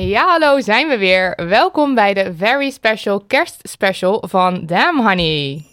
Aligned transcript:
Ja, 0.00 0.26
hallo, 0.26 0.60
zijn 0.60 0.88
we 0.88 0.98
weer. 0.98 1.46
Welkom 1.48 1.94
bij 1.94 2.14
de 2.14 2.34
very 2.36 2.70
special 2.70 3.24
kerstspecial 3.26 4.24
van 4.28 4.66
Damn 4.66 5.06
Honey. 5.06 5.64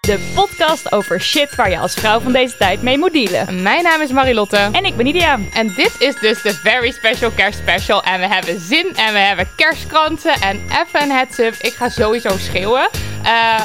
De 0.00 0.32
podcast 0.34 0.92
over 0.92 1.20
shit 1.20 1.54
waar 1.54 1.70
je 1.70 1.78
als 1.78 1.94
vrouw 1.94 2.20
van 2.20 2.32
deze 2.32 2.56
tijd 2.56 2.82
mee 2.82 2.98
moet 2.98 3.12
dealen. 3.12 3.62
Mijn 3.62 3.82
naam 3.82 4.00
is 4.00 4.10
Marilotte. 4.12 4.68
En 4.72 4.84
ik 4.84 4.96
ben 4.96 5.04
Nidia. 5.04 5.38
En 5.52 5.66
dit 5.74 5.96
is 5.98 6.20
dus 6.20 6.42
de 6.42 6.54
very 6.54 6.90
special 6.90 7.30
kerstspecial. 7.30 8.02
En 8.02 8.20
we 8.20 8.26
hebben 8.26 8.60
zin 8.60 8.96
en 8.96 9.12
we 9.12 9.18
hebben 9.18 9.48
kerstkransen. 9.56 10.34
En 10.34 10.56
even 10.56 11.02
een 11.02 11.10
heads 11.10 11.38
up, 11.38 11.54
ik 11.54 11.72
ga 11.72 11.88
sowieso 11.88 12.38
schreeuwen. 12.38 12.88
Eh, 13.22 13.60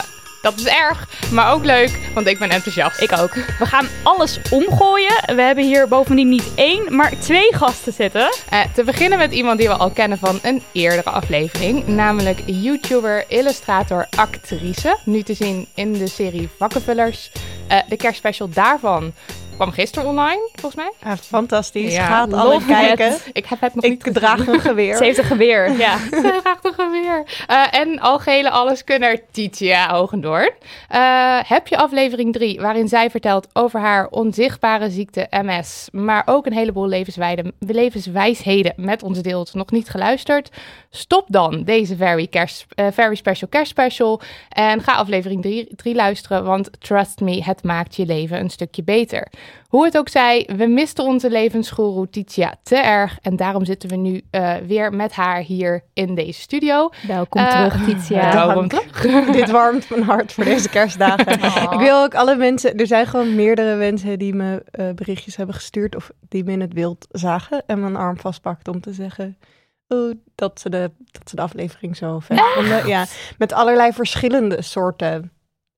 dat 0.45 0.59
is 0.59 0.65
erg, 0.65 1.07
maar 1.31 1.51
ook 1.51 1.65
leuk, 1.65 1.99
want 2.13 2.27
ik 2.27 2.39
ben 2.39 2.49
enthousiast. 2.49 3.01
Ik 3.01 3.11
ook. 3.19 3.33
We 3.33 3.65
gaan 3.65 3.87
alles 4.03 4.39
omgooien. 4.49 5.35
We 5.35 5.41
hebben 5.41 5.63
hier 5.63 5.87
bovendien 5.87 6.29
niet 6.29 6.53
één, 6.55 6.95
maar 6.95 7.19
twee 7.19 7.55
gasten 7.55 7.93
zitten. 7.93 8.29
Eh, 8.49 8.59
te 8.73 8.83
beginnen 8.83 9.17
met 9.17 9.31
iemand 9.31 9.59
die 9.59 9.67
we 9.67 9.73
al 9.73 9.89
kennen 9.89 10.17
van 10.17 10.39
een 10.41 10.61
eerdere 10.71 11.09
aflevering. 11.09 11.87
Namelijk 11.87 12.41
YouTuber, 12.45 13.23
illustrator, 13.27 14.07
actrice. 14.17 14.97
Nu 15.03 15.21
te 15.21 15.33
zien 15.33 15.67
in 15.75 15.93
de 15.93 16.07
serie 16.07 16.49
Vakkenvullers. 16.57 17.31
Eh, 17.67 17.79
de 17.89 17.97
kerstspecial 17.97 18.49
daarvan 18.49 19.13
kwam 19.55 19.71
gisteren 19.71 20.09
online, 20.09 20.49
volgens 20.51 20.75
mij. 20.75 20.93
Ja, 21.03 21.17
fantastisch. 21.17 21.93
Ja, 21.93 22.05
Gaat 22.05 22.33
alle 22.33 22.65
kijken. 22.65 23.17
Ik 23.33 23.45
heb 23.45 23.61
het 23.61 23.75
nog 23.75 23.83
niet 23.83 24.03
gezien. 24.03 24.19
draag 24.19 24.47
een 24.47 24.59
geweer. 24.59 24.95
Ze 24.97 25.03
heeft 25.03 25.17
een 25.17 25.23
geweer. 25.23 25.71
Ja. 25.85 25.97
Ze 25.97 26.39
draagt 26.41 26.65
een 26.65 26.73
geweer. 26.73 27.23
Eh, 27.47 27.79
en 27.79 27.99
algehele 27.99 28.49
alleskunner 28.49 29.21
Titia 29.31 29.93
Hogendoorn. 29.95 30.51
Eh, 30.89 31.39
heb 31.43 31.67
je 31.67 31.77
aflevering 31.77 32.33
3, 32.33 32.61
waarin 32.61 32.87
zij 32.87 33.09
vertelt 33.09 33.47
over 33.53 33.79
haar 33.79 34.07
onzichtbare 34.07 34.89
ziekte 34.89 35.27
MS, 35.29 35.87
maar 35.91 36.23
ook 36.25 36.45
een 36.45 36.53
heleboel 36.53 36.87
levenswijsheden 37.59 38.73
met 38.75 39.03
ons 39.03 39.21
deelt, 39.21 39.53
nog 39.53 39.71
niet 39.71 39.89
geluisterd? 39.89 40.49
Stop 40.89 41.25
dan 41.27 41.63
deze 41.63 41.95
very, 41.95 42.27
kerst, 42.27 42.65
eh, 42.75 42.87
very 42.91 43.15
special 43.15 43.49
kerstspecial 43.49 44.21
en 44.49 44.81
ga 44.81 44.93
aflevering 44.93 45.67
3 45.75 45.95
luisteren, 45.95 46.43
want 46.43 46.69
trust 46.79 47.19
me, 47.19 47.43
het 47.43 47.63
maakt 47.63 47.95
je 47.95 48.05
leven 48.05 48.39
een 48.39 48.49
stukje 48.49 48.83
beter. 48.83 49.27
Hoe 49.67 49.85
het 49.85 49.97
ook 49.97 50.09
zij, 50.09 50.49
we 50.57 50.65
misten 50.67 51.03
onze 51.03 51.29
levensgoeroe 51.29 52.09
Titia 52.09 52.55
te 52.63 52.75
erg 52.75 53.17
en 53.21 53.35
daarom 53.35 53.65
zitten 53.65 53.89
we 53.89 53.95
nu 53.95 54.21
eh, 54.29 54.55
weer 54.55 54.93
met 54.93 55.13
haar 55.13 55.39
hier 55.41 55.83
in 55.93 56.15
deze 56.15 56.41
studio. 56.41 56.89
Welkom 57.07 57.41
Eh, 57.41 57.51
terug, 57.51 57.85
Titia. 57.85 58.33
welkom 58.45 58.67
Dank. 58.67 59.01
Dit 59.33 59.51
warmt 59.51 59.89
mijn 59.89 60.03
hart 60.03 60.33
voor 60.33 60.43
deze 60.43 60.69
kerstdagen. 60.69 61.33
Ik 61.73 61.79
wil 61.79 62.03
ook 62.03 62.15
alle 62.15 62.35
mensen... 62.35 62.77
Er 62.77 62.87
zijn 62.87 63.07
gewoon 63.07 63.35
meerdere 63.35 63.75
mensen 63.75 64.19
die 64.19 64.33
me 64.33 64.63
eh, 64.71 64.89
berichtjes 64.89 65.35
hebben 65.35 65.55
gestuurd... 65.55 65.95
of 65.95 66.11
die 66.29 66.43
me 66.43 66.51
in 66.51 66.61
het 66.61 66.73
wild 66.73 67.07
zagen 67.11 67.63
en 67.65 67.79
mijn 67.79 67.95
arm 67.95 68.19
vastpakte 68.19 68.71
om 68.71 68.81
te 68.81 68.93
zeggen... 68.93 69.37
Oh, 69.87 70.13
dat, 70.35 70.59
ze 70.59 70.69
de, 70.69 70.91
dat 71.11 71.29
ze 71.29 71.35
de 71.35 71.41
aflevering 71.41 71.97
zo 71.97 72.19
vet 72.19 72.39
vonden. 72.39 72.87
Ja, 72.87 73.05
met 73.37 73.53
allerlei 73.53 73.93
verschillende 73.93 74.61
soorten 74.61 75.31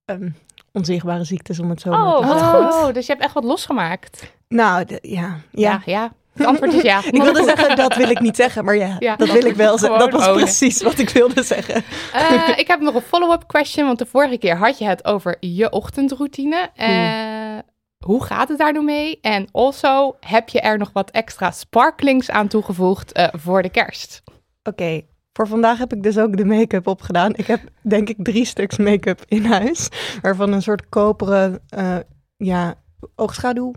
ehm, 0.06 0.30
onzichtbare 0.78 1.24
ziektes, 1.24 1.60
om 1.60 1.70
het 1.70 1.82
zo 1.82 1.90
maar 1.90 2.06
Oh, 2.18 2.20
te 2.20 2.78
goed. 2.86 2.94
dus 2.94 3.06
je 3.06 3.12
hebt 3.12 3.24
echt 3.24 3.34
wat 3.34 3.44
losgemaakt. 3.44 4.34
Nou, 4.48 4.86
de- 4.86 5.00
ja. 5.02 5.22
ja. 5.52 5.72
Ja, 5.72 5.82
ja. 5.86 6.12
Het 6.34 6.46
antwoord 6.48 6.74
is 6.74 6.82
ja. 6.82 7.02
Ik 7.12 7.22
wilde 7.22 7.44
zeggen, 7.44 7.76
dat 7.76 7.96
wil 7.96 8.10
ik 8.10 8.20
niet 8.20 8.36
zeggen, 8.36 8.66
maar 8.66 8.76
ja, 8.76 8.96
Ja, 9.00 9.16
dat 9.16 9.32
wil 9.32 9.46
ik 9.46 9.56
wel 9.56 9.78
zeggen. 9.78 10.00
Dat 10.00 10.12
was 10.12 10.32
precies 10.32 10.82
wat 10.84 10.98
ik 11.00 11.10
wilde 11.10 11.44
zeggen. 11.44 11.84
Eh, 12.14 12.50
ik 12.64 12.68
heb 12.68 12.80
nog 12.80 12.96
een 12.96 13.02
follow-up 13.02 13.44
question, 13.48 13.86
want 13.86 14.00
de 14.00 14.06
vorige 14.06 14.38
keer 14.38 14.58
had 14.58 14.78
je 14.78 14.86
het 14.86 15.06
over 15.06 15.38
je 15.40 15.70
ochtendroutine. 15.72 16.70
Eh, 16.76 17.58
Hoe 18.06 18.24
gaat 18.24 18.50
het 18.50 18.58
daar 18.58 18.74
nu 18.74 18.82
mee? 18.82 19.20
En 19.22 19.48
also, 19.52 20.16
heb 20.20 20.50
je 20.50 20.62
er 20.62 20.78
nog 20.78 20.90
wat 20.94 21.10
extra 21.12 21.52
sparklings 21.52 22.30
aan 22.30 22.48
toegevoegd 22.48 23.12
eh, 23.12 23.28
voor 23.32 23.62
de 23.62 23.70
kerst? 23.70 24.24
Oké, 24.64 25.02
voor 25.38 25.48
vandaag 25.48 25.78
heb 25.78 25.94
ik 25.94 26.04
dus 26.04 26.18
ook 26.18 26.38
de 26.38 26.46
make-up 26.46 26.88
opgedaan. 26.88 27.32
Ik 27.36 27.48
heb 27.48 27.62
denk 27.82 28.10
ik 28.10 28.16
drie 28.20 28.46
stuks 28.46 28.78
make-up 28.78 29.22
in 29.28 29.46
huis. 29.46 29.90
Waarvan 30.22 30.52
een 30.54 30.62
soort 30.62 30.90
koperen 30.90 31.60
eh, 31.70 31.98
ja, 32.38 32.76
oogschaduw 33.16 33.74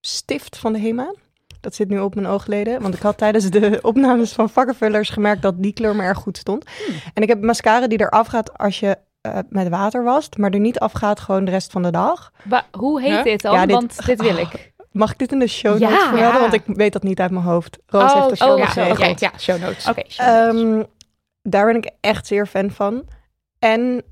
stift 0.00 0.58
van 0.58 0.72
de 0.72 0.80
HEMA. 0.80 1.14
Dat 1.60 1.74
zit 1.74 1.88
nu 1.88 1.98
op 1.98 2.14
mijn 2.14 2.26
oogleden. 2.26 2.82
Want 2.82 2.94
ik 2.94 3.00
had 3.00 3.18
tijdens 3.18 3.50
de 3.50 3.78
opnames 3.82 4.32
van 4.32 4.50
vakkenvullers 4.50 5.10
gemerkt 5.10 5.42
dat 5.42 5.62
die 5.62 5.72
kleur 5.72 5.96
me 5.96 6.02
erg 6.02 6.18
goed 6.18 6.36
stond. 6.38 6.64
En 7.14 7.22
ik 7.22 7.28
heb 7.28 7.42
mascara 7.42 7.86
die 7.86 8.00
eraf 8.00 8.26
gaat 8.26 8.58
als 8.58 8.80
je 8.80 8.96
eh, 9.20 9.38
met 9.48 9.68
water 9.68 10.04
wast. 10.04 10.36
Maar 10.36 10.50
er 10.50 10.60
niet 10.60 10.78
afgaat 10.78 11.20
gewoon 11.20 11.44
de 11.44 11.50
rest 11.50 11.72
van 11.72 11.82
de 11.82 11.90
dag. 11.90 12.32
Hoe 12.70 13.00
heet 13.00 13.10
Huh? 13.14 13.22
dit 13.24 13.42
dan? 13.42 13.52
Ja, 13.54 13.66
dit- 13.66 13.74
Want 13.74 14.06
dit 14.06 14.20
wil 14.22 14.36
ik. 14.36 14.72
Mag 14.92 15.12
ik 15.12 15.18
dit 15.18 15.32
in 15.32 15.38
de 15.38 15.46
show 15.46 15.78
Ja. 15.78 15.88
notes 15.88 16.02
vermelden? 16.04 16.32
Ja. 16.34 16.40
Want 16.40 16.52
ik 16.52 16.62
weet 16.66 16.92
dat 16.92 17.02
niet 17.02 17.20
uit 17.20 17.30
mijn 17.30 17.44
hoofd. 17.44 17.78
Roos 17.86 18.12
heeft 18.14 18.28
de 18.28 18.36
show 18.36 18.50
oh, 18.52 18.72
ja, 18.74 18.90
oké, 18.90 19.14
ja, 19.18 19.32
show 19.38 19.60
notes. 19.60 20.16
Ehm, 20.16 20.82
daar 21.42 21.66
ben 21.66 21.76
ik 21.76 21.90
echt 22.00 22.26
zeer 22.26 22.46
fan 22.46 22.70
van. 22.70 23.04
En 23.58 24.02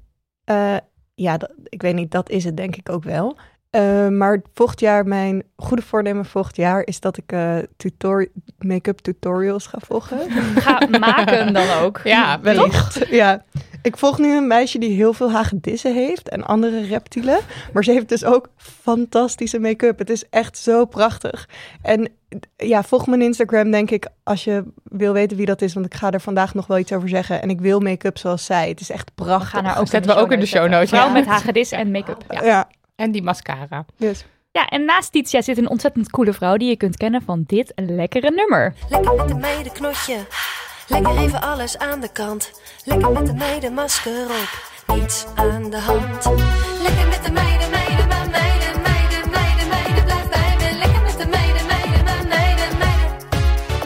eh, 0.44 0.76
ja, 1.14 1.36
dat, 1.36 1.52
ik 1.64 1.82
weet 1.82 1.94
niet, 1.94 2.10
dat 2.10 2.30
is 2.30 2.44
het 2.44 2.56
denk 2.56 2.76
ik 2.76 2.90
ook 2.90 3.04
wel. 3.04 3.36
Eh, 3.70 4.08
maar 4.08 4.42
volgend 4.54 4.80
jaar, 4.80 5.06
mijn 5.06 5.42
goede 5.56 5.82
voornemen 5.82 6.24
volgend 6.24 6.56
jaar 6.56 6.86
is 6.86 7.00
dat 7.00 7.16
ik 7.16 7.32
eh 7.32 7.56
tutor 7.76 8.28
make-up 8.58 8.98
tutorials 8.98 9.66
ga 9.66 9.78
volgen. 9.80 10.18
Ga 10.64 10.86
maken 10.98 11.52
dan 11.52 11.70
ook. 11.82 12.00
Ja, 12.04 12.40
Wellicht. 12.40 13.06
Ja. 13.08 13.44
Ik 13.82 13.96
volg 13.96 14.18
nu 14.18 14.36
een 14.36 14.46
meisje 14.46 14.78
die 14.78 14.94
heel 14.94 15.12
veel 15.12 15.30
hagedissen 15.30 15.94
heeft 15.94 16.28
en 16.28 16.44
andere 16.44 16.86
reptielen. 16.86 17.38
Maar 17.72 17.84
ze 17.84 17.92
heeft 17.92 18.08
dus 18.08 18.24
ook 18.24 18.48
fantastische 18.56 19.58
make-up. 19.58 19.98
Het 19.98 20.10
is 20.10 20.28
echt 20.30 20.58
zo 20.58 20.84
prachtig. 20.84 21.48
En 21.82 22.10
ja, 22.56 22.82
volg 22.82 23.06
mijn 23.06 23.22
Instagram 23.22 23.70
denk 23.70 23.90
ik 23.90 24.08
als 24.22 24.44
je 24.44 24.64
wil 24.82 25.12
weten 25.12 25.36
wie 25.36 25.46
dat 25.46 25.62
is. 25.62 25.74
Want 25.74 25.86
ik 25.86 25.94
ga 25.94 26.10
er 26.10 26.20
vandaag 26.20 26.54
nog 26.54 26.66
wel 26.66 26.78
iets 26.78 26.92
over 26.92 27.08
zeggen. 27.08 27.42
En 27.42 27.50
ik 27.50 27.60
wil 27.60 27.80
make-up 27.80 28.18
zoals 28.18 28.44
zij. 28.44 28.68
Het 28.68 28.80
is 28.80 28.90
echt 28.90 29.10
We 29.14 29.24
prachtig. 29.24 29.48
gaan 29.48 29.64
haar 29.64 29.78
ook 29.78 29.86
Zetten 29.86 30.14
we 30.14 30.20
ook 30.20 30.32
in 30.32 30.40
de 30.40 30.46
show 30.46 30.68
notes. 30.68 30.88
Vrouw 30.88 31.06
ja. 31.06 31.12
met 31.12 31.26
hagedis 31.26 31.70
en 31.70 31.90
make-up. 31.90 32.24
Ja. 32.28 32.44
Ja, 32.44 32.68
En 32.96 33.10
die 33.12 33.22
mascara. 33.22 33.84
dus. 33.96 34.24
ja, 34.52 34.66
en 34.66 34.84
naast 34.84 35.12
Titia 35.12 35.42
zit 35.42 35.58
een 35.58 35.68
ontzettend 35.68 36.10
coole 36.10 36.32
vrouw 36.32 36.56
die 36.56 36.68
je 36.68 36.76
kunt 36.76 36.96
kennen 36.96 37.22
van 37.22 37.44
dit 37.46 37.72
lekkere 37.74 38.30
nummer. 38.30 38.74
Lekker 38.88 39.14
met 39.14 39.28
de 39.28 39.34
meiden 39.34 39.72
knotje. 39.72 40.16
Lekker 40.88 41.18
even 41.18 41.40
alles 41.42 41.78
aan 41.78 42.00
de 42.00 42.12
kant. 42.12 42.60
Lekker 42.84 43.10
met 43.10 43.26
de 43.26 43.34
meiden 43.34 43.72
masker 43.74 44.24
op. 44.24 44.74
Niets 44.96 45.26
aan 45.34 45.70
de 45.70 45.78
hand. 45.78 46.24
Lekker 46.82 47.08
met 47.08 47.24
de 47.24 47.32
meiden, 47.32 47.70
meiden, 47.70 48.08
maar 48.08 48.28
meiden, 48.30 48.82
meiden, 48.82 49.30
meiden, 49.30 49.68
meiden. 49.68 50.04
Blijf 50.04 50.28
bij 50.28 50.56
me. 50.58 50.78
Lekker 50.78 51.02
met 51.02 51.18
de 51.18 51.26
meiden, 51.26 51.66
meiden, 51.66 52.04
maar 52.04 52.26
meiden, 52.28 52.78
meiden. 52.78 53.18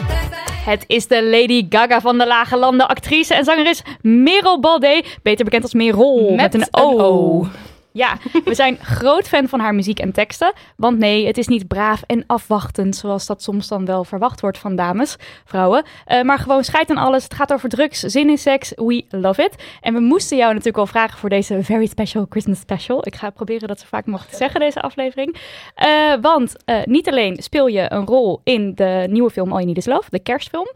Blijf 0.05 0.29
bij 0.29 0.63
me. 0.65 0.69
Het 0.69 0.83
is 0.87 1.07
de 1.07 1.23
Lady 1.23 1.65
Gaga 1.69 2.01
van 2.01 2.17
de 2.17 2.27
Lage 2.27 2.57
Landen, 2.57 2.87
actrice 2.87 3.33
en 3.33 3.43
zangeres 3.43 3.81
Merel 4.01 4.59
Baldé, 4.59 5.01
beter 5.23 5.45
bekend 5.45 5.63
als 5.63 5.73
Merel, 5.73 6.33
met, 6.33 6.53
een 6.53 6.67
O. 6.71 7.47
Ja, 7.91 8.17
we 8.45 8.55
zijn 8.55 8.77
groot 8.77 9.27
fan 9.27 9.47
van 9.47 9.59
haar 9.59 9.75
muziek 9.75 9.99
en 9.99 10.11
teksten. 10.11 10.53
Want 10.75 10.97
nee, 10.97 11.27
het 11.27 11.37
is 11.37 11.47
niet 11.47 11.67
braaf 11.67 12.03
en 12.05 12.23
afwachtend, 12.27 12.95
zoals 12.95 13.25
dat 13.25 13.43
soms 13.43 13.67
dan 13.67 13.85
wel 13.85 14.03
verwacht 14.03 14.41
wordt 14.41 14.57
van 14.57 14.75
dames, 14.75 15.15
vrouwen. 15.45 15.83
Eh, 16.05 16.21
maar 16.21 16.39
gewoon 16.39 16.63
scheid 16.63 16.89
aan 16.89 16.97
alles. 16.97 17.23
Het 17.23 17.33
gaat 17.33 17.53
over 17.53 17.69
drugs, 17.69 17.99
zin 17.99 18.29
in 18.29 18.37
seks. 18.37 18.71
We 18.75 19.05
love 19.09 19.43
it. 19.43 19.63
En 19.81 19.93
we 19.93 19.99
moesten 19.99 20.37
jou 20.37 20.49
natuurlijk 20.49 20.77
al 20.77 20.87
vragen 20.87 21.19
voor 21.19 21.29
deze 21.29 21.63
very 21.63 21.85
special 21.85 22.25
Christmas 22.29 22.59
special. 22.59 23.07
Ik 23.07 23.15
ga 23.15 23.29
proberen 23.29 23.67
dat 23.67 23.79
zo 23.79 23.85
vaak 23.89 24.05
mogelijk 24.05 24.37
zeggen, 24.37 24.59
deze 24.59 24.81
aflevering. 24.81 25.35
Eh, 25.75 26.13
want 26.21 26.55
eh, 26.65 26.83
niet 26.83 27.09
alleen 27.09 27.37
speel 27.43 27.67
je 27.67 27.91
een 27.91 28.05
rol 28.05 28.41
in 28.43 28.75
de 28.75 29.07
nieuwe 29.09 29.29
film 29.29 29.47
All 29.47 29.53
You 29.53 29.65
Need 29.65 29.77
Is 29.77 29.85
Love, 29.85 30.09
de 30.09 30.19
kerstfilm. 30.19 30.67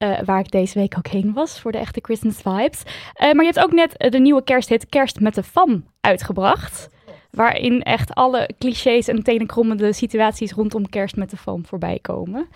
Eh, 0.00 0.18
waar 0.24 0.40
ik 0.40 0.50
deze 0.50 0.78
week 0.78 0.94
ook 0.98 1.06
heen 1.06 1.32
was 1.32 1.60
voor 1.60 1.72
de 1.72 1.78
echte 1.78 2.00
Christmas 2.02 2.36
vibes. 2.36 2.82
Eh, 3.14 3.32
maar 3.32 3.44
je 3.44 3.50
hebt 3.52 3.64
ook 3.64 3.72
net 3.72 3.96
eh, 3.96 4.10
de 4.10 4.18
nieuwe 4.18 4.44
kersthit 4.44 4.88
Kerst 4.88 5.20
met 5.20 5.34
de 5.34 5.42
Fam 5.42 5.84
uitgebracht. 6.00 6.88
Waarin 7.30 7.82
echt 7.82 8.14
alle 8.14 8.50
clichés 8.58 9.08
en 9.08 9.22
tenenkrommende 9.22 9.92
situaties 9.92 10.52
rondom 10.52 10.88
kerst 10.88 11.16
met 11.16 11.30
de 11.30 11.36
fam 11.36 11.66
voorbij 11.66 11.98
komen. 12.02 12.48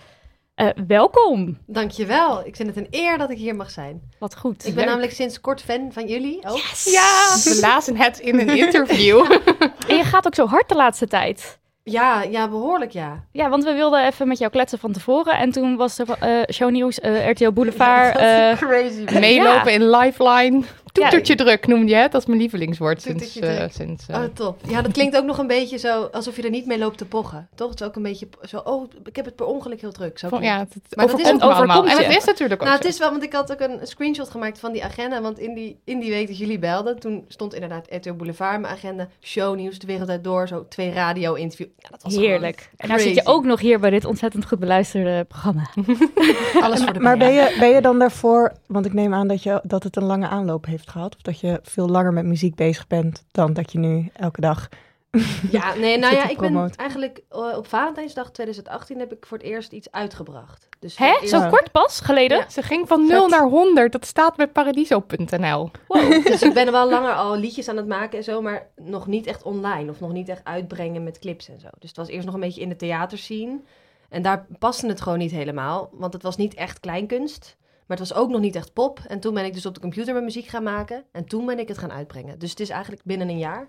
Eh, 0.55 0.69
welkom. 0.87 1.57
Dankjewel. 1.65 2.45
Ik 2.45 2.55
vind 2.55 2.67
het 2.67 2.77
een 2.77 2.87
eer 2.89 3.17
dat 3.17 3.29
ik 3.29 3.37
hier 3.37 3.55
mag 3.55 3.71
zijn. 3.71 4.01
Wat 4.19 4.37
goed. 4.37 4.65
Ik 4.65 4.75
ben 4.75 4.85
namelijk 4.85 5.11
sinds 5.11 5.41
kort 5.41 5.61
fan 5.61 5.91
van 5.91 6.07
jullie 6.07 6.39
ook. 6.47 6.73
Ja, 6.83 7.35
we 7.43 7.57
lazen 7.61 7.97
het 7.97 8.19
in 8.19 8.39
een 8.39 8.57
interview. 8.57 9.31
En 9.87 9.97
je 9.97 10.03
gaat 10.03 10.25
ook 10.25 10.35
zo 10.35 10.45
hard 10.45 10.69
de 10.69 10.75
laatste 10.75 11.07
tijd. 11.07 11.59
Ja, 11.89 12.21
ja, 12.23 12.47
behoorlijk 12.49 12.91
ja. 12.91 13.23
Ja, 13.31 13.49
want 13.49 13.63
we 13.63 13.73
wilden 13.73 14.05
even 14.05 14.27
met 14.27 14.37
jou 14.37 14.51
kletsen 14.51 14.79
van 14.79 14.91
tevoren. 14.91 15.37
En 15.37 15.51
toen 15.51 15.75
was 15.75 15.99
er 15.99 16.07
eh 16.19 16.29
shownieuws, 16.53 16.99
eh 16.99 17.29
RTL 17.29 17.51
Boulevard. 17.51 18.17
eh, 18.17 18.57
Crazy. 18.57 19.03
Meelopen 19.19 19.71
in 19.73 19.89
Lifeline. 19.89 20.61
Toetertje 20.95 21.33
Ja. 21.37 21.43
druk 21.43 21.67
noemde 21.67 21.89
je 21.91 21.95
het. 21.95 22.11
Dat 22.11 22.21
is 22.21 22.27
mijn 22.27 22.39
lievelingswoord 22.39 23.01
sinds... 23.01 23.39
Eh, 23.39 23.63
sinds 23.69 24.07
eh, 24.07 24.15
Oh, 24.15 24.23
top. 24.33 24.59
Ja, 24.67 24.81
dat 24.81 24.91
klinkt 24.91 25.17
ook 25.17 25.25
nog 25.25 25.37
een 25.37 25.47
beetje 25.47 25.77
zo 25.77 26.03
alsof 26.03 26.35
je 26.35 26.41
er 26.41 26.49
niet 26.49 26.65
mee 26.65 26.77
loopt 26.77 26.97
te 26.97 27.05
pochen. 27.05 27.47
Toch? 27.55 27.69
Het 27.69 27.79
is 27.81 27.87
ook 27.87 27.95
een 27.95 28.03
beetje 28.03 28.27
zo, 28.47 28.57
oh, 28.57 28.89
ik 29.03 29.15
heb 29.15 29.25
het 29.25 29.35
per 29.35 29.45
ongeluk 29.45 29.81
heel 29.81 29.91
druk. 29.91 30.19
Zo 30.19 30.27
ja, 30.41 30.59
het. 30.59 30.95
Maar 30.95 31.07
dat 31.07 31.19
is 31.19 31.27
ook- 31.27 31.33
me 31.33 31.39
allemaal. 31.39 31.77
overkomt 31.77 31.99
En 31.99 32.05
het 32.05 32.17
is 32.17 32.25
natuurlijk 32.25 32.61
ook 32.61 32.67
Nou, 32.67 32.79
het 32.81 32.87
is 32.87 32.97
wel, 32.97 33.09
want 33.11 33.23
ik 33.23 33.33
had 33.33 33.51
ook 33.51 33.59
een 33.59 33.79
screenshot 33.83 34.29
gemaakt 34.29 34.59
van 34.59 34.71
die 34.71 34.83
agenda. 34.83 35.21
Want 35.21 35.39
in 35.39 35.53
die, 35.53 35.79
in 35.83 35.99
die 35.99 36.09
week 36.09 36.27
dat 36.27 36.37
jullie 36.37 36.59
belden, 36.59 36.99
toen 36.99 37.25
stond 37.27 37.53
inderdaad 37.53 37.87
RTL 37.89 38.13
Boulevard, 38.13 38.61
mijn 38.61 38.73
agenda, 38.73 39.07
shownieuws, 39.21 39.79
de 39.79 39.87
wereld 39.87 40.09
uit 40.09 40.23
door, 40.23 40.47
zo 40.47 40.65
twee 40.69 40.91
radio-interviews. 40.93 41.69
Ja, 41.77 41.89
dat 41.89 42.03
was 42.03 42.15
heerlijk. 42.15 42.69
En 42.77 42.87
nou 42.87 42.99
zit 42.99 43.15
je 43.15 43.21
ook 43.25 43.45
nog 43.45 43.59
hier 43.59 43.79
bij 43.79 43.89
dit 43.89 44.05
ontzettend 44.05 44.45
goed 44.47 44.59
beluisterde 44.59 45.23
programma. 45.23 45.69
alles 46.61 46.83
voor 46.83 46.93
de 46.93 46.99
Maar 46.99 47.17
ben 47.17 47.33
je, 47.33 47.55
ben 47.59 47.69
je 47.69 47.81
dan 47.81 47.99
daarvoor, 47.99 48.53
want 48.67 48.85
ik 48.85 48.93
neem 48.93 49.13
aan 49.13 49.27
dat, 49.27 49.43
je, 49.43 49.59
dat 49.63 49.83
het 49.83 49.95
een 49.95 50.03
lange 50.03 50.27
aanloop 50.27 50.65
heeft 50.65 50.84
gehad, 50.89 51.15
of 51.15 51.21
dat 51.21 51.39
je 51.39 51.59
veel 51.63 51.87
langer 51.87 52.13
met 52.13 52.25
muziek 52.25 52.55
bezig 52.55 52.87
bent 52.87 53.25
dan 53.31 53.53
dat 53.53 53.71
je 53.71 53.79
nu 53.79 54.09
elke 54.13 54.41
dag. 54.41 54.69
Ja, 55.51 55.75
nee, 55.75 55.97
nou 55.97 56.15
ja, 56.15 56.29
ik 56.29 56.37
ben 56.37 56.71
eigenlijk 56.75 57.21
eh, 57.29 57.57
op 57.57 57.67
Valentijnsdag 57.67 58.31
2018 58.31 58.99
heb 58.99 59.11
ik 59.11 59.25
voor 59.25 59.37
het 59.37 59.45
eerst 59.45 59.71
iets 59.71 59.91
uitgebracht. 59.91 60.67
Dus 60.79 60.97
Hè? 60.97 61.27
Zo 61.27 61.49
kort 61.49 61.71
pas 61.71 61.99
geleden? 61.99 62.37
Ja. 62.37 62.49
Ze 62.49 62.61
ging 62.61 62.87
van 62.87 63.07
0 63.07 63.27
naar 63.27 63.47
100. 63.47 63.91
Dat 63.91 64.05
staat 64.05 64.35
bij 64.35 64.47
paradiso.nl. 64.47 65.71
Dus 66.23 66.41
ik 66.41 66.53
ben 66.53 66.71
wel 66.71 66.89
langer 66.89 67.13
al 67.13 67.37
liedjes 67.37 67.67
aan 67.67 67.77
het 67.77 67.87
maken 67.87 68.17
en 68.17 68.23
zo, 68.23 68.41
maar 68.41 68.67
nog 68.75 69.07
niet 69.07 69.25
echt 69.25 69.43
online 69.43 69.89
of 69.89 69.99
nog 69.99 70.11
niet 70.11 70.29
echt 70.29 70.43
uitbrengen 70.43 71.03
met 71.03 71.19
clips 71.19 71.49
en 71.49 71.59
zo. 71.59 71.67
Dus 71.79 71.89
het 71.89 71.97
was 71.97 72.07
eerst 72.07 72.25
nog 72.25 72.33
een 72.33 72.39
beetje 72.39 72.61
in 72.61 72.69
de 72.69 72.75
theaterscene. 72.75 73.59
En 74.09 74.21
daar 74.21 74.45
paste 74.59 74.87
het 74.87 75.01
gewoon 75.01 75.17
niet 75.17 75.31
helemaal, 75.31 75.89
want 75.91 76.13
het 76.13 76.23
was 76.23 76.37
niet 76.37 76.53
echt 76.53 76.79
kleinkunst. 76.79 77.57
Maar 77.87 77.97
het 77.97 78.07
was 78.09 78.17
ook 78.17 78.29
nog 78.29 78.41
niet 78.41 78.55
echt 78.55 78.73
pop. 78.73 78.99
En 79.07 79.19
toen 79.19 79.33
ben 79.33 79.45
ik 79.45 79.53
dus 79.53 79.65
op 79.65 79.73
de 79.73 79.79
computer 79.79 80.13
mijn 80.13 80.25
muziek 80.25 80.47
gaan 80.47 80.63
maken. 80.63 81.03
En 81.11 81.25
toen 81.25 81.45
ben 81.45 81.59
ik 81.59 81.67
het 81.67 81.77
gaan 81.77 81.91
uitbrengen. 81.91 82.39
Dus 82.39 82.49
het 82.49 82.59
is 82.59 82.69
eigenlijk 82.69 83.01
binnen 83.03 83.29
een 83.29 83.37
jaar 83.37 83.67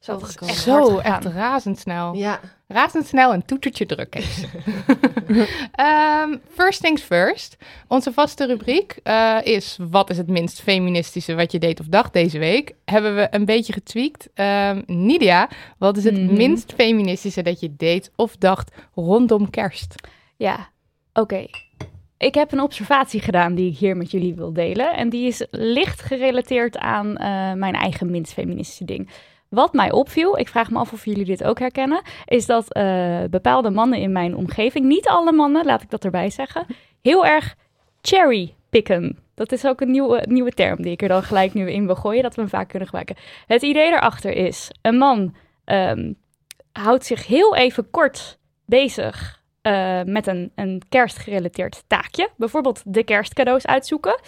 zo 0.00 0.12
Dat 0.12 0.22
is 0.22 0.28
gekomen. 0.30 0.54
echt 0.54 0.62
Zo, 0.64 0.98
echt 0.98 1.24
razendsnel. 1.24 2.14
Ja, 2.14 2.40
Razendsnel 2.68 3.32
en 3.32 3.44
toetertje 3.44 3.86
druk 3.86 4.14
heeft 4.14 4.34
ze. 4.38 4.46
Ehm, 5.72 6.36
first 6.54 6.80
things 6.82 7.02
first. 7.02 7.56
Onze 7.88 8.12
vaste 8.12 8.46
rubriek 8.46 8.98
eh, 9.02 9.38
is... 9.42 9.78
Wat 9.90 10.10
is 10.10 10.16
het 10.16 10.28
minst 10.28 10.60
feministische 10.60 11.34
wat 11.34 11.52
je 11.52 11.58
deed 11.58 11.80
of 11.80 11.86
dacht 11.86 12.12
deze 12.12 12.38
week? 12.38 12.74
Hebben 12.84 13.14
we 13.16 13.26
een 13.30 13.44
beetje 13.44 13.72
getweakt. 13.72 14.28
Ehm, 14.34 14.82
Nidia, 14.86 15.48
wat 15.78 15.96
is 15.96 16.04
het 16.04 16.20
Mhm. 16.22 16.36
minst 16.36 16.72
feministische 16.72 17.42
dat 17.42 17.60
je 17.60 17.76
deed 17.76 18.10
of 18.16 18.36
dacht 18.36 18.74
rondom 18.94 19.50
kerst? 19.50 19.94
Ja, 20.36 20.68
oké. 21.12 21.46
Ik 22.18 22.34
heb 22.34 22.52
een 22.52 22.60
observatie 22.60 23.20
gedaan 23.20 23.54
die 23.54 23.70
ik 23.70 23.78
hier 23.78 23.96
met 23.96 24.10
jullie 24.10 24.34
wil 24.34 24.52
delen. 24.52 24.96
En 24.96 25.08
die 25.08 25.26
is 25.26 25.46
licht 25.50 26.02
gerelateerd 26.02 26.78
aan 26.78 27.16
eh, 27.16 27.52
mijn 27.52 27.74
eigen 27.74 28.10
minst 28.10 28.32
feministische 28.32 28.84
ding. 28.84 29.10
Wat 29.48 29.72
mij 29.72 29.92
opviel, 29.92 30.38
ik 30.38 30.48
vraag 30.48 30.70
me 30.70 30.78
af 30.78 30.92
of 30.92 31.04
jullie 31.04 31.24
dit 31.24 31.44
ook 31.44 31.58
herkennen, 31.58 32.02
is 32.24 32.46
dat 32.46 32.72
eh, 32.72 33.24
bepaalde 33.30 33.70
mannen 33.70 33.98
in 33.98 34.12
mijn 34.12 34.36
omgeving, 34.36 34.84
niet 34.84 35.08
alle 35.08 35.32
mannen, 35.32 35.64
laat 35.64 35.82
ik 35.82 35.90
dat 35.90 36.04
erbij 36.04 36.30
zeggen, 36.30 36.66
heel 37.02 37.26
erg 37.26 37.56
cherry 38.00 38.54
picken. 38.70 39.18
Dat 39.34 39.52
is 39.52 39.66
ook 39.66 39.80
een 39.80 39.90
nieuwe, 39.90 40.24
nieuwe 40.28 40.50
term 40.52 40.82
die 40.82 40.92
ik 40.92 41.02
er 41.02 41.08
dan 41.08 41.22
gelijk 41.22 41.54
nu 41.54 41.70
in 41.70 41.86
wil 41.86 41.94
gooien, 41.94 42.22
dat 42.22 42.34
we 42.34 42.40
hem 42.40 42.50
vaak 42.50 42.68
kunnen 42.68 42.88
gebruiken. 42.88 43.16
Het 43.46 43.62
idee 43.62 43.90
daarachter 43.90 44.32
is, 44.32 44.70
een 44.82 44.98
man 44.98 45.34
ehm, 45.64 46.12
houdt 46.72 47.04
zich 47.04 47.26
heel 47.26 47.56
even 47.56 47.90
kort 47.90 48.38
bezig 48.64 49.42
eh, 49.66 50.00
met 50.04 50.26
een, 50.26 50.52
een 50.54 50.82
kerstgerelateerd 50.88 51.82
taakje. 51.86 52.28
Bijvoorbeeld 52.36 52.82
de 52.84 53.04
kerstcadeaus 53.04 53.66
uitzoeken. 53.66 54.20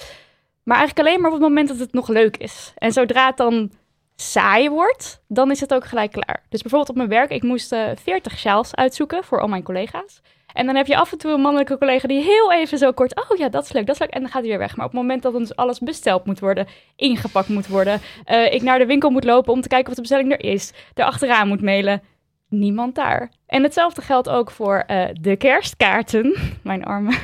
Maar 0.63 0.77
eigenlijk 0.77 1.09
alleen 1.09 1.21
maar 1.21 1.31
op 1.31 1.37
het 1.37 1.49
moment 1.49 1.69
dat 1.69 1.79
het 1.79 1.93
nog 1.93 2.09
leuk 2.09 2.37
is. 2.37 2.73
En 2.77 2.93
zodra 2.93 3.27
het 3.27 3.37
dan 3.37 3.71
saai 4.17 4.71
wordt, 4.71 5.23
dan 5.29 5.51
is 5.51 5.61
het 5.61 5.75
ook 5.75 5.85
gelijk 5.85 6.13
klaar. 6.13 6.43
Dus 6.49 6.61
bijvoorbeeld 6.61 6.91
op 6.91 6.97
mijn 6.97 7.09
werk, 7.09 7.31
ik 7.31 7.43
moest 7.43 7.73
eh 7.73 7.91
40 8.03 8.39
sjaals 8.39 8.75
uitzoeken 8.75 9.25
voor 9.25 9.41
al 9.41 9.49
mijn 9.49 9.63
collega's. 9.63 10.21
En 10.53 10.67
dan 10.67 10.75
heb 10.75 10.87
je 10.87 10.97
af 10.97 11.13
en 11.13 11.19
toe 11.19 11.33
een 11.33 11.41
mannelijke 11.41 11.79
collega 11.79 12.09
die 12.09 12.23
heel 12.23 12.53
even 12.53 12.79
zo 12.79 12.93
kort... 12.93 13.31
oh 13.31 13.37
ja, 13.37 13.49
dat 13.49 13.65
is 13.65 13.73
leuk, 13.73 13.87
dat 13.87 13.95
is 13.95 14.01
leuk. 14.01 14.11
En 14.11 14.21
dan 14.21 14.31
gaat 14.31 14.41
hij 14.41 14.51
weer 14.51 14.59
weg. 14.59 14.77
Maar 14.77 14.87
op 14.87 14.93
het 14.93 15.01
moment 15.01 15.23
dat 15.23 15.33
dan 15.33 15.41
dus 15.41 15.57
alles 15.57 15.79
besteld 15.79 16.27
moet 16.27 16.41
worden... 16.41 16.67
ingepakt 16.97 17.49
moet 17.49 17.67
worden... 17.67 18.01
eh, 18.25 18.53
ik 18.53 18.63
naar 18.63 18.79
de 18.79 18.87
winkel 18.87 19.11
moet 19.11 19.25
lopen 19.25 19.53
om 19.53 19.61
te 19.61 19.69
kijken 19.69 19.89
of 19.89 19.95
de 19.95 20.01
bestelling 20.01 20.33
er 20.33 20.45
is... 20.45 20.73
er 20.95 21.05
achteraan 21.05 21.49
moet 21.49 21.63
mailen... 21.63 22.03
niemand 22.49 22.95
daar. 22.95 23.31
En 23.47 23.63
hetzelfde 23.63 24.03
geldt 24.03 24.29
ook 24.29 24.51
voor 24.51 24.85
eh, 24.87 25.05
de 25.21 25.37
kerstkaarten. 25.37 26.37
Mijn 26.63 26.85
arme, 26.85 27.19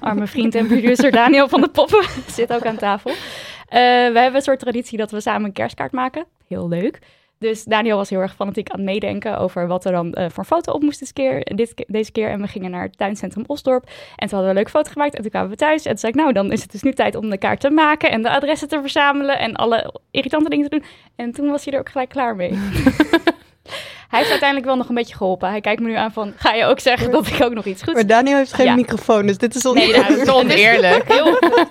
arme 0.00 0.26
vriend 0.26 0.54
en 0.54 0.66
producer 0.66 1.10
Daniel 1.10 1.48
van 1.48 1.60
de 1.60 1.68
Poppen 1.68 2.04
zit 2.26 2.52
ook 2.52 2.66
aan 2.66 2.76
tafel. 2.76 3.10
Eh, 3.10 3.78
we 3.78 4.18
hebben 4.18 4.34
een 4.34 4.42
soort 4.42 4.60
traditie 4.60 4.98
dat 4.98 5.10
we 5.10 5.20
samen 5.20 5.44
een 5.44 5.52
kerstkaart 5.52 5.92
maken. 5.92 6.26
Heel 6.48 6.68
leuk. 6.68 6.98
Dus 7.38 7.64
Daniel 7.64 7.96
was 7.96 8.10
heel 8.10 8.20
erg 8.20 8.34
fanatiek 8.34 8.68
aan 8.68 8.78
het 8.78 8.88
meedenken 8.88 9.38
over 9.38 9.66
wat 9.66 9.84
er 9.84 9.92
dan 9.92 10.12
eh, 10.12 10.30
voor 10.30 10.44
foto 10.44 10.72
op 10.72 10.82
moest 10.82 10.98
dit 10.98 11.12
keer, 11.12 11.44
dit, 11.54 11.84
deze 11.86 12.12
keer. 12.12 12.30
En 12.30 12.40
we 12.40 12.46
gingen 12.46 12.70
naar 12.70 12.82
het 12.82 12.98
tuincentrum 12.98 13.44
Osdorp. 13.46 13.84
En 13.84 13.92
toen 14.28 14.38
hadden 14.38 14.40
we 14.42 14.48
een 14.48 14.54
leuke 14.54 14.70
foto 14.70 14.90
gemaakt. 14.90 15.14
En 15.14 15.22
toen 15.22 15.30
kwamen 15.30 15.50
we 15.50 15.56
thuis. 15.56 15.84
En 15.84 15.90
toen 15.90 15.98
zei 15.98 16.12
ik, 16.12 16.18
nou, 16.18 16.32
dan 16.32 16.52
is 16.52 16.62
het 16.62 16.72
dus 16.72 16.82
nu 16.82 16.92
tijd 16.92 17.14
om 17.14 17.30
de 17.30 17.38
kaart 17.38 17.60
te 17.60 17.70
maken. 17.70 18.10
En 18.10 18.22
de 18.22 18.30
adressen 18.30 18.68
te 18.68 18.80
verzamelen. 18.80 19.38
En 19.38 19.54
alle 19.54 20.00
irritante 20.10 20.48
dingen 20.50 20.70
te 20.70 20.78
doen. 20.78 20.86
En 21.16 21.32
toen 21.32 21.50
was 21.50 21.64
hij 21.64 21.74
er 21.74 21.80
ook 21.80 21.88
gelijk 21.88 22.08
klaar 22.08 22.36
mee. 22.36 22.58
hij 24.14 24.22
heeft 24.22 24.30
uiteindelijk 24.30 24.68
wel 24.70 24.76
nog 24.76 24.88
een 24.88 24.94
beetje 24.94 25.14
geholpen. 25.16 25.48
Hij 25.50 25.60
kijkt 25.60 25.80
me 25.82 25.88
nu 25.88 25.94
aan 25.94 26.12
van, 26.12 26.32
ga 26.36 26.52
je 26.52 26.64
ook 26.64 26.80
zeggen 26.80 27.10
dat 27.10 27.26
ik 27.26 27.42
ook 27.42 27.54
nog 27.54 27.64
iets 27.64 27.82
goeds 27.82 27.94
Maar 27.94 28.06
Daniel 28.06 28.36
heeft 28.36 28.52
geen 28.52 28.66
Ja. 28.66 28.74
microfoon, 28.74 29.26
dus 29.26 29.38
dit 29.38 29.54
is 29.54 29.66
on... 29.66 29.74
Nee, 29.74 29.92
Dat 29.92 30.10
is 30.10 30.28
oneerlijk. 30.28 31.04
Heel, 31.12 31.26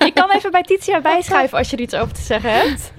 je 0.05 0.11
kan 0.13 0.31
even 0.31 0.51
bij 0.51 0.61
Titia 0.63 1.01
bijschuiven 1.01 1.57
als 1.57 1.69
je 1.69 1.75
er 1.75 1.81
iets 1.81 1.95
over 1.95 2.13
te 2.13 2.21
zeggen 2.21 2.53
hebt. 2.53 2.93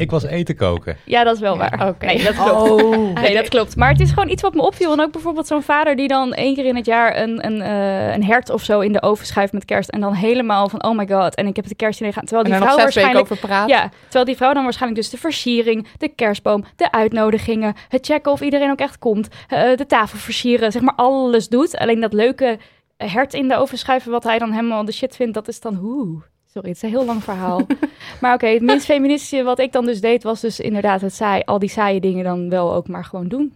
Ik 0.00 0.10
was 0.10 0.24
eten 0.24 0.56
koken. 0.56 0.96
Ja, 1.04 1.24
dat 1.24 1.34
is 1.34 1.40
wel 1.40 1.56
waar. 1.56 1.88
Oké. 1.88 2.06
Nee, 2.06 2.22
dat 2.22 2.34
klopt. 2.34 2.70
Oh. 2.82 3.12
Nee, 3.14 3.34
dat 3.34 3.48
klopt. 3.48 3.76
Maar 3.76 3.88
het 3.88 4.00
is 4.00 4.08
gewoon 4.10 4.28
iets 4.28 4.42
wat 4.42 4.54
me 4.54 4.62
opviel. 4.62 4.92
En 4.92 5.00
ook 5.00 5.12
bijvoorbeeld 5.12 5.46
zo'n 5.46 5.62
vader 5.62 5.96
die 5.96 6.08
dan 6.08 6.34
één 6.34 6.54
keer 6.54 6.64
in 6.64 6.76
het 6.76 6.86
jaar 6.86 7.16
een, 7.16 7.46
een, 7.46 7.60
eh, 7.60 8.14
een 8.14 8.24
hert 8.24 8.50
of 8.50 8.62
zo 8.62 8.80
in 8.80 8.92
de 8.92 9.02
oven 9.02 9.26
schuift 9.26 9.52
met 9.52 9.64
kerst. 9.64 9.88
En 9.88 10.00
dan 10.00 10.12
helemaal 10.12 10.68
van, 10.68 10.84
oh 10.84 10.96
my 10.96 11.06
god, 11.08 11.34
en 11.34 11.46
ik 11.46 11.56
heb 11.56 11.64
het 11.64 11.76
kerstdiner 11.76 12.12
gaan. 12.12 12.24
Terwijl 12.24 12.44
En 12.44 12.50
die 12.50 12.60
vrouw 12.60 12.76
waarschijnlijk... 12.76 13.20
over 13.20 13.36
praten. 13.36 13.76
Ja, 13.76 13.90
terwijl 14.02 14.24
die 14.24 14.36
vrouw 14.36 14.52
dan 14.52 14.62
waarschijnlijk 14.62 15.00
dus 15.00 15.10
de 15.10 15.18
versiering, 15.18 15.86
de 15.98 16.08
kerstboom, 16.08 16.64
de 16.76 16.92
uitnodigingen, 16.92 17.74
het 17.88 18.06
checken 18.06 18.32
of 18.32 18.40
iedereen 18.40 18.70
ook 18.70 18.80
echt 18.80 18.98
komt, 18.98 19.28
eh, 19.48 19.76
de 19.76 19.86
tafel 19.86 20.18
versieren, 20.18 20.72
zeg 20.72 20.82
maar 20.82 20.94
alles 20.96 21.48
doet. 21.48 21.76
Alleen 21.76 22.00
dat 22.00 22.12
leuke 22.12 22.58
hert 22.96 23.34
in 23.34 23.48
de 23.48 23.56
oven 23.56 23.78
schuiven, 23.78 24.10
wat 24.10 24.24
hij 24.24 24.38
dan 24.38 24.52
helemaal 24.52 24.84
de 24.84 24.92
shit 24.92 25.16
vindt, 25.16 25.34
dat 25.34 25.48
is 25.48 25.60
dan 25.60 25.74
hoe. 25.74 26.22
Sorry, 26.52 26.68
het 26.68 26.76
is 26.76 26.82
een 26.82 26.88
heel 26.88 27.04
lang 27.04 27.24
verhaal. 27.24 27.66
maar 28.20 28.34
oké, 28.34 28.46
het 28.46 28.62
minst 28.62 28.84
feministische 28.84 29.42
wat 29.42 29.58
ik 29.58 29.72
dan 29.72 29.84
dus 29.84 30.00
deed, 30.00 30.22
was 30.22 30.40
dus 30.40 30.60
inderdaad 30.60 31.00
het 31.00 31.14
saai, 31.14 31.42
al 31.44 31.58
die 31.58 31.68
saaie 31.68 32.00
dingen 32.00 32.24
dan 32.24 32.48
wel 32.50 32.74
ook 32.74 32.88
maar 32.88 33.04
gewoon 33.04 33.28
doen. 33.28 33.52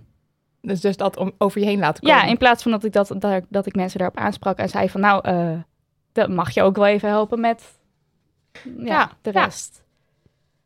Dus, 0.61 0.81
dus 0.81 0.97
dat 0.97 1.17
om 1.17 1.33
over 1.39 1.61
je 1.61 1.67
heen 1.67 1.79
laten 1.79 2.03
komen. 2.03 2.19
Ja, 2.23 2.27
in 2.29 2.37
plaats 2.39 2.63
van 2.63 2.71
dat 2.73 2.85
ik, 2.85 2.93
dat, 2.93 3.15
dat, 3.19 3.45
dat 3.49 3.67
ik 3.67 3.75
mensen 3.75 3.99
daarop 3.99 4.19
aansprak 4.19 4.59
en 4.59 4.69
zei 4.69 4.89
van 4.91 5.01
nou, 5.01 5.21
eh 5.29 5.51
dat 6.13 6.29
mag 6.29 6.51
je 6.55 6.63
ook 6.63 6.77
wel 6.77 6.87
even 6.87 7.09
helpen 7.09 7.41
met 7.41 7.63
ja, 8.63 8.85
Ja, 8.85 9.11
de 9.23 9.31
ja. 9.33 9.45
rest. 9.45 9.83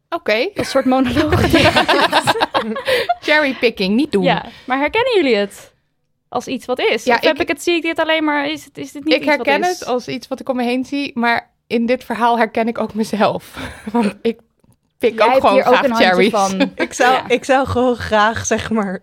Oké. 0.09 0.49
Een 0.55 0.65
soort 0.65 0.85
monoloog. 0.85 1.41
Cherrypicking, 3.21 3.95
niet 3.97 4.13
doen. 4.13 4.23
Ja, 4.23 4.45
maar 4.67 4.79
herkennen 4.79 5.15
jullie 5.17 5.37
het 5.37 5.73
als 6.29 6.47
iets 6.47 6.67
wat 6.67 6.79
is? 6.79 7.05
Ja, 7.05 7.15
of 7.15 7.21
heb 7.21 7.35
ik- 7.35 7.41
ik 7.41 7.49
het, 7.49 7.63
zie 7.63 7.75
ik 7.75 7.83
dit 7.83 7.99
alleen 7.99 8.25
maar, 8.25 8.49
is, 8.51 8.65
het, 8.65 8.79
is 8.79 8.93
dit 8.93 9.05
niet 9.05 9.15
ik 9.15 9.21
iets 9.23 9.37
wat 9.37 9.47
herken 9.47 9.71
is? 9.71 9.79
het 9.79 9.89
als 9.89 10.09
iets 10.09 10.29
wat 10.29 10.41
ik 10.41 10.49
om 10.49 10.57
me 10.57 10.63
heen 10.63 10.85
zie, 10.85 11.11
maar 11.19 11.51
in 11.69 11.87
dit 11.87 12.05
verhaal 12.05 12.39
herken 12.39 12.69
ik 12.69 12.79
ook 12.79 12.95
mezelf. 12.95 13.57
Want 13.93 14.15
ik 14.23 14.41
Pik 14.99 15.19
Jij 15.19 15.27
ook 15.27 15.35
gewoon 15.41 15.53
hier 15.55 15.67
ook 15.67 15.75
graag 15.75 15.97
cherries. 15.97 16.31
van. 16.31 16.61
Ik 16.75 16.93
zou, 16.93 17.13
Ja. 17.15 17.29
ik 17.29 17.45
zou 17.45 17.67
gewoon 17.67 17.97
graag, 17.97 18.47
zeg 18.47 18.71
maar, 18.71 19.01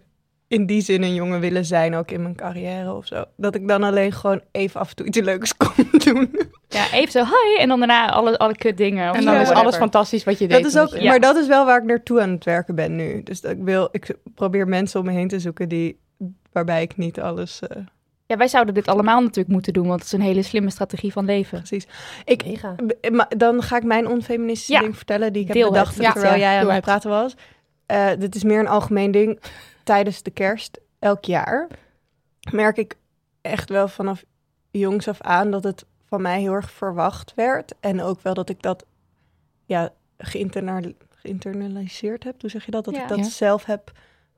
in 0.47 0.65
die 0.65 0.81
zin 0.81 1.03
een 1.03 1.13
jongen 1.13 1.39
willen 1.39 1.65
zijn, 1.65 1.95
ook 1.95 2.11
in 2.11 2.21
mijn 2.21 2.35
carrière 2.35 2.93
of 2.93 3.05
zo. 3.05 3.23
Dat 3.37 3.55
ik 3.55 3.67
dan 3.67 3.83
alleen 3.83 4.11
gewoon 4.11 4.41
even 4.51 4.79
af 4.79 4.89
en 4.89 4.95
toe 4.95 5.05
iets 5.05 5.19
leuks 5.19 5.57
kon 5.57 5.89
doen. 5.91 6.39
Ja, 6.67 6.91
even 6.91 7.11
zo, 7.11 7.23
hi. 7.23 7.59
En 7.61 7.67
dan 7.67 7.79
daarna 7.79 8.11
alle, 8.11 8.37
alle 8.37 8.55
kut 8.55 8.77
dingen. 8.77 9.13
En 9.13 9.25
dan 9.25 9.35
is 9.35 9.49
alles 9.49 9.75
fantastisch 9.75 10.23
wat 10.23 10.39
je 10.39 10.47
deed. 10.47 10.63
Dat 10.63 10.71
is 10.71 10.77
ook, 10.77 10.89
je- 11.01 11.07
Maar 11.07 11.19
dat 11.19 11.35
is 11.35 11.47
wel 11.47 11.65
waar 11.65 11.77
ik 11.79 11.83
naartoe 11.87 12.21
aan 12.21 12.29
het 12.31 12.43
werken 12.45 12.75
ben 12.75 12.95
nu. 12.95 13.23
Dus 13.23 13.41
dat 13.41 13.51
ik, 13.51 13.63
wil, 13.63 13.87
ik 13.91 14.15
probeer 14.35 14.67
mensen 14.67 14.99
om 14.99 15.05
me 15.05 15.11
heen 15.11 15.27
te 15.27 15.39
zoeken 15.39 15.69
die, 15.69 15.99
waarbij 16.51 16.81
ik 16.81 16.97
niet 16.97 17.19
alles... 17.19 17.59
eh, 17.59 17.77
Ja, 18.27 18.37
wij 18.37 18.47
zouden 18.47 18.73
dit 18.73 18.87
allemaal 18.87 19.21
natuurlijk 19.21 19.47
moeten 19.47 19.73
doen, 19.73 19.87
want 19.87 19.99
het 19.99 20.07
is 20.13 20.19
een 20.19 20.25
hele 20.25 20.41
slimme 20.41 20.69
strategie 20.69 21.11
van 21.11 21.25
leven. 21.25 21.57
precies. 21.57 21.87
Ik, 22.25 22.61
maar 23.11 23.31
dan 23.37 23.61
ga 23.63 23.77
ik 23.77 23.83
mijn 23.83 24.07
onfeministische 24.07 24.73
Ja. 24.73 24.79
ding 24.79 24.95
vertellen 24.95 25.33
die 25.33 25.41
ik 25.41 25.47
heb 25.47 25.57
Deel 25.57 25.69
bedacht 25.71 25.95
Ja. 25.95 26.11
terwijl 26.11 26.33
Ja, 26.33 26.39
jij 26.39 26.59
aan 26.59 26.69
het 26.69 26.83
praten 26.83 27.09
was. 27.09 27.35
Eh, 27.85 28.09
dit 28.19 28.35
is 28.35 28.43
meer 28.43 28.59
een 28.59 28.67
algemeen 28.67 29.11
ding. 29.11 29.39
Tijdens 29.83 30.23
de 30.23 30.31
kerst, 30.31 30.79
elk 30.99 31.25
jaar, 31.25 31.67
merk 32.51 32.77
ik 32.77 32.95
echt 33.41 33.69
wel 33.69 33.87
vanaf 33.87 34.23
jongs 34.71 35.07
af 35.07 35.21
aan 35.21 35.51
dat 35.51 35.63
het 35.63 35.85
van 36.05 36.21
mij 36.21 36.39
heel 36.39 36.53
erg 36.53 36.71
verwacht 36.71 37.33
werd. 37.35 37.73
En 37.79 38.01
ook 38.01 38.21
wel 38.21 38.33
dat 38.33 38.49
ik 38.49 38.61
dat 38.61 38.85
ja, 39.65 39.89
geïnternal- 40.17 40.91
geïnternaliseerd 41.09 42.23
heb. 42.23 42.41
Hoe 42.41 42.49
zeg 42.49 42.65
je 42.65 42.71
dat? 42.71 42.85
Dat 42.85 42.95
Ja. 42.95 43.01
ik 43.01 43.07
dat 43.07 43.17
Ja. 43.17 43.23
zelf 43.23 43.65
heb 43.65 43.91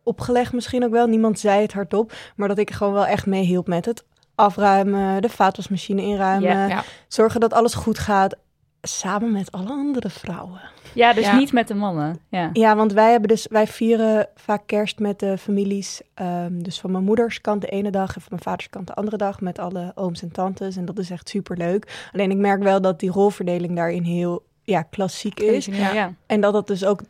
opgelegd 0.08 0.54
misschien 0.54 0.84
ook 0.84 0.92
wel. 0.92 1.08
Niemand 1.08 1.40
zei 1.40 1.62
het 1.62 1.74
hardop, 1.74 2.14
maar 2.36 2.48
dat 2.48 2.58
ik 2.58 2.72
gewoon 2.72 2.94
wel 2.94 3.06
echt 3.06 3.26
meehielp 3.26 3.68
met 3.68 3.86
het 3.86 4.06
afruimen, 4.36 5.22
de 5.22 5.30
vaatwasmachine 5.30 6.02
inruimen. 6.02 6.68
Ja. 6.68 6.84
zorgen 7.08 7.40
dat 7.40 7.54
alles 7.54 7.74
goed 7.74 8.00
gaat. 8.00 8.36
Samen 8.82 9.32
met 9.32 9.52
alle 9.52 9.70
andere 9.70 10.10
vrouwen. 10.10 10.62
Ja, 10.94 11.14
dus 11.14 11.26
Ja. 11.26 11.36
niet 11.38 11.52
met 11.54 11.68
de 11.68 11.74
mannen. 11.74 12.20
Ja. 12.30 12.50
Ja, 12.54 12.76
want 12.76 12.94
wij 12.94 13.12
hebben 13.12 13.28
dus 13.30 13.48
wij 13.50 13.68
vieren 13.68 14.28
vaak 14.36 14.62
kerst 14.66 15.00
met 15.00 15.20
de 15.20 15.38
families. 15.38 16.02
ehm, 16.14 16.60
dus 16.62 16.80
van 16.80 16.92
mijn 16.92 17.04
moeders 17.04 17.42
kant 17.42 17.62
de 17.62 17.68
ene 17.68 17.90
dag 17.92 18.08
en 18.16 18.22
van 18.22 18.30
mijn 18.30 18.42
vaders 18.42 18.70
kant 18.70 18.88
de 18.88 18.94
andere 18.94 19.18
dag 19.18 19.42
met 19.42 19.60
alle 19.60 19.92
ooms 19.96 20.22
en 20.22 20.32
tantes. 20.32 20.76
En 20.76 20.86
dat 20.86 21.00
is 21.00 21.10
echt 21.10 21.30
super 21.30 21.58
leuk. 21.58 22.10
Alleen 22.14 22.32
ik 22.32 22.38
merk 22.38 22.64
wel 22.64 22.82
dat 22.82 23.00
die 23.00 23.12
rolverdeling 23.12 23.76
daarin 23.76 24.04
heel 24.04 24.46
ja, 24.64 24.82
klassiek 24.82 25.40
is. 25.40 25.66
Ja. 25.66 25.94
Ja. 25.94 26.14
En 26.26 26.42
dat 26.42 26.54
het 26.54 26.68
dus 26.68 26.86
ook 26.86 27.02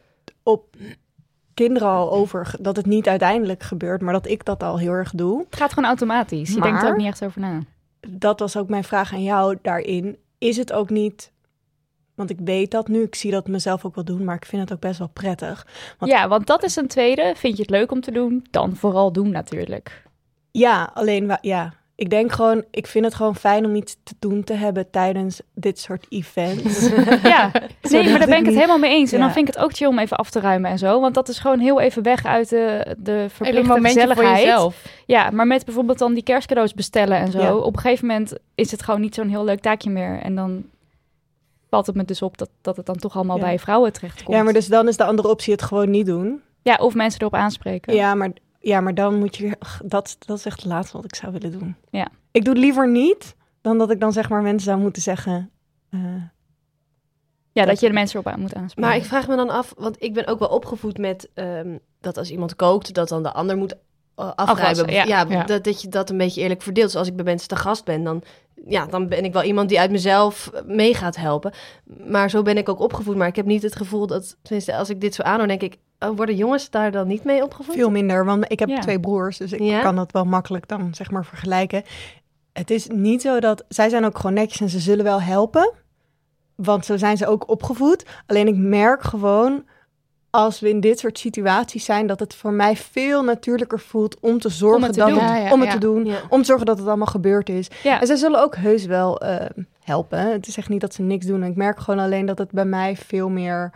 op 0.44 0.76
kinderen 1.58 1.88
al 1.88 2.12
over, 2.12 2.54
dat 2.60 2.76
het 2.76 2.86
niet 2.86 3.08
uiteindelijk 3.08 3.64
gebeurt, 3.64 4.02
maar 4.02 4.14
dat 4.14 4.28
ik 4.28 4.46
dat 4.46 4.64
al 4.64 4.80
heel 4.80 4.92
erg 4.92 5.12
doe. 5.12 5.44
Het 5.50 5.56
gaat 5.56 5.74
gewoon 5.74 5.90
automatisch. 5.90 6.54
Je 6.54 6.62
denkt 6.62 6.84
er 6.84 6.90
ook 6.90 6.98
niet 6.98 7.08
echt 7.08 7.24
over 7.26 7.42
na. 7.42 7.60
dat 8.08 8.40
was 8.40 8.58
ook 8.58 8.70
mijn 8.70 8.84
vraag 8.84 9.14
aan 9.14 9.24
jou 9.24 9.58
daarin. 9.62 10.18
Is 10.38 10.58
het 10.58 10.74
ook 10.74 10.90
niet, 10.90 11.32
want 12.16 12.30
ik 12.30 12.40
weet 12.44 12.72
dat 12.72 12.88
nu, 12.88 13.02
ik 13.04 13.16
zie 13.16 13.32
dat 13.32 13.48
mezelf 13.48 13.86
ook 13.86 13.96
wel 13.96 14.04
doen, 14.04 14.24
maar 14.24 14.36
ik 14.36 14.46
vind 14.46 14.62
het 14.62 14.74
ook 14.74 14.80
best 14.80 15.00
wel 15.00 15.10
prettig. 15.14 15.68
Want- 16.00 16.12
Ja, 16.12 16.28
want 16.28 16.48
dat 16.48 16.64
is 16.64 16.76
een 16.76 16.88
tweede. 16.88 17.34
Vind 17.38 17.56
je 17.56 17.62
het 17.62 17.72
leuk 17.72 17.92
om 17.92 18.02
te 18.02 18.12
doen? 18.12 18.46
Dan 18.52 18.76
vooral 18.76 19.12
doen 19.12 19.30
natuurlijk. 19.32 20.04
Ja, 20.52 20.92
alleen 20.94 21.38
ja. 21.42 21.74
Ik 22.00 22.10
denk 22.10 22.32
gewoon, 22.32 22.64
ik 22.72 22.88
vind 22.88 23.06
het 23.06 23.14
gewoon 23.16 23.36
fijn 23.36 23.66
om 23.66 23.76
iets 23.76 23.98
te 24.04 24.14
doen 24.20 24.44
te 24.44 24.54
hebben 24.54 24.90
tijdens 24.90 25.42
dit 25.54 25.80
soort 25.80 26.06
events. 26.10 26.90
Ja, 27.24 27.52
nee, 27.82 28.10
maar 28.10 28.20
daar 28.20 28.28
ben 28.28 28.28
ik 28.28 28.34
het 28.36 28.46
niet- 28.46 28.54
helemaal 28.54 28.78
mee 28.78 28.92
eens. 28.92 29.12
En 29.12 29.20
dan 29.20 29.32
vind 29.32 29.48
ik 29.48 29.54
het 29.54 29.64
ook 29.64 29.74
chill 29.76 29.88
om 29.88 30.00
even 30.00 30.18
af 30.18 30.30
te 30.30 30.40
ruimen 30.40 30.72
en 30.72 30.78
zo. 30.78 31.02
Want 31.02 31.14
dat 31.14 31.30
is 31.30 31.40
gewoon 31.40 31.60
heel 31.60 31.80
even 31.80 32.04
weg 32.04 32.26
uit 32.26 32.50
de, 32.50 32.96
de 32.98 33.12
Even 33.12 33.24
een 33.24 33.30
verplichte 33.30 33.68
momentje 33.68 34.02
voor 34.02 34.10
gezelligheid. 34.10 34.44
jezelf. 34.46 34.84
Ja, 35.06 35.30
maar 35.32 35.48
met 35.48 35.66
bijvoorbeeld 35.66 35.98
dan 36.00 36.14
die 36.14 36.24
kerstcadeaus 36.24 36.74
bestellen 36.74 37.18
en 37.18 37.32
zo. 37.32 37.40
Ja. 37.42 37.56
Op 37.56 37.76
een 37.76 37.82
gegeven 37.82 38.08
moment 38.08 38.34
is 38.56 38.72
het 38.72 38.82
gewoon 38.84 39.02
niet 39.02 39.16
zo'n 39.16 39.30
heel 39.30 39.44
leuk 39.44 39.60
taakje 39.60 39.90
meer. 39.90 40.20
En 40.22 40.36
dan 40.36 40.64
valt 41.70 41.86
het 41.86 41.96
me 41.96 42.04
dus 42.06 42.22
op 42.22 42.38
dat, 42.38 42.50
dat 42.62 42.78
het 42.78 42.86
dan 42.86 42.96
toch 42.98 43.16
allemaal 43.16 43.38
Ja. 43.38 43.44
bij 43.44 43.60
vrouwen 43.60 43.94
terechtkomt. 43.94 44.38
ja, 44.38 44.44
maar 44.44 44.54
dus 44.54 44.68
dan 44.68 44.88
is 44.88 44.98
de 44.98 45.04
andere 45.04 45.28
optie 45.30 45.54
het 45.54 45.62
gewoon 45.62 45.90
niet 45.90 46.06
doen. 46.06 46.42
Ja, 46.62 46.76
of 46.76 46.94
mensen 46.94 47.20
erop 47.20 47.34
aanspreken. 47.34 47.96
Ja, 47.96 48.16
maar, 48.16 48.32
ja, 48.68 48.82
maar 48.82 48.94
dan 48.94 49.16
moet 49.16 49.36
je 49.36 49.58
dat, 49.86 50.16
dat 50.20 50.38
is 50.38 50.46
echt 50.46 50.58
het 50.62 50.66
laatste 50.72 50.96
wat 50.98 51.06
ik 51.06 51.16
zou 51.16 51.32
willen 51.32 51.52
doen. 51.52 51.76
Ja. 51.90 52.08
Ik 52.32 52.44
doe 52.46 52.54
het 52.54 52.64
liever 52.64 52.90
niet 52.92 53.36
dan 53.62 53.78
dat 53.78 53.92
ik 53.92 54.00
dan 54.00 54.14
zeg 54.14 54.30
maar 54.30 54.42
mensen 54.42 54.70
zou 54.70 54.80
moeten 54.80 55.02
zeggen. 55.02 55.50
eh, 55.90 56.00
Ja, 57.52 57.66
dat 57.66 57.80
je 57.80 57.88
de 57.88 57.94
mensen 57.94 58.20
erop 58.20 58.34
aan 58.34 58.40
moet 58.40 58.54
aanspreken. 58.56 58.90
Maar 58.90 59.00
ik 59.00 59.06
vraag 59.06 59.28
me 59.28 59.36
dan 59.36 59.50
af, 59.50 59.74
want 59.78 60.04
ik 60.04 60.14
ben 60.14 60.28
ook 60.28 60.40
wel 60.40 60.48
opgevoed 60.50 60.98
met 60.98 61.30
ehm, 61.34 61.78
dat 62.02 62.18
als 62.18 62.32
iemand 62.32 62.56
kookt, 62.56 62.94
dat 62.94 63.10
dan 63.10 63.24
de 63.24 63.34
ander 63.34 63.58
moet 63.58 63.74
uh, 63.74 63.78
afruimen. 64.16 64.56
Afwassen, 64.56 64.90
ja. 64.92 65.04
ja, 65.04 65.26
Ja. 65.30 65.44
Dat, 65.44 65.64
dat 65.64 65.82
je 65.82 65.88
dat 65.88 66.10
een 66.10 66.18
beetje 66.18 66.42
eerlijk 66.42 66.62
verdeelt. 66.62 66.88
Dus 66.88 66.96
als 67.00 67.08
ik 67.08 67.16
bij 67.16 67.26
mensen 67.26 67.48
te 67.48 67.56
gast 67.56 67.86
ben, 67.86 68.04
dan, 68.04 68.24
ja, 68.66 68.86
dan 68.86 69.08
ben 69.08 69.24
ik 69.26 69.34
wel 69.34 69.44
iemand 69.44 69.70
die 69.70 69.80
uit 69.80 69.92
mezelf 69.92 70.48
eh, 70.54 70.62
mee 70.66 70.94
gaat 70.94 71.16
helpen. 71.16 71.52
Maar 72.08 72.30
zo 72.30 72.42
ben 72.42 72.58
ik 72.58 72.70
ook 72.70 72.80
opgevoed. 72.80 73.16
Maar 73.16 73.28
ik 73.28 73.36
heb 73.36 73.46
niet 73.46 73.62
het 73.64 73.76
gevoel 73.76 74.08
dat, 74.08 74.38
tenminste, 74.42 74.76
als 74.76 74.90
ik 74.90 75.02
dit 75.02 75.16
zo 75.16 75.22
aanhoor, 75.22 75.48
denk 75.48 75.62
ik, 75.62 75.78
worden 76.16 76.36
jongens 76.36 76.70
daar 76.70 76.92
dan 76.92 77.08
niet 77.08 77.24
mee 77.24 77.44
opgevoed? 77.44 77.76
veel 77.76 77.92
minder, 77.92 78.26
want 78.26 78.52
ik 78.52 78.60
heb 78.60 78.70
Ja. 78.70 78.80
twee 78.80 79.00
broers, 79.00 79.38
dus 79.38 79.52
ik 79.52 79.60
Ja? 79.62 79.82
kan 79.82 79.96
dat 79.96 80.12
wel 80.12 80.26
makkelijk 80.26 80.68
dan 80.68 80.94
zeg 80.96 81.12
maar 81.12 81.26
vergelijken. 81.26 81.84
Het 82.54 82.72
is 82.72 82.88
niet 82.88 83.22
zo 83.22 83.40
dat 83.40 83.64
zij 83.70 83.90
zijn 83.90 84.06
ook 84.06 84.18
gewoon 84.18 84.34
netjes 84.34 84.62
en 84.62 84.70
ze 84.70 84.80
zullen 84.80 85.04
wel 85.04 85.22
helpen, 85.22 85.74
want 86.56 86.86
zo 86.86 86.98
zijn 86.98 87.18
ze 87.18 87.28
ook 87.28 87.50
opgevoed. 87.50 88.06
Alleen 88.28 88.48
ik 88.48 88.56
merk 88.56 89.04
gewoon 89.04 89.66
als 90.30 90.60
we 90.60 90.70
in 90.70 90.80
dit 90.80 91.00
soort 91.00 91.20
situaties 91.20 91.86
zijn, 91.86 92.08
dat 92.08 92.20
het 92.20 92.36
voor 92.36 92.52
mij 92.54 92.76
veel 92.76 93.24
natuurlijker 93.24 93.80
voelt 93.80 94.20
om 94.20 94.40
te 94.40 94.50
zorgen 94.50 94.84
het 94.84 94.94
te 94.94 95.00
dat 95.00 95.08
doen. 95.10 95.18
het, 95.20 95.28
Ja, 95.30 95.38
ja, 95.38 95.52
om 95.52 95.60
het 95.60 95.68
ja. 95.68 95.74
te 95.74 95.80
doen, 95.80 96.06
Ja. 96.06 96.20
om 96.30 96.40
te 96.40 96.46
zorgen 96.46 96.66
dat 96.66 96.78
het 96.78 96.88
allemaal 96.88 97.06
gebeurd 97.08 97.50
is. 97.50 97.68
ja. 97.84 98.02
En 98.02 98.08
zij 98.08 98.16
zullen 98.16 98.42
ook 98.42 98.56
heus 98.56 98.86
wel 98.86 99.20
eh, 99.22 99.46
helpen. 99.84 100.32
Het 100.32 100.48
is 100.48 100.58
echt 100.58 100.70
niet 100.70 100.82
dat 100.82 100.94
ze 100.94 101.02
niks 101.02 101.26
doen. 101.26 101.44
Ik 101.44 101.56
merk 101.56 101.80
gewoon 101.80 102.00
alleen 102.06 102.26
dat 102.26 102.38
het 102.38 102.52
bij 102.52 102.66
mij 102.66 102.96
veel 102.96 103.30
meer, 103.30 103.72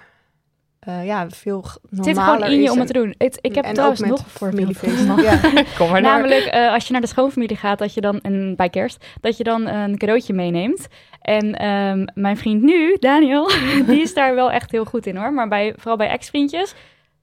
eh, 0.85 1.05
ja, 1.05 1.29
veel 1.29 1.61
g- 1.61 1.77
Het 1.89 2.05
zit 2.05 2.15
normaler 2.15 2.39
gewoon 2.43 2.51
in 2.57 2.61
je 2.63 2.71
om 2.71 2.77
het 2.77 2.87
te 2.87 2.93
doen. 2.93 3.15
Het, 3.17 3.37
ik 3.41 3.55
heb 3.55 3.65
en 3.65 3.73
trouwens 3.73 4.01
ook 4.01 4.07
met 4.07 4.17
nog 4.17 4.25
een 4.25 4.31
voorbeeld. 4.31 4.77
familiefeesten. 4.77 5.21
Ja. 5.23 5.63
Kom 5.77 5.89
maar 5.89 6.01
Namelijk, 6.01 6.43
eh, 6.45 6.73
als 6.73 6.85
je 6.85 6.91
naar 6.91 7.01
de 7.01 7.07
schoonfamilie 7.07 7.55
gaat, 7.57 7.79
dat 7.79 7.93
je 7.93 8.01
dan, 8.01 8.19
en 8.21 8.55
bij 8.55 8.69
kerst, 8.69 9.05
dat 9.21 9.37
je 9.37 9.43
dan 9.43 9.67
een 9.67 9.97
cadeautje 9.97 10.33
meeneemt. 10.33 10.87
En 11.21 11.55
ehm, 11.55 12.05
mijn 12.13 12.37
vriend 12.37 12.61
nu, 12.61 12.97
Daniel, 12.99 13.49
die 13.87 14.01
is 14.01 14.13
daar 14.13 14.35
wel 14.35 14.51
echt 14.51 14.71
heel 14.71 14.85
goed 14.85 15.05
in 15.05 15.15
hoor. 15.15 15.33
Maar 15.33 15.47
bij, 15.47 15.73
vooral 15.77 15.97
bij 15.97 16.09
ex-vriendjes, 16.09 16.73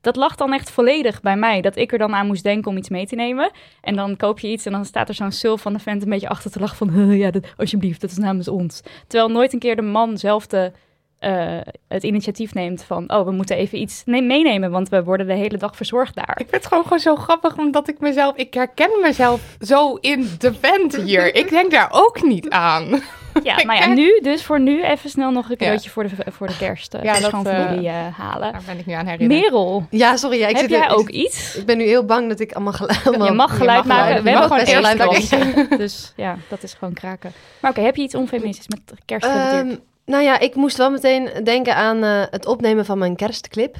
dat 0.00 0.16
lag 0.16 0.34
dan 0.36 0.52
echt 0.52 0.70
volledig 0.70 1.20
bij 1.20 1.36
mij. 1.36 1.60
Dat 1.60 1.76
ik 1.76 1.92
er 1.92 1.98
dan 1.98 2.14
aan 2.14 2.26
moest 2.26 2.42
denken 2.42 2.70
om 2.70 2.76
iets 2.76 2.88
mee 2.88 3.06
te 3.06 3.14
nemen. 3.14 3.50
En 3.80 3.96
dan 3.96 4.16
koop 4.16 4.38
je 4.38 4.48
iets 4.48 4.66
en 4.66 4.72
dan 4.72 4.84
staat 4.84 5.08
er 5.08 5.14
zo'n 5.14 5.32
sul 5.32 5.56
van 5.56 5.72
de 5.72 5.78
vent 5.78 6.02
een 6.02 6.08
beetje 6.10 6.28
achter 6.28 6.50
te 6.50 6.60
lachen 6.60 6.76
van... 6.76 6.90
"Huh, 6.90 7.18
ja, 7.18 7.30
dat, 7.30 7.46
alsjeblieft, 7.56 8.00
dat 8.00 8.10
is 8.10 8.16
namens 8.16 8.48
ons. 8.48 8.82
Terwijl 9.06 9.30
nooit 9.30 9.52
een 9.52 9.58
keer 9.58 9.76
de 9.76 9.82
man 9.82 10.18
zelf 10.18 10.46
de, 10.46 10.72
eh, 11.18 11.56
het 11.88 12.02
initiatief 12.02 12.54
neemt 12.54 12.84
van... 12.84 13.12
oh, 13.12 13.24
we 13.24 13.30
moeten 13.30 13.56
even 13.56 13.78
iets 13.80 14.02
ne- 14.04 14.20
meenemen, 14.20 14.70
want 14.70 14.88
we 14.88 15.04
worden 15.04 15.26
de 15.26 15.34
hele 15.34 15.56
dag 15.58 15.76
verzorgd 15.76 16.14
daar. 16.14 16.30
Ik 16.40 16.46
vind 16.48 16.50
het 16.50 16.66
gewoon, 16.66 16.82
gewoon 16.82 16.98
zo 16.98 17.16
grappig, 17.16 17.56
omdat 17.58 17.88
ik 17.88 18.00
mezelf... 18.00 18.36
Ik 18.36 18.54
herken 18.54 18.90
mezelf 19.02 19.40
zo 19.60 19.94
in 19.94 20.30
de 20.38 20.54
vent 20.54 20.96
hier. 20.96 21.34
Ik 21.42 21.48
denk 21.48 21.70
daar 21.70 21.88
ook 21.90 22.22
niet 22.22 22.48
aan. 22.50 23.02
Ja, 23.42 23.64
maar 23.64 23.76
ja, 23.76 23.86
nu, 23.86 24.20
dus 24.22 24.44
voor 24.44 24.60
nu 24.60 24.82
even 24.82 25.10
snel 25.10 25.30
nog 25.30 25.44
een 25.44 25.50
Ja. 25.50 25.56
cadeautje 25.56 25.90
voor, 25.90 26.02
de, 26.08 26.10
voor 26.30 26.46
de 26.46 26.56
kerst 26.56 26.94
uh, 26.94 27.02
Ja, 27.02 27.14
ja, 27.14 27.20
dat, 27.30 27.46
eh, 27.46 28.06
halen. 28.18 28.52
Daar 28.52 28.62
ben 28.66 28.78
ik 28.78 28.86
nu 28.86 28.92
aan 28.92 29.06
herinnerd. 29.06 29.40
Merel, 29.42 29.86
Ja, 29.90 30.16
sorry. 30.16 30.38
Ja, 30.38 30.46
ik 30.46 30.56
heb 30.56 30.60
zit 30.70 30.78
jij 30.78 30.86
ik 30.86 30.98
ook 30.98 31.08
iets? 31.08 31.56
Ik 31.56 31.66
ben 31.66 31.76
nu 31.78 31.84
heel 31.84 32.04
bang 32.04 32.28
dat 32.28 32.40
ik 32.40 32.52
allemaal 32.52 32.72
geluid... 32.72 33.06
allemaal- 33.06 33.26
je 33.26 33.32
mag 33.32 33.56
geluid 33.56 33.84
mag 33.84 33.96
maken. 33.96 34.04
geluid. 34.06 34.22
We 34.22 34.30
hebben 34.30 34.48
gewoon 34.48 34.64
eerst 34.64 35.30
geluid. 35.30 35.78
Dus 35.82 36.12
ja, 36.16 36.36
dat 36.48 36.62
is 36.62 36.72
gewoon 36.74 36.94
kraken. 36.94 37.32
Maar 37.60 37.70
oké, 37.70 37.80
heb 37.80 37.96
je 37.96 38.02
iets 38.02 38.14
onfeministisch 38.14 38.68
met 38.68 38.80
kerst 39.04 39.26
gerelateerd? 39.26 39.80
Nou 40.08 40.22
ja, 40.22 40.38
ik 40.38 40.54
moest 40.54 40.76
wel 40.76 40.90
meteen 40.90 41.30
denken 41.44 41.74
aan 41.74 42.04
eh, 42.04 42.22
het 42.30 42.46
opnemen 42.46 42.84
van 42.84 42.98
mijn 42.98 43.16
kerstclip. 43.16 43.76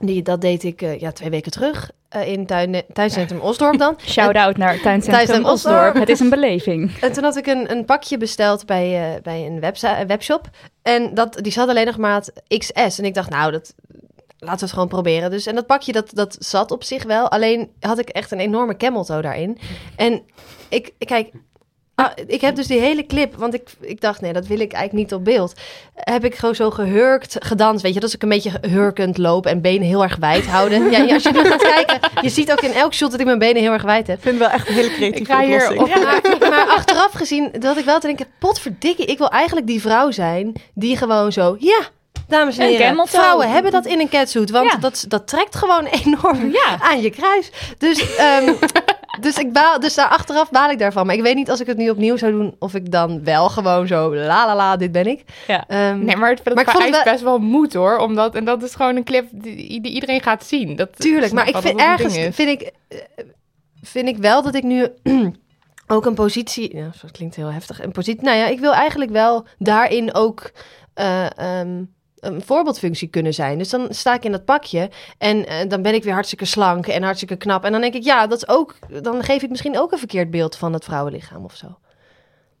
Die, 0.00 0.22
dat 0.22 0.40
deed 0.40 0.62
ik 0.62 0.82
eh, 0.82 1.00
ja, 1.00 1.12
twee 1.12 1.30
weken 1.30 1.52
terug 1.52 1.90
eh, 2.08 2.28
in 2.28 2.46
tuin, 2.46 2.82
tuincentrum 2.92 3.40
Osdorp 3.50 3.78
dan. 3.78 3.96
Shout-out 4.00 4.56
naar 4.56 4.80
Tuincentrum 4.80 5.14
Tuincentrum 5.14 5.52
Osdorp. 5.52 5.76
Osdorp. 5.76 5.94
Het 5.94 6.08
is 6.08 6.20
een 6.20 6.30
beleving. 6.30 6.92
En 7.00 7.12
toen 7.12 7.24
had 7.24 7.36
ik 7.36 7.46
een, 7.46 7.70
een 7.70 7.84
pakje 7.84 8.18
besteld 8.18 8.66
bij, 8.66 9.20
bij 9.22 9.46
een 9.46 9.60
webshop. 10.06 10.48
En 10.82 11.14
dat, 11.14 11.38
die 11.40 11.52
zat 11.52 11.68
alleen 11.68 11.86
nog 11.86 11.98
maat 11.98 12.32
XS. 12.58 12.98
En 12.98 13.04
ik 13.04 13.14
dacht, 13.14 13.30
nou, 13.30 13.52
dat, 13.52 13.74
laten 14.38 14.58
we 14.58 14.64
het 14.64 14.72
gewoon 14.72 14.88
proberen. 14.88 15.30
Dus, 15.30 15.46
en 15.46 15.54
dat 15.54 15.66
pakje, 15.66 15.92
dat, 15.92 16.10
dat 16.14 16.36
zat 16.38 16.70
op 16.70 16.84
zich 16.84 17.02
wel. 17.02 17.30
Alleen 17.30 17.70
had 17.80 17.98
ik 17.98 18.08
echt 18.08 18.30
een 18.30 18.40
enorme 18.40 18.76
cameltoe 18.76 19.22
daarin. 19.22 19.58
En 19.96 20.22
ik, 20.68 20.92
kijk... 20.98 21.30
ah, 22.04 22.10
ik 22.26 22.40
heb 22.40 22.56
dus 22.56 22.66
die 22.66 22.80
hele 22.80 23.06
clip, 23.06 23.34
want 23.36 23.54
ik, 23.54 23.68
ik 23.80 24.00
dacht, 24.00 24.20
nee, 24.20 24.32
dat 24.32 24.46
wil 24.46 24.60
ik 24.60 24.72
eigenlijk 24.72 25.04
niet 25.04 25.18
op 25.18 25.24
beeld. 25.24 25.52
Heb 25.94 26.24
ik 26.24 26.34
gewoon 26.34 26.54
zo 26.54 26.70
gehurkt, 26.70 27.36
gedanst. 27.38 27.82
Weet 27.82 27.94
je, 27.94 28.00
dat 28.00 28.08
is 28.08 28.14
ik 28.14 28.22
een 28.22 28.28
beetje 28.28 28.50
hurkend 28.68 29.18
loop 29.18 29.46
en 29.46 29.60
benen 29.60 29.86
heel 29.86 30.02
erg 30.02 30.16
wijd 30.16 30.46
houden. 30.46 30.80
Ja, 30.90 30.98
ja, 30.98 31.14
als 31.14 31.22
je 31.22 31.32
nu 31.32 31.44
gaat 31.44 31.62
kijken, 31.62 31.98
je 32.22 32.28
ziet 32.28 32.52
ook 32.52 32.60
in 32.60 32.72
elk 32.72 32.94
shot 32.94 33.10
dat 33.10 33.20
ik 33.20 33.26
mijn 33.26 33.38
benen 33.38 33.62
heel 33.62 33.72
erg 33.72 33.82
wijd 33.82 34.06
heb. 34.06 34.16
Ik 34.16 34.22
vind 34.22 34.38
het 34.38 34.48
wel 34.48 34.54
echt 34.58 34.68
een 34.68 34.74
hele 34.74 34.88
creatieve 34.90 35.20
Ik 35.32 35.36
ga 35.38 35.44
hier 35.44 35.70
oplossing. 35.70 35.80
op- 36.34 36.40
Maar, 36.40 36.50
maar 36.50 36.66
achteraf 36.66 37.12
gezien, 37.12 37.50
dat 37.58 37.76
ik 37.76 37.84
wel 37.84 38.00
te 38.00 38.06
denken, 38.06 38.26
potverdikkie, 38.38 39.04
ik 39.06 39.18
wil 39.18 39.28
eigenlijk 39.30 39.66
die 39.66 39.80
vrouw 39.80 40.10
zijn 40.10 40.52
die 40.74 40.96
gewoon 40.96 41.32
zo, 41.32 41.56
ja, 41.58 41.80
dames 42.28 42.58
en 42.58 42.66
heren, 42.66 43.08
vrouwen 43.08 43.50
hebben 43.50 43.72
dat 43.72 43.86
in 43.86 44.00
een 44.00 44.08
catsuit, 44.08 44.50
want 44.50 44.70
Ja. 44.70 44.76
dat, 44.78 45.04
dat 45.08 45.26
trekt 45.28 45.56
gewoon 45.56 45.84
enorm 46.04 46.50
Ja. 46.52 46.78
aan 46.80 47.00
je 47.02 47.10
kruis. 47.10 47.50
Dus 47.78 48.16
ehm, 48.16 48.52
dus, 49.22 49.38
ik 49.38 49.52
baal, 49.52 49.80
dus 49.80 49.94
daar 49.94 50.08
achteraf 50.08 50.50
baal 50.50 50.70
ik 50.70 50.78
daarvan. 50.78 51.06
Maar 51.06 51.14
ik 51.14 51.22
weet 51.22 51.34
niet 51.34 51.50
als 51.50 51.60
ik 51.60 51.66
het 51.66 51.76
nu 51.76 51.90
opnieuw 51.90 52.16
zou 52.16 52.32
doen... 52.32 52.56
of 52.58 52.74
ik 52.74 52.90
dan 52.90 53.24
wel 53.24 53.48
gewoon 53.48 53.86
zo 53.86 54.14
la 54.14 54.46
la 54.46 54.56
la, 54.56 54.76
dit 54.76 54.92
ben 54.92 55.06
ik. 55.06 55.24
Ja. 55.46 55.64
Ehm, 55.68 56.04
Nee, 56.04 56.16
maar 56.16 56.30
het, 56.30 56.54
Maar 56.54 56.64
ik 56.64 56.70
vond 56.70 56.96
het 56.96 57.04
best 57.04 57.22
wel 57.22 57.38
moed 57.38 57.74
hoor. 57.74 57.98
Omdat, 57.98 58.34
en 58.34 58.44
dat 58.44 58.62
is 58.62 58.74
gewoon 58.74 58.96
een 58.96 59.04
clip 59.04 59.28
die, 59.30 59.80
die 59.80 59.92
iedereen 59.92 60.22
gaat 60.22 60.44
zien. 60.44 60.76
Dat, 60.76 60.98
Tuurlijk, 60.98 61.32
maar 61.32 61.48
ik 61.48 61.56
vind 61.56 61.80
ergens 61.80 62.14
vind 62.14 62.60
ik, 62.60 62.70
eh, 62.88 62.98
vind 63.82 64.08
ik 64.08 64.16
wel 64.16 64.42
dat 64.42 64.54
ik 64.54 64.62
nu 64.62 64.86
ook 65.86 66.06
een 66.06 66.14
positie. 66.14 66.76
Ja, 66.76 66.90
dat 67.02 67.10
klinkt 67.10 67.36
heel 67.36 67.52
heftig. 67.52 67.82
Een 67.82 67.92
positie. 67.92 68.24
Nou 68.24 68.36
ja, 68.36 68.46
ik 68.46 68.60
wil 68.60 68.72
eigenlijk 68.72 69.10
wel 69.10 69.46
daarin 69.58 70.14
ook 70.14 70.50
eh, 70.94 71.38
ehm, 71.38 71.82
een 72.22 72.42
voorbeeldfunctie 72.42 73.08
kunnen 73.08 73.34
zijn. 73.34 73.58
Dus 73.58 73.68
dan 73.70 73.86
sta 73.90 74.14
ik 74.14 74.24
in 74.24 74.32
dat 74.32 74.44
pakje 74.44 74.90
en 75.18 75.46
eh, 75.46 75.68
dan 75.68 75.82
ben 75.82 75.94
ik 75.94 76.04
weer 76.04 76.12
hartstikke 76.12 76.44
slank 76.44 76.86
en 76.86 77.02
hartstikke 77.02 77.36
knap. 77.36 77.64
En 77.64 77.72
dan 77.72 77.80
denk 77.80 77.94
ik, 77.94 78.02
ja, 78.04 78.26
dat 78.26 78.38
is 78.42 78.48
ook. 78.48 78.74
Dan 79.02 79.22
geef 79.22 79.42
ik 79.42 79.50
misschien 79.50 79.78
ook 79.78 79.92
een 79.92 79.98
verkeerd 79.98 80.30
beeld 80.30 80.56
van 80.56 80.72
het 80.72 80.84
vrouwenlichaam 80.84 81.44
of 81.44 81.54
zo. 81.56 81.78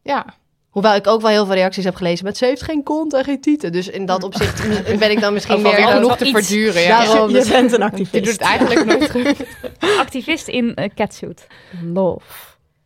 Ja. 0.02 0.26
Hoewel 0.70 0.94
ik 0.94 1.06
ook 1.06 1.20
wel 1.20 1.30
heel 1.30 1.44
veel 1.46 1.54
reacties 1.54 1.84
heb 1.84 1.94
gelezen 1.94 2.24
met 2.24 2.36
ze 2.36 2.44
heeft 2.44 2.62
geen 2.62 2.82
kont 2.82 3.14
en 3.14 3.24
geen 3.24 3.40
tieten. 3.40 3.72
Dus 3.72 3.88
in 3.88 4.06
dat 4.06 4.22
opzicht 4.22 4.62
ben 4.98 5.10
ik 5.10 5.20
dan 5.20 5.32
misschien 5.32 5.62
dan 5.62 5.72
genoeg 5.74 6.16
te 6.16 6.24
iets- 6.24 6.46
verduren, 6.46 6.82
ja. 6.82 7.04
Daarom, 7.04 7.28
Je 7.28 7.34
dus- 7.34 7.48
bent 7.48 7.72
een 7.72 7.78
Je 7.78 7.84
activist. 7.84 8.12
doet 8.12 8.26
het 8.32 8.40
eigenlijk 8.40 8.84
nooit 8.84 9.10
goed. 9.10 9.46
Activist 9.98 10.48
in 10.48 10.74
eh, 10.74 10.90
catsuit. 10.94 11.46
Love. 11.92 12.24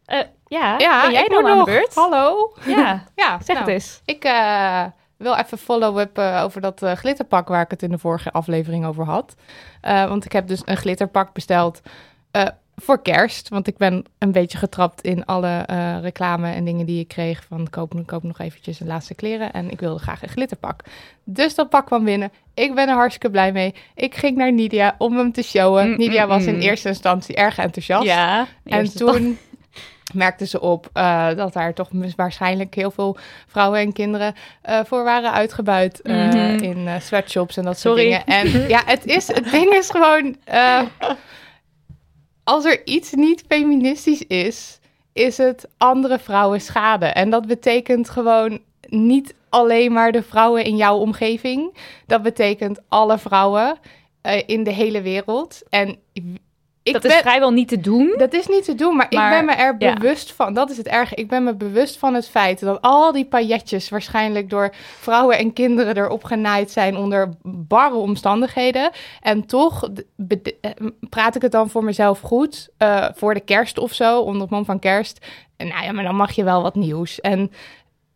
Eh, 0.04 0.18
ja, 0.46 0.78
Ja, 0.78 1.00
ben 1.02 1.12
jij 1.12 1.22
ik 1.24 1.30
dan 1.30 1.40
moet 1.42 1.50
aan 1.50 1.56
nog. 1.56 1.66
de 1.66 1.70
beurt? 1.72 1.94
Hallo. 1.94 2.52
Ja, 2.66 3.04
Ja, 3.14 3.38
zeg 3.44 3.46
nou, 3.56 3.58
het 3.58 3.68
eens. 3.68 4.00
Ik 4.04 4.24
eh, 4.24 4.84
wil 5.16 5.34
even 5.34 5.58
follow-up 5.58 6.18
eh, 6.18 6.40
over 6.44 6.60
dat 6.60 6.82
eh, 6.82 6.92
glitterpak 6.92 7.48
waar 7.48 7.62
ik 7.62 7.70
het 7.70 7.82
in 7.82 7.90
de 7.90 7.98
vorige 7.98 8.32
aflevering 8.32 8.86
over 8.86 9.04
had. 9.04 9.34
Eh, 9.80 10.08
want 10.08 10.24
ik 10.24 10.32
heb 10.32 10.48
dus 10.48 10.62
een 10.64 10.76
glitterpak 10.76 11.32
besteld 11.32 11.80
voor 12.78 13.02
kerst. 13.02 13.48
Want 13.48 13.66
ik 13.66 13.76
ben 13.76 14.04
een 14.18 14.32
beetje 14.32 14.58
getrapt 14.58 15.00
in 15.00 15.24
alle 15.24 15.64
reclame 16.00 16.52
en 16.52 16.64
dingen 16.64 16.86
die 16.86 17.00
ik 17.00 17.08
kreeg. 17.08 17.44
Van 17.48 17.70
koop, 17.70 18.02
koop 18.06 18.22
nog 18.22 18.38
eventjes 18.38 18.80
een 18.80 18.86
laatste 18.86 19.14
kleren. 19.14 19.52
En 19.52 19.70
ik 19.70 19.80
wilde 19.80 19.98
graag 19.98 20.22
een 20.22 20.28
glitterpak. 20.28 20.80
Dus 21.24 21.54
dat 21.54 21.68
pak 21.68 21.86
kwam 21.86 22.04
binnen. 22.04 22.32
Ik 22.54 22.74
ben 22.74 22.88
er 22.88 22.94
hartstikke 22.94 23.30
blij 23.30 23.52
mee. 23.52 23.74
Ik 23.94 24.14
ging 24.14 24.36
naar 24.36 24.52
Nidia 24.52 24.94
om 24.98 25.16
hem 25.16 25.32
te 25.32 25.42
showen. 25.42 25.88
Mm, 25.90 25.96
Nidia 25.96 26.22
mm, 26.22 26.28
was 26.28 26.44
in 26.44 26.54
mm. 26.54 26.60
eerste 26.60 26.88
instantie 26.88 27.34
erg 27.34 27.58
enthousiast. 27.58 28.04
Ja. 28.04 28.46
En 28.64 28.94
toen 28.94 29.38
merkte 30.14 30.46
ze 30.46 30.60
op 30.60 30.90
eh, 30.92 31.34
dat 31.34 31.52
daar 31.52 31.74
toch 31.74 31.88
waarschijnlijk 32.16 32.74
heel 32.74 32.90
veel 32.90 33.16
vrouwen 33.46 33.80
en 33.80 33.92
kinderen 33.92 34.34
eh, 34.62 34.80
voor 34.84 35.04
waren 35.04 35.32
uitgebuit 35.32 36.00
eh, 36.02 36.14
Mhm. 36.14 36.62
in 36.62 36.88
sweatshops 37.00 37.56
en 37.56 37.64
dat 37.64 37.78
Sorry. 37.78 38.12
soort 38.12 38.26
dingen. 38.26 38.52
En 38.52 38.68
ja, 38.74 38.82
het, 38.86 39.06
is, 39.06 39.26
het 39.26 39.50
ding 39.50 39.72
is 39.72 39.90
gewoon, 39.90 40.36
als 42.44 42.64
er 42.64 42.86
iets 42.86 43.12
niet 43.12 43.44
feministisch 43.48 44.22
is, 44.26 44.78
is 45.12 45.36
het 45.36 45.68
andere 45.76 46.18
vrouwen 46.18 46.60
schade. 46.60 47.06
En 47.06 47.30
dat 47.30 47.46
betekent 47.46 48.10
gewoon 48.10 48.58
niet 48.88 49.34
alleen 49.48 49.92
maar 49.92 50.12
de 50.12 50.22
vrouwen 50.22 50.64
in 50.64 50.76
jouw 50.76 50.96
omgeving. 50.98 51.76
Dat 52.06 52.22
betekent 52.22 52.80
alle 52.88 53.18
vrouwen 53.18 53.78
in 54.46 54.64
de 54.64 54.72
hele 54.72 55.02
wereld. 55.02 55.62
En 55.70 55.98
ik 56.86 56.92
dat 56.92 57.02
ben, 57.02 57.10
is 57.10 57.18
vrijwel 57.18 57.50
niet 57.50 57.68
te 57.68 57.80
doen. 57.80 58.14
dat 58.16 58.34
is 58.34 58.46
niet 58.46 58.64
te 58.64 58.74
doen, 58.74 58.96
maar, 58.96 59.06
Maar, 59.10 59.32
ik 59.32 59.38
ben 59.38 59.56
me 59.56 59.62
er 59.62 59.74
ja. 59.78 59.94
bewust 59.94 60.32
van. 60.32 60.54
Dat 60.54 60.70
is 60.70 60.76
het 60.76 60.86
erge. 60.86 61.14
Ik 61.14 61.28
ben 61.28 61.44
me 61.44 61.54
bewust 61.54 61.98
van 61.98 62.14
het 62.14 62.28
feit 62.28 62.60
dat 62.60 62.82
al 62.82 63.12
die 63.12 63.24
pailletjes 63.24 63.88
waarschijnlijk 63.88 64.50
door 64.50 64.74
vrouwen 64.98 65.38
en 65.38 65.52
kinderen 65.52 65.96
erop 65.96 66.24
genaaid 66.24 66.70
zijn 66.70 66.96
onder 66.96 67.28
barre 67.42 67.94
omstandigheden. 67.94 68.90
En 69.20 69.46
toch 69.46 69.88
eh, 70.28 70.70
praat 71.08 71.34
ik 71.34 71.42
het 71.42 71.52
dan 71.52 71.70
voor 71.70 71.84
mezelf 71.84 72.20
goed. 72.20 72.68
eh, 72.76 73.06
voor 73.14 73.34
de 73.34 73.40
kerst 73.40 73.78
of 73.78 73.92
zo, 73.92 74.20
onder 74.20 74.42
het 74.42 74.50
mom 74.50 74.64
van 74.64 74.78
kerst. 74.78 75.26
En 75.56 75.68
nou 75.68 75.84
ja, 75.84 75.92
maar 75.92 76.04
dan 76.04 76.16
mag 76.16 76.32
je 76.32 76.44
wel 76.44 76.62
wat 76.62 76.74
nieuws. 76.74 77.20
En 77.20 77.50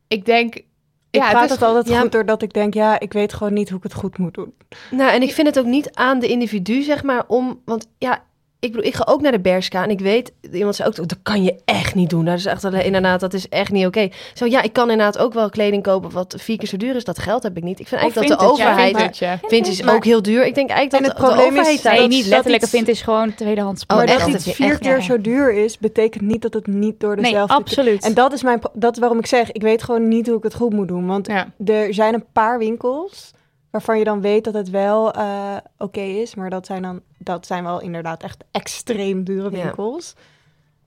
ik 0.09 0.25
denk. 0.25 0.55
Ik 0.55 1.21
ja, 1.23 1.31
praat 1.31 1.41
het 1.41 1.51
het, 1.51 1.61
is 1.61 1.67
altijd 1.67 1.89
ja. 1.89 2.01
goed 2.01 2.13
doordat 2.13 2.43
ik 2.43 2.53
denk, 2.53 2.75
ja, 2.75 3.01
ik 3.01 3.13
weet 3.13 3.33
gewoon 3.33 3.53
niet 3.53 3.69
hoe 3.69 3.79
ik 3.79 3.85
het 3.85 3.95
goed 3.95 4.19
moet 4.19 4.35
doen. 4.35 4.55
Nou, 4.91 5.11
en 5.11 5.23
ik 5.23 5.33
vind 5.33 5.47
het 5.47 5.59
ook 5.59 5.65
niet 5.65 5.95
aan 5.95 6.19
de 6.19 6.27
individu, 6.29 6.83
zeg 6.83 7.03
maar, 7.03 7.25
om... 7.27 7.61
Want 7.65 7.89
ja, 7.99 8.23
ik 8.61 8.71
bedoel, 8.73 8.87
ik 8.87 8.95
ga 8.95 9.07
ook 9.09 9.21
naar 9.21 9.33
de 9.33 9.41
Berska 9.41 9.83
en 9.83 9.91
ik 9.91 10.01
weet... 10.01 10.33
Iemand 10.53 10.77
zei 10.77 10.89
ook, 10.89 10.97
dat 10.97 11.17
kan 11.23 11.43
je 11.43 11.55
echt 11.65 11.95
niet 11.95 12.11
doen. 12.11 12.25
Dat 12.25 12.39
is 12.39 12.45
echt 12.47 12.65
alleen, 12.65 12.85
inderdaad, 12.85 13.21
dat 13.21 13.35
is 13.35 13.49
echt 13.49 13.71
niet 13.71 13.87
oké. 13.87 14.09
Zo, 14.35 14.47
ja, 14.47 14.63
ik 14.63 14.73
kan 14.73 14.91
inderdaad 14.91 15.19
ook 15.19 15.33
wel 15.33 15.49
kleding 15.51 15.83
kopen 15.83 16.11
wat 16.11 16.35
vier 16.39 16.59
keer 16.59 16.69
zo 16.69 16.77
duur 16.77 16.95
is. 16.97 17.05
Dat 17.05 17.19
geld 17.19 17.43
heb 17.43 17.57
ik 17.57 17.63
niet. 17.63 17.81
Ik 17.81 17.89
vind 17.89 18.01
Of 18.01 18.07
eigenlijk 18.07 18.31
dat 18.31 18.49
de 18.49 18.55
vintage, 18.55 18.71
overheid... 18.71 19.19
ja. 19.19 19.39
Vintage 19.49 19.73
is 19.73 19.83
Maar- 19.83 19.95
ook 19.95 20.05
heel 20.05 20.23
duur. 20.23 20.47
Ik 20.47 20.55
denk 20.55 20.71
eigenlijk 20.71 21.05
En 21.05 21.09
dat 21.11 21.19
het 21.29 21.37
de, 21.37 21.43
is- 21.43 21.49
overheid... 21.49 21.83
daar 21.83 21.93
Nee, 21.93 22.01
dat- 22.03 22.11
niet 22.11 22.27
letterlijk 22.27 22.67
vindt 22.67 22.89
is 22.89 23.03
gewoon 23.03 23.35
tweedehands. 23.35 23.85
Oh, 23.87 23.97
maar 23.97 24.07
echt? 24.07 24.19
dat 24.19 24.29
iets 24.29 24.47
is 24.47 24.55
vier 24.55 24.71
echt- 24.71 24.81
keer 24.81 24.97
ja. 24.97 25.01
zo 25.03 25.21
duur 25.21 25.53
is, 25.53 25.79
betekent 25.79 26.25
niet 26.25 26.43
dat 26.43 26.55
het 26.55 26.67
niet 26.67 27.01
door 27.01 27.15
Nee, 27.15 27.25
dezelfde... 27.25 27.55
absoluut. 27.55 28.05
En 28.05 28.15
dat 28.15 28.33
is, 28.33 28.43
mijn, 28.43 28.61
dat 28.73 28.93
is 28.93 28.99
waarom 28.99 29.19
ik 29.19 29.27
zeg, 29.27 29.53
ik 29.53 29.63
weet 29.63 29.83
gewoon 29.83 30.09
niet 30.09 30.27
hoe 30.27 30.37
ik 30.37 30.43
het 30.43 30.55
goed 30.55 30.73
moet 30.73 30.89
doen. 30.89 31.07
Want 31.07 31.27
Ja. 31.27 31.53
er 31.65 31.95
zijn 31.95 32.15
een 32.15 32.25
paar 32.33 32.59
winkels 32.59 33.31
waarvan 33.71 33.99
je 33.99 34.05
dan 34.05 34.21
weet 34.21 34.45
dat 34.45 34.55
het 34.55 34.71
wel 34.71 35.13
eh, 35.13 35.57
oké 35.79 36.01
is. 36.01 36.35
Maar 36.35 36.51
dat 36.51 36.67
zijn, 36.67 36.83
dan, 36.83 37.01
dat 37.19 37.47
zijn 37.47 37.65
wel 37.65 37.81
inderdaad 37.81 38.23
echt 38.23 38.45
extreem 38.51 39.25
dure 39.25 39.51
Ja. 39.57 39.63
winkels. 39.63 40.15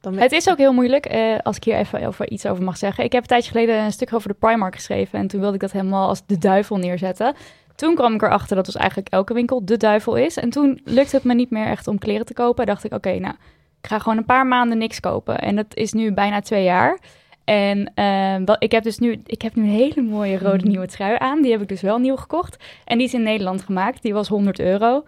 Dan 0.01 0.17
Het 0.17 0.31
is 0.31 0.49
ook 0.49 0.57
heel 0.57 0.73
moeilijk, 0.73 1.05
eh, 1.05 1.37
als 1.43 1.55
ik 1.57 1.63
hier 1.63 1.75
even 1.75 2.05
over 2.07 2.29
iets 2.29 2.45
over 2.45 2.63
mag 2.63 2.77
zeggen. 2.77 3.03
Ik 3.03 3.11
heb 3.11 3.21
een 3.21 3.27
tijdje 3.27 3.51
geleden 3.51 3.79
een 3.83 3.91
stuk 3.91 4.13
over 4.13 4.29
de 4.29 4.35
Primark 4.39 4.75
geschreven. 4.75 5.19
En 5.19 5.27
toen 5.27 5.39
wilde 5.39 5.55
ik 5.55 5.61
dat 5.61 5.71
helemaal 5.71 6.07
als 6.07 6.25
de 6.25 6.37
duivel 6.37 6.77
neerzetten. 6.77 7.35
Toen 7.75 7.95
kwam 7.95 8.13
ik 8.13 8.21
erachter 8.21 8.55
dat 8.55 8.65
dus 8.65 8.75
eigenlijk 8.75 9.09
elke 9.09 9.33
winkel 9.33 9.65
de 9.65 9.77
duivel 9.77 10.15
is. 10.15 10.37
En 10.37 10.49
toen 10.49 10.81
lukte 10.83 11.15
het 11.15 11.25
me 11.25 11.33
niet 11.33 11.49
meer 11.49 11.65
echt 11.65 11.87
om 11.87 11.97
kleren 11.99 12.25
te 12.25 12.33
kopen. 12.33 12.65
dacht 12.65 12.83
ik, 12.83 12.93
oké, 12.93 13.19
nou, 13.19 13.33
ik 13.81 13.87
ga 13.89 13.99
gewoon 13.99 14.17
een 14.17 14.25
paar 14.25 14.47
maanden 14.47 14.77
niks 14.77 14.99
kopen. 14.99 15.39
En 15.39 15.55
dat 15.55 15.65
is 15.75 15.93
nu 15.93 16.13
bijna 16.13 16.41
twee 16.41 16.63
jaar. 16.63 16.99
En 17.45 17.91
eh, 17.95 18.36
wel, 18.45 18.56
ik 18.60 18.71
heb 18.71 18.84
dus 18.84 18.97
nu, 18.97 19.21
ik 19.25 19.41
heb 19.41 19.56
nu 19.56 19.63
een 19.63 19.69
hele 19.69 20.01
mooie 20.01 20.38
rode 20.38 20.65
nieuwe 20.67 20.88
trui 20.88 21.15
aan. 21.19 21.41
Die 21.41 21.51
heb 21.51 21.62
ik 21.62 21.67
dus 21.67 21.82
wel 21.82 21.97
nieuw 21.97 22.15
gekocht. 22.15 22.63
En 22.86 22.97
die 22.97 23.08
is 23.08 23.13
in 23.13 23.23
Nederland 23.23 23.62
gemaakt. 23.62 24.01
Die 24.01 24.13
was 24.13 24.27
100 24.27 24.60
euro. 24.60 25.03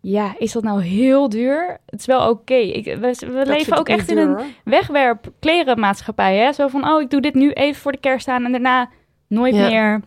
Ja, 0.00 0.34
is 0.38 0.52
dat 0.52 0.62
nou 0.62 0.82
heel 0.82 1.28
duur? 1.28 1.78
Het 1.86 2.00
is 2.00 2.06
wel 2.06 2.28
oké. 2.28 2.54
We, 2.82 3.42
leven 3.46 3.78
ook 3.78 3.88
echt 3.88 4.10
in 4.10 4.18
een 4.18 4.26
duur, 4.26 4.36
hoor. 4.36 4.46
wegwerp 4.64 5.32
klerenmaatschappij. 5.40 6.36
Hè? 6.36 6.52
Zo 6.52 6.68
van, 6.68 6.88
oh, 6.88 7.00
ik 7.00 7.10
doe 7.10 7.20
dit 7.20 7.34
nu 7.34 7.50
even 7.50 7.80
voor 7.80 7.92
de 7.92 7.98
kerst 8.00 8.28
aan 8.28 8.44
en 8.44 8.52
daarna 8.52 8.88
nooit 9.28 9.54
Ja. 9.54 9.68
meer. 9.68 10.00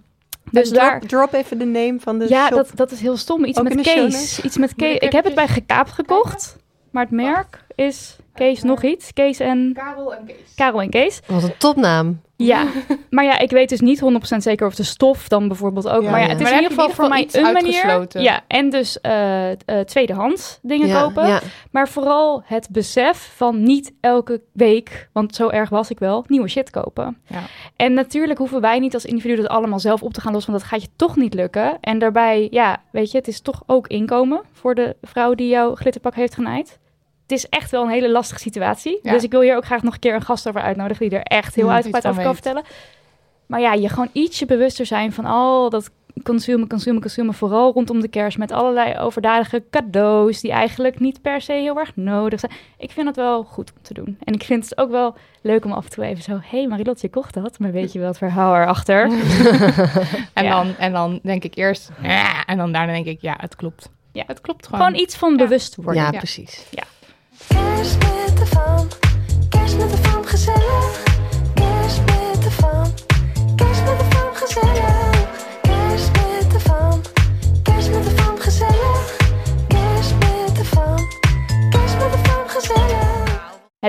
Dus 0.51 0.69
Dus 0.69 0.77
daar... 0.77 0.97
drop, 0.99 1.10
drop 1.10 1.34
even 1.34 1.58
de 1.58 1.65
name 1.65 1.95
van 1.99 2.19
de 2.19 2.25
Ja, 2.29 2.45
shop. 2.47 2.55
dat, 2.55 2.71
dat 2.75 2.91
is 2.91 3.01
heel 3.01 3.17
stom. 3.17 3.45
Iets 3.45 3.58
Ook 3.60 3.63
met 3.63 3.73
notes? 3.75 4.41
Iets 4.41 4.58
met 4.58 4.75
Kees. 4.75 4.97
ik 4.97 5.12
heb 5.12 5.23
het 5.23 5.36
bij 5.36 5.47
Gekaapt 5.47 5.91
gekocht. 5.91 6.58
Maar 6.91 7.03
het 7.03 7.12
merk 7.13 7.65
is 7.75 8.15
Kees 8.39 8.63
nog 8.63 8.84
iets. 8.84 9.13
Kees 9.13 9.39
en... 9.39 9.71
Karel 9.73 10.15
en 10.15 10.25
Kees. 10.25 10.54
Karel 10.56 10.82
en 10.82 10.89
Kees. 10.89 11.19
Wat 11.28 11.43
een 11.43 11.58
topnaam. 11.58 12.21
Ja, 12.36 12.67
maar 13.10 13.23
ja, 13.23 13.39
ik 13.39 13.49
weet 13.52 13.69
dus 13.69 13.80
niet 13.80 14.02
100% 14.34 14.38
zeker 14.38 14.67
of 14.67 14.75
de 14.75 14.84
stof 14.84 15.28
dan 15.28 15.47
bijvoorbeeld 15.47 15.89
ook. 15.89 16.02
Ja, 16.04 16.10
maar 16.10 16.19
ja, 16.19 16.25
ja. 16.25 16.32
het 16.32 16.39
is 16.41 16.43
Maar 16.49 16.56
in 16.58 16.62
ieder 16.62 16.78
geval 16.78 16.95
voor 16.95 17.10
mij 17.10 17.28
een 17.32 17.41
manier. 17.41 17.63
uitgesloten. 17.63 18.21
Ja, 18.21 18.41
en 18.47 18.69
dus 18.69 19.02
eh, 19.02 19.52
eh, 19.52 19.58
tweedehands 19.86 20.60
dingen 20.62 20.88
Ja, 20.88 21.02
kopen. 21.02 21.28
ja. 21.28 21.39
Maar 21.71 21.89
vooral 21.89 22.41
het 22.45 22.67
besef 22.71 23.34
van 23.36 23.63
niet 23.63 23.93
elke 24.02 24.41
week, 24.52 25.10
want 25.13 25.36
zo 25.36 25.49
erg 25.49 25.69
was 25.69 25.89
ik 25.89 25.99
wel, 25.99 26.23
nieuwe 26.28 26.47
shit 26.47 26.69
kopen. 26.69 27.17
Ja. 27.28 27.41
En 27.75 27.93
natuurlijk 27.93 28.39
hoeven 28.39 28.62
wij 28.62 28.80
niet 28.80 28.93
als 28.93 29.06
individu 29.06 29.36
dat 29.36 29.47
allemaal 29.47 29.80
zelf 29.80 30.04
op 30.04 30.13
te 30.13 30.21
gaan 30.21 30.34
lossen, 30.34 30.52
want 30.52 30.63
dat 30.63 30.71
gaat 30.71 30.82
je 30.82 30.89
toch 30.95 31.15
niet 31.15 31.34
lukken. 31.34 31.78
En 31.82 31.99
daarbij, 31.99 32.47
ja, 32.52 32.82
weet 32.91 33.12
je, 33.12 33.17
het 33.17 33.28
is 33.28 33.41
toch 33.41 33.63
ook 33.65 33.88
inkomen 33.88 34.41
voor 34.54 34.75
de 34.75 34.95
vrouw 35.02 35.34
die 35.36 35.47
jouw 35.47 35.75
glitterpak 35.75 36.15
heeft 36.15 36.34
genaaid. 36.36 36.78
Het 37.29 37.37
is 37.37 37.49
echt 37.49 37.71
wel 37.71 37.83
een 37.83 37.89
hele 37.89 38.11
lastige 38.11 38.39
situatie. 38.39 38.99
Ja. 39.03 39.11
Dus 39.11 39.23
ik 39.23 39.31
wil 39.31 39.41
hier 39.41 39.55
ook 39.55 39.65
graag 39.65 39.83
nog 39.83 39.93
een 39.93 39.99
keer 39.99 40.15
een 40.15 40.21
gast 40.21 40.47
over 40.47 40.61
uitnodigen 40.61 41.09
die 41.09 41.17
er 41.19 41.23
echt 41.23 41.55
heel 41.55 41.65
Mm, 41.65 41.71
uitgebreid 41.71 42.07
over 42.07 42.23
kan 42.23 42.33
vertellen. 42.33 42.63
Maar 43.45 43.59
ja, 43.61 43.73
je 43.73 43.89
gewoon 43.89 44.09
ietsje 44.11 44.45
bewuster 44.45 44.85
zijn 44.85 45.13
van 45.13 45.25
al 45.25 45.69
dat 45.69 45.89
consumen, 46.23 46.67
consumen, 46.67 47.01
consumen. 47.01 47.33
Vooral 47.33 47.71
rondom 47.73 47.99
de 48.01 48.07
kerst 48.07 48.37
met 48.37 48.51
allerlei 48.51 48.97
overdadige 48.99 49.63
cadeaus 49.69 50.41
die 50.41 50.51
eigenlijk 50.51 50.99
niet 50.99 51.21
per 51.21 51.41
se 51.41 51.53
heel 51.53 51.77
erg 51.77 51.91
nodig 51.95 52.39
zijn. 52.39 52.51
Ik 52.77 52.91
vind 52.91 53.07
het 53.07 53.15
wel 53.15 53.43
goed 53.43 53.71
om 53.75 53.81
te 53.81 53.93
doen. 53.93 54.17
En 54.23 54.33
ik 54.33 54.43
vind 54.43 54.63
het 54.69 54.77
ook 54.77 54.91
wel 54.91 55.15
leuk 55.41 55.65
om 55.65 55.71
af 55.71 55.83
en 55.85 55.91
toe 55.91 56.03
even 56.05 56.23
zo... 56.23 56.31
Hé 56.31 56.57
hey 56.57 56.67
Marilot, 56.67 57.01
je 57.01 57.09
kocht 57.09 57.33
dat, 57.33 57.59
maar 57.59 57.71
weet 57.71 57.93
je 57.93 57.99
wel 57.99 58.07
het 58.07 58.17
verhaal 58.17 58.55
erachter? 58.55 59.09
En, 60.33 60.43
Ja. 60.43 60.49
dan, 60.51 60.75
en 60.77 60.91
dan 60.91 61.19
denk 61.23 61.43
ik 61.43 61.55
eerst, 61.55 61.89
"Ja," 62.01 62.45
en 62.45 62.57
dan 62.57 62.71
daarna 62.71 62.93
denk 62.93 63.05
ik, 63.05 63.21
ja, 63.21 63.35
het 63.39 63.55
klopt. 63.55 63.89
Ja. 64.11 64.23
Het 64.27 64.41
klopt 64.41 64.65
gewoon. 64.67 64.85
Gewoon 64.85 64.99
iets 64.99 65.15
van 65.15 65.37
bewustwording. 65.37 66.05
Ja, 66.05 66.11
Ja. 66.11 66.17
precies. 66.17 66.65
Kerst 67.49 67.97
met 67.97 68.38
de 68.38 68.45
fam, 68.45 68.88
kerst 69.49 69.77
met 69.77 69.89
de 69.89 69.97
fam 69.97 70.23
gezellig. 70.23 71.08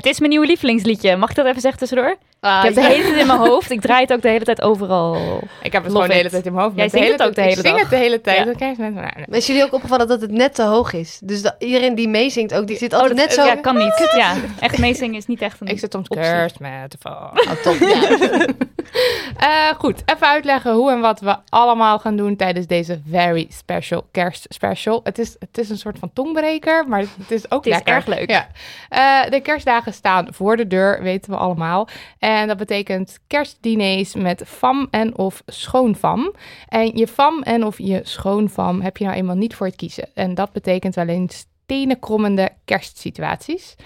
Het 0.00 0.08
is 0.08 0.18
mijn 0.18 0.30
nieuwe 0.30 0.46
lievelingsliedje. 0.46 1.16
Mag 1.16 1.30
ik 1.30 1.36
dat 1.36 1.46
even 1.46 1.60
zeggen 1.60 1.78
tussendoor? 1.80 2.10
ik 2.10 2.16
heb 2.62 2.74
de 2.74 2.84
hele 2.84 3.02
tijd 3.02 3.16
in 3.16 3.26
mijn 3.26 3.38
hoofd. 3.38 3.70
Ik 3.70 3.80
draai 3.80 4.00
het 4.02 4.12
ook 4.12 4.22
de 4.22 4.28
hele 4.28 4.44
tijd 4.44 4.62
overal. 4.62 5.14
Ik 5.62 5.72
heb 5.72 5.82
het 5.82 5.92
Love 5.92 5.92
gewoon 5.92 6.08
de 6.08 6.14
hele 6.14 6.30
tijd 6.30 6.46
in 6.46 6.52
mijn 6.52 6.64
hoofd. 6.64 6.76
Jij 6.76 6.88
zingt 6.88 7.06
de 7.06 7.12
het 7.12 7.20
hele 7.20 7.28
ook 7.30 7.34
de 7.36 7.42
tijd- 7.42 7.48
hele 7.48 7.60
Ik 7.60 7.66
zing 7.66 7.74
dag. 7.80 7.90
het 7.90 7.90
de 7.90 8.04
hele 8.06 8.20
tijd. 8.20 8.78
Ja. 8.78 8.88
Nou, 8.88 9.06
nee. 9.26 9.38
Is 9.40 9.46
jullie 9.46 9.62
ook 9.64 9.72
opgevallen 9.72 10.08
dat 10.08 10.20
het 10.20 10.30
net 10.30 10.54
te 10.54 10.62
hoog 10.62 10.92
is? 10.92 11.18
Dus 11.22 11.42
dat 11.42 11.54
iedereen 11.58 11.94
die 11.94 12.08
meezingt 12.08 12.54
ook, 12.54 12.66
die 12.66 12.76
zit 12.76 12.92
altijd 12.92 13.14
net 13.14 13.32
zo... 13.32 13.44
Ja, 13.44 13.54
kan 13.54 13.76
niet. 13.76 14.08
Ja, 14.16 14.34
echt 14.60 14.78
meezingen 14.78 15.16
is 15.16 15.26
niet 15.26 15.42
echt 15.42 15.60
een 15.60 15.66
Ik 15.66 15.78
zit 15.78 15.92
soms 15.92 16.08
kerst 16.08 16.58
met 16.60 16.90
de. 16.90 17.08
Oh, 17.08 17.32
top, 17.62 17.76
ja. 17.80 18.08
Eh, 19.36 19.68
goed, 19.78 20.02
even 20.04 20.26
uitleggen 20.26 20.74
hoe 20.74 20.90
en 20.90 21.00
wat 21.00 21.20
we 21.20 21.36
allemaal 21.48 21.98
gaan 21.98 22.16
doen 22.16 22.36
tijdens 22.36 22.66
deze 22.66 23.00
very 23.08 23.46
special 23.50 24.06
kerstspecial. 24.10 25.00
Het 25.04 25.18
is, 25.18 25.36
het 25.38 25.58
is 25.58 25.70
een 25.70 25.78
soort 25.78 25.98
van 25.98 26.12
tongbreker, 26.12 26.88
maar 26.88 27.00
het 27.00 27.30
is 27.30 27.50
ook 27.50 27.64
Het 27.64 27.74
is 27.74 27.80
erg 27.80 28.06
leuk. 28.06 28.30
Ja. 28.30 28.48
Eh, 28.88 29.30
de 29.30 29.40
kerstdagen 29.40 29.92
staan 29.92 30.34
voor 30.34 30.56
de 30.56 30.66
deur, 30.66 31.02
weten 31.02 31.30
we 31.30 31.36
allemaal. 31.36 31.88
En 32.18 32.48
dat 32.48 32.56
betekent 32.56 33.18
kerstdiners 33.26 34.14
met 34.14 34.42
fam 34.46 34.88
en 34.90 35.18
of 35.18 35.42
schoonfam. 35.46 36.34
En 36.68 36.96
je 36.96 37.06
fam 37.06 37.42
en 37.42 37.64
of 37.64 37.78
je 37.78 38.00
schoonfam 38.02 38.80
heb 38.80 38.96
je 38.96 39.04
nou 39.04 39.16
eenmaal 39.16 39.36
niet 39.36 39.54
voor 39.54 39.66
het 39.66 39.76
kiezen. 39.76 40.08
En 40.14 40.34
dat 40.34 40.52
betekent 40.52 40.94
wel 40.94 41.08
eens 41.08 41.46
tenenkrommende 41.66 42.50
kerstsituaties. 42.64 43.76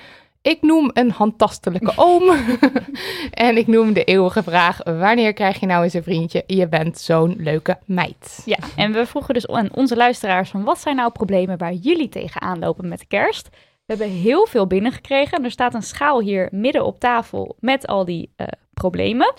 Ik 0.44 0.62
noem 0.62 0.90
een 0.92 1.10
handtastelijke 1.10 1.92
oom. 1.96 2.30
en 3.46 3.56
ik 3.56 3.66
noem 3.66 3.92
de 3.92 4.04
eeuwige 4.04 4.42
vraag: 4.42 4.78
wanneer 4.84 5.32
krijg 5.32 5.60
je 5.60 5.66
nou 5.66 5.84
eens 5.84 5.92
een 5.92 6.02
vriendje? 6.02 6.44
Je 6.46 6.68
bent 6.68 6.98
zo'n 6.98 7.34
leuke 7.38 7.78
meid. 7.84 8.42
Ja, 8.44 8.58
en 8.76 8.92
we 8.92 9.06
vroegen 9.06 9.34
dus 9.34 9.46
aan 9.46 9.68
onze 9.74 9.96
luisteraars 9.96 10.50
van 10.50 10.64
wat 10.64 10.78
zijn 10.78 10.96
nou 10.96 11.12
problemen 11.12 11.58
waar 11.58 11.72
jullie 11.72 12.08
tegenaan 12.08 12.58
lopen 12.58 12.88
met 12.88 12.98
de 12.98 13.06
kerst? 13.06 13.48
We 13.52 13.94
hebben 13.94 14.08
heel 14.08 14.46
veel 14.46 14.66
binnengekregen 14.66 15.38
en 15.38 15.44
er 15.44 15.50
staat 15.50 15.74
een 15.74 15.82
schaal 15.82 16.20
hier 16.20 16.48
midden 16.50 16.84
op 16.84 17.00
tafel 17.00 17.56
met 17.60 17.86
al 17.86 18.04
die 18.04 18.32
eh, 18.36 18.46
problemen. 18.74 19.34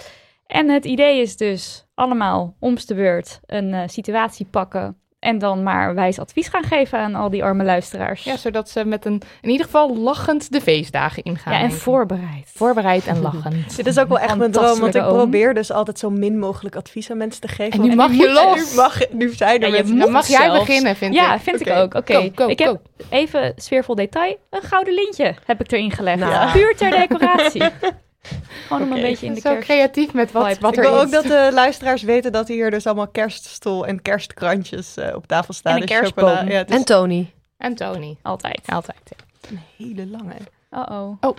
En 0.47 0.69
het 0.69 0.85
idee 0.85 1.21
is 1.21 1.37
dus 1.37 1.85
allemaal 1.93 2.55
omste 2.59 2.95
beurt 2.95 3.39
een 3.45 3.73
eh, 3.73 3.87
situatie 3.87 4.45
pakken 4.45 4.97
en 5.25 5.39
dan 5.39 5.63
maar 5.63 5.95
wijs 5.95 6.19
advies 6.19 6.47
gaan 6.47 6.63
geven 6.63 6.99
aan 6.99 7.15
al 7.15 7.29
die 7.29 7.43
arme 7.43 7.63
luisteraars. 7.63 8.23
Ja, 8.23 8.37
zodat 8.37 8.69
ze 8.69 8.85
met 8.85 9.05
een 9.05 9.21
in 9.41 9.49
ieder 9.49 9.65
geval 9.65 9.97
lachend 9.97 10.51
de 10.51 10.61
feestdagen 10.61 11.23
ingaan. 11.23 11.53
Ja, 11.53 11.59
en 11.59 11.71
voorbereid. 11.71 12.51
Voorbereid 12.53 13.07
en 13.07 13.21
lachend. 13.21 13.75
Dit 13.75 13.87
is 13.87 13.99
ook 13.99 14.07
wel 14.07 14.19
echt 14.19 14.35
mijn 14.35 14.51
droom, 14.51 14.79
want 14.79 14.95
ik 14.95 15.03
probeer 15.03 15.53
dus 15.53 15.71
altijd 15.71 15.99
zo 15.99 16.09
min 16.09 16.39
mogelijk 16.39 16.75
advies 16.75 17.11
aan 17.11 17.17
mensen 17.17 17.41
te 17.41 17.47
geven. 17.47 17.79
En 17.79 17.87
nu 17.89 17.95
mag 17.95 18.11
je 18.11 18.31
los. 18.31 18.69
Nu, 18.69 18.75
mag, 18.75 18.99
nu 19.11 19.33
zijn 19.33 19.61
er 19.61 19.69
Ja, 19.69 19.75
je 19.75 19.81
mensen. 19.81 19.99
Dan 19.99 20.11
mag 20.11 20.27
jij 20.27 20.51
beginnen, 20.51 20.95
vind 20.95 21.13
ja, 21.13 21.35
ik. 21.35 21.41
vind 21.41 21.61
Oké. 21.61 21.71
ik 21.71 21.77
ook. 21.77 21.93
Oké, 21.95 22.17
ik 22.49 22.59
heb 22.59 22.67
go. 22.67 22.81
even 23.09 23.53
sfeervol 23.55 23.95
detail. 23.95 24.37
Een 24.49 24.61
gouden 24.61 24.93
lintje 24.93 25.35
heb 25.45 25.59
ik 25.59 25.71
erin 25.71 25.91
gelegd. 25.91 26.19
Nou. 26.19 26.51
Puur 26.51 26.75
ter 26.75 26.91
decoratie. 26.91 27.63
Gewoon 28.67 28.81
om 28.83 28.91
een 28.91 29.01
beetje 29.01 29.25
in 29.25 29.33
de 29.33 29.39
Zo 29.39 29.49
kerst. 29.49 29.67
creatief 29.67 30.13
met 30.13 30.31
wat, 30.31 30.59
wat 30.59 30.77
Ik 30.77 30.83
er 30.83 30.89
wil 30.89 30.95
is. 30.99 31.05
ook 31.05 31.11
dat 31.11 31.23
de 31.23 31.49
luisteraars 31.53 32.01
weten 32.03 32.31
dat 32.31 32.47
hier 32.47 32.71
dus 32.71 32.85
allemaal 32.85 33.07
kerststol 33.07 33.85
en 33.87 34.01
kerstkrantjes 34.01 34.97
eh, 34.97 35.15
op 35.15 35.27
tafel 35.27 35.53
staan. 35.53 35.75
En 35.75 35.81
een 35.81 35.87
Dus 35.87 35.97
kerstboom. 35.97 36.29
chocola. 36.29 36.49
Ja, 36.51 36.65
En 36.65 36.83
Tony. 36.85 37.33
En 37.57 37.75
Tony. 37.75 38.17
Altijd. 38.21 38.61
Altijd. 38.65 38.97
ja. 39.17 39.49
een 39.49 39.59
hele 39.77 40.07
lange. 40.07 40.35
Uh-oh. 40.71 41.17
Oh. 41.21 41.37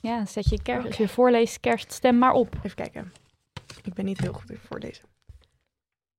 Ja, 0.00 0.26
zet 0.26 0.48
je 0.48 0.62
kerst, 0.62 0.86
als 0.86 0.96
je 0.96 1.08
voorleest 1.08 1.60
kerststem 1.60 2.18
maar 2.18 2.32
op. 2.32 2.54
Even 2.62 2.76
kijken. 2.76 3.12
Ik 3.84 3.94
ben 3.94 4.04
niet 4.04 4.20
heel 4.20 4.32
goed 4.32 4.50
in 4.50 4.58
voor 4.68 4.80
deze. 4.80 5.00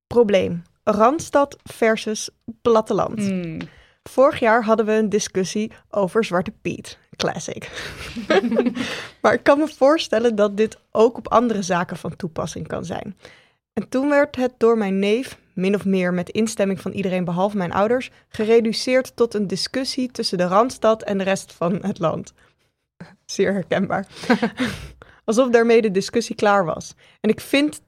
Probleem. 0.07 0.63
Randstad 0.83 1.57
versus 1.63 2.29
platteland. 2.61 3.19
Hmm. 3.19 3.59
Vorig 4.03 4.39
jaar 4.39 4.63
hadden 4.63 4.85
we 4.85 4.91
een 4.91 5.09
discussie 5.09 5.71
over 5.89 6.25
Zwarte 6.25 6.51
Piet. 6.61 6.97
Classic. 7.19 7.69
maar 9.21 9.33
ik 9.33 9.43
kan 9.43 9.59
me 9.59 9.67
voorstellen 9.67 10.35
dat 10.35 10.57
dit 10.57 10.77
ook 10.91 11.17
op 11.17 11.27
andere 11.27 11.61
zaken 11.61 11.97
van 11.97 12.15
toepassing 12.15 12.67
kan 12.67 12.85
zijn. 12.85 13.17
En 13.73 13.89
toen 13.89 14.09
werd 14.09 14.35
het 14.35 14.53
door 14.57 14.77
mijn 14.77 14.99
neef, 14.99 15.37
min 15.53 15.75
of 15.75 15.85
meer 15.85 16.13
met 16.13 16.29
instemming 16.29 16.81
van 16.81 16.91
iedereen 16.91 17.23
behalve 17.23 17.57
mijn 17.57 17.71
ouders, 17.71 18.11
gereduceerd 18.29 19.15
tot 19.15 19.33
een 19.33 19.47
discussie 19.47 20.11
tussen 20.11 20.37
de 20.37 20.47
Randstad 20.47 21.03
en 21.03 21.17
de 21.17 21.23
rest 21.23 21.53
van 21.53 21.79
het 21.81 21.99
land. 21.99 22.33
Zeer 23.25 23.53
herkenbaar. 23.53 24.07
Alsof 25.25 25.49
daarmee 25.49 25.81
de 25.81 25.91
discussie 25.91 26.35
klaar 26.35 26.65
was. 26.65 26.95
En 27.19 27.29
ik 27.29 27.39
vind. 27.41 27.81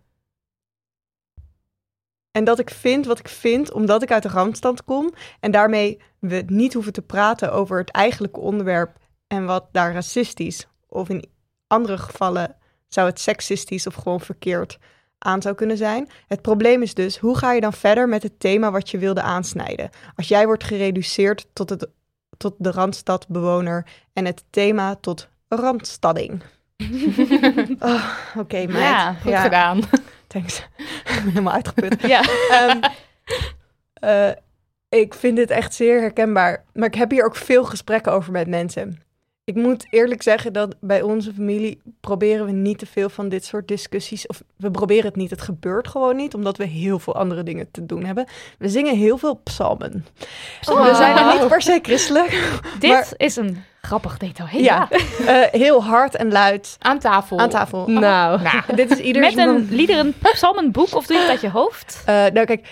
En 2.32 2.44
dat 2.44 2.60
ik 2.60 2.70
vind 2.70 3.06
wat 3.06 3.20
ik 3.20 3.28
vind, 3.28 3.72
omdat 3.72 4.02
ik 4.02 4.12
uit 4.12 4.24
de 4.24 4.30
Randstad 4.30 4.84
kom. 4.84 5.14
En 5.40 5.52
daarmee 5.52 6.02
we 6.20 6.44
niet 6.48 6.74
hoeven 6.74 6.94
te 6.94 7.02
praten 7.02 7.52
over 7.52 7.78
het 7.78 7.92
eigenlijke 7.92 8.40
onderwerp. 8.40 9.00
En 9.32 9.46
wat 9.46 9.66
daar 9.72 9.94
racistisch, 9.94 10.68
of 10.88 11.10
in 11.10 11.26
andere 11.68 11.98
gevallen 11.98 12.56
zou 12.88 13.08
het 13.08 13.20
seksistisch 13.20 13.88
of 13.88 13.96
gewoon 13.96 14.22
verkeerd 14.22 14.78
aan 15.18 15.42
zou 15.42 15.56
kunnen 15.56 15.78
zijn. 15.78 16.10
Het 16.28 16.42
probleem 16.42 16.82
is 16.82 16.94
dus, 16.94 17.18
hoe 17.18 17.38
ga 17.38 17.54
je 17.54 17.62
dan 17.62 17.74
verder 17.74 18.10
met 18.10 18.24
het 18.24 18.40
thema 18.40 18.72
wat 18.72 18.90
je 18.90 18.98
wilde 18.98 19.22
aansnijden? 19.22 19.90
Als 20.16 20.28
jij 20.28 20.46
wordt 20.46 20.64
gereduceerd 20.64 21.48
tot, 21.54 21.70
het, 21.70 21.88
tot 22.38 22.54
de 22.58 22.72
Randstadbewoner 22.72 23.86
en 24.14 24.26
het 24.26 24.44
thema 24.50 24.96
tot 24.96 25.28
Randstadding. 25.48 26.42
Oh, 27.80 28.06
Oké, 28.38 28.66
meid. 28.66 28.78
Ja, 28.78 29.14
Goed 29.14 29.36
gedaan. 29.36 29.82
Thanks. 30.28 30.58
ik 31.06 31.22
ben 31.24 31.28
helemaal 31.28 31.54
uitgeput. 31.54 32.02
Ja. 32.02 32.22
Ehm, 32.50 32.80
eh, 33.94 34.32
ik 34.90 35.14
vind 35.14 35.36
dit 35.36 35.50
echt 35.50 35.74
zeer 35.74 36.00
herkenbaar. 36.00 36.64
Maar 36.74 36.88
ik 36.88 36.96
heb 36.96 37.12
hier 37.12 37.26
ook 37.26 37.36
veel 37.36 37.64
gesprekken 37.64 38.12
over 38.12 38.32
met 38.32 38.48
mensen. 38.48 39.02
Ik 39.44 39.56
moet 39.56 39.86
eerlijk 39.90 40.22
zeggen 40.22 40.54
dat 40.54 40.76
bij 40.80 41.02
onze 41.02 41.34
familie 41.34 41.82
proberen 42.00 42.46
we 42.46 42.52
niet 42.52 42.78
te 42.80 42.86
veel 42.86 43.10
van 43.10 43.30
dit 43.30 43.46
soort 43.46 43.68
discussies. 43.68 44.28
Of 44.28 44.42
we 44.58 44.72
proberen 44.72 45.06
het 45.06 45.16
niet. 45.16 45.30
Het 45.30 45.42
gebeurt 45.42 45.88
gewoon 45.88 46.16
niet, 46.16 46.34
omdat 46.34 46.58
we 46.58 46.66
heel 46.66 47.00
veel 47.00 47.16
andere 47.16 47.44
dingen 47.44 47.72
te 47.72 47.86
doen 47.86 48.04
hebben. 48.04 48.26
We 48.58 48.70
zingen 48.70 48.98
heel 48.98 49.18
veel 49.18 49.36
psalmen. 49.44 50.06
We 50.62 50.92
zijn 50.96 51.18
er 51.18 51.34
niet 51.40 51.48
per 51.48 51.62
se 51.62 51.80
christelijk. 51.82 52.60
Dit 52.80 52.90
Maar- 52.92 53.14
is 53.18 53.36
een 53.36 53.64
grappig 53.82 54.18
detail. 54.18 54.50
Hey, 54.50 54.62
Ja, 54.62 54.90
eh, 54.92 55.44
heel 55.52 55.84
hard 55.84 56.16
en 56.16 56.32
luid 56.32 56.76
Aan 56.80 57.00
tafel. 57.00 57.40
aan 57.40 57.50
tafel. 57.50 57.88
Nou. 57.88 58.42
Nou, 58.42 58.62
Dit 58.76 58.92
is 58.92 59.00
ieder 59.00 59.22
Met 59.22 59.38
een 59.38 59.68
liederen 59.70 60.14
psalmenboek 60.22 60.96
of 60.96 61.06
doe 61.06 61.16
je 61.16 61.22
het 61.22 61.32
uit 61.32 61.42
je 61.42 61.50
hoofd? 61.50 62.04
Eh, 62.06 62.16
nou, 62.16 62.46
kijk, 62.46 62.68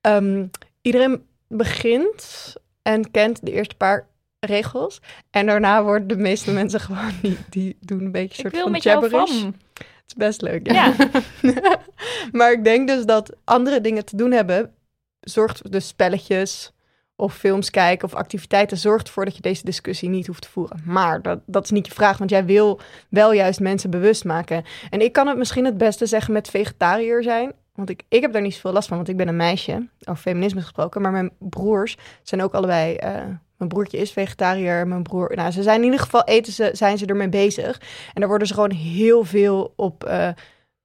ehm, 0.00 0.46
iedereen 0.82 1.26
begint 1.48 2.52
en 2.82 3.10
kent 3.10 3.38
de 3.46 3.52
eerste 3.52 3.74
paar 3.74 4.10
regels. 4.46 5.00
En 5.30 5.46
daarna 5.46 5.82
worden 5.82 6.08
de 6.08 6.16
meeste 6.16 6.52
mensen 6.60 6.80
gewoon, 6.80 7.12
die, 7.22 7.38
die 7.50 7.76
doen 7.80 8.00
een 8.00 8.12
beetje 8.12 8.44
een 8.44 8.50
soort 8.50 8.62
van 8.62 8.78
jabberish. 8.78 9.42
Het 9.42 10.06
is 10.06 10.14
best 10.14 10.42
leuk, 10.42 10.72
ja. 10.72 10.94
Ja. 11.40 11.56
maar 12.38 12.52
ik 12.52 12.64
denk 12.64 12.88
dus 12.88 13.04
dat 13.04 13.32
andere 13.44 13.80
dingen 13.80 14.04
te 14.04 14.16
doen 14.16 14.32
hebben, 14.32 14.74
zorgt 15.20 15.72
dus 15.72 15.86
spelletjes 15.86 16.72
of 17.16 17.34
films 17.34 17.70
kijken 17.70 18.08
of 18.08 18.14
activiteiten, 18.14 18.76
zorgt 18.76 19.06
ervoor 19.06 19.24
dat 19.24 19.36
je 19.36 19.42
deze 19.42 19.64
discussie 19.64 20.08
niet 20.08 20.26
hoeft 20.26 20.42
te 20.42 20.48
voeren. 20.48 20.82
Maar 20.84 21.22
dat, 21.22 21.40
dat 21.46 21.64
is 21.64 21.70
niet 21.70 21.86
je 21.86 21.92
vraag, 21.92 22.18
want 22.18 22.30
jij 22.30 22.44
wil 22.44 22.80
wel 23.08 23.32
juist 23.32 23.60
mensen 23.60 23.90
bewust 23.90 24.24
maken. 24.24 24.64
En 24.90 25.00
ik 25.00 25.12
kan 25.12 25.26
het 25.26 25.36
misschien 25.36 25.64
het 25.64 25.78
beste 25.78 26.06
zeggen 26.06 26.32
met 26.32 26.50
vegetariër 26.50 27.22
zijn. 27.22 27.52
Want 27.74 27.90
ik, 27.90 28.02
ik 28.08 28.22
heb 28.22 28.32
daar 28.32 28.42
niet 28.42 28.54
zoveel 28.54 28.72
last 28.72 28.88
van, 28.88 28.96
want 28.96 29.08
ik 29.08 29.16
ben 29.16 29.28
een 29.28 29.36
meisje. 29.36 29.88
Over 30.04 30.22
feminisme 30.22 30.60
gesproken. 30.60 31.02
Maar 31.02 31.12
mijn 31.12 31.32
broers 31.38 31.96
zijn 32.22 32.42
ook 32.42 32.54
allebei... 32.54 32.94
eh, 32.94 33.22
mijn 33.62 33.74
broertje 33.74 33.98
is 33.98 34.12
vegetariër. 34.12 34.86
Mijn 34.86 35.02
broer... 35.02 35.32
Nou, 35.34 35.50
ze 35.50 35.62
zijn 35.62 35.78
in 35.78 35.84
ieder 35.84 36.00
geval 36.00 36.24
eten 36.24 36.52
ze, 36.52 36.70
zijn 36.72 36.98
ze 36.98 37.06
ermee 37.06 37.28
bezig. 37.28 37.80
En 38.14 38.20
daar 38.20 38.28
worden 38.28 38.46
ze 38.46 38.54
gewoon 38.54 38.70
heel 38.70 39.24
veel 39.24 39.72
op... 39.76 40.04
eh, 40.04 40.28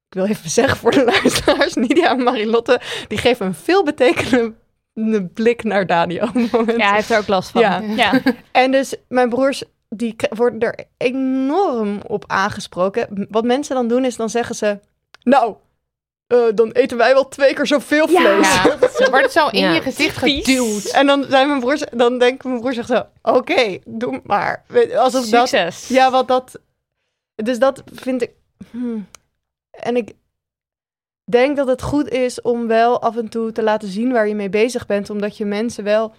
ik 0.07 0.13
wil 0.13 0.25
even 0.25 0.49
zeggen 0.59 0.77
voor 0.77 0.91
de 0.91 1.03
luisteraars. 1.03 1.73
Nidia 1.73 2.09
en 2.09 2.23
Marilotte, 2.23 2.79
die 3.07 3.17
geven 3.17 3.45
een 3.45 3.53
veelbetekenende 3.53 5.29
blik 5.33 5.63
naar 5.63 5.85
Daniel. 5.85 6.27
op 6.27 6.33
het 6.33 6.51
moment. 6.51 6.77
Ja, 6.77 6.87
hij 6.87 6.95
heeft 6.95 7.09
er 7.09 7.17
ook 7.17 7.27
last 7.27 7.49
van. 7.49 7.61
Ja. 7.61 7.79
ja. 7.79 8.21
En 8.51 8.71
dus 8.71 8.95
mijn 9.07 9.29
broers, 9.29 9.63
die 9.89 10.15
worden 10.29 10.59
er 10.59 10.85
enorm 10.97 12.01
op 12.07 12.23
aangesproken. 12.27 13.27
Wat 13.29 13.43
mensen 13.43 13.75
dan 13.75 13.87
doen, 13.87 14.05
is 14.05 14.15
dan 14.15 14.29
zeggen 14.29 14.55
ze... 14.55 14.79
Nou, 15.23 15.55
eh, 16.27 16.37
dan 16.55 16.71
eten 16.71 16.97
wij 16.97 17.13
wel 17.13 17.27
twee 17.27 17.53
keer 17.53 17.67
zoveel 17.67 18.07
vlees. 18.07 18.53
ja, 18.63 18.63
ze 18.95 19.07
wordt 19.09 19.31
zo 19.31 19.47
in 19.47 19.59
Ja. 19.59 19.73
je 19.73 19.81
gezicht 19.81 20.17
geduwd. 20.17 20.85
En 20.85 21.05
dan 21.07 21.25
zijn 21.29 21.47
mijn 21.47 21.59
broers, 21.59 21.83
dan 21.91 22.17
denken 22.19 22.49
mijn 22.49 22.61
broers 22.61 22.77
echt 22.77 22.87
zo... 22.87 23.05
Oké, 23.21 23.77
doe 23.85 24.21
maar. 24.23 24.63
Weet- 24.67 24.95
Alsof 24.95 25.25
dat... 25.29 25.49
Succes. 25.49 25.87
Ja, 25.87 26.11
wat 26.11 26.27
dat... 26.27 26.59
Dus 27.35 27.59
dat 27.59 27.83
vind 27.93 28.21
ik... 28.21 28.31
hmm. 28.71 29.07
En 29.71 29.95
ik 29.95 30.11
denk 31.25 31.57
dat 31.57 31.67
het 31.67 31.81
goed 31.81 32.09
is 32.09 32.41
om 32.41 32.67
wel 32.67 33.01
af 33.01 33.17
en 33.17 33.29
toe 33.29 33.51
te 33.51 33.63
laten 33.63 33.87
zien 33.87 34.11
waar 34.11 34.27
je 34.27 34.35
mee 34.35 34.49
bezig 34.49 34.85
bent. 34.85 35.09
Omdat 35.09 35.37
je 35.37 35.45
mensen 35.45 35.83
wel 35.83 36.13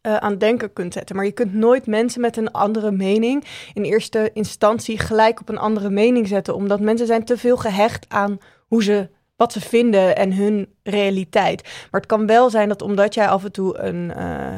eh, 0.00 0.16
aan 0.16 0.30
het 0.30 0.40
denken 0.40 0.72
kunt 0.72 0.92
zetten. 0.92 1.16
Maar 1.16 1.24
je 1.24 1.32
kunt 1.32 1.54
nooit 1.54 1.86
mensen 1.86 2.20
met 2.20 2.36
een 2.36 2.52
andere 2.52 2.90
mening 2.90 3.44
in 3.74 3.82
eerste 3.82 4.30
instantie 4.32 4.98
gelijk 4.98 5.40
op 5.40 5.48
een 5.48 5.58
andere 5.58 5.90
mening 5.90 6.28
zetten. 6.28 6.54
Omdat 6.54 6.80
mensen 6.80 7.06
zijn 7.06 7.24
te 7.24 7.36
veel 7.38 7.56
gehecht 7.56 8.04
aan 8.08 8.38
hoe 8.66 8.82
ze, 8.82 9.08
wat 9.36 9.52
ze 9.52 9.60
vinden 9.60 10.16
en 10.16 10.32
hun 10.32 10.74
realiteit. 10.82 11.62
Maar 11.62 12.00
het 12.00 12.06
kan 12.10 12.26
wel 12.26 12.50
zijn 12.50 12.68
dat 12.68 12.82
omdat 12.82 13.14
jij 13.14 13.28
af 13.28 13.44
en 13.44 13.52
toe 13.52 13.78
een... 13.78 14.12
eh, 14.14 14.56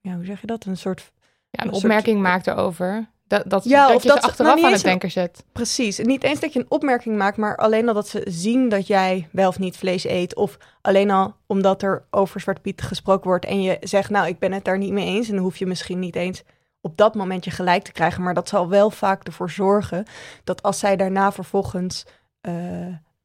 ja, 0.00 0.14
hoe 0.14 0.24
zeg 0.24 0.40
je 0.40 0.46
dat? 0.46 0.64
Een 0.64 0.76
soort 0.76 1.12
Ja, 1.50 1.60
een 1.62 1.66
Een 1.68 1.72
soort- 1.74 1.84
opmerking 1.84 2.20
maakt 2.20 2.46
erover. 2.46 3.08
Dat, 3.26 3.42
dat, 3.46 3.64
Ja, 3.64 3.86
dat 3.86 3.96
of 3.96 4.02
je 4.02 4.08
dat 4.08 4.20
ze 4.22 4.28
achteraf 4.28 4.54
nou, 4.54 4.66
aan 4.66 4.72
het 4.72 4.82
denken 4.82 5.10
zet. 5.10 5.44
Precies. 5.52 5.98
Niet 5.98 6.24
eens 6.24 6.40
dat 6.40 6.52
je 6.52 6.58
een 6.58 6.66
opmerking 6.70 7.16
maakt, 7.16 7.36
maar 7.36 7.56
alleen 7.56 7.88
al 7.88 7.94
dat 7.94 8.08
ze 8.08 8.22
zien 8.28 8.68
dat 8.68 8.86
jij 8.86 9.28
wel 9.32 9.48
of 9.48 9.58
niet 9.58 9.76
vlees 9.76 10.04
eet. 10.04 10.34
Of 10.34 10.58
alleen 10.80 11.10
al 11.10 11.34
omdat 11.46 11.82
er 11.82 12.04
over 12.10 12.40
Zwarte 12.40 12.60
Piet 12.60 12.82
gesproken 12.82 13.28
wordt 13.28 13.44
en 13.44 13.62
je 13.62 13.76
zegt, 13.80 14.10
nou, 14.10 14.26
ik 14.28 14.38
ben 14.38 14.52
het 14.52 14.64
daar 14.64 14.78
niet 14.78 14.92
mee 14.92 15.06
eens. 15.06 15.28
En 15.28 15.34
dan 15.34 15.42
hoef 15.42 15.56
je 15.56 15.66
misschien 15.66 15.98
niet 15.98 16.16
eens 16.16 16.42
op 16.80 16.96
dat 16.96 17.14
moment 17.14 17.44
je 17.44 17.50
gelijk 17.50 17.82
te 17.82 17.92
krijgen. 17.92 18.22
Maar 18.22 18.34
dat 18.34 18.48
zal 18.48 18.68
wel 18.68 18.90
vaak 18.90 19.26
ervoor 19.26 19.50
zorgen 19.50 20.04
dat 20.44 20.62
als 20.62 20.78
zij 20.78 20.96
daarna 20.96 21.32
vervolgens 21.32 22.06
eh, 22.40 22.52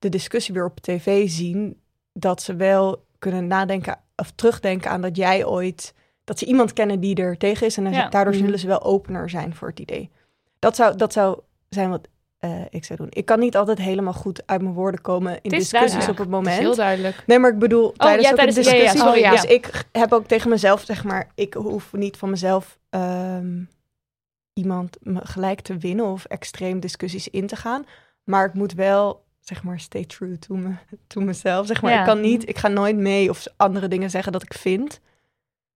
de 0.05 0.11
discussie 0.11 0.53
weer 0.53 0.65
op 0.65 0.79
tv 0.79 1.29
zien, 1.29 1.79
dat 2.13 2.41
ze 2.41 2.55
wel 2.55 3.05
kunnen 3.19 3.47
nadenken 3.47 3.99
of 4.15 4.31
terugdenken 4.31 4.91
aan 4.91 5.01
dat 5.01 5.15
jij 5.17 5.45
ooit, 5.45 5.93
dat 6.23 6.39
ze 6.39 6.45
iemand 6.45 6.73
kennen 6.73 6.99
die 6.99 7.15
er 7.15 7.37
tegen 7.37 7.65
is. 7.67 7.77
En 7.77 7.83
dan 7.83 7.93
Ja. 7.93 8.09
daardoor 8.09 8.33
Mhm. 8.33 8.43
zullen 8.43 8.59
ze 8.59 8.67
wel 8.67 8.83
opener 8.83 9.29
zijn 9.29 9.55
voor 9.55 9.67
het 9.67 9.79
idee. 9.79 10.09
Dat 10.59 10.75
zou, 10.75 10.95
dat 10.97 11.13
zou 11.13 11.39
zijn 11.69 11.89
wat 11.89 12.07
eh, 12.37 12.61
ik 12.69 12.83
zou 12.85 12.99
doen. 12.99 13.07
Ik 13.11 13.25
kan 13.25 13.39
niet 13.39 13.55
altijd 13.57 13.77
helemaal 13.77 14.13
goed 14.13 14.47
uit 14.47 14.61
mijn 14.61 14.73
woorden 14.73 15.01
komen 15.01 15.31
in 15.41 15.49
discussies 15.49 15.71
duidelijk. 15.71 16.01
op 16.01 16.07
het 16.07 16.17
Het 16.17 16.27
is 16.27 16.33
moment. 16.33 16.57
heel 16.57 16.75
duidelijk. 16.75 17.23
Nee, 17.27 17.39
maar 17.39 17.51
ik 17.51 17.59
bedoel, 17.59 17.91
tijdens, 17.91 18.23
ja, 18.23 18.29
ook 18.29 18.35
tijdens- 18.35 18.57
een 18.57 18.63
ja, 18.63 18.69
ja, 18.69 18.75
discussie. 18.77 19.07
sorry, 19.07 19.21
ja. 19.21 19.31
Dus 19.31 19.43
ik 19.43 19.85
heb 19.91 20.13
ook 20.13 20.27
tegen 20.27 20.49
mezelf, 20.49 20.81
zeg 20.81 21.03
maar, 21.03 21.31
ik 21.35 21.53
hoef 21.53 21.93
niet 21.93 22.17
van 22.17 22.29
mezelf 22.29 22.79
ehm, 22.89 23.63
iemand 24.53 24.97
me 25.01 25.19
gelijk 25.23 25.61
te 25.61 25.77
winnen 25.77 26.05
of 26.05 26.25
extreem 26.25 26.79
discussies 26.79 27.27
in 27.29 27.47
te 27.47 27.55
gaan. 27.55 27.85
Maar 28.23 28.45
ik 28.45 28.53
moet 28.53 28.73
wel, 28.73 29.24
zeg 29.47 29.63
maar, 29.63 29.79
stay 29.79 30.05
true 30.05 30.39
to, 30.39 30.55
me, 30.55 30.73
to 31.07 31.21
mezelf. 31.21 31.67
Zeg 31.67 31.81
maar, 31.81 31.91
Ja. 31.91 31.99
ik 31.99 32.05
kan 32.05 32.21
niet, 32.21 32.49
ik 32.49 32.57
ga 32.57 32.67
nooit 32.67 32.95
mee 32.95 33.29
of 33.29 33.45
andere 33.57 33.87
dingen 33.87 34.09
zeggen 34.09 34.31
dat 34.31 34.43
ik 34.43 34.53
vind. 34.53 34.99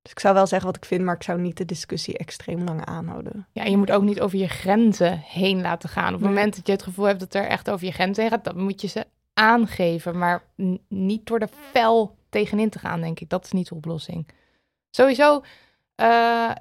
Dus 0.01 0.11
ik 0.11 0.19
zou 0.19 0.33
wel 0.33 0.47
zeggen 0.47 0.67
wat 0.67 0.77
ik 0.77 0.85
vind, 0.85 1.03
maar 1.03 1.15
ik 1.15 1.23
zou 1.23 1.39
niet 1.39 1.57
de 1.57 1.65
discussie 1.65 2.17
extreem 2.17 2.63
lang 2.63 2.85
aanhouden. 2.85 3.47
Ja, 3.51 3.63
je 3.63 3.77
moet 3.77 3.91
ook 3.91 4.03
niet 4.03 4.19
over 4.19 4.37
je 4.37 4.47
grenzen 4.47 5.17
heen 5.17 5.61
laten 5.61 5.89
gaan. 5.89 6.13
Op 6.13 6.19
het 6.19 6.29
moment 6.29 6.55
dat 6.55 6.65
je 6.67 6.71
het 6.71 6.83
gevoel 6.83 7.05
hebt 7.05 7.19
dat 7.19 7.33
er 7.33 7.45
echt 7.47 7.69
over 7.69 7.85
je 7.85 7.91
grenzen 7.91 8.23
heen 8.23 8.31
gaat, 8.31 8.43
dan 8.43 8.63
moet 8.63 8.81
je 8.81 8.87
ze 8.87 9.05
aangeven. 9.33 10.17
Maar 10.17 10.43
niet 10.87 11.25
door 11.25 11.39
er 11.39 11.49
fel 11.71 12.15
tegenin 12.29 12.69
te 12.69 12.79
gaan, 12.79 13.01
denk 13.01 13.19
ik. 13.19 13.29
Dat 13.29 13.45
is 13.45 13.51
niet 13.51 13.67
de 13.69 13.75
oplossing. 13.75 14.27
Sowieso, 14.89 15.43
eh, 15.95 16.51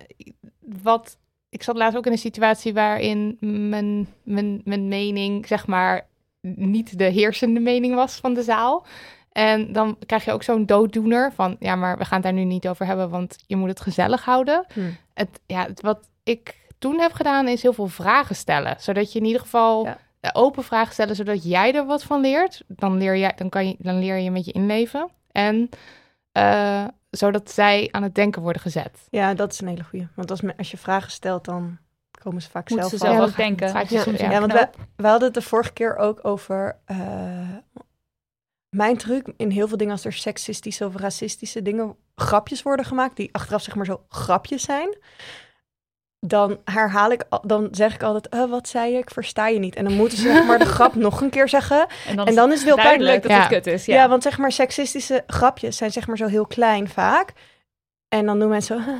wat. 0.83 1.19
Ik 1.51 1.63
zat 1.63 1.77
laatst 1.77 1.97
ook 1.99 2.07
in 2.07 2.13
een 2.13 2.19
situatie 2.19 2.75
waarin 2.75 3.37
mijn, 3.41 4.09
mijn, 4.23 4.61
mijn 4.65 4.89
mening, 4.89 5.47
zeg 5.47 5.67
maar, 5.67 6.07
niet 6.57 6.99
de 6.99 7.05
heersende 7.05 7.61
mening 7.61 7.95
was 7.95 8.17
van 8.17 8.35
de 8.35 8.43
zaal. 8.43 8.87
En 9.33 9.73
dan 9.73 9.97
krijg 10.07 10.25
je 10.25 10.33
ook 10.33 10.43
zo'n 10.43 10.67
dooddoener 10.67 11.33
van, 11.33 11.57
ja, 11.59 11.75
maar 11.77 11.99
we 11.99 12.05
gaan 12.05 12.15
het 12.15 12.23
daar 12.23 12.33
nu 12.33 12.45
niet 12.45 12.69
over 12.69 12.87
hebben, 12.87 13.11
want 13.11 13.37
je 13.47 13.57
moet 13.57 13.69
het 13.69 13.81
gezellig 13.81 14.25
houden. 14.25 14.65
Hm. 14.73 14.81
Het, 15.15 15.41
ja, 15.47 15.67
het, 15.67 15.81
wat 15.81 16.09
ik 16.25 16.57
toen 16.79 17.01
heb 17.01 17.13
gedaan 17.13 17.49
is 17.49 17.63
heel 17.63 17.73
veel 17.73 17.87
vragen 17.87 18.37
stellen, 18.37 18.77
zodat 18.81 19.13
je 19.13 19.19
in 19.19 19.25
ieder 19.25 19.41
geval 19.41 19.85
Ja. 19.85 19.99
open 20.33 20.65
vragen 20.65 20.93
stellen, 20.93 21.17
zodat 21.17 21.45
jij 21.45 21.75
er 21.75 21.87
wat 21.87 22.03
van 22.05 22.21
leert. 22.21 22.63
Dan 22.67 22.97
leer 22.97 23.15
je, 23.17 23.33
dan 23.37 23.49
kan 23.49 23.69
je, 23.69 23.77
dan 23.79 23.99
leer 23.99 24.17
je 24.17 24.31
met 24.31 24.45
je 24.45 24.53
inleven 24.53 25.09
en 25.33 25.69
eh, 26.33 26.85
zodat 27.11 27.51
zij 27.51 27.89
aan 27.91 28.03
het 28.03 28.15
denken 28.15 28.43
worden 28.43 28.63
gezet. 28.63 29.07
Ja, 29.11 29.35
dat 29.35 29.53
is 29.53 29.61
een 29.61 29.69
hele 29.69 29.85
goeie. 29.85 30.07
Want 30.15 30.31
als, 30.31 30.41
als 30.57 30.71
je 30.71 30.77
vragen 30.77 31.11
stelt, 31.11 31.45
dan 31.45 31.79
komen 32.19 32.43
ze 32.43 32.51
vaak 32.51 32.69
Moeten 32.71 32.89
zelf 32.89 33.01
ze 33.03 33.07
zelf 33.17 33.29
ook 33.31 33.37
denken. 33.37 33.67
Ja, 33.89 34.03
soms 34.03 34.21
ja. 34.21 34.41
want 34.41 34.53
we, 34.53 34.69
we 34.97 35.07
hadden 35.07 35.25
het 35.25 35.35
de 35.35 35.43
vorige 35.43 35.73
keer 35.73 35.97
ook 35.97 36.25
over. 36.25 36.79
eh, 36.85 36.97
mijn 38.77 38.97
truc 38.97 39.27
in 39.37 39.51
heel 39.51 39.69
veel 39.69 39.77
dingen, 39.77 39.93
als 39.93 40.05
er 40.05 40.13
seksistische 40.13 40.87
of 40.87 40.97
racistische 40.97 41.63
dingen, 41.63 41.97
grapjes 42.15 42.63
worden 42.63 42.85
gemaakt, 42.87 43.17
die 43.17 43.29
achteraf 43.33 43.63
zeg 43.63 43.75
maar 43.75 43.85
zo 43.85 44.05
grapjes 44.09 44.63
zijn. 44.63 44.97
Dan 46.27 46.59
herhaal 46.65 47.11
ik, 47.11 47.25
dan 47.43 47.69
zeg 47.71 47.95
ik 47.95 48.03
altijd, 48.03 48.29
"Eh, 48.29 48.51
wat 48.51 48.69
zei 48.69 48.93
je? 48.93 48.99
Ik 48.99 49.11
versta 49.11 49.49
je 49.49 49.59
niet. 49.59 49.77
En 49.77 49.85
dan 49.85 49.93
moeten 49.93 50.19
ze 50.19 50.33
zeg 50.33 50.45
maar 50.47 50.59
de 50.59 50.65
grap 50.77 50.95
nog 50.95 51.21
een 51.21 51.31
keer 51.31 51.49
zeggen. 51.49 51.87
En 52.07 52.17
dan, 52.17 52.27
En 52.27 52.35
dan 52.35 52.53
is 52.53 52.59
het 52.59 52.67
heel 52.67 52.77
duidelijk 52.77 53.21
pijnlijk. 53.21 53.23
dat 53.23 53.33
het 53.33 53.65
Ja. 53.65 53.73
kut 53.73 53.81
is. 53.81 53.87
Ja. 53.87 53.95
Ja, 53.95 54.09
want 54.09 54.23
zeg 54.23 54.39
maar 54.39 54.53
seksistische 54.53 55.25
grapjes 55.27 55.77
zijn 55.77 55.91
zeg 55.93 56.07
maar 56.07 56.17
zo 56.17 56.27
heel 56.27 56.47
klein 56.47 56.89
vaak. 56.89 57.33
En 58.09 58.27
dan 58.27 58.39
doen 58.39 58.49
mensen 58.49 58.85
zo, 58.85 58.91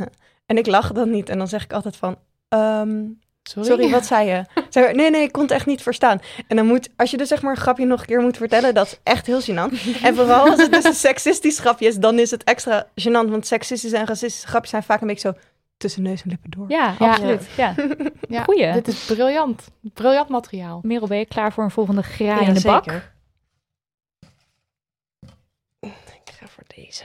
en 0.46 0.56
ik 0.58 0.66
lach 0.66 0.92
dan 0.92 1.10
niet. 1.10 1.28
En 1.28 1.38
dan 1.38 1.48
zeg 1.48 1.64
ik 1.64 1.72
altijd 1.72 1.96
van, 1.96 2.18
ehm, 2.48 3.04
Sorry. 3.42 3.68
Sorry, 3.68 3.90
wat 3.90 4.06
zei 4.06 4.28
je? 4.28 4.44
Nee, 4.96 5.10
nee, 5.10 5.22
ik 5.22 5.32
kon 5.32 5.42
het 5.42 5.50
echt 5.50 5.66
niet 5.66 5.82
verstaan. 5.82 6.20
En 6.48 6.56
dan 6.56 6.66
moet, 6.66 6.88
als 6.96 7.10
je 7.10 7.16
dus 7.16 7.28
zeg 7.28 7.42
maar 7.42 7.50
een 7.50 7.60
grapje 7.60 7.84
nog 7.84 8.00
een 8.00 8.06
keer 8.06 8.20
moet 8.20 8.36
vertellen, 8.36 8.74
dat 8.74 8.86
is 8.86 8.98
echt 9.02 9.26
heel 9.26 9.40
gênant. 9.42 10.02
en 10.02 10.14
vooral 10.14 10.48
als 10.50 10.60
het 10.62 10.72
dus 10.72 10.84
een 10.84 10.94
seksistisch 10.94 11.58
grapje 11.58 11.86
is, 11.86 11.96
dan 11.96 12.18
is 12.18 12.30
het 12.30 12.44
extra 12.44 12.86
gênant. 13.00 13.28
Want 13.30 13.46
seksistische 13.46 13.96
en 13.96 14.06
racistische 14.06 14.46
grapjes 14.46 14.70
zijn 14.70 14.82
vaak 14.82 15.00
een 15.00 15.06
beetje 15.06 15.32
zo 15.32 15.38
tussen 15.76 16.02
neus 16.02 16.22
en 16.22 16.28
lippen 16.30 16.50
door. 16.50 16.64
ja, 16.68 16.94
Ja. 16.98 17.10
absoluut. 17.10 17.46
Ja. 17.56 17.74
Ja, 18.28 18.42
Goeie. 18.48 18.72
Dit 18.72 18.88
is 18.88 19.04
briljant. 19.04 19.68
Briljant 19.94 20.28
materiaal. 20.28 20.80
Merel, 20.82 21.06
ben 21.06 21.18
je 21.18 21.26
klaar 21.26 21.52
voor 21.52 21.64
een 21.64 21.70
volgende 21.70 22.02
graai 22.02 22.46
in 22.46 22.54
de 22.54 22.60
bak? 22.62 22.86
Ik 25.80 26.34
ga 26.40 26.46
voor 26.48 26.64
deze. 26.76 27.04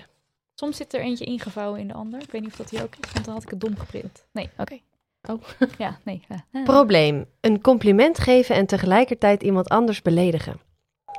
Soms 0.55 0.77
zit 0.77 0.93
er 0.93 0.99
eentje 0.99 1.25
ingevouwen 1.25 1.79
in 1.79 1.87
de 1.87 1.93
ander. 1.93 2.21
Ik 2.21 2.31
weet 2.31 2.41
niet 2.41 2.51
of 2.51 2.57
dat 2.57 2.69
hier 2.69 2.83
ook 2.83 2.95
is, 3.01 3.11
want 3.13 3.25
dan 3.25 3.33
had 3.33 3.43
ik 3.43 3.49
het 3.49 3.59
dom 3.59 3.77
geprint. 3.77 4.25
Nee, 4.31 4.49
oké. 4.57 4.79
Oh. 5.29 5.41
Ja, 5.77 5.97
nee. 6.03 6.21
ja. 6.29 6.45
Ah. 6.53 6.63
Probleem. 6.63 7.25
Een 7.41 7.61
compliment 7.61 8.19
geven 8.19 8.55
en 8.55 8.65
tegelijkertijd 8.65 9.43
iemand 9.43 9.69
anders 9.69 10.01
beledigen. 10.01 10.59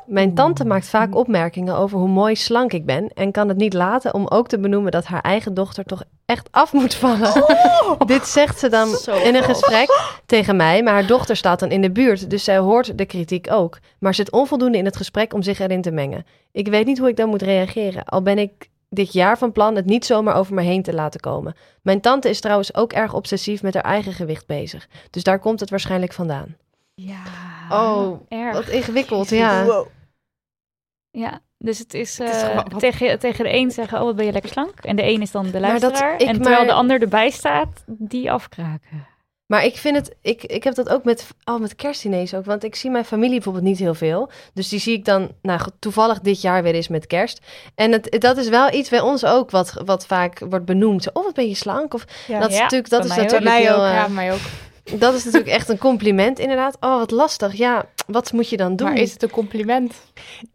Mijn 0.06 0.34
tante 0.34 0.64
maakt 0.64 0.88
vaak 0.88 1.14
opmerkingen 1.14 1.76
over 1.76 1.98
hoe 1.98 2.08
mooi 2.08 2.36
slank 2.36 2.72
ik 2.72 2.86
ben 2.86 3.08
en 3.14 3.32
kan 3.32 3.48
het 3.48 3.56
niet 3.56 3.72
laten 3.72 4.14
om 4.14 4.26
ook 4.26 4.48
te 4.48 4.58
benoemen 4.58 4.92
dat 4.92 5.04
haar 5.04 5.20
eigen 5.20 5.54
dochter 5.54 5.84
toch 5.84 6.02
echt 6.24 6.48
af 6.50 6.72
moet 6.72 6.94
vallen. 6.94 7.32
Dit 8.06 8.26
zegt 8.26 8.58
ze 8.58 8.68
dan 8.68 8.88
in 9.24 9.34
een 9.34 9.42
gesprek 9.42 10.16
tegen 10.26 10.56
mij, 10.56 10.82
maar 10.82 10.92
haar 10.92 11.06
dochter 11.06 11.36
staat 11.36 11.60
dan 11.60 11.70
in 11.70 11.80
de 11.80 11.90
buurt, 11.90 12.30
dus 12.30 12.44
zij 12.44 12.58
hoort 12.58 12.98
de 12.98 13.04
kritiek 13.04 13.52
ook, 13.52 13.78
maar 13.98 14.14
zit 14.14 14.32
onvoldoende 14.32 14.78
in 14.78 14.84
het 14.84 14.96
gesprek 14.96 15.34
om 15.34 15.42
zich 15.42 15.58
erin 15.58 15.82
te 15.82 15.90
mengen. 15.90 16.26
Ik 16.52 16.68
weet 16.68 16.86
niet 16.86 16.98
hoe 16.98 17.08
ik 17.08 17.16
dan 17.16 17.28
moet 17.28 17.42
reageren, 17.42 18.04
al 18.04 18.22
ben 18.22 18.38
ik 18.38 18.70
dit 18.94 19.12
jaar 19.12 19.38
van 19.38 19.52
plan 19.52 19.76
het 19.76 19.84
niet 19.86 20.04
zomaar 20.04 20.34
over 20.34 20.54
me 20.54 20.62
heen 20.62 20.82
te 20.82 20.94
laten 20.94 21.20
komen. 21.20 21.54
Mijn 21.82 22.00
tante 22.00 22.28
is 22.28 22.40
trouwens 22.40 22.74
ook 22.74 22.92
erg 22.92 23.14
obsessief 23.14 23.62
met 23.62 23.74
haar 23.74 23.82
eigen 23.84 24.12
gewicht 24.12 24.46
bezig, 24.46 24.88
dus 25.10 25.22
daar 25.22 25.38
komt 25.38 25.60
het 25.60 25.70
waarschijnlijk 25.70 26.12
vandaan. 26.12 26.56
Ja. 26.94 27.22
Oh, 27.70 28.20
erg. 28.28 28.52
Wat 28.52 28.68
ingewikkeld, 28.68 29.28
ja. 29.28 29.64
Wow. 29.64 29.86
Ja, 31.10 31.40
dus 31.58 31.78
het 31.78 31.94
is, 31.94 32.18
Het 32.18 32.28
is 32.28 32.42
eh, 32.42 32.48
gewoon 32.48 32.66
wat- 32.70 32.80
tegen, 32.80 33.18
tegen 33.18 33.44
de 33.44 33.54
een 33.54 33.70
zeggen, 33.70 33.98
oh 33.98 34.04
wat 34.04 34.16
ben 34.16 34.24
je 34.26 34.32
lekker 34.32 34.50
slank. 34.50 34.80
En 34.80 34.96
de 34.96 35.02
een 35.08 35.20
is 35.22 35.30
dan 35.30 35.44
de 35.44 35.50
dat 35.52 35.60
luisteraar. 35.60 36.14
ik 36.14 36.26
en 36.28 36.34
terwijl 36.34 36.56
maar- 36.56 36.66
de 36.66 36.72
ander 36.72 37.00
erbij 37.02 37.30
staat, 37.30 37.84
die 37.86 38.32
afkraken. 38.32 39.06
Maar 39.46 39.64
ik 39.64 39.76
vind 39.76 39.96
het, 39.96 40.14
ik, 40.22 40.42
ik 40.44 40.64
heb 40.64 40.74
dat 40.74 40.88
ook 40.88 41.04
met, 41.04 41.26
al 41.44 41.58
met 41.58 41.74
kerstdiners 41.74 42.34
ook. 42.34 42.44
Want 42.44 42.64
ik 42.64 42.74
zie 42.74 42.90
mijn 42.90 43.04
familie 43.04 43.34
bijvoorbeeld 43.34 43.64
niet 43.64 43.78
heel 43.78 43.94
veel. 43.94 44.30
Dus 44.54 44.68
die 44.68 44.78
zie 44.80 44.96
ik 44.96 45.04
dan, 45.04 45.30
nou 45.42 45.60
toevallig 45.78 46.20
dit 46.20 46.40
jaar 46.40 46.62
weer 46.62 46.74
eens 46.74 46.88
met 46.88 47.06
kerst. 47.06 47.40
En 47.74 47.92
het, 47.92 48.16
dat 48.18 48.36
is 48.36 48.48
wel 48.48 48.72
iets 48.72 48.88
bij 48.88 49.00
ons 49.00 49.24
ook 49.24 49.50
wat, 49.50 49.74
wat 49.84 50.06
vaak 50.06 50.38
wordt 50.48 50.64
benoemd. 50.64 51.02
Zo, 51.02 51.10
Oh, 51.12 51.24
wat 51.24 51.34
ben 51.34 51.48
je 51.48 51.54
slank? 51.54 51.94
Of 51.94 52.04
Ja. 52.26 52.40
dat 52.40 52.50
is 52.50 52.56
Ja, 52.56 52.62
natuurlijk, 52.62 52.90
dat 52.90 53.00
bij 53.00 53.08
is 53.10 53.16
mij 53.16 53.24
ook. 53.24 53.30
natuurlijk 53.32 53.62
heel, 53.64 53.74
ook, 53.76 53.90
eh, 53.90 53.94
Ja, 53.94 54.08
mij 54.08 54.32
ook. 54.32 54.38
Dat 54.92 55.14
is 55.14 55.24
natuurlijk 55.24 55.52
echt 55.52 55.68
een 55.68 55.78
compliment 55.78 56.38
inderdaad. 56.38 56.76
Oh, 56.80 56.98
wat 56.98 57.10
lastig. 57.10 57.52
Ja, 57.54 57.84
wat 58.06 58.32
moet 58.32 58.48
je 58.48 58.56
dan 58.56 58.76
doen? 58.76 58.88
Maar 58.88 58.96
is 58.98 59.12
het 59.12 59.22
een 59.22 59.30
compliment? 59.30 59.94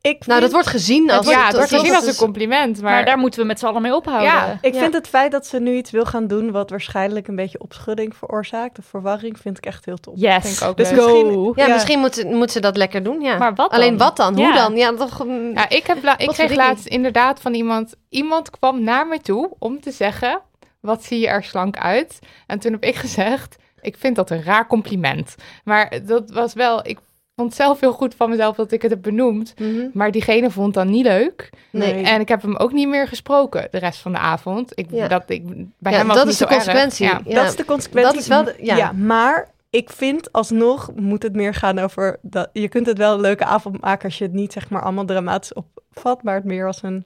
Ik 0.01 0.25
Nou, 0.25 0.41
dat 0.41 0.51
wordt 0.51 0.67
gezien 0.67 1.11
als... 1.11 1.27
ja, 1.29 1.45
het 1.45 1.55
wordt 1.55 1.69
dat- 1.69 1.79
gezien 1.79 1.95
als 1.95 2.05
een 2.07 2.15
compliment. 2.15 2.81
Maar, 2.81 2.91
Maar, 2.91 3.05
daar 3.05 3.17
moeten 3.17 3.39
we 3.41 3.45
met 3.45 3.59
z'n 3.59 3.65
allen 3.65 3.81
mee 3.81 3.95
ophouden. 3.95 4.27
Ja. 4.27 4.57
Ik 4.61 4.73
Ja. 4.73 4.79
vind 4.79 4.93
het 4.93 5.07
feit 5.07 5.31
dat 5.31 5.45
ze 5.47 5.59
nu 5.59 5.75
iets 5.75 5.91
wil 5.91 6.05
gaan 6.05 6.27
doen 6.27 6.51
wat 6.51 6.69
waarschijnlijk 6.69 7.27
een 7.27 7.35
beetje 7.35 7.59
opschudding 7.61 8.15
veroorzaakt 8.15 8.77
of 8.79 8.85
verwarring, 8.85 9.39
vind 9.39 9.57
ik 9.57 9.65
echt 9.65 9.85
heel 9.85 9.97
top. 9.97 10.13
Yes. 10.17 10.43
Vind 10.45 10.61
ik 10.61 10.67
ook 10.67 10.77
Dus 10.77 10.91
misschien- 10.91 11.53
Ja, 11.55 11.65
Ja. 11.65 11.73
misschien 11.73 11.99
moet, 11.99 12.15
ze- 12.15 12.25
moet 12.25 12.51
ze 12.51 12.59
dat 12.59 12.77
lekker 12.77 13.03
doen, 13.03 13.21
ja. 13.21 13.37
Maar 13.37 13.55
wat 13.55 13.71
Alleen 13.71 13.97
dan? 13.97 14.07
wat 14.07 14.17
dan? 14.17 14.35
Hoe 14.35 14.53
dan? 14.53 14.75
Ja, 14.75 14.93
toch... 14.93 15.25
mm, 15.25 15.51
Ja, 15.53 15.69
ik, 15.69 15.87
heb 15.87 16.03
la- 16.03 16.17
ik 16.17 16.27
kreeg 16.29 16.55
laatst 16.55 16.85
inderdaad 16.85 17.41
van 17.41 17.53
iemand... 17.53 17.93
Iemand 18.09 18.49
kwam 18.49 18.83
naar 18.83 19.07
me 19.07 19.19
toe 19.21 19.49
om 19.59 19.81
te 19.81 19.91
zeggen... 19.91 20.41
Wat 20.81 21.03
zie 21.03 21.19
je 21.19 21.27
er 21.27 21.43
slank 21.43 21.77
uit? 21.77 22.19
En 22.47 22.59
toen 22.59 22.71
heb 22.71 22.83
ik 22.83 22.95
gezegd... 22.95 23.55
Ik 23.81 23.97
vind 23.97 24.15
dat 24.15 24.29
een 24.29 24.43
raar 24.43 24.67
compliment. 24.67 25.35
Maar 25.63 25.99
dat 26.05 26.29
was 26.31 26.53
wel... 26.53 26.87
Ik 26.87 26.97
vond 27.35 27.53
zelf 27.53 27.79
heel 27.79 27.93
goed 27.93 28.15
van 28.15 28.29
mezelf 28.29 28.55
dat 28.55 28.71
ik 28.71 28.81
het 28.81 28.91
heb 28.91 29.01
benoemd. 29.01 29.53
mhm. 29.59 29.87
Maar 29.93 30.11
diegene 30.11 30.49
vond 30.51 30.73
dat 30.73 30.85
niet 30.85 31.05
leuk. 31.05 31.49
Nee. 31.71 32.03
En 32.03 32.19
ik 32.21 32.27
heb 32.27 32.41
hem 32.41 32.55
ook 32.55 32.71
niet 32.71 32.87
meer 32.87 33.07
gesproken 33.07 33.67
de 33.71 33.77
rest 33.77 33.99
van 33.99 34.11
de 34.11 34.17
avond. 34.17 34.71
Ik, 34.75 34.87
Ja. 34.91 35.07
dat, 35.07 35.23
ik, 35.27 35.45
bij 35.77 35.91
Ja, 35.91 35.97
hem 35.97 36.07
was 36.07 36.15
dat 36.17 36.27
is 36.27 36.37
de 36.37 36.47
consequentie. 36.47 37.05
Ja. 37.05 37.21
Ja. 37.25 37.35
Dat 37.35 37.45
is 37.45 37.55
de 37.55 37.65
consequentie. 37.65 38.11
Dat 38.13 38.21
is 38.21 38.27
wel 38.27 38.43
de- 38.43 38.55
ja. 38.61 38.91
maar 38.91 39.49
ik 39.69 39.89
vind 39.89 40.31
alsnog 40.31 40.89
moet 40.95 41.23
het 41.23 41.33
meer 41.35 41.53
gaan 41.53 41.79
over 41.79 42.17
dat 42.21 42.49
je 42.53 42.67
kunt 42.69 42.85
het 42.85 42.97
wel 42.97 43.13
een 43.13 43.21
leuke 43.21 43.45
avond 43.45 43.81
maken 43.81 44.05
als 44.05 44.17
je 44.17 44.23
het 44.23 44.33
niet 44.33 44.53
zeg 44.53 44.69
maar 44.69 44.81
allemaal 44.81 45.05
dramatisch 45.05 45.53
opvat, 45.53 46.23
maar 46.23 46.35
het 46.35 46.43
meer 46.43 46.67
als 46.67 46.83
een 46.83 47.05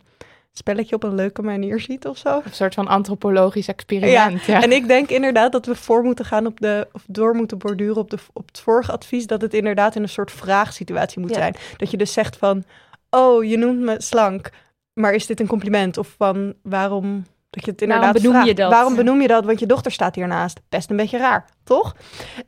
spelletje 0.53 0.95
op 0.95 1.03
een 1.03 1.15
leuke 1.15 1.41
manier 1.41 1.79
ziet 1.79 2.07
of 2.07 2.17
zo. 2.17 2.41
Een 2.45 2.53
soort 2.53 2.73
van 2.73 2.87
antropologisch 2.87 3.67
experiment. 3.67 4.43
Ja. 4.43 4.61
En 4.61 4.71
ik 4.71 4.87
denk 4.87 5.09
inderdaad 5.09 5.51
dat 5.51 5.65
we 5.65 5.75
voor 5.75 6.03
moeten 6.03 6.25
gaan 6.25 6.45
op 6.45 6.59
de, 6.59 6.87
of 6.91 7.03
door 7.07 7.35
moeten 7.35 7.57
borduren 7.57 7.97
op, 7.97 8.09
de, 8.09 8.17
op 8.33 8.47
het 8.47 8.59
vorige 8.59 8.91
advies, 8.91 9.27
dat 9.27 9.41
het 9.41 9.53
inderdaad 9.53 9.95
in 9.95 10.01
een 10.01 10.09
soort 10.09 10.31
vraagsituatie 10.31 11.19
moet 11.21 11.29
Ja. 11.29 11.35
zijn. 11.35 11.55
Dat 11.77 11.91
je 11.91 11.97
dus 11.97 12.13
zegt 12.13 12.37
van, 12.37 12.63
oh, 13.09 13.43
je 13.43 13.57
noemt 13.57 13.79
me 13.79 13.95
slank, 13.97 14.49
maar 14.93 15.13
is 15.13 15.25
dit 15.25 15.39
een 15.39 15.47
compliment? 15.47 15.97
Of 15.97 16.15
van, 16.17 16.53
waarom 16.61 17.25
Dat 17.53 17.65
je 17.65 17.71
het 17.71 17.79
Waarom 17.79 17.95
inderdaad 18.01 18.21
benoem 18.21 18.35
je 18.37 18.41
vraagt. 18.43 18.57
dat? 18.57 18.71
Waarom 18.71 18.95
benoem 18.95 19.21
je 19.21 19.27
dat? 19.27 19.45
Want 19.45 19.59
je 19.59 19.65
dochter 19.65 19.91
staat 19.91 20.15
hiernaast. 20.15 20.59
Best 20.69 20.89
een 20.89 20.95
beetje 20.95 21.17
raar, 21.17 21.45
toch? 21.63 21.95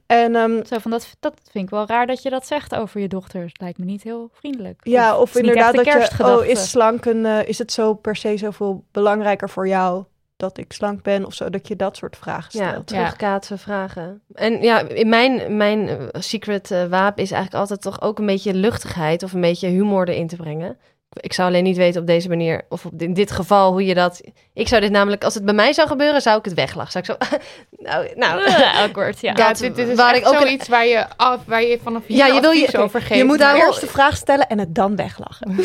En 0.06 0.36
ehm, 0.36 0.64
Zo 0.66 0.78
van, 0.78 0.92
dat, 0.92 1.16
dat 1.20 1.34
vind 1.52 1.64
ik 1.64 1.70
wel 1.70 1.86
raar 1.88 2.08
dat 2.08 2.22
je 2.22 2.30
dat 2.30 2.48
zegt 2.48 2.76
over 2.76 3.02
je 3.02 3.08
dochter. 3.08 3.52
Lijkt 3.54 3.78
me 3.78 3.86
niet 3.86 4.04
heel 4.04 4.30
vriendelijk. 4.34 4.80
ja, 4.84 5.18
of 5.18 5.36
inderdaad 5.36 5.76
dat 5.76 5.86
je... 5.86 6.10
Oh, 6.24 6.46
is 6.46 6.70
slank 6.70 7.06
een... 7.06 7.26
eh, 7.26 7.48
is 7.48 7.58
het 7.58 7.72
zo 7.72 7.94
per 7.94 8.16
se 8.16 8.38
zoveel 8.38 8.84
belangrijker 8.92 9.50
voor 9.50 9.68
jou 9.68 10.04
dat 10.38 10.58
ik 10.58 10.74
slank 10.74 11.02
ben? 11.04 11.26
Of 11.26 11.34
zo, 11.34 11.50
dat 11.50 11.68
je 11.68 11.76
dat 11.76 11.98
soort 11.98 12.18
vragen 12.18 12.60
Ja, 12.60 12.70
stelt. 12.70 12.88
terugkaatsen, 12.88 13.60
vragen. 13.60 14.22
En 14.34 14.62
ja, 14.62 14.80
in 14.80 15.10
mijn, 15.10 15.58
mijn 15.58 15.88
eh, 15.88 15.98
secret 16.22 16.72
eh, 16.72 16.86
wapen 16.86 17.24
is 17.24 17.32
eigenlijk 17.32 17.62
altijd 17.62 17.82
toch 17.82 18.02
ook 18.02 18.20
een 18.20 18.26
beetje 18.26 18.54
luchtigheid 18.54 19.24
of 19.24 19.34
een 19.34 19.42
beetje 19.42 19.68
humor 19.68 20.10
erin 20.10 20.28
te 20.28 20.36
brengen. 20.36 20.78
Ik 21.16 21.34
zou 21.34 21.48
alleen 21.48 21.64
niet 21.64 21.78
weten 21.78 22.02
op 22.02 22.08
deze 22.08 22.30
manier, 22.30 22.62
of 22.70 22.86
op, 22.86 22.92
in 23.02 23.14
dit 23.14 23.32
geval, 23.32 23.72
hoe 23.72 23.86
je 23.86 23.94
dat... 23.94 24.22
Ik 24.54 24.68
zou 24.68 24.82
dit 24.82 24.92
namelijk, 24.92 25.24
als 25.24 25.34
het 25.34 25.46
bij 25.46 25.54
mij 25.54 25.74
zou 25.74 25.88
gebeuren, 25.88 26.22
zou 26.22 26.38
ik 26.38 26.46
het 26.46 26.54
weglachen. 26.54 27.04
Zou 27.04 27.18
ik 27.20 27.28
zo... 27.30 27.38
nou, 27.90 28.08
nou... 28.16 28.52
Awkward, 28.76 29.20
ja. 29.22 29.34
Ja, 29.38 29.48
Dat- 29.48 29.58
dit, 29.58 29.76
dit 29.76 29.88
is 29.88 29.96
waar 29.96 30.14
echt 30.14 30.22
ik 30.22 30.28
ook 30.28 30.34
een- 30.34 30.40
zoiets 30.42 30.68
waar 30.68 30.86
je, 30.86 31.06
af, 31.18 31.40
waar 31.46 31.64
je 31.64 31.80
vanaf 31.84 32.02
hier 32.06 32.18
Ja, 32.18 32.26
je 32.26 32.42
wil 32.42 32.52
je- 32.52 32.78
over 32.78 33.02
geeft. 33.02 33.20
Je 33.20 33.24
moet 33.26 33.40
daar 33.40 33.56
eerst 33.56 33.82
de 33.82 33.88
vraag 33.88 34.16
stellen 34.18 34.48
en 34.48 34.60
het 34.60 34.76
dan 34.76 34.96
weglachen. 34.96 35.56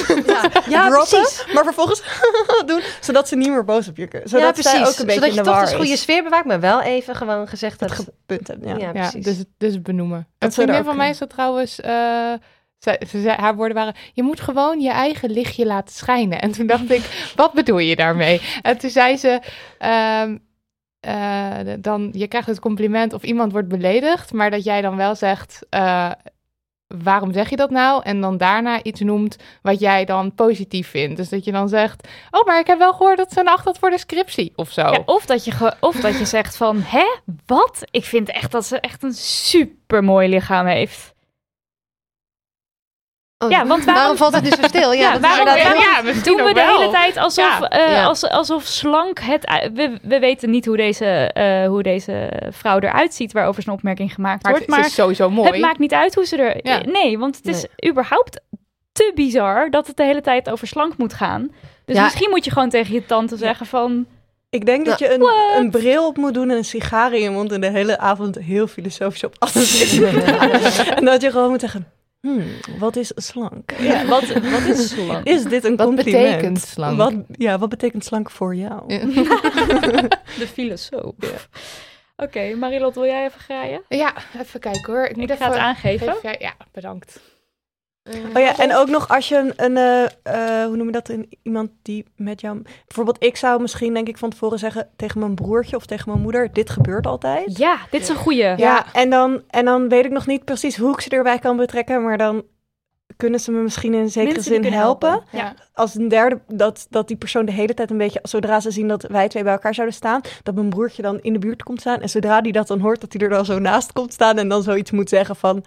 Ja, 0.68 0.88
Droppen, 0.88 1.18
precies. 1.18 1.44
Maar 1.54 1.64
vervolgens 1.64 2.02
doen, 2.66 2.80
zodat 3.00 3.28
ze 3.28 3.36
niet 3.36 3.48
meer 3.48 3.64
boos 3.64 3.88
op 3.88 3.96
je 3.96 4.06
kunnen. 4.06 4.28
ja, 4.30 4.36
Zodat 4.38 4.52
precies. 4.52 4.70
zij 4.70 4.80
ook 4.80 4.98
een 4.98 5.06
beetje 5.06 5.20
Zodat 5.20 5.34
je 5.34 5.42
toch 5.42 5.68
de 5.70 5.76
goede 5.76 5.92
is. 5.92 6.00
sfeer 6.00 6.22
bewaakt, 6.22 6.46
maar 6.46 6.60
wel 6.60 6.80
even 6.80 7.14
gewoon 7.16 7.48
gezegd 7.48 7.80
Het 7.80 7.96
hebt. 7.96 8.10
punt 8.26 8.48
hebben, 8.48 8.68
ja. 8.68 8.76
Ja, 8.76 8.84
Ja, 8.84 8.90
precies. 8.92 9.24
dus, 9.24 9.44
dus 9.58 9.82
benoemen. 9.82 10.18
Een 10.18 10.24
Dat 10.38 10.54
zou 10.54 10.66
er 10.66 10.72
vriendin 10.74 10.92
van 10.92 10.96
mij 11.04 11.14
zei 11.14 11.30
trouwens... 11.30 11.80
eh, 11.80 12.32
ze, 12.80 12.98
ze 13.08 13.30
haar 13.36 13.56
woorden 13.56 13.76
waren... 13.76 13.94
Je 14.12 14.22
moet 14.22 14.40
gewoon 14.40 14.80
je 14.80 14.90
eigen 14.90 15.30
lichtje 15.30 15.66
laten 15.66 15.94
schijnen. 15.94 16.40
En 16.40 16.50
toen 16.50 16.66
dacht 16.66 16.90
ik, 16.90 17.02
wat 17.36 17.52
bedoel 17.52 17.78
je 17.78 17.96
daarmee? 17.96 18.40
En 18.62 18.78
toen 18.78 18.90
zei 18.90 19.16
ze... 19.16 19.40
ehm, 19.78 20.36
eh, 21.00 21.74
dan, 21.78 22.08
je 22.12 22.26
krijgt 22.26 22.48
het 22.48 22.60
compliment 22.60 23.12
of 23.12 23.22
iemand 23.22 23.52
wordt 23.52 23.68
beledigd... 23.68 24.32
maar 24.32 24.50
dat 24.50 24.64
jij 24.64 24.80
dan 24.80 24.96
wel 24.96 25.14
zegt... 25.14 25.66
eh, 25.68 26.10
waarom 26.86 27.32
zeg 27.32 27.50
je 27.50 27.56
dat 27.56 27.70
nou? 27.70 28.02
En 28.04 28.20
dan 28.20 28.36
daarna 28.36 28.82
iets 28.82 29.00
noemt 29.00 29.36
wat 29.62 29.80
jij 29.80 30.04
dan 30.04 30.34
positief 30.34 30.88
vindt. 30.88 31.16
Dus 31.16 31.28
dat 31.28 31.44
je 31.44 31.52
dan 31.52 31.68
zegt... 31.68 32.08
Oh, 32.30 32.46
maar 32.46 32.58
ik 32.58 32.66
heb 32.66 32.78
wel 32.78 32.92
gehoord 32.92 33.16
dat 33.16 33.32
ze 33.32 33.40
een 33.40 33.48
acht 33.48 33.64
had 33.64 33.78
voor 33.78 33.90
de 33.90 33.98
scriptie. 33.98 34.52
Of 34.56 34.70
zo. 34.70 34.80
Ja, 34.80 35.02
of, 35.04 35.26
dat 35.26 35.44
je 35.44 35.76
of 35.80 35.96
dat 35.96 36.18
je 36.18 36.24
zegt 36.24 36.56
van, 36.56 36.80
hè, 36.80 37.06
wat? 37.46 37.82
Ik 37.90 38.04
vind 38.04 38.30
echt 38.30 38.52
dat 38.52 38.66
ze 38.66 38.80
echt 38.80 39.02
een 39.02 39.12
super 39.12 40.04
mooi 40.04 40.28
lichaam 40.28 40.66
heeft. 40.66 41.14
Oh, 43.44 43.50
Ja, 43.50 43.66
want 43.66 43.84
waarom- 43.84 44.16
valt 44.16 44.34
het 44.34 44.42
nu 44.42 44.50
zo 44.50 44.62
stil? 44.62 44.92
Ja, 44.92 45.00
Ja, 45.00 45.18
dat 45.18 45.30
is 45.56 45.62
waarom- 45.62 45.80
ja, 45.80 46.22
Doen 46.22 46.36
we 46.36 46.44
de 46.46 46.52
wel. 46.54 46.78
hele 46.78 46.90
tijd 46.92 47.16
alsof, 47.16 47.58
Ja, 47.60 47.68
eh, 47.68 47.92
ja. 47.92 48.04
als, 48.04 48.28
alsof 48.28 48.64
slank 48.64 49.18
het... 49.20 49.70
We, 49.74 49.98
we 50.02 50.18
weten 50.18 50.50
niet 50.50 50.66
hoe 50.66 50.76
deze, 50.76 51.04
eh, 51.32 51.66
hoe 51.66 51.82
deze 51.82 52.30
vrouw 52.50 52.78
eruit 52.78 53.14
ziet 53.14 53.32
waarover 53.32 53.62
zijn 53.62 53.76
opmerking 53.76 54.14
gemaakt 54.14 54.42
maar 54.42 54.52
wordt. 54.52 54.66
het 54.66 54.76
Maar 54.76 54.86
is 54.86 54.94
sowieso 54.94 55.30
mooi. 55.30 55.50
het 55.50 55.60
maakt 55.60 55.78
niet 55.78 55.92
uit 55.94 56.14
hoe 56.14 56.24
ze 56.26 56.36
er... 56.36 56.60
Ja. 56.62 56.80
Nee, 56.92 57.18
want 57.18 57.36
het 57.36 57.46
is 57.46 57.66
überhaupt 57.90 58.40
te 58.92 59.12
bizar 59.14 59.70
dat 59.70 59.86
het 59.86 59.96
de 59.96 60.04
hele 60.04 60.20
tijd 60.20 60.50
over 60.50 60.66
slank 60.66 60.96
moet 60.96 61.14
gaan. 61.14 61.50
Dus 61.84 61.96
Ja. 61.96 62.02
misschien 62.02 62.30
moet 62.30 62.44
je 62.44 62.50
gewoon 62.50 62.68
tegen 62.68 62.94
je 62.94 63.06
tante 63.06 63.36
zeggen 63.36 63.66
van... 63.66 64.06
Ik 64.50 64.66
denk 64.66 64.86
dat 64.86 64.98
je 64.98 65.14
een, 65.14 65.22
een 65.56 65.70
bril 65.70 66.06
op 66.06 66.16
moet 66.16 66.34
doen 66.34 66.50
en 66.50 66.56
een 66.56 66.64
sigaar 66.64 67.12
in 67.12 67.22
je 67.22 67.30
mond 67.30 67.52
en 67.52 67.60
de 67.60 67.70
hele 67.70 67.98
avond 67.98 68.38
heel 68.38 68.66
filosofisch 68.66 69.24
op 69.24 69.34
alles 69.38 69.78
zit. 69.94 70.02
en 70.94 71.04
dat 71.04 71.22
je 71.22 71.30
gewoon 71.30 71.50
moet 71.50 71.60
zeggen, 71.60 71.86
hmm, 72.20 72.46
wat 72.78 72.96
is 72.96 73.12
slank? 73.14 73.72
Ja, 73.78 74.06
wat, 74.12 74.26
wat 74.28 74.62
is 74.62 74.88
slank? 74.88 75.26
Is 75.26 75.44
dit 75.44 75.64
een 75.64 75.76
Wat 75.76 75.86
compliment? 75.86 76.24
betekent 76.36 76.60
slank? 76.60 76.96
Wat, 76.96 77.14
ja, 77.32 77.58
wat 77.58 77.68
betekent 77.68 78.04
slank 78.04 78.30
voor 78.30 78.54
jou? 78.54 78.88
De 80.38 80.46
filosoof. 80.52 81.48
Oké, 82.16 82.54
Marilot, 82.54 82.94
wil 82.94 83.04
jij 83.04 83.24
even 83.24 83.40
graaien? 83.40 83.82
Ja, 83.88 84.14
even 84.40 84.60
kijken 84.60 84.92
hoor. 84.92 85.04
Ik 85.04 85.16
moet 85.16 85.24
Ik 85.24 85.30
even 85.30 85.44
ga 85.46 85.50
het 85.52 85.60
aangeven. 85.60 86.16
Ja, 86.38 86.52
bedankt. 86.72 87.20
Eh, 88.02 88.14
Oh 88.34 88.42
ja, 88.42 88.58
en 88.58 88.74
ook 88.74 88.88
nog 88.88 89.08
als 89.08 89.28
je 89.28 89.36
een, 89.36 89.52
een 89.56 89.76
eh, 89.76 90.04
eh, 90.62 90.66
hoe 90.66 90.76
noem 90.76 90.86
je 90.86 90.92
dat, 90.92 91.08
een, 91.08 91.28
iemand 91.42 91.70
die 91.82 92.04
met 92.16 92.40
jou... 92.40 92.62
Bijvoorbeeld 92.86 93.24
ik 93.24 93.36
zou 93.36 93.60
misschien 93.60 93.94
denk 93.94 94.08
ik 94.08 94.18
van 94.18 94.30
tevoren 94.30 94.58
zeggen 94.58 94.88
tegen 94.96 95.20
mijn 95.20 95.34
broertje 95.34 95.76
of 95.76 95.86
tegen 95.86 96.10
mijn 96.10 96.22
moeder, 96.22 96.52
dit 96.52 96.70
gebeurt 96.70 97.06
altijd. 97.06 97.58
Ja, 97.58 97.78
dit 97.90 98.00
is 98.00 98.08
een 98.08 98.16
goeie. 98.16 98.56
Ja, 98.56 98.92
en, 98.92 99.10
dan, 99.10 99.42
en 99.48 99.64
dan 99.64 99.88
weet 99.88 100.04
ik 100.04 100.10
nog 100.10 100.26
niet 100.26 100.44
precies 100.44 100.76
hoe 100.76 100.92
ik 100.92 101.00
ze 101.00 101.10
erbij 101.10 101.38
kan 101.38 101.56
betrekken, 101.56 102.02
maar 102.02 102.18
dan 102.18 102.44
kunnen 103.16 103.40
ze 103.40 103.50
me 103.50 103.62
misschien 103.62 103.94
in 103.94 104.00
een 104.00 104.10
zekere 104.10 104.32
Mensen 104.32 104.62
zin 104.62 104.72
helpen. 104.72 105.22
Ja. 105.32 105.54
Als 105.72 105.94
een 105.94 106.08
derde, 106.08 106.40
dat, 106.48 106.86
dat 106.90 107.08
die 107.08 107.16
persoon 107.16 107.44
de 107.44 107.52
hele 107.52 107.74
tijd 107.74 107.90
een 107.90 107.98
beetje, 107.98 108.20
zodra 108.22 108.60
ze 108.60 108.70
zien 108.70 108.88
dat 108.88 109.02
wij 109.02 109.28
twee 109.28 109.42
bij 109.42 109.52
elkaar 109.52 109.74
zouden 109.74 109.96
staan, 109.96 110.20
dat 110.42 110.54
mijn 110.54 110.68
broertje 110.68 111.02
dan 111.02 111.20
in 111.20 111.32
de 111.32 111.38
buurt 111.38 111.62
komt 111.62 111.80
staan. 111.80 112.00
En 112.00 112.08
zodra 112.08 112.40
die 112.40 112.52
dat 112.52 112.66
dan 112.66 112.80
hoort, 112.80 113.00
dat 113.00 113.12
hij 113.12 113.22
er 113.22 113.28
dan 113.28 113.44
zo 113.44 113.58
naast 113.58 113.92
komt 113.92 114.12
staan 114.12 114.38
en 114.38 114.48
dan 114.48 114.62
zoiets 114.62 114.90
moet 114.90 115.08
zeggen 115.08 115.36
van, 115.36 115.64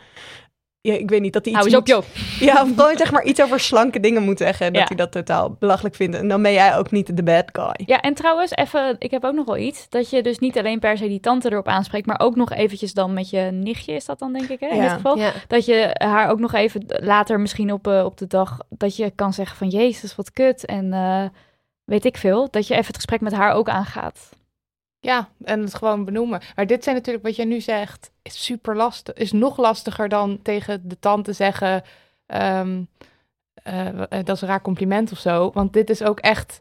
ja, 0.84 0.94
ik 0.94 1.10
weet 1.10 1.22
niet, 1.22 1.34
dat 1.34 1.46
hij 1.46 1.54
iets 1.54 1.62
Hou 1.64 1.74
eens 1.76 1.94
op, 1.94 2.06
moet-. 2.06 2.40
Ja, 2.50 2.62
of 2.62 2.70
gewoon 2.76 2.98
zeg 2.98 3.12
maar 3.12 3.24
iets 3.24 3.42
over 3.42 3.60
slanke 3.60 4.00
dingen 4.00 4.24
moet 4.24 4.38
zeggen 4.38 4.66
en 4.66 4.74
Ja. 4.74 4.80
dat 4.80 4.88
hij 4.88 4.98
dat 4.98 5.12
totaal 5.12 5.56
belachelijk 5.60 5.96
vindt. 5.96 6.16
En 6.16 6.28
dan 6.28 6.42
ben 6.42 6.52
jij 6.54 6.78
ook 6.78 6.92
niet 6.92 7.18
de 7.18 7.24
bad 7.24 7.46
guy. 7.52 7.74
Ja, 7.86 8.02
en 8.02 8.14
trouwens, 8.14 8.52
even, 8.52 8.96
ik 9.00 9.12
heb 9.12 9.24
ook 9.24 9.34
nog 9.34 9.46
wel 9.46 9.58
iets. 9.58 9.90
Dat 9.90 10.10
je 10.10 10.22
dus 10.24 10.40
niet 10.40 10.58
alleen 10.58 10.80
per 10.80 10.98
se 10.98 11.08
die 11.08 11.20
tante 11.20 11.52
erop 11.52 11.68
aanspreekt, 11.68 12.06
maar 12.06 12.20
ook 12.20 12.36
nog 12.36 12.52
eventjes 12.52 12.94
dan 12.94 13.14
met 13.14 13.30
je 13.30 13.40
nichtje, 13.40 13.94
is 13.94 14.06
dat 14.06 14.20
dan 14.20 14.34
denk 14.34 14.50
ik, 14.50 14.60
hè, 14.60 14.68
in 14.68 14.76
Ja. 14.76 14.82
dit 14.82 14.92
geval. 14.92 15.18
Ja. 15.18 15.32
Dat 15.48 15.66
je 15.66 15.90
haar 15.94 16.30
ook 16.30 16.40
nog 16.40 16.54
even 16.54 16.84
later 16.88 17.40
misschien 17.40 17.72
op, 17.74 17.88
eh, 17.88 18.06
op 18.06 18.18
de 18.18 18.28
dag, 18.28 18.58
dat 18.70 18.96
je 18.96 19.12
kan 19.16 19.34
zeggen 19.34 19.58
van, 19.58 19.68
jezus, 19.70 20.16
wat 20.16 20.32
kut. 20.32 20.66
En 20.66 20.94
eh, 20.94 21.24
weet 21.84 22.06
ik 22.06 22.18
veel, 22.18 22.48
dat 22.52 22.68
je 22.68 22.74
even 22.74 22.86
het 22.88 22.96
gesprek 22.96 23.22
met 23.22 23.34
haar 23.34 23.52
ook 23.54 23.70
aangaat. 23.70 24.30
Ja, 25.04 25.30
en 25.44 25.62
het 25.62 25.76
gewoon 25.76 26.06
benoemen. 26.06 26.42
Maar 26.56 26.68
dit 26.68 26.84
zijn 26.84 26.96
natuurlijk 26.96 27.26
wat 27.26 27.36
jij 27.36 27.46
nu 27.46 27.62
zegt, 27.62 28.12
is 28.22 28.46
super 28.46 28.76
lastig. 28.76 29.16
Is 29.16 29.32
nog 29.32 29.58
lastiger 29.58 30.10
dan 30.10 30.40
tegen 30.42 30.82
de 30.90 31.00
tante 31.00 31.34
zeggen. 31.34 31.84
ehm, 32.26 32.84
eh, 33.54 33.88
eh, 33.88 34.06
dat 34.10 34.36
is 34.36 34.42
een 34.42 34.48
raar 34.48 34.62
compliment 34.62 35.12
of 35.12 35.18
zo. 35.18 35.52
Want 35.54 35.74
dit 35.74 35.90
is 35.90 36.04
ook 36.04 36.20
echt 36.20 36.60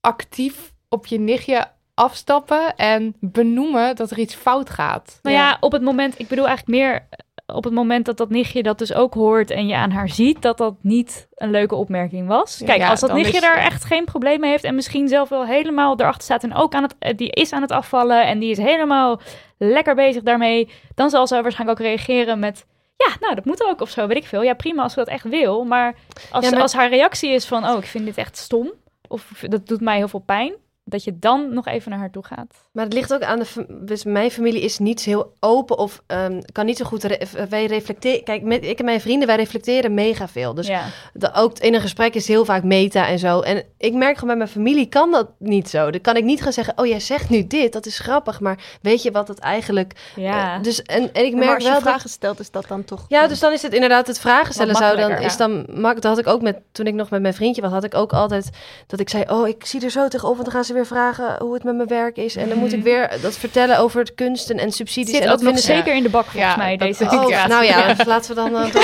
actief 0.00 0.72
op 0.88 1.06
je 1.06 1.18
nichtje 1.18 1.66
afstappen 1.94 2.76
en 2.76 3.16
benoemen 3.20 3.96
dat 3.96 4.10
er 4.10 4.18
iets 4.18 4.34
fout 4.34 4.70
gaat. 4.70 5.18
Nou 5.22 5.36
ja, 5.36 5.56
op 5.60 5.72
het 5.72 5.82
moment, 5.82 6.18
ik 6.18 6.28
bedoel 6.28 6.46
eigenlijk 6.46 6.78
meer 6.78 7.08
op 7.46 7.64
het 7.64 7.72
moment 7.72 8.04
dat 8.06 8.16
dat 8.16 8.30
nichtje 8.30 8.62
dat 8.62 8.78
dus 8.78 8.94
ook 8.94 9.14
hoort 9.14 9.50
en 9.50 9.66
je 9.66 9.74
aan 9.76 9.90
haar 9.90 10.08
ziet, 10.08 10.42
dat 10.42 10.58
dat 10.58 10.74
niet 10.80 11.28
een 11.34 11.50
leuke 11.50 11.74
opmerking 11.74 12.28
was. 12.28 12.62
Kijk, 12.64 12.78
Ja, 12.78 12.88
als 12.90 13.00
dat 13.00 13.12
nichtje 13.12 13.34
is- 13.34 13.40
daar 13.40 13.56
echt 13.56 13.84
geen 13.84 14.04
probleem 14.04 14.40
mee 14.40 14.50
heeft 14.50 14.64
en 14.64 14.74
misschien 14.74 15.08
zelf 15.08 15.28
wel 15.28 15.46
helemaal 15.46 16.00
erachter 16.00 16.22
staat 16.22 16.42
en 16.42 16.54
ook 16.54 16.74
aan 16.74 16.82
het, 16.82 16.94
eh, 16.98 17.16
die 17.16 17.30
is 17.30 17.52
aan 17.52 17.62
het 17.62 17.70
afvallen 17.72 18.26
en 18.26 18.38
die 18.38 18.50
is 18.50 18.58
helemaal 18.58 19.20
lekker 19.58 19.94
bezig 19.94 20.22
daarmee, 20.22 20.68
dan 20.94 21.10
zal 21.10 21.26
ze 21.26 21.42
waarschijnlijk 21.42 21.80
ook 21.80 21.86
reageren 21.86 22.38
met, 22.38 22.66
ja, 22.96 23.16
nou, 23.20 23.34
dat 23.34 23.44
moet 23.44 23.64
ook 23.64 23.80
of 23.80 23.90
zo, 23.90 24.06
weet 24.06 24.16
ik 24.16 24.26
veel. 24.26 24.42
Ja, 24.42 24.54
prima 24.54 24.82
als 24.82 24.92
ze 24.92 24.98
dat 24.98 25.08
echt 25.08 25.28
wil, 25.28 25.64
maar 25.64 25.94
als, 26.30 26.44
Ja, 26.44 26.50
maar- 26.50 26.60
als 26.60 26.72
haar 26.72 26.88
reactie 26.88 27.30
is 27.30 27.46
van, 27.46 27.66
oh, 27.68 27.78
ik 27.78 27.84
vind 27.86 28.04
dit 28.04 28.16
echt 28.18 28.36
stom, 28.36 28.72
of 29.08 29.42
dat 29.46 29.66
doet 29.66 29.80
mij 29.80 29.96
heel 29.96 30.08
veel 30.08 30.22
pijn, 30.26 30.54
dat 30.84 31.04
je 31.04 31.18
dan 31.18 31.54
nog 31.54 31.66
even 31.66 31.90
naar 31.90 31.98
haar 31.98 32.10
toe 32.10 32.24
gaat. 32.24 32.54
Maar 32.72 32.84
het 32.84 32.92
ligt 32.92 33.14
ook 33.14 33.22
aan 33.22 33.38
de... 33.38 33.66
Dus 33.80 34.04
mijn 34.04 34.30
familie 34.30 34.60
is 34.60 34.78
niet 34.78 35.00
zo 35.00 35.10
heel 35.10 35.32
open 35.40 35.78
of 35.78 36.02
ehm, 36.06 36.40
kan 36.52 36.66
niet 36.66 36.76
zo 36.76 36.84
goed... 36.84 37.04
re- 37.04 37.46
wij 37.48 37.66
reflecteren... 37.66 38.24
Kijk, 38.24 38.42
met, 38.42 38.64
ik 38.64 38.78
en 38.78 38.84
mijn 38.84 39.00
vrienden, 39.00 39.26
wij 39.26 39.36
reflecteren 39.36 39.94
mega 39.94 40.28
veel. 40.28 40.54
Dus 40.54 40.66
ja. 40.66 40.84
de, 41.12 41.32
ook 41.34 41.58
in 41.58 41.74
een 41.74 41.80
gesprek 41.80 42.14
is 42.14 42.28
heel 42.28 42.44
vaak 42.44 42.62
meta 42.62 43.06
en 43.08 43.18
zo. 43.18 43.40
En 43.40 43.64
ik 43.78 43.92
merk 43.92 44.14
gewoon 44.14 44.28
bij 44.28 44.36
mijn 44.36 44.48
familie 44.48 44.86
kan 44.86 45.10
dat 45.10 45.28
niet 45.38 45.68
zo. 45.68 45.90
Dan 45.90 46.00
kan 46.00 46.16
ik 46.16 46.24
niet 46.24 46.42
gaan 46.42 46.52
zeggen, 46.52 46.78
oh 46.78 46.86
jij 46.86 47.00
zegt 47.00 47.30
nu 47.30 47.46
dit, 47.46 47.72
dat 47.72 47.86
is 47.86 47.98
grappig. 47.98 48.40
Maar 48.40 48.78
weet 48.82 49.02
je 49.02 49.10
wat 49.10 49.28
het 49.28 49.38
eigenlijk... 49.38 50.12
Ja. 50.16 50.56
eh, 50.56 50.62
dus, 50.62 50.82
en, 50.82 51.12
en 51.12 51.24
ik 51.24 51.34
Maar 51.34 51.44
merk 51.44 51.54
als 51.54 51.64
je 51.64 51.70
wel 51.70 51.80
vragen 51.80 52.02
dat... 52.02 52.10
stelt, 52.10 52.40
is 52.40 52.50
dat 52.50 52.68
dan 52.68 52.84
toch... 52.84 53.04
Ja, 53.08 53.26
dus 53.26 53.38
dan 53.40 53.52
is 53.52 53.62
het 53.62 53.72
inderdaad 53.72 54.06
het 54.06 54.20
vragen 54.20 54.54
stellen 54.54 54.74
zou 54.74 54.96
dan 54.96 55.10
is 55.10 55.36
dan 55.36 55.66
mak. 55.68 55.94
Dat 55.94 56.04
had 56.04 56.18
ik 56.18 56.26
ook 56.26 56.42
met 56.42 56.60
toen 56.72 56.86
ik 56.86 56.94
nog 56.94 57.10
met 57.10 57.22
mijn 57.22 57.34
vriendje 57.34 57.62
was, 57.62 57.70
had 57.70 57.84
ik 57.84 57.94
ook 57.94 58.12
altijd 58.12 58.50
dat 58.86 59.00
ik 59.00 59.08
zei: 59.08 59.24
"Oh, 59.26 59.48
ik 59.48 59.66
zie 59.66 59.84
er 59.84 59.90
zo 59.90 60.08
tegenop, 60.08 60.32
want 60.34 60.44
dan 60.44 60.54
gaan 60.54 60.64
ze 60.64 60.73
weer 60.74 60.86
vragen 60.86 61.36
hoe 61.42 61.54
het 61.54 61.64
met 61.64 61.74
mijn 61.76 61.88
werk 61.88 62.16
is 62.16 62.36
en 62.36 62.48
dan 62.48 62.58
moet 62.58 62.72
ik 62.72 62.82
weer 62.82 63.18
dat 63.22 63.36
vertellen 63.36 63.78
over 63.78 64.00
het 64.00 64.14
kunsten 64.14 64.58
en 64.58 64.72
subsidies 64.72 65.14
Zit 65.14 65.22
en 65.22 65.30
ook 65.30 65.34
dat 65.34 65.42
nog 65.42 65.54
vinden 65.54 65.62
ze 65.62 65.72
zeker 65.72 65.94
in 65.94 66.02
de 66.02 66.08
bak 66.08 66.24
volgens 66.24 66.52
Ja, 66.52 66.56
mij, 66.56 66.76
deze 66.76 67.04
Oh, 67.04 67.12
Oh, 67.12 67.46
nou 67.46 67.64
ja, 67.64 67.94
dus 67.94 68.06
laten 68.06 68.28
we 68.28 68.34
dan 68.34 68.52
uh, 68.64 68.74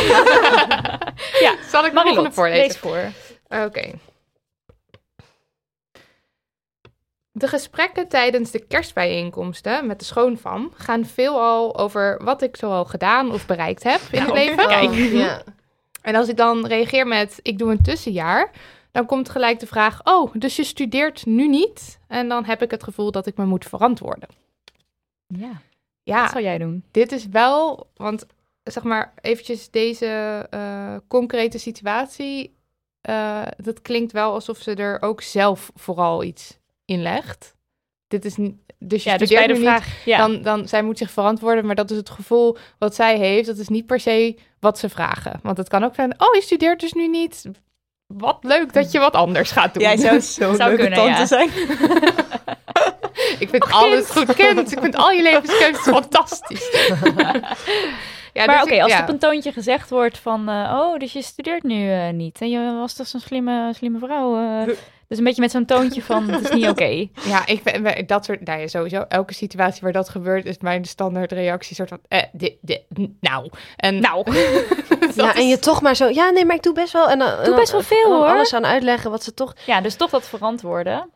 ja, 1.40 1.54
Zal 1.68 1.84
ik 1.84 1.92
nog 1.92 2.04
Marilot, 2.04 2.24
een 2.24 2.32
voorlezen? 2.32 2.62
lees 2.66 2.76
voor. 2.76 3.12
Oké. 3.64 3.90
De 7.32 7.48
gesprekken 7.48 8.08
tijdens 8.08 8.50
de 8.50 8.66
kerstbijeenkomsten 8.66 9.86
met 9.86 9.98
de 9.98 10.04
schoonfam 10.04 10.72
gaan 10.76 11.06
veelal 11.06 11.78
over 11.78 12.20
wat 12.24 12.42
ik 12.42 12.56
zoal 12.56 12.84
gedaan 12.84 13.32
of 13.32 13.46
bereikt 13.46 13.82
heb 13.82 14.00
in 14.10 14.22
het 14.22 14.32
leven. 14.34 14.64
Oh, 14.64 15.12
ja. 15.12 15.42
En 16.02 16.14
als 16.14 16.28
ik 16.28 16.36
dan 16.36 16.66
reageer 16.66 17.06
met 17.06 17.38
ik 17.42 17.58
doe 17.58 17.70
een 17.70 17.82
tussenjaar, 17.82 18.50
dan 18.92 19.06
komt 19.06 19.28
gelijk 19.28 19.60
de 19.60 19.66
vraag: 19.66 20.00
Oh, 20.04 20.34
dus 20.34 20.56
je 20.56 20.64
studeert 20.64 21.26
nu 21.26 21.48
niet? 21.48 21.98
En 22.06 22.28
dan 22.28 22.44
heb 22.44 22.62
ik 22.62 22.70
het 22.70 22.82
gevoel 22.82 23.10
dat 23.10 23.26
ik 23.26 23.36
me 23.36 23.44
moet 23.44 23.64
verantwoorden. 23.64 24.28
Ja, 25.26 25.62
Ja, 26.02 26.20
wat 26.20 26.30
zou 26.30 26.44
jij 26.44 26.58
doen? 26.58 26.84
dit 26.90 27.12
is 27.12 27.26
wel, 27.26 27.90
want 27.96 28.26
zeg 28.62 28.82
maar 28.82 29.12
eventjes 29.20 29.70
deze 29.70 30.46
eh, 30.50 30.96
concrete 31.08 31.58
situatie, 31.58 32.54
eh, 33.00 33.46
dat 33.56 33.82
klinkt 33.82 34.12
wel 34.12 34.32
alsof 34.32 34.58
ze 34.58 34.74
er 34.74 35.02
ook 35.02 35.20
zelf 35.20 35.70
vooral 35.74 36.24
iets 36.24 36.58
in 36.84 37.02
legt. 37.02 37.58
dit 38.08 38.24
is 38.24 38.36
niet... 38.36 38.54
Dus 38.78 39.04
je 39.04 39.10
Ja, 39.10 39.16
dus 39.16 39.28
bij 39.28 39.46
de 39.46 39.52
niet, 39.52 39.62
vraag... 39.62 40.04
Ja. 40.04 40.18
dan, 40.18 40.42
dan 40.42 40.68
zij 40.68 40.82
moet 40.82 40.98
zich 40.98 41.10
verantwoorden, 41.10 41.66
maar 41.66 41.74
dat 41.74 41.90
is 41.90 41.96
het 41.96 42.10
gevoel 42.10 42.56
wat 42.78 42.94
zij 42.94 43.18
heeft. 43.18 43.46
Dat 43.46 43.58
is 43.58 43.68
niet 43.68 43.86
per 43.86 44.00
se 44.00 44.36
wat 44.60 44.78
ze 44.78 44.88
vragen. 44.88 45.40
Want 45.42 45.56
het 45.56 45.68
kan 45.68 45.84
ook 45.84 45.94
zijn, 45.94 46.20
oh, 46.20 46.34
je 46.34 46.40
studeert 46.42 46.80
dus 46.80 46.92
nu 46.92 47.08
niet. 47.08 47.44
Wat 48.18 48.38
leuk 48.40 48.72
dat 48.72 48.92
je 48.92 48.98
wat 48.98 49.14
anders 49.14 49.50
gaat 49.50 49.74
doen. 49.74 49.82
Jij 49.82 49.96
zou 49.96 50.20
zo'n 50.20 50.54
Zou 50.56 50.68
leuke 50.68 50.76
kunnen, 50.76 50.98
tante 50.98 51.18
ja. 51.20 51.26
zijn. 51.26 51.50
Ik 53.38 53.48
vind 53.48 53.70
alles 53.70 54.10
goed 54.10 54.34
kind. 54.34 54.72
Ik 54.72 54.78
vind 54.80 54.96
al 54.96 55.10
je 55.10 55.22
levenskeuzes 55.22 55.82
fantastisch. 55.96 56.70
ja, 58.32 58.44
maar 58.44 58.62
dus 58.62 58.72
oké, 58.72 58.82
als 58.82 58.92
ja. 58.92 59.02
op 59.02 59.08
een 59.08 59.18
toontje 59.18 59.52
gezegd 59.52 59.90
wordt 59.90 60.18
van... 60.18 60.48
eh, 60.48 60.78
oh, 60.80 60.98
dus 60.98 61.12
je 61.12 61.22
studeert 61.22 61.62
nu 61.62 61.92
eh, 61.92 62.10
niet. 62.12 62.40
En 62.40 62.50
je 62.50 62.76
was 62.80 62.94
toch 62.94 63.06
zo'n 63.06 63.20
slimme, 63.20 63.72
slimme 63.76 63.98
vrouw. 63.98 64.36
eh. 64.36 64.74
Dus 65.10 65.18
een 65.18 65.24
beetje 65.24 65.40
met 65.40 65.50
zo'n 65.50 65.64
toontje 65.64 66.02
van, 66.02 66.28
het 66.28 66.44
is 66.44 66.50
niet 66.50 66.68
oké. 66.68 67.08
Ja, 67.32 67.46
ik 67.46 67.62
ben 67.62 67.82
bij 67.82 68.06
dat 68.06 68.24
soort, 68.24 68.44
nou 68.44 68.60
ja, 68.60 68.66
sowieso 68.66 69.04
elke 69.08 69.34
situatie 69.34 69.82
waar 69.82 69.92
dat 69.92 70.08
gebeurt 70.08 70.44
is 70.44 70.58
mijn 70.58 70.84
standaard 70.84 71.32
reactie 71.32 71.74
soort 71.74 71.88
van, 71.88 72.00
eh, 72.08 72.22
dit, 72.32 72.56
dit, 72.60 72.82
nou, 73.20 73.50
en 73.76 74.00
Nou, 74.00 74.24
Ja, 75.14 75.34
en 75.34 75.48
je 75.48 75.58
toch 75.58 75.82
maar 75.82 75.96
zo... 75.96 76.08
Ja, 76.08 76.30
nee, 76.30 76.44
maar 76.44 76.56
ik 76.56 76.62
doe 76.62 76.72
best 76.72 76.92
wel... 76.92 77.08
En 77.08 77.18
dan, 77.18 77.28
en 77.28 77.44
dan- 77.44 77.54
best 77.54 77.72
wel 77.72 77.82
veel, 77.82 78.12
hoor. 78.12 78.26
alles 78.26 78.54
aan 78.54 78.66
uitleggen 78.66 79.10
wat 79.10 79.24
ze 79.24 79.34
toch... 79.34 79.54
ja, 79.66 79.80
dus 79.80 79.94
toch 79.94 80.10
dat 80.10 80.28
verantwoorden. 80.28 81.10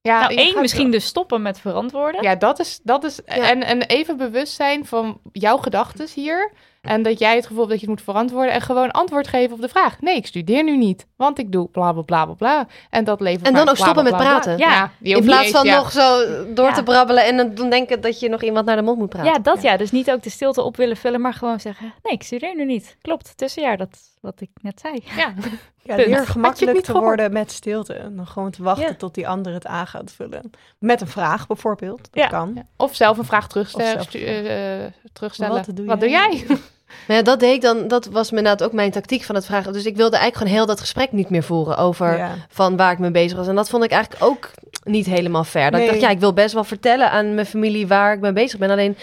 ja, 0.00 0.20
nou, 0.20 0.34
één, 0.34 0.60
misschien 0.60 0.90
dus 0.90 1.04
stoppen 1.04 1.42
met 1.42 1.60
verantwoorden. 1.60 2.22
Ja, 2.22 2.34
dat 2.34 2.58
is, 2.58 2.80
dat 2.82 3.04
is 3.04 3.22
en, 3.24 3.62
en 3.62 3.82
even 3.82 4.16
bewust 4.16 4.54
zijn 4.54 4.86
van 4.86 5.20
jouw 5.32 5.56
gedachten 5.56 6.06
hier. 6.14 6.52
En 6.88 7.02
dat 7.02 7.18
jij 7.18 7.34
het 7.36 7.46
gevoel 7.46 7.58
hebt 7.58 7.70
dat 7.70 7.80
je 7.80 7.86
het 7.86 7.94
moet 7.96 8.04
verantwoorden. 8.04 8.52
En 8.52 8.60
gewoon 8.60 8.90
antwoord 8.90 9.28
geven 9.28 9.54
op 9.54 9.60
de 9.60 9.68
vraag. 9.68 10.00
Nee, 10.00 10.16
ik 10.16 10.26
studeer 10.26 10.64
nu 10.64 10.76
niet. 10.76 11.06
Want 11.16 11.38
ik 11.38 11.52
doe 11.52 11.68
bla 11.68 11.92
bla 11.92 12.02
bla 12.02 12.24
bla 12.24 12.34
bla. 12.34 12.66
En 12.90 13.04
dat 13.04 13.20
levert 13.20 13.46
En 13.46 13.52
maar 13.52 13.60
dan 13.64 13.70
ook 13.70 13.76
bla, 13.76 13.84
stoppen 13.84 14.04
bla, 14.04 14.12
met 14.16 14.20
bla, 14.20 14.30
bla. 14.30 14.40
praten. 14.40 14.58
Ja, 14.66 14.90
In 15.16 15.24
plaats 15.24 15.50
van 15.50 15.64
ja. 15.64 15.76
nog 15.76 15.92
zo 15.92 16.18
door 16.54 16.66
Ja. 16.66 16.72
te 16.72 16.82
brabbelen 16.82 17.24
en 17.24 17.54
dan- 17.54 17.70
denken 17.70 18.00
dat 18.00 18.20
je 18.20 18.28
nog 18.28 18.42
iemand 18.42 18.66
naar 18.66 18.76
de 18.76 18.82
mond 18.82 18.98
moet 18.98 19.08
praten. 19.08 19.32
Ja, 19.32 19.38
dat 19.38 19.62
ja. 19.62 19.76
Dus 19.76 19.90
niet 19.90 20.10
ook 20.10 20.22
de 20.22 20.30
stilte 20.30 20.62
op 20.62 20.76
willen 20.76 20.96
vullen, 20.96 21.20
maar 21.20 21.34
gewoon 21.34 21.60
zeggen... 21.60 21.92
Nee, 22.02 22.12
ik 22.12 22.22
studeer 22.22 22.54
nu 22.56 22.64
niet. 22.64 22.96
Klopt, 23.02 23.36
tussenjaar, 23.36 23.76
dat 23.76 23.98
wat 24.20 24.40
ik 24.40 24.50
net 24.62 24.80
zei. 24.80 25.02
Ja. 25.16 25.32
Ja, 25.82 25.96
leer 25.96 26.26
gemakkelijk 26.26 26.72
niet 26.76 26.84
te 26.84 26.90
gehoord? 26.90 27.06
worden 27.08 27.32
met 27.32 27.52
stilte. 27.52 27.94
En 27.94 28.16
dan 28.16 28.26
gewoon 28.26 28.50
te 28.50 28.62
wachten 28.62 28.86
Ja. 28.88 28.94
tot 28.94 29.14
die 29.14 29.28
ander 29.28 29.52
het 29.52 29.66
aan 29.66 29.86
gaat 29.86 30.12
vullen. 30.12 30.50
Met 30.78 31.00
een 31.00 31.06
vraag 31.06 31.46
bijvoorbeeld. 31.46 31.96
Dat 31.98 32.08
Ja. 32.24 32.26
kan. 32.28 32.52
Ja. 32.54 32.62
Of 32.76 32.94
zelf 32.94 33.18
een 33.18 33.24
vraag 33.24 33.48
terugstellen. 33.48 33.90
zelf- 33.92 34.14
eh, 34.14 34.84
eh, 34.84 34.92
terugstellen. 35.12 35.54
Wat 35.66 35.76
doe 35.76 35.86
Wat 35.86 36.00
doe 36.00 36.08
jij? 36.08 36.44
Maar 37.06 37.16
ja, 37.16 37.22
dat 37.22 37.40
deed 37.40 37.54
ik 37.54 37.60
dan, 37.60 37.88
dat 37.88 38.06
was 38.06 38.28
inderdaad 38.28 38.62
ook 38.62 38.72
mijn 38.72 38.90
tactiek 38.90 39.22
van 39.22 39.34
het 39.34 39.44
vragen. 39.46 39.72
Dus 39.72 39.84
ik 39.84 39.96
wilde 39.96 40.16
eigenlijk 40.16 40.36
gewoon 40.36 40.58
heel 40.58 40.66
dat 40.74 40.80
gesprek 40.80 41.12
niet 41.12 41.30
meer 41.30 41.42
voeren 41.42 41.76
over 41.76 42.16
Ja. 42.16 42.34
van 42.48 42.76
waar 42.76 42.92
ik 42.92 42.98
mee 42.98 43.10
bezig 43.10 43.36
was. 43.38 43.46
En 43.48 43.54
dat 43.54 43.68
vond 43.68 43.84
ik 43.84 43.90
eigenlijk 43.90 44.24
ook 44.24 44.50
niet 44.84 45.06
helemaal 45.06 45.44
fair. 45.44 45.70
Dat 45.70 45.80
ik 45.80 45.86
Nee. 45.86 45.88
dacht, 45.94 46.02
ja, 46.02 46.10
ik 46.10 46.20
wil 46.20 46.32
best 46.32 46.54
wel 46.54 46.64
vertellen 46.64 47.10
aan 47.10 47.34
mijn 47.34 47.46
familie 47.46 47.86
waar 47.86 48.12
ik 48.12 48.20
mee 48.20 48.32
bezig 48.32 48.58
ben. 48.58 48.70
Alleen 48.70 48.96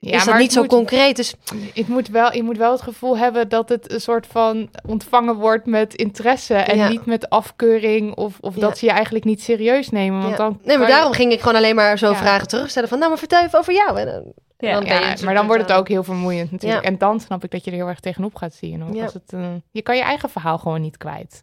Ja, 0.00 0.16
is 0.16 0.24
dat 0.24 0.38
niet 0.38 0.52
zo 0.52 0.60
moet- 0.60 0.68
concreet. 0.70 1.16
Dus 1.16 1.34
Het 1.74 1.88
moet 1.88 2.08
wel, 2.08 2.32
je 2.34 2.42
moet 2.42 2.56
wel 2.56 2.72
het 2.72 2.82
gevoel 2.82 3.18
hebben 3.18 3.48
dat 3.48 3.68
het 3.68 3.92
een 3.92 4.00
soort 4.00 4.26
van 4.26 4.68
ontvangen 4.86 5.34
wordt 5.34 5.66
met 5.66 5.94
interesse. 5.94 6.54
En 6.54 6.76
Ja. 6.76 6.88
niet 6.88 7.06
met 7.06 7.28
afkeuring 7.30 8.14
of, 8.14 8.34
of 8.40 8.54
Ja. 8.54 8.60
dat 8.60 8.78
ze 8.78 8.84
je 8.86 8.92
eigenlijk 8.92 9.24
niet 9.24 9.42
serieus 9.42 9.88
nemen. 9.90 10.18
Want 10.20 10.30
ja. 10.30 10.36
dan 10.36 10.58
nee, 10.64 10.78
maar 10.78 10.86
je- 10.86 10.92
daarom 10.92 11.12
ging 11.12 11.32
ik 11.32 11.40
gewoon 11.40 11.56
alleen 11.56 11.74
maar 11.74 11.98
zo 11.98 12.12
vragen 12.12 12.48
terugstellen 12.48 12.88
van, 12.88 12.98
nou, 12.98 13.10
maar 13.10 13.18
vertel 13.18 13.42
even 13.44 13.58
over 13.58 13.72
jou. 13.72 13.98
En 13.98 14.32
Ja. 14.68 14.80
dan 14.80 15.24
maar 15.24 15.34
dan 15.34 15.46
wordt 15.46 15.62
het 15.62 15.72
ook 15.72 15.88
heel 15.88 16.04
vermoeiend 16.04 16.50
natuurlijk. 16.50 16.82
Ja. 16.82 16.88
En 16.90 16.98
dan 16.98 17.20
snap 17.20 17.44
ik 17.44 17.50
dat 17.50 17.64
je 17.64 17.70
er 17.70 17.76
heel 17.76 17.88
erg 17.88 18.00
tegenop 18.00 18.34
gaat 18.34 18.54
zien. 18.54 18.80
Hoor. 18.80 18.94
Ja. 18.94 19.04
Als 19.04 19.14
het, 19.14 19.32
eh, 19.32 19.52
je 19.70 19.82
kan 19.82 19.96
je 19.96 20.02
eigen 20.02 20.28
verhaal 20.30 20.58
gewoon 20.58 20.80
niet 20.80 20.96
kwijt. 20.96 21.40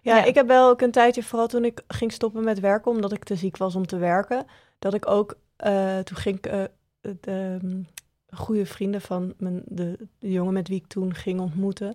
Ja, 0.00 0.16
Ja. 0.16 0.24
ik 0.24 0.34
heb 0.34 0.46
wel 0.46 0.68
ook 0.68 0.80
een 0.80 0.90
tijdje, 0.90 1.22
vooral 1.22 1.46
toen 1.48 1.64
ik 1.64 1.82
ging 1.88 2.12
stoppen 2.12 2.44
met 2.44 2.60
werken, 2.60 2.90
omdat 2.90 3.12
ik 3.12 3.24
te 3.24 3.36
ziek 3.36 3.56
was 3.56 3.74
om 3.76 3.86
te 3.86 3.96
werken, 3.98 4.46
dat 4.78 4.94
ik 4.94 5.10
ook, 5.10 5.34
eh, 5.56 5.98
toen 5.98 6.16
ging 6.16 6.36
ik, 6.36 6.46
eh, 6.46 6.62
de 7.20 7.58
mm, 7.62 7.86
goede 8.30 8.66
vrienden 8.66 9.00
van 9.00 9.34
mijn, 9.38 9.62
de, 9.64 9.96
de 10.18 10.30
jongen 10.30 10.52
met 10.52 10.68
wie 10.68 10.76
ik 10.80 10.86
toen 10.86 11.14
ging 11.14 11.40
ontmoeten, 11.40 11.88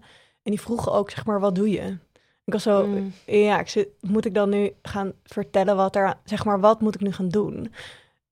en 0.43 0.51
die 0.51 0.61
vroegen 0.61 0.91
ook, 0.91 1.09
zeg 1.09 1.25
maar, 1.25 1.39
wat 1.39 1.55
doe 1.55 1.69
je? 1.69 1.97
Ik 2.45 2.53
was 2.53 2.63
zo, 2.63 2.85
Mm. 2.87 3.13
ja, 3.25 3.59
ik 3.59 3.67
zit, 3.69 3.87
moet 4.01 4.25
ik 4.25 4.33
dan 4.33 4.49
nu 4.49 4.71
gaan 4.81 5.13
vertellen 5.23 5.75
wat 5.75 5.95
er, 5.95 6.13
zeg 6.23 6.45
maar, 6.45 6.59
wat 6.59 6.81
moet 6.81 6.95
ik 6.95 7.01
nu 7.01 7.11
gaan 7.11 7.29
doen? 7.29 7.73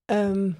Ehm, 0.06 0.52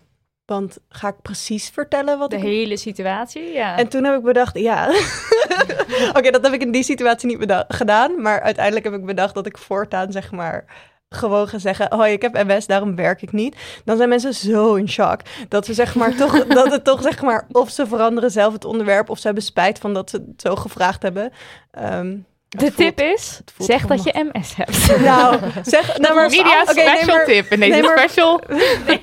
want 0.48 0.78
ga 0.90 1.08
ik 1.08 1.22
precies 1.22 1.70
vertellen 1.70 2.18
wat 2.18 2.30
De 2.30 2.36
ik 2.36 2.42
hele 2.42 2.78
situatie, 2.78 3.44
ja. 3.44 3.78
en 3.78 3.88
toen 3.88 4.04
heb 4.04 4.18
ik 4.18 4.24
bedacht, 4.24 4.58
ja. 4.58 4.88
Oké, 6.18 6.32
dat 6.32 6.44
heb 6.44 6.54
ik 6.54 6.62
in 6.62 6.72
die 6.72 6.84
situatie 6.84 7.38
niet 7.38 7.54
gedaan. 7.68 8.22
Maar 8.22 8.42
uiteindelijk 8.42 8.86
heb 8.86 8.94
ik 8.94 9.06
bedacht 9.06 9.34
dat 9.34 9.46
ik 9.46 9.58
voortaan, 9.58 10.12
zeg 10.12 10.32
maar, 10.32 10.66
gewoon 11.10 11.48
ga 11.48 11.58
zeggen: 11.58 11.94
Hoi, 11.94 12.12
ik 12.12 12.22
heb 12.22 12.34
MS, 12.34 12.68
daarom 12.68 12.96
werk 12.96 13.22
ik 13.22 13.32
niet. 13.32 13.82
Dan 13.86 13.98
zijn 13.98 14.10
mensen 14.10 14.34
zo 14.34 14.76
in 14.76 14.90
shock. 14.90 15.22
Dat 15.50 15.66
ze 15.66 15.74
zeg 15.74 15.96
maar 15.96 16.16
toch, 16.16 16.46
dat 16.48 16.72
het 16.72 16.84
toch 16.84 17.02
zeg 17.02 17.22
maar, 17.22 17.48
of 17.52 17.70
ze 17.70 17.88
veranderen 17.88 18.32
zelf 18.32 18.54
het 18.54 18.66
onderwerp, 18.66 19.10
of 19.10 19.18
ze 19.20 19.26
hebben 19.26 19.44
spijt 19.44 19.80
van 19.80 19.94
dat 19.94 20.10
ze 20.10 20.18
het 20.18 20.42
zo 20.42 20.56
gevraagd 20.56 21.02
hebben. 21.02 21.32
Ehm, 21.72 22.18
de 22.50 22.74
tip 22.74 23.00
is, 23.02 23.42
voelt 23.56 23.70
zeg 23.70 23.86
dat 23.86 24.04
je 24.04 24.30
MS 24.34 24.56
hebt. 24.56 25.02
Nou, 25.02 25.40
zeg, 25.64 25.98
nou 25.98 26.16
maar, 26.16 26.30
Media 26.30 26.62
oké, 26.62 26.74
nee, 26.74 26.88
special 26.88 27.16
maar- 27.16 27.26
tip 27.26 27.46
in 27.52 27.60
deze 27.60 27.72
nee, 27.72 27.82
maar- 27.82 27.98
special. 28.00 28.42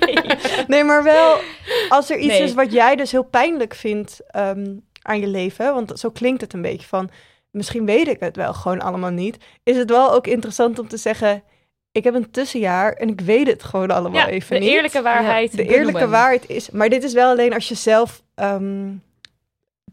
Nee, 0.67 0.83
maar 0.83 1.03
wel 1.03 1.37
als 1.89 2.09
er 2.09 2.17
iets 2.17 2.27
Nee. 2.33 2.41
is 2.43 2.53
wat 2.53 2.71
jij 2.71 2.95
dus 2.95 3.11
heel 3.11 3.23
pijnlijk 3.23 3.73
vindt 3.73 4.19
ehm, 4.27 4.65
aan 5.01 5.19
je 5.19 5.27
leven, 5.27 5.73
want 5.73 5.99
zo 5.99 6.09
klinkt 6.09 6.41
het 6.41 6.53
een 6.53 6.61
beetje 6.61 6.87
van, 6.87 7.09
misschien 7.51 7.85
weet 7.85 8.07
ik 8.07 8.19
het 8.19 8.35
wel 8.35 8.53
gewoon 8.53 8.79
allemaal 8.81 9.09
niet, 9.11 9.37
is 9.63 9.77
het 9.77 9.89
wel 9.89 10.13
ook 10.13 10.27
interessant 10.27 10.79
om 10.79 10.87
te 10.87 10.97
zeggen, 10.97 11.43
ik 11.91 12.03
heb 12.03 12.13
een 12.13 12.31
tussenjaar 12.31 12.93
en 12.93 13.09
ik 13.09 13.21
weet 13.21 13.47
het 13.47 13.63
gewoon 13.63 13.91
allemaal 13.91 14.21
Ja, 14.21 14.27
even 14.27 14.55
de 14.59 14.65
niet. 14.65 14.73
eerlijke 14.73 15.01
waarheid. 15.01 15.55
De 15.57 15.67
eerlijke 15.67 16.07
waarheid 16.07 16.49
is, 16.49 16.69
maar 16.69 16.89
dit 16.89 17.03
is 17.03 17.13
wel 17.13 17.29
alleen 17.29 17.53
als 17.53 17.67
je 17.67 17.75
zelf 17.75 18.21
ehm, 18.35 18.91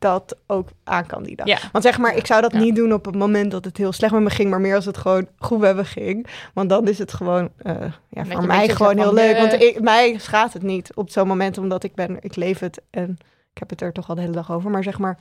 dat 0.02 0.36
ook 0.46 0.68
aan 0.84 1.06
kan 1.06 1.22
die 1.22 1.36
dag. 1.36 1.46
Ja. 1.46 1.58
Want 1.72 1.84
zeg 1.84 1.98
maar, 1.98 2.16
ik 2.16 2.26
zou 2.26 2.40
dat 2.42 2.52
Ja. 2.52 2.58
niet 2.58 2.76
doen 2.76 2.92
op 2.92 3.04
het 3.04 3.14
moment 3.14 3.50
dat 3.50 3.64
het 3.64 3.76
heel 3.76 3.92
slecht 3.92 4.12
met 4.12 4.22
me 4.22 4.30
ging, 4.30 4.50
maar 4.50 4.60
meer 4.60 4.74
als 4.74 4.84
het 4.84 4.96
gewoon 4.96 5.28
goed 5.38 5.58
met 5.58 5.76
me 5.76 5.84
ging. 5.84 6.26
Want 6.54 6.68
dan 6.68 6.88
is 6.88 6.98
het 6.98 7.12
gewoon, 7.12 7.50
eh, 7.56 7.92
ja, 8.08 8.24
voor 8.24 8.46
mij 8.46 8.68
gewoon 8.68 8.94
zo 8.96 9.00
heel 9.02 9.12
leuk. 9.14 9.36
Want 9.38 9.52
ik, 9.52 9.80
mij 9.80 10.18
schaadt 10.18 10.52
het 10.52 10.62
niet 10.62 10.94
op 10.94 11.10
zo'n 11.10 11.26
moment, 11.26 11.58
omdat 11.58 11.84
ik 11.84 11.94
ben, 11.94 12.16
ik 12.20 12.36
leef 12.36 12.58
het 12.58 12.82
en 12.90 13.10
ik 13.52 13.58
heb 13.58 13.70
het 13.70 13.80
er 13.80 13.92
toch 13.92 14.08
al 14.08 14.14
de 14.14 14.20
hele 14.20 14.32
dag 14.32 14.52
over. 14.52 14.70
Maar 14.70 14.82
zeg 14.82 14.98
maar, 14.98 15.18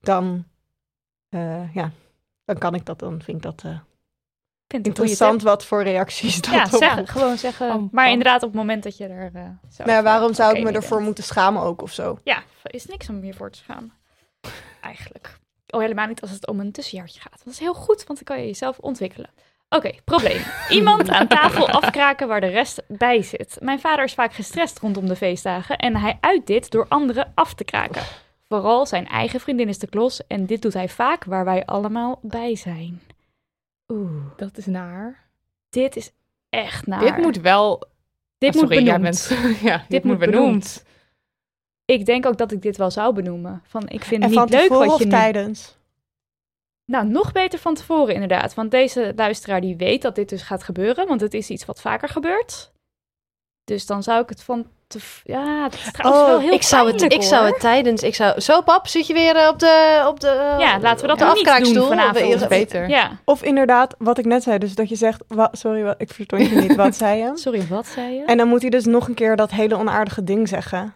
dan, 0.00 0.44
eh, 1.28 1.74
ja, 1.74 1.90
dan 2.44 2.58
kan 2.58 2.74
ik 2.74 2.84
dat, 2.86 2.98
dan 2.98 3.22
vind 3.22 3.36
ik 3.36 3.42
dat 3.42 3.62
eh, 3.64 3.78
interessant 4.66 5.42
wat 5.42 5.64
voor 5.64 5.82
reacties 5.82 6.40
dat 6.40 6.54
Ja, 6.54 6.62
op- 6.62 6.68
zeggen, 6.70 7.06
gewoon 7.06 7.36
zeggen. 7.38 7.68
Pam, 7.68 7.88
maar 7.92 8.08
inderdaad, 8.10 8.42
op 8.42 8.48
het 8.48 8.58
moment 8.58 8.82
dat 8.82 8.96
je 8.96 9.06
er. 9.06 9.30
eh 9.34 9.42
zelf, 9.68 9.86
Maar 9.88 9.96
ja, 9.96 10.02
waarom 10.02 10.34
zou 10.34 10.56
ik 10.56 10.64
me 10.64 10.70
ervoor 10.72 10.90
bent. 10.96 11.04
moeten 11.04 11.24
schamen 11.24 11.62
ook 11.62 11.82
of 11.82 11.92
zo? 11.92 12.18
Ja, 12.24 12.36
er 12.62 12.74
is 12.74 12.86
niks 12.86 13.08
om 13.08 13.24
je 13.24 13.34
voor 13.34 13.50
te 13.50 13.58
schamen. 13.58 13.92
Eigenlijk. 14.86 15.38
Oh, 15.66 15.80
helemaal 15.80 16.06
niet 16.06 16.20
als 16.20 16.30
het 16.30 16.46
om 16.46 16.60
een 16.60 16.72
tussenjaartje 16.72 17.20
gaat. 17.20 17.40
Dat 17.44 17.52
is 17.52 17.58
heel 17.58 17.74
goed, 17.74 18.04
want 18.04 18.24
dan 18.24 18.36
kan 18.36 18.40
je 18.40 18.46
jezelf 18.46 18.78
ontwikkelen. 18.78 19.30
Oké, 19.68 19.90
probleem. 20.04 20.40
Iemand 20.68 21.08
aan 21.08 21.26
tafel 21.28 21.68
afkraken 21.68 22.28
waar 22.28 22.40
de 22.40 22.46
rest 22.46 22.82
bij 22.88 23.22
zit. 23.22 23.56
Mijn 23.60 23.80
vader 23.80 24.04
is 24.04 24.14
vaak 24.14 24.32
gestrest 24.32 24.78
rondom 24.78 25.06
de 25.06 25.16
feestdagen 25.16 25.76
en 25.76 25.96
hij 25.96 26.18
uit 26.20 26.46
dit 26.46 26.70
door 26.70 26.86
anderen 26.88 27.32
af 27.34 27.54
te 27.54 27.64
kraken. 27.64 28.02
Vooral 28.48 28.86
zijn 28.86 29.06
eigen 29.06 29.40
vriendin 29.40 29.68
is 29.68 29.78
de 29.78 29.88
klos 29.88 30.26
en 30.26 30.46
dit 30.46 30.62
doet 30.62 30.74
hij 30.74 30.88
vaak 30.88 31.24
waar 31.24 31.44
wij 31.44 31.64
allemaal 31.64 32.18
bij 32.22 32.56
zijn. 32.56 33.02
Oeh, 33.88 34.22
Dat 34.36 34.56
is 34.56 34.66
naar. 34.66 35.28
dit 35.70 35.96
is 35.96 36.10
echt 36.48 36.86
naar. 36.86 37.00
Dit 37.00 37.16
moet 37.16 37.40
wel... 37.40 37.88
dit 38.38 38.54
Ah, 38.54 38.60
moet 38.60 38.72
sorry, 38.72 38.84
benoemd. 38.84 39.36
ja, 39.68 39.84
dit, 39.88 40.04
moet 40.04 40.18
moet 40.18 40.30
benoemd. 40.30 40.84
Ik 41.86 42.06
denk 42.06 42.26
ook 42.26 42.36
dat 42.38 42.52
ik 42.52 42.62
dit 42.62 42.76
wel 42.76 42.90
zou 42.90 43.14
benoemen. 43.14 43.62
Van, 43.66 43.88
ik 43.88 44.04
vind 44.04 44.22
het 44.22 44.30
niet 44.32 44.50
leuk 44.50 44.68
wat 44.68 44.98
je 44.98 45.04
nu 45.04 45.10
tijdens? 45.10 45.76
Nou, 46.84 47.06
nog 47.06 47.32
beter 47.32 47.58
van 47.58 47.74
tevoren 47.74 48.14
inderdaad. 48.14 48.54
Want 48.54 48.70
deze 48.70 49.12
luisteraar 49.16 49.60
die 49.60 49.76
weet 49.76 50.02
dat 50.02 50.14
dit 50.14 50.28
dus 50.28 50.42
gaat 50.42 50.62
gebeuren. 50.62 51.06
Want 51.08 51.20
het 51.20 51.34
is 51.34 51.50
iets 51.50 51.64
wat 51.64 51.80
vaker 51.80 52.08
gebeurt. 52.08 52.70
Dus 53.64 53.86
dan 53.86 54.02
zou 54.02 54.22
ik 54.22 54.28
het 54.28 54.42
van... 54.42 54.66
Te, 54.86 54.98
ja, 55.24 55.62
het 55.64 55.74
is 55.74 55.90
trouwens 55.92 56.26
wel 56.26 56.38
heel 56.40 56.48
Oh, 56.48 56.54
ik 56.54 56.62
zou 56.62 56.92
het, 56.92 57.02
ik 57.12 57.22
zou 57.22 57.46
het 57.46 57.60
tijdens, 57.60 58.02
ik 58.02 58.14
zou, 58.14 58.40
zo 58.40 58.60
pap, 58.62 58.86
zit 58.86 59.06
je 59.06 59.12
weer 59.12 59.36
eh, 59.36 59.48
op 59.48 59.58
de, 59.58 60.04
op 60.08 60.20
de, 60.20 60.26
Ja, 60.58 60.80
laten 60.80 61.00
we 61.00 61.06
dat 61.06 61.18
dan 61.18 61.34
niet 61.34 61.74
doen 61.74 61.86
vanavond. 61.88 62.34
Of- 62.42 62.48
beter. 62.48 62.88
Ja, 62.88 63.18
Of 63.24 63.42
inderdaad, 63.42 63.94
wat 63.98 64.18
ik 64.18 64.24
net 64.24 64.42
zei, 64.42 64.58
dus 64.58 64.74
dat 64.74 64.88
je 64.88 64.96
zegt, 64.96 65.24
wa- 65.28 65.48
sorry, 65.52 65.82
wa- 65.82 65.94
ik 65.98 66.12
verstond 66.12 66.48
je 66.48 66.56
niet, 66.56 66.74
wat 66.76 66.94
zei 66.96 67.18
je? 67.20 67.30
sorry, 67.44 67.66
wat 67.66 67.86
zei 67.86 68.14
je? 68.14 68.24
En 68.24 68.36
dan 68.36 68.48
moet 68.48 68.60
hij 68.60 68.70
dus 68.70 68.84
nog 68.84 69.08
een 69.08 69.14
keer 69.14 69.36
dat 69.36 69.50
hele 69.50 69.76
onaardige 69.76 70.24
ding 70.24 70.48
zeggen. 70.48 70.94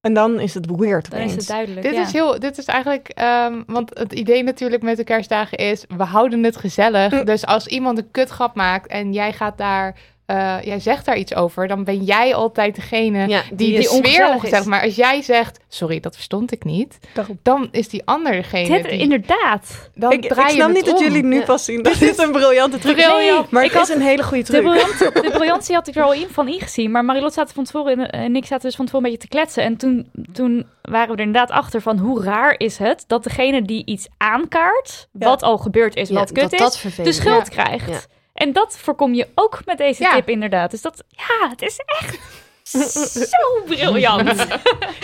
En 0.00 0.14
dan 0.14 0.40
is 0.40 0.54
het 0.54 0.76
weird 0.76 1.10
dan 1.10 1.20
is 1.20 1.34
het 1.34 1.46
duidelijk. 1.46 1.82
Dit 1.82 1.94
ja. 1.94 2.02
is 2.02 2.12
heel, 2.12 2.38
dit 2.38 2.58
is 2.58 2.64
eigenlijk, 2.64 3.08
ehm, 3.08 3.62
want 3.66 3.98
het 3.98 4.12
idee 4.12 4.42
natuurlijk 4.42 4.82
met 4.82 4.96
de 4.96 5.04
kerstdagen 5.04 5.58
is, 5.58 5.84
we 5.96 6.02
houden 6.02 6.44
het 6.44 6.56
gezellig. 6.56 7.10
Hm. 7.10 7.24
Dus 7.24 7.46
als 7.46 7.66
iemand 7.66 7.98
een 7.98 8.10
kutgrap 8.10 8.54
maakt 8.54 8.86
en 8.86 9.12
jij 9.12 9.32
gaat 9.32 9.58
daar 9.58 9.98
eh, 10.28 10.56
jij 10.62 10.80
zegt 10.80 11.04
daar 11.04 11.16
iets 11.16 11.34
over, 11.34 11.68
dan 11.68 11.84
ben 11.84 12.04
jij 12.04 12.34
altijd 12.34 12.74
degene 12.74 13.28
Ja, 13.28 13.42
die, 13.52 13.72
die 13.78 13.82
sfeer 13.82 14.28
ongezellig. 14.28 14.64
Maar 14.66 14.82
als 14.82 14.94
jij 14.96 15.22
zegt, 15.22 15.58
sorry, 15.68 16.00
dat 16.00 16.14
verstond 16.14 16.52
ik 16.52 16.64
niet, 16.64 16.98
Daarom. 17.14 17.38
dan 17.42 17.68
is 17.70 17.88
die 17.88 18.02
ander 18.04 18.32
degene 18.32 18.76
Dit, 18.82 18.90
die... 18.90 18.98
inderdaad. 18.98 19.90
Dan 19.94 20.12
Ik, 20.12 20.24
ik 20.24 20.30
draai 20.32 20.54
snap 20.54 20.72
niet 20.72 20.84
dat 20.84 20.98
jullie 21.00 21.22
nu 21.22 21.38
Ja. 21.38 21.44
pas 21.44 21.64
zien 21.64 21.82
dat 21.82 21.98
dit 21.98 22.18
een 22.18 22.32
briljante 22.32 22.78
truc 22.78 22.96
is. 22.96 23.04
Briljant. 23.06 23.50
Maar 23.50 23.64
Ik 23.64 23.70
het 23.70 23.78
had- 23.78 23.88
is 23.88 23.94
een 23.94 24.00
hele 24.02 24.22
goede 24.22 24.42
De, 24.44 24.50
truc. 24.98 25.22
de 25.24 25.30
briljantie 25.30 25.74
had 25.74 25.88
ik 25.88 25.94
er 25.96 26.02
al 26.02 26.12
in, 26.12 26.26
van 26.30 26.48
ingezien. 26.48 26.90
Maar 26.90 27.04
Marilot 27.04 27.32
zaten 27.32 27.54
van 27.54 27.64
tevoren 27.64 27.98
in, 27.98 28.06
en 28.10 28.36
ik 28.36 28.44
zaten 28.46 28.66
dus 28.66 28.76
van 28.76 28.84
tevoren 28.84 29.06
een 29.06 29.12
beetje 29.12 29.28
te 29.28 29.34
kletsen. 29.36 29.62
En 29.62 29.76
toen, 29.76 30.10
toen 30.32 30.66
waren 30.82 31.08
we 31.08 31.14
er 31.20 31.26
inderdaad 31.26 31.50
achter 31.50 31.80
van 31.82 31.98
hoe 31.98 32.22
raar 32.22 32.54
is 32.58 32.78
het 32.78 33.04
dat 33.06 33.24
degene 33.24 33.62
die 33.62 33.82
iets 33.86 34.06
aankaart, 34.16 35.08
Ja. 35.18 35.26
wat 35.28 35.42
al 35.42 35.58
gebeurd 35.58 35.96
is, 35.96 36.08
Ja, 36.08 36.14
wat 36.14 36.32
kut 36.32 36.42
dat 36.50 36.52
is, 36.52 36.58
dat 36.58 37.04
de 37.06 37.12
schuld 37.12 37.54
Ja. 37.54 37.62
krijgt. 37.64 38.08
En 38.38 38.52
dat 38.52 38.78
voorkom 38.78 39.14
je 39.14 39.28
ook 39.34 39.60
met 39.64 39.78
deze 39.78 40.02
Ja. 40.02 40.14
tip 40.14 40.28
inderdaad. 40.28 40.70
Dus 40.70 40.82
dat, 40.82 41.04
ja, 41.08 41.48
het 41.50 41.62
is 41.62 41.80
echt 42.00 42.18
zo 43.30 43.62
briljant. 43.66 44.28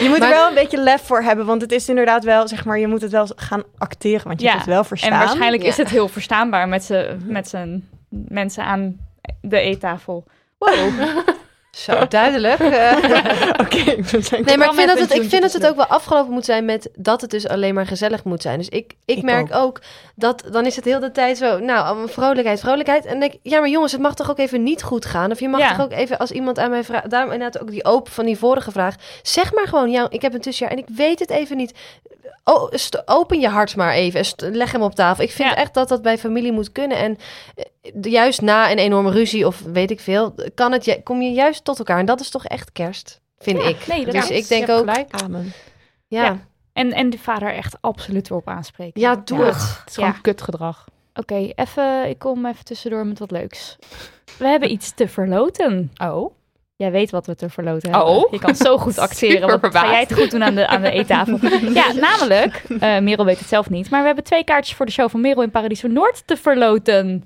Je 0.03 0.09
moet 0.09 0.18
Maar- 0.18 0.28
er 0.30 0.35
wel 0.37 0.49
een 0.49 0.55
beetje 0.55 0.78
lef 0.78 1.03
voor 1.07 1.22
hebben, 1.22 1.47
want 1.47 1.61
het 1.62 1.72
is 1.72 1.89
inderdaad 1.89 2.24
wel, 2.24 2.49
zeg 2.49 2.64
maar, 2.64 2.78
je 2.78 2.87
moet 2.87 3.01
het 3.03 3.11
wel 3.11 3.28
gaan 3.37 3.62
acteren, 3.78 4.26
want 4.26 4.41
je 4.41 4.47
Ja, 4.47 4.53
moet 4.53 4.61
het 4.64 4.70
wel 4.74 4.85
verstaan. 4.85 5.12
En 5.12 5.18
waarschijnlijk 5.18 5.62
Ja. 5.62 5.68
is 5.68 5.76
het 5.76 5.89
heel 5.91 6.09
verstaanbaar 6.09 6.68
met 6.68 6.85
z'n 6.85 7.18
met 7.26 7.53
mensen 8.09 8.64
aan 8.64 8.97
de 9.41 9.59
eettafel. 9.61 10.24
Wow. 10.59 10.91
Zo, 11.75 12.07
duidelijk. 12.09 12.59
Eh, 12.75 13.49
Oké, 13.61 14.03
we 14.03 14.20
zijn 14.20 14.45
Nee, 14.45 14.57
maar 14.59 14.68
ik 14.68 14.75
vind, 14.75 14.89
dat 14.89 14.99
het, 14.99 15.14
ik 15.14 15.29
vind 15.29 15.43
dat 15.43 15.53
het 15.53 15.66
ook 15.66 15.77
wel 15.77 15.87
afgelopen 15.87 16.33
moet 16.33 16.45
zijn 16.45 16.64
met 16.64 16.89
dat 16.97 17.20
het 17.20 17.31
dus 17.31 17.49
alleen 17.49 17.75
maar 17.75 17.87
gezellig 17.87 18.25
moet 18.25 18.43
zijn. 18.43 18.59
Dus 18.59 18.68
ik, 18.68 18.93
ik, 19.05 19.16
Ik 19.16 19.22
merk 19.22 19.55
ook. 19.55 19.81
dat 20.14 20.43
dan 20.51 20.66
is 20.66 20.77
het 20.77 20.85
heel 20.85 21.01
de 21.01 21.11
tijd 21.12 21.37
zo, 21.39 21.59
nou, 21.59 21.87
allemaal 21.87 22.09
vrolijkheid, 22.09 22.61
vrolijkheid. 22.61 23.05
En 23.05 23.20
denk 23.20 23.33
ik, 23.33 23.41
ja, 23.43 23.61
maar 23.61 23.68
jongens, 23.68 23.93
het 23.93 24.01
mag 24.01 24.14
toch 24.14 24.31
ook 24.31 24.39
even 24.39 24.62
niet 24.62 24.83
goed 24.83 25.05
gaan? 25.05 25.31
Of 25.31 25.41
je 25.41 25.49
mag 25.49 25.61
Ja. 25.61 25.77
toch 25.77 25.85
ook 25.85 25.93
even, 25.93 26.18
als 26.18 26.31
iemand 26.31 26.59
aan 26.59 26.70
mij 26.70 26.85
vraagt, 26.85 27.11
daarom 27.11 27.33
inderdaad 27.33 27.62
ook 27.62 27.70
die 27.70 27.85
open 27.85 28.12
van 28.12 28.25
die 28.25 28.39
vorige 28.39 28.70
vraag. 28.70 28.95
Zeg 29.22 29.53
maar 29.53 29.66
gewoon, 29.68 29.91
ja, 29.91 30.07
ik 30.11 30.22
heb 30.22 30.35
een 30.35 30.41
tussenjaar 30.41 30.77
en 30.77 30.83
ik 30.83 30.89
weet 30.97 31.18
het 31.18 31.31
even 31.31 31.57
niet. 31.57 31.72
Oh, 32.45 32.72
open 33.05 33.41
je 33.41 33.49
hart 33.49 33.77
maar 33.77 33.93
even 33.93 34.20
en 34.20 34.57
leg 34.57 34.72
hem 34.72 34.83
op 34.83 34.95
tafel. 34.95 35.25
Ik 35.25 35.31
vind 35.31 35.49
Ja. 35.49 35.57
echt 35.57 35.75
dat 35.75 35.89
dat 35.89 36.03
bij 36.03 36.18
familie 36.18 36.53
moet 36.53 36.72
kunnen. 36.72 36.97
En 36.99 37.16
eh, 37.55 37.64
juist 38.12 38.41
na 38.41 38.70
een 38.70 38.79
enorme 38.79 39.11
ruzie 39.11 39.47
of 39.47 39.61
weet 39.61 39.91
ik 39.91 40.01
veel, 40.01 40.35
kan 40.55 40.72
het, 40.72 40.85
je- 40.85 41.03
kom 41.03 41.22
je 41.22 41.31
juist 41.33 41.64
tot 41.64 41.79
elkaar. 41.79 41.99
En 41.99 42.07
dat 42.07 42.20
is 42.20 42.31
toch 42.31 42.45
echt 42.47 42.72
kerst, 42.72 43.20
vind 43.39 43.62
Ja, 43.62 43.68
ik. 43.68 43.87
nee, 43.87 44.05
dat 44.05 44.14
dus 44.14 44.31
is- 44.31 44.39
ik 44.39 44.49
denk 44.49 44.68
ook, 44.68 44.79
gelijk. 44.79 45.11
Amen. 45.22 45.53
ja. 46.07 46.25
Ja. 46.25 46.39
En, 46.72 46.93
en 46.93 47.11
de 47.11 47.18
vader 47.18 47.53
echt 47.55 47.77
absoluut 47.81 48.31
erop 48.31 48.49
aanspreken. 48.49 49.01
Ja, 49.01 49.16
doe 49.25 49.41
het. 49.45 49.55
Het 49.55 49.83
is 49.89 49.95
gewoon 49.95 50.11
Ja. 50.11 50.18
kutgedrag. 50.22 50.85
Oké, 51.14 51.35
even, 51.55 52.09
ik 52.09 52.18
kom 52.18 52.47
even 52.47 52.64
tussendoor 52.64 53.07
met 53.07 53.18
wat 53.18 53.31
leuks. 53.31 53.77
We 54.39 54.47
hebben 54.47 54.70
iets 54.72 54.95
te 54.95 55.09
verloten. 55.09 55.93
Oh. 56.03 56.33
Jij 56.85 56.93
weet 56.93 57.11
wat 57.11 57.26
we 57.26 57.35
te 57.35 57.49
verloten 57.49 57.91
hebben. 57.91 58.09
Oh. 58.09 58.32
Je 58.32 58.39
kan 58.39 58.55
zo 58.55 58.78
goed 58.78 58.99
acteren. 59.09 59.61
Wat 59.61 59.76
ga 59.76 59.91
jij 59.91 60.01
het 60.01 60.14
goed 60.14 60.30
doen 60.30 60.45
aan 60.45 60.55
de, 60.55 60.66
aan 60.66 60.82
de 60.82 60.91
eettafel? 60.99 61.39
ja, 61.74 61.93
namelijk, 61.93 62.62
eh 62.80 62.99
Merel 62.99 63.24
weet 63.24 63.39
het 63.39 63.49
zelf 63.49 63.70
niet, 63.70 63.91
maar 63.91 64.01
we 64.01 64.07
hebben 64.07 64.24
twee 64.24 64.45
kaartjes 64.45 64.76
voor 64.76 64.87
de 64.87 64.93
show 64.93 65.11
van 65.11 65.20
Merel 65.20 65.43
in 65.43 65.51
Paradiso 65.51 65.89
Noord 65.89 66.22
te 66.26 66.37
verloten. 66.37 67.24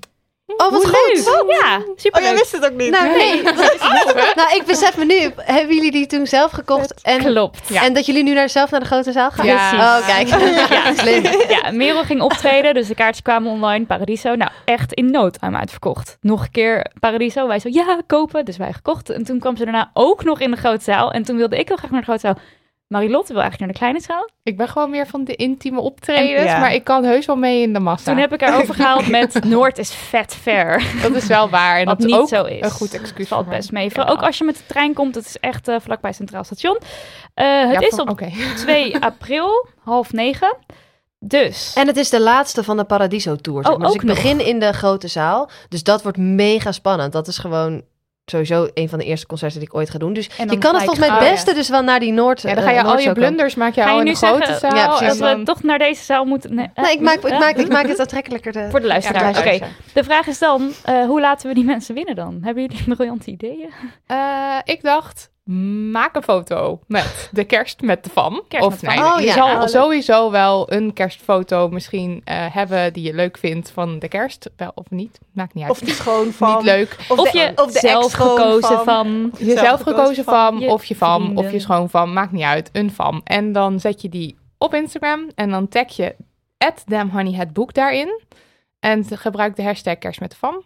Oh, 0.56 0.70
wat 0.70 0.70
Hoe 0.70 0.94
goed. 0.94 1.24
leuk. 1.24 1.60
Ja, 1.60 1.80
super 1.96 2.20
Oh, 2.20 2.26
jij 2.26 2.34
wist 2.34 2.52
het 2.52 2.64
ook 2.66 2.72
niet. 2.72 2.90
Nou, 2.90 3.08
nee. 3.16 3.42
nou, 4.38 4.56
ik 4.56 4.62
besef 4.66 4.96
me 4.96 5.04
nu, 5.04 5.30
hebben 5.36 5.74
jullie 5.74 5.90
die 5.90 6.06
toen 6.06 6.26
zelf 6.26 6.50
gekocht? 6.50 6.94
En, 7.02 7.18
Klopt. 7.18 7.68
Ja. 7.68 7.82
en 7.82 7.92
dat 7.94 8.06
jullie 8.06 8.22
nu 8.22 8.34
naar, 8.34 8.48
zelf 8.48 8.70
naar 8.70 8.80
de 8.80 8.86
grote 8.86 9.12
zaal 9.12 9.30
gaan? 9.30 9.46
Ja. 9.46 9.72
Oh, 9.72 10.06
kijk. 10.06 10.28
Ja. 10.28 10.94
Slim. 11.02 11.22
Ja, 11.48 11.70
Merel 11.70 12.04
ging 12.04 12.20
optreden, 12.20 12.74
dus 12.74 12.86
de 12.86 12.94
kaartjes 12.94 13.22
kwamen 13.22 13.52
online. 13.52 13.84
Paradiso, 13.86 14.34
nou 14.34 14.50
echt 14.64 14.92
in 14.92 15.10
no 15.10 15.30
time 15.30 15.58
uitverkocht. 15.58 16.16
Nog 16.20 16.42
een 16.42 16.50
keer 16.50 16.86
Paradiso, 17.00 17.46
wij 17.46 17.58
zo, 17.58 17.68
ja, 17.72 18.00
kopen. 18.06 18.44
Dus 18.44 18.56
wij 18.56 18.72
gekocht. 18.72 19.10
En 19.10 19.24
toen 19.24 19.38
kwam 19.38 19.56
ze 19.56 19.64
daarna 19.64 19.90
ook 19.94 20.24
nog 20.24 20.40
in 20.40 20.50
de 20.50 20.56
grote 20.56 20.84
zaal. 20.84 21.12
En 21.12 21.22
toen 21.22 21.36
wilde 21.36 21.58
ik 21.58 21.68
heel 21.68 21.76
graag 21.76 21.90
naar 21.90 22.00
de 22.00 22.06
grote 22.06 22.20
zaal. 22.20 22.38
Marilotte 22.88 23.32
wil 23.32 23.42
eigenlijk 23.42 23.58
naar 23.60 23.68
de 23.72 23.78
kleine 23.78 24.00
zaal. 24.00 24.28
Ik 24.42 24.56
ben 24.56 24.68
gewoon 24.68 24.90
meer 24.90 25.06
van 25.06 25.24
de 25.24 25.34
intieme 25.36 25.80
optredens, 25.80 26.50
Ja. 26.50 26.58
maar 26.60 26.74
ik 26.74 26.84
kan 26.84 27.04
heus 27.04 27.26
wel 27.26 27.36
mee 27.36 27.62
in 27.62 27.72
de 27.72 27.78
massa. 27.80 28.04
Toen 28.12 28.20
heb 28.20 28.32
ik 28.32 28.40
haar 28.40 28.58
overgehaald 28.62 29.08
met 29.08 29.44
Noord 29.44 29.78
is 29.78 29.94
vet 29.94 30.34
ver. 30.34 30.82
Dat 31.02 31.14
is 31.14 31.26
wel 31.26 31.48
waar. 31.48 31.76
En 31.78 31.84
Wat 31.84 31.98
dat 31.98 32.06
is 32.06 32.12
niet 32.12 32.20
ook 32.22 32.28
zo 32.28 32.44
is. 32.44 32.60
een 32.64 32.70
goed 32.70 32.94
excuus 32.94 33.28
Valt 33.28 33.44
voor 33.44 33.54
best 33.54 33.72
mee. 33.72 33.90
Ja. 33.94 34.04
Ook 34.04 34.22
als 34.22 34.38
je 34.38 34.44
met 34.44 34.56
de 34.56 34.62
trein 34.66 34.94
komt, 34.94 35.14
het 35.14 35.26
is 35.26 35.36
echt 35.38 35.68
eh, 35.68 35.76
vlakbij 35.80 36.12
Centraal 36.12 36.44
Station. 36.44 36.78
Eh, 37.34 37.60
het 37.70 37.80
Ja, 37.80 37.86
is 37.88 37.98
op 37.98 38.10
Oké. 38.10 38.30
2 38.56 38.98
april, 39.02 39.66
half 39.84 40.12
negen. 40.12 40.56
Dus, 41.20 41.72
En 41.74 41.86
het 41.86 41.96
is 41.96 42.10
de 42.10 42.20
laatste 42.20 42.64
van 42.64 42.76
de 42.76 42.84
Paradiso 42.84 43.36
Tour. 43.36 43.62
Zeg 43.64 43.72
Oh, 43.72 43.78
maar. 43.78 43.86
Dus 43.86 43.96
ik 43.96 44.02
nog. 44.02 44.14
begin 44.16 44.40
in 44.46 44.58
de 44.60 44.72
grote 44.72 45.08
zaal. 45.08 45.50
Dus 45.68 45.82
dat 45.82 46.02
wordt 46.02 46.18
mega 46.18 46.72
spannend. 46.72 47.12
Dat 47.12 47.26
is 47.28 47.38
gewoon 47.38 47.82
sowieso 48.30 48.68
een 48.74 48.88
van 48.88 48.98
de 48.98 49.04
eerste 49.04 49.26
concerten 49.26 49.58
die 49.58 49.68
ik 49.68 49.74
ooit 49.74 49.90
ga 49.90 49.98
doen. 49.98 50.12
Dus 50.12 50.30
je 50.36 50.58
kan 50.58 50.74
het 50.74 50.84
volgens 50.84 50.98
mij 50.98 51.08
het 51.08 51.24
oh, 51.24 51.30
beste 51.30 51.54
dus 51.54 51.68
wel 51.68 51.82
naar 51.82 52.00
die 52.00 52.12
Noord. 52.12 52.42
Ja, 52.42 52.54
dan 52.54 52.62
ga 52.64 52.70
je 52.70 52.78
eh, 52.78 52.84
al 52.84 52.98
je 52.98 53.12
blunders 53.12 53.54
maak 53.54 53.74
je 53.74 53.80
ga 53.80 53.86
al 53.88 53.92
je 53.94 54.00
in 54.00 54.06
nu 54.06 54.12
de 54.12 54.16
grote 54.16 54.46
zeggen 54.46 54.70
zaal. 54.70 54.76
Ja, 54.76 54.86
precies. 54.86 55.18
dat 55.18 55.28
dan- 55.28 55.38
we 55.38 55.44
toch 55.44 55.62
naar 55.62 55.78
deze 55.78 56.04
zaal 56.04 56.24
moeten... 56.24 56.54
Nee, 56.54 56.70
Nee, 56.74 56.92
ik 56.92 57.00
maak, 57.00 57.14
ik, 57.14 57.28
Ja? 57.28 57.38
maak, 57.38 57.56
ik 57.56 57.68
maak 57.68 57.86
het 57.86 58.00
aantrekkelijker. 58.00 58.52
De... 58.52 58.66
Voor 58.70 58.80
de 58.80 58.86
luisteraar. 58.86 59.32
Ja, 59.32 59.54
Oké, 59.54 59.66
de 59.92 60.04
vraag 60.04 60.26
is 60.26 60.38
dan, 60.38 60.72
eh, 60.84 61.04
hoe 61.04 61.20
laten 61.20 61.48
we 61.48 61.54
die 61.54 61.64
mensen 61.64 61.94
winnen 61.94 62.14
dan? 62.14 62.38
Hebben 62.42 62.62
jullie 62.62 62.94
briljante 62.94 63.30
ideeën? 63.30 63.70
Eh, 64.06 64.56
ik 64.64 64.82
dacht, 64.82 65.30
maak 65.90 66.16
een 66.16 66.22
foto 66.22 66.80
met 66.86 67.28
de 67.32 67.44
kerst 67.44 67.80
met 67.80 68.04
de 68.04 68.10
fam. 68.10 68.42
Kerst 68.48 68.66
of 68.66 68.82
nee, 68.82 68.98
Oh, 68.98 69.20
je 69.20 69.26
ja. 69.26 69.32
zal 69.32 69.58
leuk. 69.58 69.68
sowieso 69.68 70.30
wel 70.30 70.72
een 70.72 70.92
kerstfoto 70.92 71.68
misschien 71.68 72.20
eh, 72.24 72.54
hebben 72.54 72.92
die 72.92 73.04
je 73.04 73.14
leuk 73.14 73.38
vindt 73.38 73.70
van 73.70 73.98
de 73.98 74.08
kerst. 74.08 74.50
Wel 74.56 74.72
of 74.74 74.90
niet, 74.90 75.18
maakt 75.32 75.54
niet 75.54 75.62
uit. 75.64 75.72
Of 75.72 75.78
die 75.78 75.94
schoon 75.94 76.32
van. 76.32 76.54
niet 76.56 76.64
leuk. 76.64 76.96
Of, 77.08 77.18
Of 77.18 77.30
de, 77.30 77.38
je 77.38 77.52
of 77.54 77.72
de 77.72 77.78
zelf 77.78 78.12
gekozen 78.12 78.76
van. 78.76 78.84
van... 78.84 79.32
Jezelf 79.38 79.80
gekozen 79.80 80.24
je 80.58 80.70
of 80.72 80.84
je 80.84 80.94
fam, 80.94 81.22
of 81.22 81.28
je 81.30 81.34
vrienden. 81.34 81.60
schoonfam, 81.60 82.12
maakt 82.12 82.32
niet 82.32 82.42
uit, 82.42 82.70
een 82.72 82.90
fam. 82.90 83.20
En 83.24 83.52
dan 83.52 83.80
zet 83.80 84.02
je 84.02 84.08
die 84.08 84.36
op 84.58 84.74
Instagram 84.74 85.30
en 85.34 85.50
dan 85.50 85.68
tag 85.68 85.96
je 85.96 86.14
@damhoneyhetboek 86.86 87.74
daarin. 87.74 88.20
En 88.80 89.04
gebruik 89.04 89.56
de 89.56 89.62
hashtag 89.62 89.98
kerst 89.98 90.20
met 90.20 90.30
de 90.30 90.36
fam. 90.36 90.62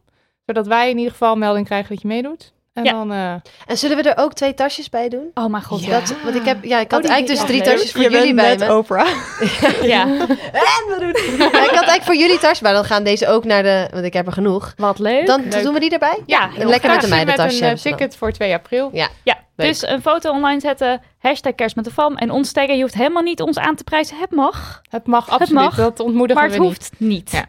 Zodat 0.47 0.67
wij 0.67 0.91
in 0.91 0.97
ieder 0.97 1.13
geval 1.13 1.33
een 1.33 1.39
melding 1.39 1.67
krijgen 1.67 1.89
dat 1.89 2.03
je 2.03 2.09
meedoet. 2.09 2.53
En 2.73 2.85
Ja. 2.85 2.93
dan... 2.93 3.13
eh, 3.13 3.33
En 3.67 3.77
zullen 3.79 3.97
we 3.97 4.11
er 4.11 4.23
ook 4.25 4.33
twee 4.33 4.55
tasjes 4.55 4.89
bij 4.89 5.09
doen? 5.09 5.31
Oh 5.35 5.47
mijn 5.47 5.63
god, 5.63 5.85
Ja. 5.85 5.91
Dat, 6.01 6.15
want 6.25 6.35
ik 6.35 6.45
heb, 6.45 6.65
ja, 6.65 6.79
ik 6.81 6.91
had 6.91 7.03
die 7.03 7.11
eigenlijk 7.11 7.41
dus 7.41 7.49
drie 7.51 7.65
leuk. 7.65 7.75
tasjes 7.75 7.93
voor 7.93 8.03
je 8.03 8.11
jullie 8.11 8.35
bent 8.35 8.37
bij 8.37 8.57
net 8.57 8.69
me. 8.69 8.77
Oprah. 8.77 9.07
ja. 9.83 10.07
Ja, 10.07 10.27
ik 11.49 11.51
had 11.51 11.73
eigenlijk 11.73 12.03
voor 12.05 12.17
jullie 12.17 12.39
tasjes, 12.39 12.61
maar 12.61 12.73
dan 12.73 12.85
gaan 12.85 13.05
deze 13.05 13.29
ook 13.29 13.45
naar 13.45 13.63
de, 13.63 13.89
want 13.93 14.05
ik 14.05 14.13
heb 14.13 14.27
er 14.27 14.33
genoeg. 14.33 14.73
Wat 14.77 14.99
leuk. 14.99 15.27
Dan 15.27 15.43
Leuk. 15.49 15.63
doen 15.63 15.75
we 15.75 15.81
die 15.81 15.91
erbij? 15.91 16.19
ja, 16.27 16.51
en 16.59 16.67
lekker 16.69 16.91
met 16.91 17.01
de 17.01 17.09
meidentasje 17.09 17.61
Met 17.61 17.71
een 17.71 17.77
eh, 17.77 17.83
ticket 17.83 18.17
voor 18.17 18.33
2 18.33 18.53
april. 18.55 18.91
Ja. 18.93 19.09
Ja, 19.25 19.39
Leuk. 19.57 19.69
dus 19.69 19.87
een 19.87 20.03
foto 20.03 20.31
online 20.31 20.61
zetten, 20.61 21.03
hashtag 21.19 21.55
kerst 21.55 21.77
met 21.77 21.85
de 21.85 21.91
fam 21.91 22.17
en 22.17 22.31
ons 22.31 22.53
taggen. 22.53 22.77
Je 22.77 22.83
hoeft 22.83 22.95
helemaal 22.95 23.23
niet 23.23 23.41
ons 23.41 23.59
aan 23.59 23.75
te 23.75 23.85
prijzen. 23.85 24.17
Het 24.21 24.31
mag, 24.31 24.83
Het 24.91 25.07
mag 25.07 25.29
absoluut, 25.31 25.63
mag, 25.63 25.75
dat 25.75 26.01
ontmoedigen 26.01 26.43
maar 26.43 26.51
het 26.51 26.61
we 26.61 26.65
niet. 26.67 26.77
hoeft 26.79 26.93
niet. 26.97 27.31
Ja. 27.31 27.45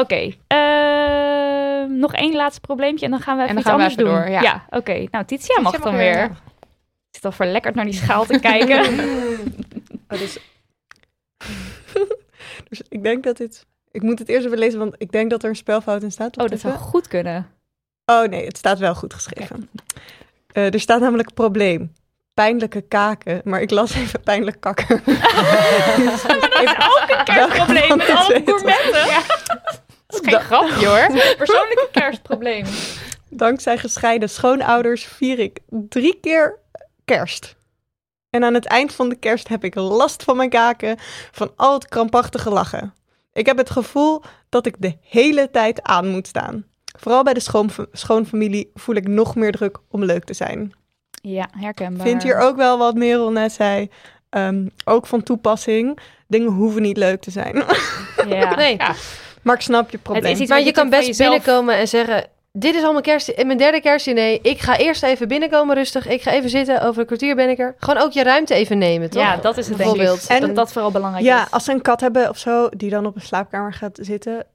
Oké, 0.00 0.32
eh, 0.46 1.51
nog 1.98 2.14
één 2.14 2.34
laatste 2.34 2.60
probleempje 2.60 3.04
en 3.04 3.10
dan 3.10 3.20
gaan 3.20 3.36
we 3.36 3.42
even 3.42 3.56
En 3.56 3.62
dan 3.62 3.62
iets 3.62 3.70
gaan 3.70 3.78
we 3.78 3.84
anders 3.84 4.00
even 4.00 4.32
doen. 4.32 4.32
door, 4.32 4.42
ja. 4.42 4.66
oké. 4.70 5.06
Nou, 5.10 5.24
Titia 5.24 5.60
mag 5.60 5.80
dan 5.80 5.96
weer. 5.96 6.16
ja. 6.16 6.24
Ik 6.24 7.18
zit 7.18 7.24
al 7.24 7.32
verlekkerd 7.32 7.74
naar 7.74 7.84
die 7.84 7.94
schaal 7.94 8.24
te 8.24 8.38
kijken. 8.40 8.84
Oh, 10.08 10.18
dus... 10.18 10.38
dus 12.68 12.82
ik 12.88 13.02
denk 13.02 13.24
dat 13.24 13.36
dit... 13.36 13.66
Ik 13.90 14.02
moet 14.02 14.18
het 14.18 14.28
eerst 14.28 14.46
even 14.46 14.58
lezen, 14.58 14.78
want 14.78 14.94
ik 14.98 15.12
denk 15.12 15.30
dat 15.30 15.42
er 15.42 15.48
een 15.48 15.56
spelfout 15.56 16.02
in 16.02 16.12
staat. 16.12 16.38
Oh, 16.38 16.48
dat 16.48 16.60
zou 16.60 16.74
goed 16.74 17.08
kunnen. 17.08 17.46
Oh 18.06 18.28
nee, 18.28 18.46
het 18.46 18.56
staat 18.56 18.78
wel 18.78 18.94
goed 18.94 19.14
geschreven. 19.14 19.68
Eh, 20.52 20.74
er 20.74 20.80
staat 20.80 21.00
namelijk 21.00 21.34
probleem. 21.34 21.92
Pijnlijke 22.34 22.80
kaken, 22.80 23.40
maar 23.44 23.60
ik 23.60 23.70
las 23.70 23.94
even 23.94 24.20
pijnlijk 24.20 24.60
kakken. 24.60 24.88
Dat 25.04 26.14
is 26.14 26.24
ook 26.24 27.04
een 27.08 27.24
kerstprobleem 27.34 27.96
met 27.96 28.08
alle 28.10 28.42
gourmetten. 28.44 29.24
Dat 30.12 30.22
is 30.22 30.28
geen 30.32 30.40
grapje 30.40 30.86
hoor. 30.86 31.06
Persoonlijke 31.36 31.88
kerstprobleem. 31.92 32.64
Dankzij 33.28 33.78
gescheiden 33.78 34.30
schoonouders 34.30 35.04
vier 35.04 35.38
ik 35.38 35.58
drie 35.68 36.18
keer 36.20 36.58
kerst. 37.04 37.56
En 38.30 38.44
aan 38.44 38.54
het 38.54 38.64
eind 38.66 38.92
van 38.94 39.08
de 39.08 39.16
kerst 39.16 39.48
heb 39.48 39.64
ik 39.64 39.74
last 39.74 40.22
van 40.22 40.36
mijn 40.36 40.50
kaken, 40.50 40.96
van 41.32 41.52
al 41.56 41.74
het 41.74 41.88
krampachtige 41.88 42.50
lachen. 42.50 42.94
Ik 43.32 43.46
heb 43.46 43.56
het 43.56 43.70
gevoel 43.70 44.22
dat 44.48 44.66
ik 44.66 44.74
de 44.78 44.96
hele 45.08 45.50
tijd 45.50 45.82
aan 45.82 46.08
moet 46.08 46.26
staan. 46.26 46.64
Vooral 46.98 47.22
bij 47.22 47.34
de 47.34 47.40
schoon, 47.40 47.70
schoonfamilie 47.92 48.70
voel 48.74 48.94
ik 48.94 49.08
nog 49.08 49.34
meer 49.34 49.52
druk 49.52 49.78
om 49.88 50.04
leuk 50.04 50.24
te 50.24 50.34
zijn. 50.34 50.72
Ja, 51.22 51.48
herkenbaar. 51.58 52.06
Vind 52.06 52.22
hier 52.22 52.38
ook 52.38 52.56
wel 52.56 52.78
wat 52.78 52.94
Merel 52.94 53.30
net 53.32 53.52
zei. 53.52 53.90
ehm, 54.30 54.66
ook 54.84 55.06
van 55.06 55.22
toepassing. 55.22 55.98
Dingen 56.26 56.50
hoeven 56.52 56.82
niet 56.82 56.96
leuk 56.96 57.20
te 57.20 57.30
zijn. 57.30 57.64
Ja. 58.26 58.54
Nee. 58.56 58.76
Maar 59.42 59.54
ik 59.54 59.60
snap 59.60 59.90
je 59.90 59.98
probleem. 59.98 60.46
Maar 60.48 60.58
je 60.58 60.64
je 60.64 60.72
kan 60.72 60.88
best 60.90 61.06
jezelf- 61.06 61.30
binnenkomen 61.30 61.74
en 61.76 61.88
zeggen... 61.88 62.24
Dit 62.54 62.74
is 62.74 62.82
al 62.82 62.90
mijn, 62.92 63.04
kerst, 63.04 63.44
mijn 63.44 63.58
derde 63.58 63.80
kerstdiner. 63.80 64.38
Ik 64.42 64.60
ga 64.60 64.76
eerst 64.78 65.02
even 65.02 65.28
binnenkomen 65.28 65.74
rustig. 65.74 66.08
Ik 66.08 66.22
ga 66.22 66.30
even 66.30 66.50
zitten. 66.50 66.82
Over 66.82 67.00
een 67.00 67.06
kwartier 67.06 67.34
ben 67.34 67.48
ik 67.48 67.58
er. 67.58 67.74
Gewoon 67.78 68.02
ook 68.02 68.12
je 68.12 68.22
ruimte 68.22 68.54
even 68.54 68.78
nemen, 68.78 69.10
toch? 69.10 69.22
Ja, 69.22 69.36
dat 69.36 69.58
is 69.58 69.68
het 69.68 69.76
denk 69.78 69.90
ik. 69.90 69.96
Bijvoorbeeld. 69.96 70.26
En 70.30 70.40
dat 70.40 70.56
dat 70.56 70.72
vooral 70.72 70.90
belangrijk 70.90 71.24
Ja, 71.24 71.42
is. 71.44 71.50
als 71.50 71.64
ze 71.64 71.72
een 71.72 71.82
kat 71.82 72.00
hebben 72.00 72.28
of 72.28 72.38
zo, 72.38 72.68
die 72.76 72.90
dan 72.90 73.06
op 73.06 73.14
een 73.14 73.20
slaapkamer 73.20 73.72
gaat 73.72 73.98
zitten, 74.02 74.46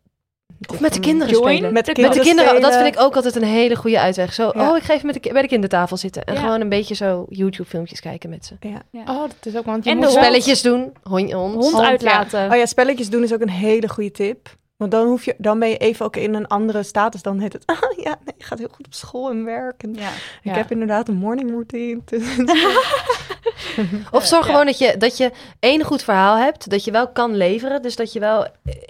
Of 0.68 0.80
met 0.80 0.94
de 0.94 1.00
kinderen 1.00 1.34
Join. 1.34 1.54
spelen. 1.56 1.74
Met 1.74 1.86
de 1.86 2.02
Met 2.02 2.14
de 2.14 2.20
kinderen 2.20 2.62
dat 2.62 2.74
vind 2.76 2.88
ik 2.96 3.00
ook 3.02 3.16
altijd 3.16 3.36
een 3.36 3.44
hele 3.44 3.76
goede 3.76 4.00
uitweg. 4.00 4.34
Zo, 4.34 4.52
Ja. 4.56 4.70
oh, 4.70 4.78
ik 4.78 4.84
ga 4.84 4.94
even 4.94 5.06
met 5.06 5.24
de, 5.24 5.30
bij 5.34 5.42
de 5.42 5.48
kindertafel 5.48 5.98
zitten. 5.98 6.24
En 6.24 6.34
Ja. 6.34 6.40
gewoon 6.40 6.62
een 6.62 6.70
beetje 6.70 6.96
zo 6.96 7.26
YouTube-filmpjes 7.30 8.00
kijken 8.00 8.30
met 8.30 8.46
ze. 8.46 8.54
Oh, 8.94 9.22
dat 9.22 9.36
is 9.44 9.56
ook, 9.58 9.66
want 9.66 9.84
je 9.84 9.90
En 9.90 9.98
moet 9.98 10.06
de 10.06 10.12
Spelletjes 10.12 10.62
doen. 10.62 10.94
Hond, 11.04 11.32
hond. 11.32 11.54
Hond 11.54 11.78
ja. 11.78 11.86
uitlaten. 11.88 12.50
Oh 12.52 12.58
ja, 12.58 12.66
spelletjes 12.66 13.10
doen 13.10 13.24
is 13.24 13.34
ook 13.34 13.42
een 13.42 13.50
hele 13.50 13.90
goede 13.90 14.12
tip. 14.12 14.56
Want 14.78 14.92
dan, 14.92 15.08
hoef 15.08 15.26
je, 15.26 15.36
dan 15.38 15.60
ben 15.60 15.70
je 15.70 15.78
even 15.78 16.06
ook 16.06 16.16
in 16.16 16.34
een 16.34 16.48
andere 16.48 16.84
status. 16.84 17.22
Dan 17.22 17.40
heet 17.40 17.54
het, 17.54 17.66
ah 17.76 17.78
ja, 18.04 18.16
nee, 18.26 18.34
je 18.38 18.44
gaat 18.44 18.58
heel 18.60 18.68
goed 18.72 18.86
op 18.86 18.94
school 18.94 19.30
en 19.30 19.44
werk. 19.44 19.84
En 19.84 19.94
Ja. 19.94 20.08
Ik 20.10 20.14
Ja. 20.42 20.54
heb 20.54 20.72
inderdaad 20.72 21.08
een 21.08 21.16
morning 21.16 21.50
routine. 21.52 22.00
Of 24.12 24.26
zorg 24.26 24.46
Ja. 24.46 24.52
gewoon 24.52 24.66
dat 24.66 24.78
je, 24.78 24.96
dat 24.98 25.18
je 25.18 25.32
één 25.60 25.84
goed 25.84 26.04
verhaal 26.04 26.38
hebt. 26.38 26.70
Dat 26.70 26.84
je 26.84 26.92
wel 26.92 27.08
kan 27.08 27.36
leveren. 27.36 27.82
Dus 27.82 27.96
dat 27.96 28.14
je 28.14 28.20
wel 28.20 28.46
eh, 28.46 28.50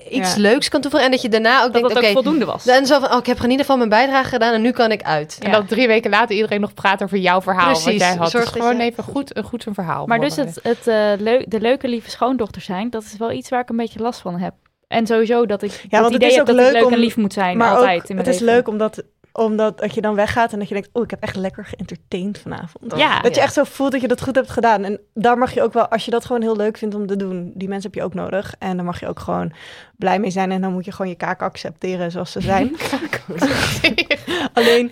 iets 0.10 0.36
Ja. 0.36 0.42
leuks 0.42 0.70
kan 0.70 0.82
toevoegen. 0.82 1.10
En 1.10 1.16
dat 1.16 1.22
je 1.24 1.30
daarna 1.30 1.58
ook 1.58 1.64
Dat 1.64 1.74
denkt, 1.74 1.88
dat 1.90 1.98
oké. 1.98 2.08
ook 2.08 2.14
voldoende 2.14 2.46
was. 2.46 2.66
En 2.68 2.86
zo 2.86 3.00
van, 3.00 3.12
oh, 3.12 3.18
ik 3.18 3.26
heb 3.26 3.38
in 3.38 3.44
ieder 3.44 3.60
geval 3.60 3.78
mijn 3.78 3.90
bijdrage 3.90 4.30
gedaan 4.30 4.54
en 4.54 4.62
nu 4.62 4.72
kan 4.72 4.92
ik 4.92 5.02
uit. 5.04 5.38
En 5.42 5.52
dat 5.52 5.68
drie 5.68 5.88
weken 5.88 6.10
later 6.10 6.36
iedereen 6.36 6.62
nog 6.62 6.74
praat 6.74 7.04
over 7.04 7.18
jouw 7.18 7.42
verhaal. 7.42 7.74
Wat 7.74 7.84
jij 7.84 8.16
had. 8.16 8.30
Zorg 8.32 8.44
Dus 8.44 8.54
gewoon 8.62 8.78
je- 8.78 8.84
even 8.84 9.04
goed, 9.04 9.38
een 9.38 9.44
goed 9.44 9.66
een 9.66 9.74
verhaal. 9.74 10.06
Maar 10.06 10.20
dus 10.20 10.36
het, 10.36 10.60
het, 10.64 10.80
eh, 10.88 11.44
de 11.48 11.60
leuke, 11.60 11.88
lieve 11.88 12.10
schoondochter 12.10 12.62
zijn, 12.62 12.90
dat 12.90 13.04
is 13.04 13.18
wel 13.18 13.32
iets 13.32 13.50
waar 13.50 13.62
ik 13.62 13.70
een 13.70 13.78
beetje 13.78 14.00
last 14.00 14.20
van 14.20 14.40
heb. 14.40 14.54
En 14.88 15.08
sowieso 15.08 15.46
dat 15.46 15.62
ik 15.62 15.72
ja, 15.72 16.00
want 16.02 16.06
het 16.06 16.16
idee 16.16 16.30
is 16.30 16.36
heb 16.36 16.46
dat 16.46 16.56
ik 16.56 16.62
leuk 16.62 16.74
leuk 16.74 16.82
en 16.82 16.94
om- 16.94 17.00
lief 17.00 17.18
moet 17.18 17.34
zijn, 17.34 17.58
maar 17.58 17.76
altijd 17.76 18.02
ook, 18.02 18.10
in 18.10 18.18
het 18.18 18.28
is 18.28 18.40
leven. 18.40 18.54
leuk 18.54 18.68
omdat, 18.68 19.04
omdat 19.32 19.80
dat 19.80 19.94
je 19.94 20.02
dan 20.02 20.16
weggaat 20.16 20.54
en 20.54 20.60
dat 20.60 20.68
je 20.68 20.74
denkt... 20.74 20.90
oh, 20.94 21.04
ik 21.04 21.10
heb 21.10 21.22
echt 21.22 21.36
lekker 21.36 21.66
geëntertained 21.66 22.40
vanavond. 22.40 22.98
Ja. 22.98 23.22
Dat 23.22 23.36
je 23.36 23.42
echt 23.42 23.54
zo 23.54 23.64
voelt 23.64 23.92
dat 23.92 24.02
je 24.02 24.08
dat 24.08 24.22
goed 24.22 24.36
hebt 24.36 24.50
gedaan. 24.50 24.84
En 24.84 25.00
daar 25.14 25.38
mag 25.38 25.54
je 25.54 25.62
ook 25.62 25.74
wel, 25.74 25.88
als 25.88 26.06
je 26.06 26.12
dat 26.12 26.26
gewoon 26.26 26.42
heel 26.42 26.56
leuk 26.56 26.78
vindt 26.78 26.96
om 26.96 27.08
te 27.08 27.16
doen... 27.16 27.52
die 27.56 27.68
mensen 27.68 27.92
heb 27.92 28.00
je 28.00 28.06
ook 28.06 28.14
nodig. 28.14 28.56
En 28.60 28.76
daar 28.76 28.86
mag 28.86 29.00
je 29.00 29.08
ook 29.08 29.20
gewoon 29.20 29.54
blij 29.96 30.20
mee 30.20 30.30
zijn. 30.30 30.52
En 30.52 30.62
dan 30.62 30.74
moet 30.74 30.86
je 30.86 30.92
gewoon 30.92 31.12
je 31.12 31.18
kaken 31.18 31.46
accepteren 31.46 32.12
zoals 32.12 32.32
ze 32.32 32.42
zijn. 32.42 32.76
Alleen, 34.54 34.92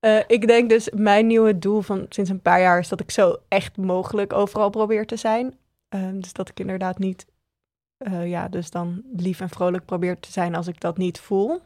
eh, 0.00 0.18
ik 0.26 0.46
denk 0.46 0.68
dus, 0.68 0.88
mijn 0.94 1.26
nieuwe 1.26 1.58
doel 1.58 1.80
van 1.80 2.06
sinds 2.08 2.30
een 2.30 2.42
paar 2.42 2.60
jaar... 2.60 2.78
is 2.78 2.88
dat 2.88 3.00
ik 3.00 3.10
zo 3.10 3.36
echt 3.48 3.76
mogelijk 3.76 4.32
overal 4.32 4.70
probeer 4.70 5.06
te 5.06 5.16
zijn. 5.16 5.54
Ehm, 5.88 6.20
dus 6.20 6.32
dat 6.32 6.48
ik 6.48 6.60
inderdaad 6.60 6.98
niet... 6.98 7.26
eh, 7.98 8.28
ja, 8.30 8.48
dus 8.48 8.70
dan 8.70 9.02
lief 9.16 9.40
en 9.40 9.48
vrolijk 9.48 9.84
probeer 9.84 10.20
te 10.20 10.32
zijn 10.32 10.54
als 10.54 10.66
ik 10.66 10.80
dat 10.80 10.96
niet 10.98 11.20
voel. 11.20 11.60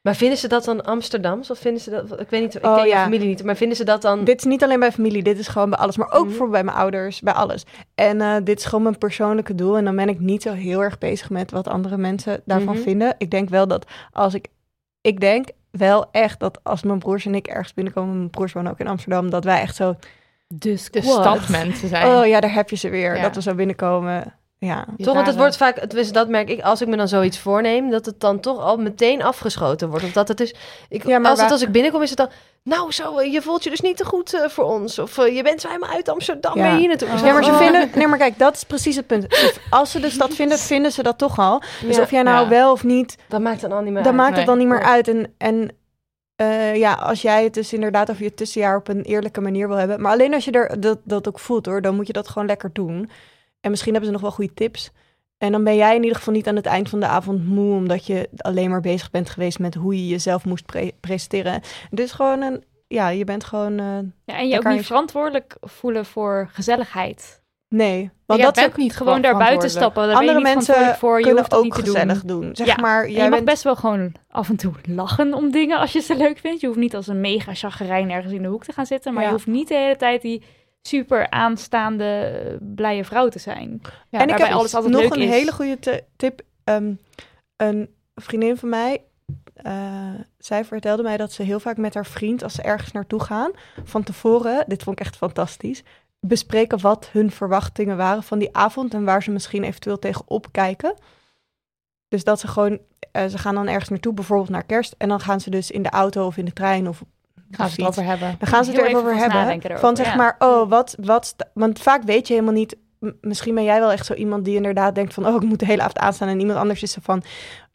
Maar 0.00 0.14
vinden 0.16 0.38
ze 0.38 0.48
dat 0.48 0.64
dan 0.64 0.84
Amsterdams? 0.84 1.50
Of 1.50 1.58
vinden 1.58 1.82
ze 1.82 1.90
dat... 1.90 2.20
Ik 2.20 2.30
weet 2.30 2.40
niet, 2.42 2.54
ik 2.54 2.64
Oh, 2.64 2.76
ken 2.76 2.86
ja. 2.86 3.02
familie 3.02 3.26
niet. 3.28 3.44
Maar 3.44 3.56
vinden 3.56 3.76
ze 3.76 3.84
dat 3.84 4.02
dan... 4.02 4.24
Dit 4.24 4.38
is 4.38 4.44
niet 4.44 4.62
alleen 4.64 4.80
bij 4.80 4.92
familie, 4.92 5.22
dit 5.22 5.38
is 5.38 5.48
gewoon 5.48 5.70
bij 5.70 5.78
alles. 5.78 5.96
Maar 5.96 6.12
ook 6.12 6.30
voor 6.30 6.48
bij 6.48 6.64
mijn 6.64 6.76
ouders, 6.76 7.20
bij 7.20 7.32
alles. 7.32 7.64
En 7.94 8.20
eh, 8.20 8.36
dit 8.44 8.58
is 8.58 8.64
gewoon 8.64 8.82
mijn 8.82 8.98
persoonlijke 8.98 9.54
doel. 9.54 9.76
En 9.76 9.84
dan 9.84 9.96
ben 9.96 10.08
ik 10.08 10.20
niet 10.20 10.42
zo 10.42 10.52
heel 10.52 10.82
erg 10.82 10.98
bezig 10.98 11.30
met 11.30 11.50
wat 11.50 11.68
andere 11.68 11.96
mensen 11.96 12.40
daarvan 12.44 12.74
Mhm. 12.74 12.82
vinden. 12.82 13.14
Ik 13.18 13.30
denk 13.30 13.48
wel 13.48 13.68
dat 13.68 13.86
als 14.12 14.34
ik... 14.34 14.46
Ik 15.00 15.20
denk 15.20 15.48
wel 15.70 16.08
echt 16.10 16.40
dat 16.40 16.60
als 16.62 16.82
mijn 16.82 16.98
broers 16.98 17.26
en 17.26 17.34
ik 17.34 17.46
ergens 17.46 17.74
binnenkomen... 17.74 18.16
Mijn 18.16 18.30
broers 18.30 18.52
wonen 18.52 18.72
ook 18.72 18.78
in 18.80 18.88
Amsterdam, 18.88 19.30
dat 19.30 19.44
wij 19.44 19.60
echt 19.60 19.76
zo... 19.76 19.96
Dus 20.54 20.90
de 20.90 21.00
squad. 21.02 21.20
stadmensen 21.20 21.88
zijn. 21.88 22.06
Oh 22.06 22.26
ja, 22.26 22.40
daar 22.40 22.52
heb 22.54 22.70
je 22.70 22.76
ze 22.76 22.88
weer. 22.88 23.16
Ja. 23.16 23.22
Dat 23.22 23.34
we 23.34 23.42
zo 23.42 23.54
binnenkomen. 23.54 24.34
Ja. 24.66 24.84
Die 24.96 25.06
Toch, 25.06 25.14
want 25.14 25.26
het 25.26 25.36
wordt 25.36 25.56
vaak, 25.56 25.78
tenminste 25.78 26.12
dat 26.12 26.28
merk 26.28 26.48
ik, 26.48 26.60
als 26.60 26.80
ik 26.80 26.88
me 26.88 26.96
dan 26.96 27.08
zoiets 27.08 27.38
voorneem, 27.38 27.90
dat 27.90 28.06
het 28.06 28.20
dan 28.20 28.40
toch 28.40 28.58
al 28.60 28.76
meteen 28.76 29.22
afgeschoten 29.22 29.88
wordt. 29.88 30.04
Of 30.04 30.12
dat 30.12 30.28
het 30.28 30.40
is, 30.40 30.54
ik, 30.88 31.06
Ja, 31.06 31.18
maar 31.18 31.30
als, 31.30 31.40
het, 31.40 31.50
als 31.50 31.62
ik 31.62 31.72
binnenkom 31.72 32.02
is 32.02 32.08
het 32.08 32.18
dan, 32.18 32.28
nou 32.62 32.92
zo, 32.92 33.18
eh, 33.18 33.32
je 33.32 33.42
voelt 33.42 33.64
je 33.64 33.70
dus 33.70 33.80
niet 33.80 33.96
te 33.96 34.04
goed 34.04 34.34
eh, 34.34 34.48
voor 34.48 34.64
ons. 34.64 34.98
Of 34.98 35.18
eh, 35.18 35.36
je 35.36 35.42
bent 35.42 35.60
zo 35.60 35.68
helemaal 35.68 35.90
uit 35.90 36.08
Amsterdam, 36.08 36.56
Ja. 36.56 36.62
ben 36.62 36.72
je 36.72 36.78
hier 36.78 36.88
naartoe. 36.88 37.08
Ja, 37.08 37.32
maar 37.32 37.44
ze 37.44 37.50
Oh. 37.50 37.56
vinden... 37.58 37.90
Nee, 37.94 38.06
maar 38.06 38.18
kijk, 38.18 38.38
dat 38.38 38.54
is 38.54 38.64
precies 38.64 38.96
het 38.96 39.06
punt. 39.06 39.26
Als 39.70 39.90
ze 39.90 40.00
dus 40.00 40.18
dat 40.18 40.34
vinden, 40.34 40.58
vinden 40.58 40.92
ze 40.92 41.02
dat 41.02 41.18
toch 41.18 41.38
al. 41.38 41.62
Dus 41.86 41.96
Ja, 41.96 42.02
of 42.02 42.10
jij 42.10 42.22
nou 42.22 42.42
Ja. 42.44 42.48
wel 42.48 42.72
of 42.72 42.84
niet... 42.84 43.16
Dat 43.28 43.40
maakt 43.40 43.60
dan 43.60 43.72
al 43.72 43.80
niet 43.82 43.92
meer 43.92 44.02
dan 44.02 44.12
uit. 44.12 44.22
maakt 44.22 44.36
het 44.36 44.46
dan 44.46 44.56
Nee. 44.58 44.66
niet 44.66 44.74
meer 44.74 44.84
uit. 44.84 45.08
En, 45.08 45.34
en 45.38 45.68
eh, 46.36 46.76
ja, 46.76 46.92
als 46.92 47.22
jij 47.22 47.44
het 47.44 47.54
dus 47.54 47.72
inderdaad 47.72 48.10
over 48.10 48.22
je 48.22 48.34
tussenjaar 48.34 48.76
op 48.76 48.88
een 48.88 49.02
eerlijke 49.02 49.40
manier 49.40 49.68
wil 49.68 49.76
hebben. 49.76 50.00
Maar 50.00 50.12
alleen 50.12 50.34
als 50.34 50.44
je 50.44 50.50
er 50.50 50.80
dat, 50.80 50.98
dat 51.04 51.28
ook 51.28 51.38
voelt 51.38 51.66
hoor, 51.66 51.82
dan 51.82 51.94
moet 51.94 52.06
je 52.06 52.12
dat 52.12 52.28
gewoon 52.28 52.48
lekker 52.48 52.70
doen. 52.72 53.10
En 53.60 53.70
misschien 53.70 53.92
hebben 53.92 54.10
ze 54.10 54.16
nog 54.16 54.22
wel 54.24 54.36
goede 54.36 54.54
tips. 54.54 54.90
En 55.38 55.52
dan 55.52 55.64
ben 55.64 55.76
jij 55.76 55.94
in 55.96 56.02
ieder 56.02 56.16
geval 56.18 56.34
niet 56.34 56.48
aan 56.48 56.56
het 56.56 56.66
eind 56.66 56.88
van 56.88 57.00
de 57.00 57.06
avond 57.06 57.46
moe, 57.48 57.74
omdat 57.74 58.06
je 58.06 58.28
alleen 58.36 58.70
maar 58.70 58.80
bezig 58.80 59.10
bent 59.10 59.30
geweest 59.30 59.58
met 59.58 59.74
hoe 59.74 59.96
je 59.96 60.08
jezelf 60.08 60.44
moest 60.44 60.66
pre- 60.66 60.90
presenteren. 61.00 61.60
Dus 61.90 62.12
gewoon 62.12 62.42
een, 62.42 62.64
ja, 62.88 63.08
je 63.08 63.24
bent 63.24 63.44
gewoon, 63.44 63.78
eh, 63.78 63.86
Ja, 64.24 64.38
en 64.38 64.48
je 64.48 64.58
ook 64.58 64.68
niet 64.68 64.86
verantwoordelijk 64.86 65.56
voelen 65.60 66.04
voor 66.06 66.48
gezelligheid. 66.52 67.42
nee. 67.68 68.10
Want 68.26 68.42
dat 68.42 68.56
is 68.56 68.64
ook- 68.64 68.76
niet 68.76 68.96
Gewoon 68.96 69.20
daar 69.22 69.36
buiten 69.36 69.70
stappen. 69.70 70.06
Daar 70.06 70.16
andere 70.16 70.34
niet 70.34 70.42
mensen 70.54 70.94
voor. 70.96 71.18
Je 71.18 71.24
kunnen 71.24 71.44
ook 71.52 71.62
niet 71.62 71.74
te 71.74 71.80
gezellig 71.80 72.22
doen. 72.24 72.40
doen. 72.40 72.56
Zeg 72.56 72.66
Ja, 72.66 72.76
maar, 72.80 73.02
jij 73.10 73.14
je 73.14 73.20
mag 73.20 73.30
bent 73.30 73.44
best 73.44 73.62
wel 73.62 73.76
gewoon 73.76 74.12
af 74.30 74.48
en 74.48 74.56
toe 74.56 74.72
lachen 74.88 75.34
om 75.34 75.50
dingen 75.50 75.78
als 75.78 75.92
je 75.92 76.00
ze 76.00 76.16
leuk 76.16 76.38
vindt. 76.38 76.60
Je 76.60 76.66
hoeft 76.66 76.78
niet 76.78 76.94
als 76.96 77.06
een 77.06 77.20
mega 77.20 77.54
chagrijn 77.54 78.10
ergens 78.10 78.32
in 78.32 78.42
de 78.42 78.48
hoek 78.48 78.64
te 78.64 78.72
gaan 78.72 78.86
zitten. 78.86 79.12
Maar 79.12 79.22
Ja. 79.22 79.28
je 79.28 79.34
hoeft 79.34 79.46
niet 79.46 79.68
de 79.68 79.74
hele 79.74 79.96
tijd 79.96 80.22
die 80.22 80.42
super 80.82 81.30
aanstaande, 81.30 82.58
blije 82.60 83.04
vrouw 83.04 83.28
te 83.28 83.38
zijn. 83.38 83.80
Ja, 84.08 84.20
en 84.20 84.28
ik 84.28 84.38
heb 84.38 84.50
alles 84.50 84.74
altijd 84.74 84.92
nog 84.92 85.02
leuk 85.02 85.14
een 85.14 85.22
is. 85.22 85.30
hele 85.30 85.52
goede 85.52 86.04
tip. 86.16 86.42
Ehm, 86.64 86.94
een 87.56 87.94
vriendin 88.14 88.56
van 88.56 88.68
mij, 88.68 89.02
eh, 89.54 90.14
zij 90.38 90.64
vertelde 90.64 91.02
mij 91.02 91.16
dat 91.16 91.32
ze 91.32 91.42
heel 91.42 91.60
vaak 91.60 91.76
met 91.76 91.94
haar 91.94 92.06
vriend, 92.06 92.42
als 92.42 92.54
ze 92.54 92.62
ergens 92.62 92.92
naartoe 92.92 93.22
gaan, 93.22 93.50
van 93.84 94.02
tevoren, 94.02 94.64
dit 94.66 94.82
vond 94.82 95.00
ik 95.00 95.06
echt 95.06 95.16
fantastisch, 95.16 95.82
bespreken 96.20 96.80
wat 96.80 97.08
hun 97.12 97.30
verwachtingen 97.30 97.96
waren 97.96 98.22
van 98.22 98.38
die 98.38 98.56
avond 98.56 98.94
en 98.94 99.04
waar 99.04 99.22
ze 99.22 99.30
misschien 99.30 99.64
eventueel 99.64 99.98
tegen 99.98 100.24
opkijken. 100.26 100.94
Dus 102.08 102.24
dat 102.24 102.40
ze 102.40 102.48
gewoon, 102.48 102.78
eh, 103.12 103.26
ze 103.26 103.38
gaan 103.38 103.54
dan 103.54 103.68
ergens 103.68 103.88
naartoe, 103.88 104.14
bijvoorbeeld 104.14 104.48
naar 104.48 104.64
kerst, 104.64 104.94
en 104.98 105.08
dan 105.08 105.20
gaan 105.20 105.40
ze 105.40 105.50
dus 105.50 105.70
in 105.70 105.82
de 105.82 105.90
auto 105.90 106.26
of 106.26 106.36
in 106.36 106.44
de 106.44 106.52
trein 106.52 106.88
of 106.88 107.02
Gaan 107.50 107.68
ze 107.68 107.80
het 107.80 107.88
over 107.90 108.04
hebben. 108.04 108.34
Dan 108.38 108.48
gaan 108.48 108.64
ze 108.64 108.70
het 108.70 108.80
Heel 108.80 108.88
er 108.88 108.94
even 108.94 109.00
even 109.08 109.18
over 109.18 109.28
vast 109.28 109.46
hebben. 109.46 109.62
erover, 109.62 109.78
Van 109.78 109.96
zeg 109.96 110.06
ja. 110.06 110.16
maar, 110.16 110.36
oh, 110.38 110.68
wat, 110.68 110.96
wat... 111.00 111.26
sta- 111.26 111.50
Want 111.54 111.78
vaak 111.78 112.02
weet 112.02 112.26
je 112.26 112.32
helemaal 112.34 112.54
niet... 112.54 112.76
Misschien 113.20 113.54
ben 113.54 113.64
jij 113.64 113.80
wel 113.80 113.92
echt 113.92 114.06
zo 114.06 114.14
iemand 114.14 114.44
die 114.44 114.56
inderdaad 114.56 114.94
denkt 114.94 115.14
van... 115.14 115.26
Oh, 115.26 115.34
ik 115.34 115.42
moet 115.48 115.58
de 115.58 115.66
hele 115.66 115.80
avond 115.80 115.98
aanstaan. 115.98 116.28
En 116.28 116.40
iemand 116.40 116.58
anders 116.58 116.82
is 116.82 116.92
zo 116.92 117.00
van... 117.02 117.22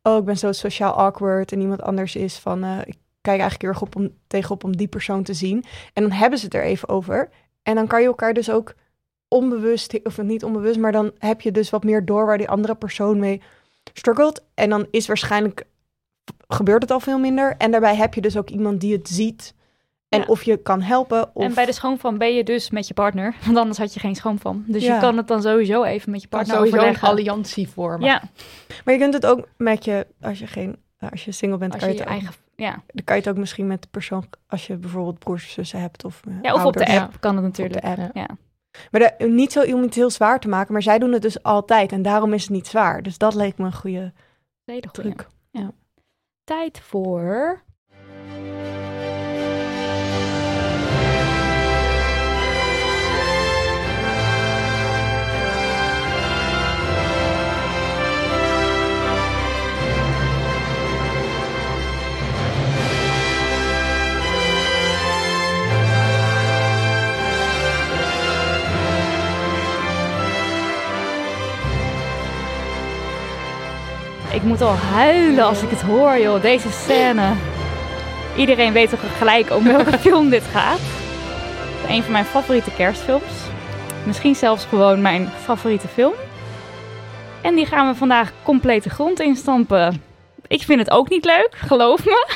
Oh, 0.03 0.17
ik 0.17 0.23
ben 0.25 0.37
zo 0.37 0.51
sociaal 0.51 0.93
awkward. 0.93 1.51
En 1.51 1.59
iemand 1.61 1.81
anders 1.81 2.15
is 2.15 2.37
van... 2.37 2.63
eh, 2.63 2.77
ik 2.77 2.97
kijk 3.21 3.39
eigenlijk 3.39 3.61
heel 3.61 3.69
erg 3.69 3.81
op 3.81 3.95
om, 3.95 4.09
tegenop 4.27 4.63
om 4.63 4.77
die 4.77 4.87
persoon 4.87 5.23
te 5.23 5.33
zien. 5.33 5.63
En 5.93 6.03
dan 6.03 6.11
hebben 6.11 6.39
ze 6.39 6.45
het 6.45 6.53
er 6.53 6.63
even 6.63 6.89
over. 6.89 7.29
En 7.63 7.75
dan 7.75 7.87
kan 7.87 8.01
je 8.01 8.07
elkaar 8.07 8.33
dus 8.33 8.49
ook 8.49 8.73
onbewust... 9.27 9.99
Of 10.03 10.21
niet 10.21 10.43
onbewust, 10.43 10.79
maar 10.79 10.91
dan 10.91 11.11
heb 11.17 11.41
je 11.41 11.51
dus 11.51 11.69
wat 11.69 11.83
meer 11.83 12.05
door... 12.05 12.25
waar 12.25 12.37
die 12.37 12.49
andere 12.49 12.75
persoon 12.75 13.19
mee 13.19 13.41
struggelt. 13.93 14.43
En 14.53 14.69
dan 14.69 14.87
is 14.91 15.07
waarschijnlijk... 15.07 15.63
Gebeurt 16.47 16.81
het 16.81 16.91
al 16.91 16.99
veel 16.99 17.19
minder. 17.19 17.55
En 17.57 17.71
daarbij 17.71 17.95
heb 17.95 18.13
je 18.13 18.21
dus 18.21 18.37
ook 18.37 18.49
iemand 18.49 18.81
die 18.81 18.93
het 18.93 19.07
ziet... 19.07 19.53
En 20.15 20.21
Ja. 20.21 20.27
of 20.27 20.43
je 20.43 20.57
kan 20.57 20.81
helpen. 20.81 21.29
Of... 21.35 21.43
En 21.43 21.53
bij 21.53 21.65
de 21.65 21.71
schoonvan 21.71 22.17
ben 22.17 22.35
je 22.35 22.43
dus 22.43 22.69
met 22.69 22.87
je 22.87 22.93
partner. 22.93 23.35
Want 23.45 23.57
anders 23.57 23.77
had 23.77 23.93
je 23.93 23.99
geen 23.99 24.15
schoonvan. 24.15 24.63
Dus 24.67 24.83
Ja. 24.83 24.93
je 24.93 24.99
kan 25.01 25.17
het 25.17 25.27
dan 25.27 25.41
sowieso 25.41 25.83
even 25.83 26.11
met 26.11 26.21
je 26.21 26.27
Kan 26.27 26.37
partner 26.39 26.55
sowieso 26.57 26.75
een 26.77 26.81
overleggen. 26.83 27.07
alliantie 27.09 27.69
vormen. 27.69 28.07
Ja, 28.07 28.21
Maar 28.85 28.93
je 28.93 28.99
kunt 28.99 29.13
het 29.13 29.25
ook 29.25 29.47
met 29.57 29.85
je, 29.85 30.07
als 30.21 30.39
je 30.39 30.47
geen, 30.47 30.77
als 31.11 31.25
je 31.25 31.31
single 31.31 31.57
bent, 31.57 31.73
als 31.73 31.81
kan 31.83 31.91
je 31.91 31.97
je, 31.97 32.03
je 32.03 32.09
het 32.09 32.15
ook, 32.17 32.21
eigen... 32.23 32.43
Ja. 32.57 32.71
dan 32.71 33.03
kan 33.03 33.15
je 33.15 33.21
het 33.21 33.31
ook 33.31 33.37
misschien 33.37 33.67
met 33.67 33.81
de 33.81 33.87
persoon, 33.91 34.25
als 34.47 34.67
je 34.67 34.75
bijvoorbeeld 34.75 35.19
broers 35.19 35.43
of 35.45 35.49
zussen 35.49 35.79
hebt 35.79 36.05
of, 36.05 36.21
eh, 36.27 36.33
ja, 36.41 36.53
of 36.53 36.65
op 36.65 36.73
de 36.77 36.87
app 36.87 37.19
kan 37.19 37.35
het 37.35 37.43
natuurlijk. 37.43 37.75
Op 37.75 37.81
de 37.81 37.87
app. 38.03 38.15
Ja. 38.15 38.27
Maar 38.91 39.15
de, 39.17 39.25
niet 39.27 39.51
zo 39.51 39.61
om 39.61 39.81
het 39.81 39.93
heel 39.93 40.09
zwaar 40.09 40.39
te 40.39 40.47
maken, 40.47 40.73
maar 40.73 40.81
zij 40.81 40.99
doen 40.99 41.11
het 41.11 41.21
dus 41.21 41.43
altijd 41.43 41.91
en 41.91 42.01
daarom 42.01 42.33
is 42.33 42.41
het 42.41 42.51
niet 42.51 42.67
zwaar. 42.67 43.03
Dus 43.03 43.17
dat 43.17 43.33
leek 43.35 43.57
me 43.57 43.65
een 43.65 43.73
goede 43.73 44.13
truc. 44.91 45.27
Tijd 46.43 46.79
voor... 46.79 47.61
Ik 74.35 74.43
moet 74.43 74.61
al 74.61 74.75
huilen 74.75 75.45
als 75.45 75.61
ik 75.61 75.69
het 75.69 75.81
hoor, 75.81 76.19
joh. 76.19 76.41
Deze 76.41 76.71
scène. 76.71 77.33
Iedereen 78.35 78.73
weet 78.73 78.89
toch 78.89 79.17
gelijk 79.17 79.51
om 79.51 79.63
welke 79.63 79.97
film 80.07 80.29
dit 80.29 80.43
gaat. 80.51 80.79
Een 81.87 82.03
van 82.03 82.11
mijn 82.11 82.25
favoriete 82.25 82.71
kerstfilms. 82.71 83.33
Misschien 84.03 84.35
zelfs 84.35 84.65
gewoon 84.65 85.01
mijn 85.01 85.29
favoriete 85.43 85.87
film. 85.87 86.13
En 87.41 87.55
die 87.55 87.65
gaan 87.65 87.87
we 87.87 87.95
vandaag 87.95 88.31
compleet 88.43 88.83
de 88.83 88.89
grond 88.89 89.19
instampen. 89.19 90.03
Ik 90.47 90.61
vind 90.61 90.79
het 90.79 90.91
ook 90.91 91.09
niet 91.09 91.25
leuk, 91.25 91.49
geloof 91.51 92.05
me. 92.05 92.27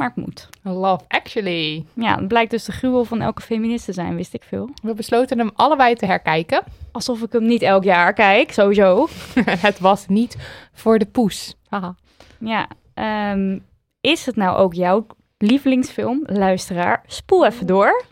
Maar 0.00 0.12
het 0.14 0.24
moet. 0.24 0.48
Love 0.62 1.04
Actually. 1.08 1.84
Ja, 1.94 2.16
het 2.16 2.28
blijkt 2.28 2.50
dus 2.50 2.64
de 2.64 2.72
gruwel 2.72 3.04
van 3.04 3.20
elke 3.20 3.42
feminist 3.42 3.84
te 3.84 3.92
zijn, 3.92 4.16
wist 4.16 4.34
ik 4.34 4.42
veel. 4.42 4.70
We 4.82 4.94
besloten 4.94 5.38
hem 5.38 5.50
allebei 5.54 5.94
te 5.94 6.06
herkijken. 6.06 6.62
Alsof 6.92 7.22
ik 7.22 7.32
hem 7.32 7.46
niet 7.46 7.62
elk 7.62 7.84
jaar 7.84 8.12
kijk, 8.12 8.52
sowieso. 8.52 9.08
het 9.68 9.78
was 9.78 10.06
niet 10.06 10.36
voor 10.72 10.98
de 10.98 11.06
poes. 11.06 11.54
Haha. 11.68 11.94
Ja, 12.38 12.68
Ehm, 12.94 13.58
is 14.00 14.26
het 14.26 14.36
nou 14.36 14.56
ook 14.56 14.74
jouw 14.74 15.06
lievelingsfilm? 15.38 16.22
Luisteraar, 16.26 17.02
spoel 17.06 17.46
even 17.46 17.66
door. 17.66 18.04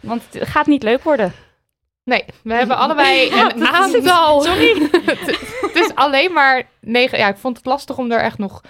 Want 0.00 0.22
het 0.30 0.48
gaat 0.48 0.66
niet 0.66 0.82
leuk 0.82 1.02
worden. 1.02 1.32
Nee, 2.04 2.24
we 2.42 2.54
hebben 2.54 2.76
allebei 2.76 3.30
een 3.54 3.66
aantal. 3.66 4.40
Sorry. 4.40 4.88
het 5.66 5.74
is 5.74 5.94
alleen 5.94 6.32
maar 6.32 6.62
negen. 6.80 7.18
Ja, 7.18 7.28
ik 7.28 7.36
vond 7.36 7.56
het 7.56 7.66
lastig 7.66 7.98
om 7.98 8.12
er 8.12 8.20
echt 8.20 8.38
nog 8.38 8.60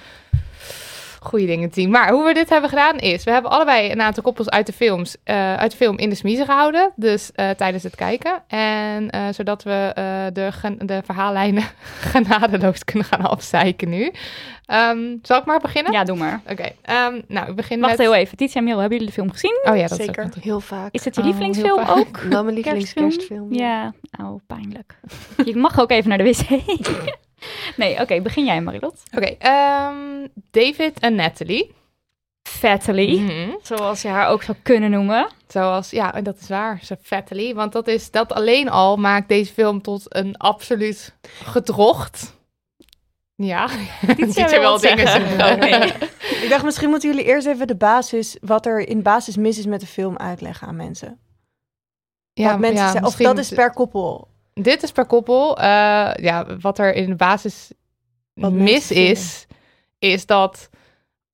goede 1.25 1.47
dingen 1.47 1.69
te 1.71 1.81
zien. 1.81 1.91
Maar 1.91 2.11
hoe 2.11 2.25
we 2.25 2.35
dit 2.35 2.49
hebben 2.49 2.69
gedaan 2.71 2.97
is, 2.99 3.25
we 3.25 3.31
hebben 3.31 3.51
allebei 3.51 3.91
een 3.91 4.01
aantal 4.01 4.23
koppels 4.23 4.49
uit 4.51 4.67
de 4.67 4.73
films, 4.73 5.17
eh, 5.25 5.55
uit 5.57 5.71
de 5.71 5.77
film 5.77 5.99
in 5.99 6.09
de 6.09 6.15
smiezen 6.15 6.45
gehouden. 6.47 6.93
Dus 6.97 7.33
eh, 7.35 7.51
tijdens 7.51 7.83
het 7.83 7.95
kijken. 7.97 8.43
En 8.47 9.11
eh, 9.11 9.23
zodat 9.31 9.63
we 9.63 9.93
eh, 9.95 10.05
de, 10.33 10.53
gen- 10.53 10.79
de 10.87 11.01
verhaallijnen 11.05 11.65
genadeloos 12.13 12.85
kunnen 12.85 13.05
gaan 13.09 13.21
afzeiken 13.27 13.89
nu. 13.89 14.13
Ehm, 14.67 14.99
zal 15.23 15.39
ik 15.39 15.45
maar 15.45 15.61
beginnen? 15.61 15.93
Ja, 15.93 16.05
doe 16.05 16.17
maar. 16.17 16.41
Oké, 16.51 16.69
ehm, 16.83 17.21
nou, 17.29 17.49
ik 17.51 17.57
begin 17.57 17.81
Wacht 17.81 17.91
met... 17.91 18.01
heel 18.01 18.15
even. 18.15 18.37
Titia 18.37 18.55
en 18.61 18.65
Merel, 18.65 18.81
hebben 18.81 18.99
jullie 18.99 19.13
de 19.15 19.21
film 19.21 19.33
gezien? 19.33 19.61
Oh 19.71 19.77
ja, 19.77 19.87
dat 19.87 19.99
Zeker. 19.99 20.23
is 20.25 20.37
ook 20.37 20.43
Heel 20.43 20.61
vaak. 20.61 20.89
Is 20.93 21.05
het 21.05 21.15
je 21.15 21.21
Oh, 21.21 21.27
lievelingsfilm 21.27 21.79
ook? 21.89 22.23
Nou, 22.29 22.43
mijn 22.45 22.55
lievelingskerstfilm. 22.55 23.55
Ja, 23.55 23.93
oh, 24.21 24.41
pijnlijk. 24.47 24.95
Je 25.45 25.57
mag 25.57 25.81
ook 25.81 25.91
even 25.91 26.09
naar 26.09 26.19
de 26.19 26.25
wc. 26.25 26.49
nee, 27.77 28.01
oké, 28.01 28.21
begin 28.21 28.45
jij, 28.45 28.61
Marilot. 28.61 29.03
Oké, 29.17 29.27
ehm, 29.39 30.27
David 30.51 30.99
en 31.01 31.15
Natalie. 31.15 31.75
Fatally, 32.49 33.19
Mhm. 33.21 33.51
zoals 33.63 34.03
je 34.03 34.09
haar 34.09 34.29
ook 34.29 34.43
zou 34.43 34.57
kunnen 34.63 34.91
noemen. 34.91 35.29
Zoals, 35.49 35.91
ja, 35.91 36.11
dat 36.11 36.39
is 36.41 36.49
waar, 36.49 36.81
zo 36.83 36.95
Fatally. 37.03 37.55
Want 37.55 37.73
dat, 37.73 37.89
is, 37.89 38.11
dat 38.11 38.33
alleen 38.33 38.69
al 38.71 38.97
maakt 38.97 39.29
deze 39.29 39.53
film 39.53 39.83
tot 39.83 40.15
een 40.17 40.37
absoluut 40.37 41.15
gedrocht. 41.45 42.33
Ja, 43.37 43.69
Ziet 44.17 44.53
er 44.53 44.61
wel 44.61 44.79
dingen 44.81 45.09
zeggen. 45.09 45.53
Oké. 45.55 45.77
Ik 46.45 46.47
dacht, 46.49 46.65
misschien 46.65 46.89
moeten 46.89 47.09
jullie 47.11 47.25
eerst 47.25 47.47
even 47.47 47.67
de 47.67 47.77
basis, 47.77 48.37
wat 48.41 48.67
er 48.67 48.89
in 48.89 49.03
basis 49.03 49.37
mis 49.37 49.59
is 49.59 49.67
met 49.67 49.81
de 49.81 49.87
film, 49.87 50.17
uitleggen 50.17 50.69
aan 50.69 50.77
mensen. 50.77 51.19
ja, 52.33 52.57
mensen 52.57 52.85
ja, 52.85 52.91
zeggen. 52.91 53.07
Of 53.09 53.17
dat 53.17 53.39
is 53.39 53.49
per 53.49 53.71
koppel. 53.73 54.29
Dit 54.55 54.83
is 54.83 54.93
per 54.93 55.07
koppel. 55.07 55.59
eh, 55.59 55.65
ja, 56.15 56.47
wat 56.61 56.79
er 56.79 56.95
in 56.95 57.07
de 57.07 57.15
basis 57.15 57.71
Wat 58.35 58.53
mis 58.53 58.91
is, 58.91 59.47
is 59.99 60.27
dat 60.27 60.69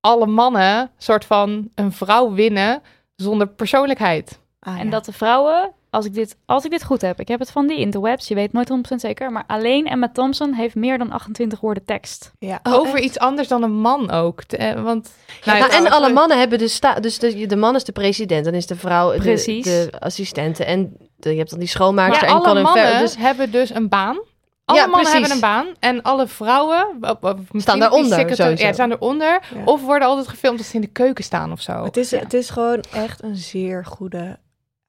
alle 0.01 0.27
mannen 0.27 0.91
soort 0.99 1.25
van 1.25 1.69
een 1.75 1.93
vrouw 1.93 2.33
winnen 2.33 2.83
zonder 3.17 3.49
persoonlijkheid. 3.49 4.39
Ah, 4.61 4.79
En 4.79 4.85
ja. 4.85 4.91
dat 4.91 5.05
de 5.05 5.13
vrouwen, 5.13 5.73
als 5.91 6.05
ik, 6.05 6.15
dit, 6.15 6.37
als 6.47 6.65
ik 6.65 6.71
dit 6.71 6.85
goed 6.85 7.01
heb, 7.01 7.21
ik 7.21 7.29
heb 7.29 7.39
het 7.41 7.51
van 7.51 7.67
die 7.67 7.79
interwebs, 7.79 8.29
je 8.29 8.35
weet 8.35 8.53
nooit 8.53 8.71
100% 8.93 8.95
zeker, 8.95 9.33
maar 9.33 9.45
alleen 9.47 9.87
Emma 9.87 10.09
Thompson 10.13 10.53
heeft 10.53 10.75
meer 10.75 10.99
dan 10.99 11.11
28 11.11 11.61
woorden 11.61 11.85
tekst. 11.85 12.33
Ja. 12.39 12.61
Over 12.63 12.99
iets 13.01 13.19
anders 13.19 13.49
dan 13.49 13.63
een 13.63 13.81
man 13.81 14.11
ook. 14.11 14.45
Te- 14.45 14.57
eh, 14.57 14.83
want, 14.83 15.13
nou, 15.45 15.59
Nou, 15.59 15.73
en 15.73 15.91
alle 15.91 16.13
mannen 16.13 16.39
hebben 16.39 16.59
dus... 16.59 16.75
Sta 16.75 16.95
dus 16.95 17.19
de, 17.19 17.47
de 17.47 17.57
man 17.57 17.75
is 17.75 17.85
de 17.85 17.93
president, 17.93 18.45
dan 18.45 18.55
is 18.55 18.67
de 18.67 18.77
vrouw 18.77 19.13
de, 19.13 19.61
de 19.63 19.91
assistente. 19.99 20.65
En 20.65 20.97
je 21.25 21.37
hebt 21.37 21.51
dan 21.51 21.59
die 21.59 21.69
schoonmaakster 21.69 22.29
Maar 22.29 22.37
en 22.37 22.43
alle 22.45 22.63
mannen. 22.63 22.99
Dus 22.99 23.17
hebben 23.17 23.51
dus 23.51 23.75
een 23.75 23.89
baan. 23.89 24.21
Alle 24.65 24.79
Ja, 24.79 24.87
mannen 24.87 25.11
precies. 25.11 25.13
hebben 25.13 25.31
een 25.33 25.41
baan. 25.65 25.75
En 25.81 26.03
alle 26.03 26.27
vrouwen 26.27 26.87
Staan 27.01 27.75
die 27.79 27.83
daaronder, 27.83 28.19
sowieso. 28.37 28.65
Ja, 28.67 28.73
staan 28.73 28.91
eronder. 28.93 29.41
Ja. 29.55 29.63
Of 29.65 29.83
worden 29.83 30.09
altijd 30.09 30.29
gefilmd 30.29 30.59
als 30.59 30.69
ze 30.69 30.75
in 30.75 30.81
de 30.81 30.87
keuken 30.87 31.25
staan 31.25 31.53
of 31.53 31.61
zo. 31.61 31.85
Het 31.85 31.97
is, 31.97 32.11
het 32.11 32.35
is 32.35 32.51
gewoon 32.51 32.81
echt 32.95 33.23
een 33.23 33.37
zeer 33.37 33.85
goede 33.85 34.39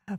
eh, 0.03 0.13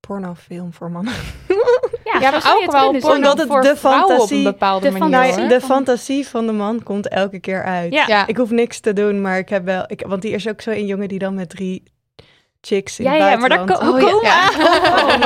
pornofilm 0.00 0.72
voor 0.72 0.90
mannen. 0.90 1.14
Ja, 2.04 2.20
ja, 2.20 2.30
maar 2.30 2.52
ook 2.54 2.62
het 2.62 2.72
wel 2.72 2.90
kunnen. 2.90 3.10
Omdat 3.16 3.38
het 3.38 3.46
voor 3.48 3.62
de 3.62 3.76
vrouwen 3.76 4.04
op 4.04 4.10
een 4.10 4.16
fantasie- 4.18 4.42
bepaalde 4.44 4.90
de 4.90 4.98
manier. 4.98 5.18
Fantasie- 5.32 5.48
de 5.48 5.60
fantasie 5.60 6.28
van 6.28 6.46
de 6.46 6.52
man 6.52 6.82
komt 6.82 7.08
elke 7.08 7.38
keer 7.38 7.64
uit. 7.64 7.92
Ja. 7.92 8.04
Ja. 8.06 8.26
Ik 8.26 8.36
hoef 8.36 8.50
niks 8.50 8.80
te 8.80 8.92
doen, 8.92 9.20
maar 9.20 9.38
ik 9.38 9.48
heb 9.48 9.64
wel... 9.64 9.84
Ik, 9.86 10.04
want 10.06 10.22
die 10.22 10.32
is 10.32 10.48
ook 10.48 10.60
zo 10.60 10.70
een 10.70 10.86
jongen 10.86 11.08
die 11.08 11.18
dan 11.18 11.34
met 11.34 11.48
drie 11.48 11.82
chicks 12.66 12.98
in 12.98 13.04
Ja, 13.04 13.12
het 13.12 13.20
ja, 13.30 13.36
maar 13.36 13.48
daar 13.48 13.64
ko- 13.64 13.88
Oh, 13.88 14.00
ja. 14.00 14.06
komen 14.10 14.22
Ja. 14.22 14.48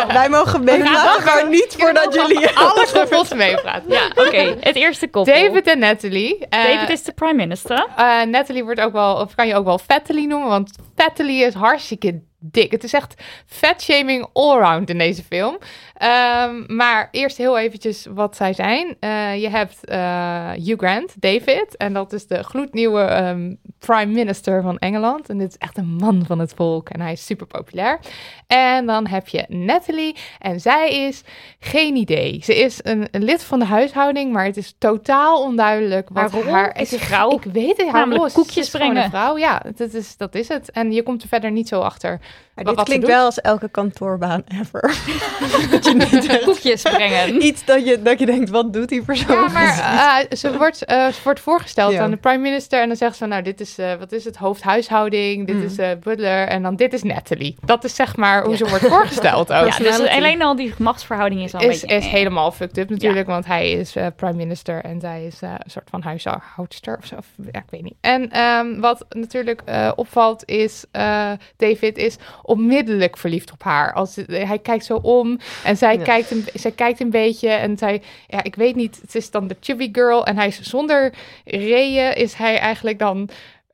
Oh, 0.06 0.12
wij 0.12 0.28
mogen 0.28 0.64
meepraten, 0.64 1.24
maar 1.24 1.48
niet 1.48 1.74
voordat 1.78 2.14
jullie... 2.14 2.48
Alle 2.48 2.86
koppels 2.94 3.34
meepraten. 3.34 3.92
Ja, 3.92 4.06
oké. 4.14 4.56
Het 4.60 4.76
eerste 4.76 5.08
koppel. 5.08 5.34
David 5.34 5.66
en 5.66 5.78
Natalie. 5.78 6.46
Eh, 6.48 6.64
David 6.64 6.90
is 6.90 7.02
de 7.02 7.12
prime 7.12 7.34
minister. 7.34 7.86
eh, 7.96 8.22
Natalie 8.22 8.64
wordt 8.64 8.80
ook 8.80 8.92
wel, 8.92 9.14
of 9.16 9.34
kan 9.34 9.46
je 9.46 9.54
ook 9.54 9.64
wel 9.64 9.78
Fattily 9.78 10.24
noemen, 10.24 10.48
want 10.48 10.70
Fattily 10.96 11.42
is 11.42 11.54
hartstikke 11.54 12.20
dik. 12.38 12.70
Het 12.70 12.84
is 12.84 12.92
echt 12.92 13.14
fatshaming 13.46 14.26
allround 14.32 14.90
in 14.90 14.98
deze 14.98 15.22
film. 15.22 15.58
Ehm, 15.98 16.76
maar 16.76 17.08
eerst 17.10 17.36
heel 17.36 17.58
eventjes 17.58 18.06
wat 18.14 18.36
zij 18.36 18.52
zijn. 18.52 18.96
Eh, 19.00 19.40
je 19.40 19.48
hebt 19.48 19.84
eh, 19.84 20.50
Hugh 20.50 20.78
Grant, 20.78 21.14
David, 21.22 21.76
en 21.76 21.92
dat 21.92 22.12
is 22.12 22.26
de 22.26 22.42
gloednieuwe 22.42 23.00
ehm, 23.02 23.54
prime 23.78 24.12
minister 24.12 24.62
van 24.62 24.78
Engeland. 24.78 25.28
En 25.28 25.38
dit 25.38 25.48
is 25.48 25.56
echt 25.58 25.78
een 25.78 25.96
man 26.00 26.24
van 26.26 26.38
het 26.38 26.52
volk 26.56 26.88
en 26.88 27.00
hij 27.00 27.12
is 27.12 27.24
super 27.26 27.46
populair. 27.46 27.98
En 28.46 28.86
dan 28.86 29.06
heb 29.06 29.28
je 29.28 29.44
Natalie 29.48 30.16
en 30.38 30.60
zij 30.60 30.90
is 31.06 31.22
geen 31.60 31.96
idee. 31.96 32.40
Ze 32.44 32.56
is 32.56 32.80
een, 32.82 33.08
een 33.10 33.24
lid 33.24 33.44
van 33.44 33.58
de 33.58 33.64
huishouding, 33.64 34.32
maar 34.32 34.44
het 34.44 34.56
is 34.56 34.74
totaal 34.78 35.42
onduidelijk 35.42 36.08
wat 36.12 36.32
Haar 36.32 36.80
is 36.80 36.94
vrouw. 36.96 37.30
Ik 37.30 37.44
weet 37.52 37.76
het, 37.76 37.88
haar 37.88 38.12
is- 38.12 38.32
koekjes 38.32 38.54
ze 38.54 38.60
is 38.60 38.70
gewoon 38.70 38.86
brengen. 38.88 39.04
een 39.04 39.10
vrouw, 39.10 39.38
ja, 39.38 39.62
dat 39.76 39.92
is, 39.94 40.16
dat 40.16 40.34
is 40.34 40.48
het. 40.48 40.70
En 40.70 40.92
je 40.92 41.02
komt 41.02 41.22
er 41.22 41.28
verder 41.28 41.50
niet 41.50 41.68
zo 41.68 41.80
achter. 41.80 42.10
Maar 42.54 42.64
Wat- 42.64 42.66
dit 42.66 42.74
wat 42.76 42.84
klinkt 42.84 43.06
wel 43.06 43.24
als 43.24 43.40
elke 43.40 43.68
kantoorbaan 43.68 44.42
ever. 44.60 44.80
niet 45.92 46.40
Koekjes 46.44 46.82
brengen. 46.82 47.42
iets 47.44 47.64
dat 47.64 47.86
je, 47.86 48.02
dat 48.02 48.18
je 48.18 48.26
denkt, 48.26 48.50
wat 48.50 48.72
doet 48.72 48.88
die 48.88 49.02
persoon? 49.02 49.36
Ja, 49.36 49.48
maar 49.48 50.24
eh, 50.30 50.36
ze, 50.36 50.56
wordt, 50.58 50.84
eh, 50.84 51.06
ze 51.08 51.20
wordt 51.24 51.40
voorgesteld 51.40 51.92
Ja. 51.92 52.02
aan 52.02 52.10
de 52.10 52.16
prime 52.16 52.38
minister 52.38 52.80
en 52.80 52.86
dan 52.88 52.96
zegt 52.96 53.16
ze 53.16 53.26
nou, 53.26 53.42
dit 53.42 53.60
is, 53.60 53.78
eh, 53.78 53.94
wat 53.98 54.12
is 54.12 54.24
het, 54.24 54.36
hoofdhuishouding, 54.36 55.46
dit 55.46 55.56
Mm. 55.56 55.62
is 55.62 55.78
eh, 55.78 55.90
butler 56.02 56.48
en 56.48 56.62
dan 56.62 56.76
dit 56.76 56.92
is 56.92 57.02
Natalie. 57.02 57.56
Dat 57.64 57.84
is 57.84 57.94
zeg 57.94 58.16
maar 58.16 58.44
hoe 58.44 58.56
ze 58.56 58.68
wordt 58.68 58.86
voorgesteld 58.86 59.52
ook. 59.52 59.68
Ja, 59.68 59.78
dus 59.78 60.00
alleen 60.08 60.42
al 60.42 60.56
die 60.56 60.74
machtsverhouding 60.78 61.42
is 61.42 61.54
al 61.54 61.62
een 61.62 61.70
is, 61.70 61.80
beetje... 61.80 61.96
is 61.96 62.06
helemaal 62.06 62.52
fucked 62.52 62.78
up 62.78 62.90
natuurlijk, 62.90 63.26
want 63.26 63.46
hij 63.46 63.70
is 63.70 63.96
eh, 63.96 64.06
prime 64.16 64.34
minister 64.34 64.84
en 64.84 65.00
zij 65.00 65.24
is 65.26 65.42
eh, 65.42 65.50
een 65.50 65.70
soort 65.70 65.90
van 65.90 66.02
huishoudster 66.02 66.96
of 66.98 67.06
zo. 67.06 67.14
Of, 67.16 67.26
Ja, 67.52 67.58
ik 67.58 67.70
weet 67.70 67.82
niet. 67.82 67.94
En 68.00 68.30
ehm, 68.30 68.80
wat 68.80 69.04
natuurlijk 69.08 69.62
eh, 69.64 69.92
opvalt 69.96 70.42
is, 70.48 70.84
eh, 70.90 71.30
David 71.56 71.98
is 71.98 72.16
onmiddellijk 72.42 73.16
verliefd 73.16 73.52
op 73.52 73.62
haar. 73.62 73.92
Als, 73.92 74.16
hij 74.26 74.58
kijkt 74.58 74.84
zo 74.84 74.94
om 75.02 75.38
en 75.64 75.75
zij, 75.76 75.96
Ja. 75.96 76.02
kijkt 76.02 76.30
een, 76.30 76.44
zij 76.54 76.70
kijkt 76.70 77.00
een 77.00 77.10
beetje 77.10 77.48
en 77.48 77.78
zij, 77.78 78.02
ja, 78.28 78.42
ik 78.42 78.54
weet 78.54 78.74
niet, 78.74 78.98
het 79.00 79.14
is 79.14 79.30
dan 79.30 79.46
de 79.48 79.56
chubby 79.60 79.88
girl 79.92 80.26
en 80.26 80.36
hij 80.36 80.46
is 80.46 80.60
zonder 80.60 81.12
reden 81.44 82.16
is 82.16 82.34
hij 82.34 82.58
eigenlijk 82.58 82.98
dan 82.98 83.28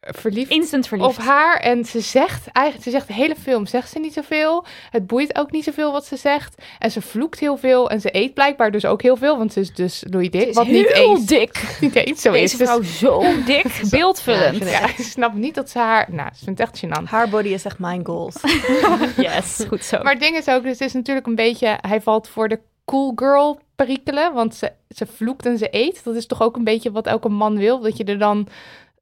verliefd 0.06 0.50
Instant 0.50 0.88
verliefd. 0.88 1.08
op 1.18 1.24
haar. 1.24 1.56
En 1.56 1.84
ze 1.84 2.00
zegt 2.00 2.46
eigenlijk, 2.52 2.84
ze 2.84 2.90
zegt 2.90 3.06
de 3.06 3.12
hele 3.14 3.34
film, 3.36 3.66
zegt 3.66 3.90
ze 3.90 3.98
niet 3.98 4.12
zoveel. 4.12 4.64
Het 4.90 5.06
boeit 5.06 5.38
ook 5.38 5.50
niet 5.50 5.64
zoveel 5.64 5.92
wat 5.92 6.06
ze 6.06 6.16
zegt. 6.16 6.62
En 6.78 6.90
ze 6.90 7.00
vloekt 7.02 7.38
heel 7.38 7.56
veel. 7.56 7.90
En 7.90 8.00
ze 8.00 8.16
eet 8.16 8.34
blijkbaar 8.34 8.70
dus 8.70 8.84
ook 8.84 9.02
heel 9.02 9.16
veel, 9.16 9.38
want 9.38 9.52
ze 9.52 9.60
is 9.60 9.74
dus 9.74 10.04
Louis 10.10 10.30
Dik. 10.30 10.40
Ze 10.42 10.48
is 10.48 10.54
wat 10.54 10.66
niet 10.66 10.92
heel 10.92 11.10
eens, 11.16 11.26
dik. 11.26 11.62
niet 11.80 11.94
eens 11.94 12.20
zo 12.22 12.32
Deze 12.32 12.44
is. 12.44 12.56
Dus- 12.56 12.68
vrouw 12.68 12.82
zo 12.82 13.22
dik, 13.46 13.82
beeldvullend. 13.90 14.70
ja, 14.70 14.82
ik 14.88 14.94
snap 14.96 15.34
niet 15.34 15.54
dat 15.54 15.70
ze 15.70 15.78
haar... 15.78 16.08
Nou, 16.10 16.28
ze 16.34 16.44
vindt 16.44 16.58
het 16.60 16.68
echt 16.68 16.84
gênant. 16.84 17.04
Haar 17.08 17.28
body 17.28 17.48
is 17.48 17.64
echt 17.64 17.78
mijn 17.78 18.06
goals. 18.06 18.34
Yes, 19.16 19.64
goed 19.68 19.84
zo. 19.84 20.02
Maar 20.02 20.12
het 20.12 20.22
ding 20.22 20.36
is 20.36 20.48
ook, 20.48 20.62
dus 20.62 20.70
het 20.78 20.80
is 20.80 20.92
natuurlijk 20.92 21.26
een 21.26 21.34
beetje... 21.34 21.78
Hij 21.80 22.00
valt 22.00 22.28
voor 22.28 22.48
de 22.48 22.58
cool 22.84 23.12
girl 23.16 23.60
perikelen, 23.76 24.32
want 24.32 24.54
ze, 24.54 24.72
ze 24.88 25.06
vloekt 25.06 25.46
en 25.46 25.58
ze 25.58 25.68
eet. 25.70 26.04
Dat 26.04 26.14
is 26.14 26.26
toch 26.26 26.42
ook 26.42 26.56
een 26.56 26.64
beetje 26.64 26.92
wat 26.92 27.06
elke 27.06 27.28
man 27.28 27.56
wil, 27.58 27.80
dat 27.80 27.96
je 27.96 28.04
er 28.04 28.18
dan... 28.18 28.48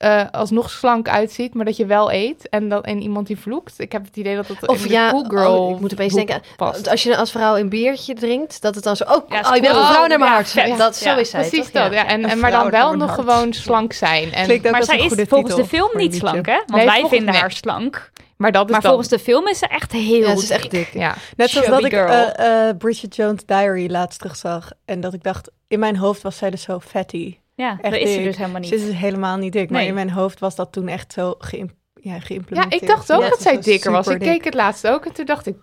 eh, 0.01 0.25
alsnog 0.31 0.71
slank 0.71 1.09
uitziet, 1.09 1.55
maar 1.55 1.65
dat 1.65 1.77
je 1.77 1.87
wel 1.87 2.13
eet. 2.13 2.49
En, 2.49 2.69
dan, 2.69 2.83
en 2.83 3.03
iemand 3.03 3.27
die 3.27 3.39
vloekt. 3.39 3.75
Ik 3.81 3.93
heb 3.93 4.05
het 4.05 4.17
idee 4.17 4.37
dat 4.37 4.47
dat 4.47 4.67
Of 4.69 4.77
in 4.77 4.83
de 4.83 4.95
ja, 4.95 5.11
cool 5.11 5.25
girl 5.29 5.59
oh, 5.67 5.71
ik 5.75 5.81
moet 5.81 5.93
opeens 5.93 6.15
denken, 6.15 6.43
past. 6.57 6.89
als 6.89 7.03
je 7.03 7.17
als 7.17 7.31
vrouw 7.31 7.57
een 7.57 7.69
biertje 7.69 8.15
drinkt, 8.15 8.63
dat 8.63 8.75
het 8.75 8.85
dan 8.85 8.97
zo... 8.97 9.05
Oh, 9.05 9.29
Ja, 9.31 9.41
oh 9.49 9.55
je 9.55 9.61
bent 9.61 9.77
een 9.77 9.85
vrouw 9.85 10.07
naar 10.07 10.19
mijn 10.19 10.31
Ja, 10.31 10.37
hart. 10.37 10.49
vet. 10.51 10.79
Dat, 10.79 10.97
zo 10.97 11.09
Ja, 11.09 11.17
is 11.17 11.31
zij, 11.31 11.41
Precies 11.49 11.71
toch? 11.71 11.83
dat, 11.83 11.93
ja. 11.93 12.07
En, 12.07 12.25
en, 12.25 12.39
maar 12.39 12.51
dan 12.51 12.71
wel 12.71 12.97
nog 12.97 13.15
gewoon 13.15 13.53
slank 13.53 13.93
zijn. 13.93 14.33
En, 14.33 14.51
ook 14.53 14.71
Maar 14.71 14.85
zij 14.85 14.99
is 14.99 15.07
goede 15.07 15.27
volgens 15.27 15.55
de 15.55 15.67
film 15.67 15.91
niet 15.93 16.15
slank, 16.15 16.47
hè? 16.47 16.57
Want 16.67 16.71
Nee, 16.73 16.87
wij 16.87 17.05
vinden 17.09 17.35
haar 17.35 17.53
slank. 17.53 18.11
maar 18.37 18.53
dat 18.53 18.65
is 18.67 18.71
Maar 18.71 18.81
dan... 18.81 18.91
volgens 18.91 19.11
de 19.11 19.19
film 19.19 19.49
is 19.49 19.59
ze 19.59 19.67
echt 19.67 19.93
heel 19.93 20.21
Ja, 20.29 20.37
ze 20.37 20.43
is 20.43 20.49
dik. 20.49 20.57
echt 20.57 20.71
dik. 20.71 20.91
Ja, 20.93 21.15
Net 21.37 21.51
zoals 21.51 21.67
dat 21.69 21.85
ik 21.85 21.93
eh, 21.93 22.69
eh, 22.69 22.77
Bridget 22.77 23.17
Jones' 23.17 23.45
Diary 23.47 23.91
laatst 23.91 24.19
terugzag. 24.19 24.71
En 24.85 25.01
dat 25.01 25.15
ik 25.15 25.23
dacht, 25.23 25.51
in 25.69 25.79
mijn 25.79 25.97
hoofd 25.97 26.23
was 26.23 26.37
zij 26.37 26.51
dus 26.51 26.63
zo 26.63 26.81
fatty. 26.81 27.37
Ja, 27.61 27.79
Echt 27.81 27.93
dat 27.93 28.03
is 28.03 28.15
ze 28.15 28.23
dus 28.23 28.37
helemaal 28.37 28.61
niet. 28.61 28.69
Ze 28.69 28.75
is 28.75 28.93
helemaal 28.93 29.37
niet 29.37 29.53
dik. 29.53 29.71
Maar 29.71 29.85
in 29.85 29.95
mijn 29.95 30.11
hoofd 30.11 30.41
was 30.41 30.55
dat 30.55 30.73
toen 30.73 30.89
echt 30.89 31.13
zo 31.13 31.35
geïm 31.39 31.71
ja, 31.95 32.15
ja, 32.15 32.21
geïmplementeerd. 32.21 32.83
ik 32.83 32.89
dacht 32.89 33.13
ook 33.13 33.23
Ja, 33.23 33.29
dat 33.29 33.43
zij 33.43 33.61
dikker 33.61 33.93
was. 33.93 34.07
Ik 34.07 34.19
keek 34.19 34.45
het 34.45 34.55
laatst 34.55 34.87
ook 34.87 35.07
en 35.07 35.13
toen 35.13 35.25
dacht 35.25 35.47
ik... 35.47 35.57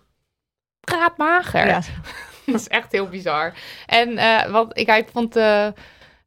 Praatmager. 0.79 1.67
Ja. 1.67 1.81
dat 2.45 2.55
is 2.55 2.67
echt 2.67 2.91
heel 2.91 3.07
bizar. 3.07 3.53
En 3.85 4.17
eh, 4.17 4.51
wat 4.51 4.77
ik 4.77 4.87
eigenlijk 4.87 5.09
vond... 5.11 5.35
eh, 5.35 5.67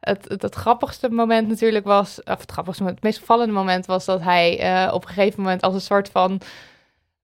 het, 0.01 0.29
het, 0.29 0.43
het 0.43 0.55
grappigste 0.55 1.11
moment 1.11 1.49
natuurlijk 1.49 1.85
was... 1.85 2.23
Of 2.23 2.41
het 2.41 2.51
grappigste 2.51 2.83
moment, 2.83 2.99
het 2.99 3.11
meest 3.11 3.21
opvallende 3.21 3.53
moment 3.53 3.87
was 3.87 4.05
dat 4.05 4.21
hij 4.21 4.59
eh, 4.59 4.93
op 4.95 5.03
een 5.03 5.09
gegeven 5.09 5.43
moment 5.43 5.63
als 5.63 5.75
een 5.75 5.81
soort 5.81 6.09
van... 6.09 6.41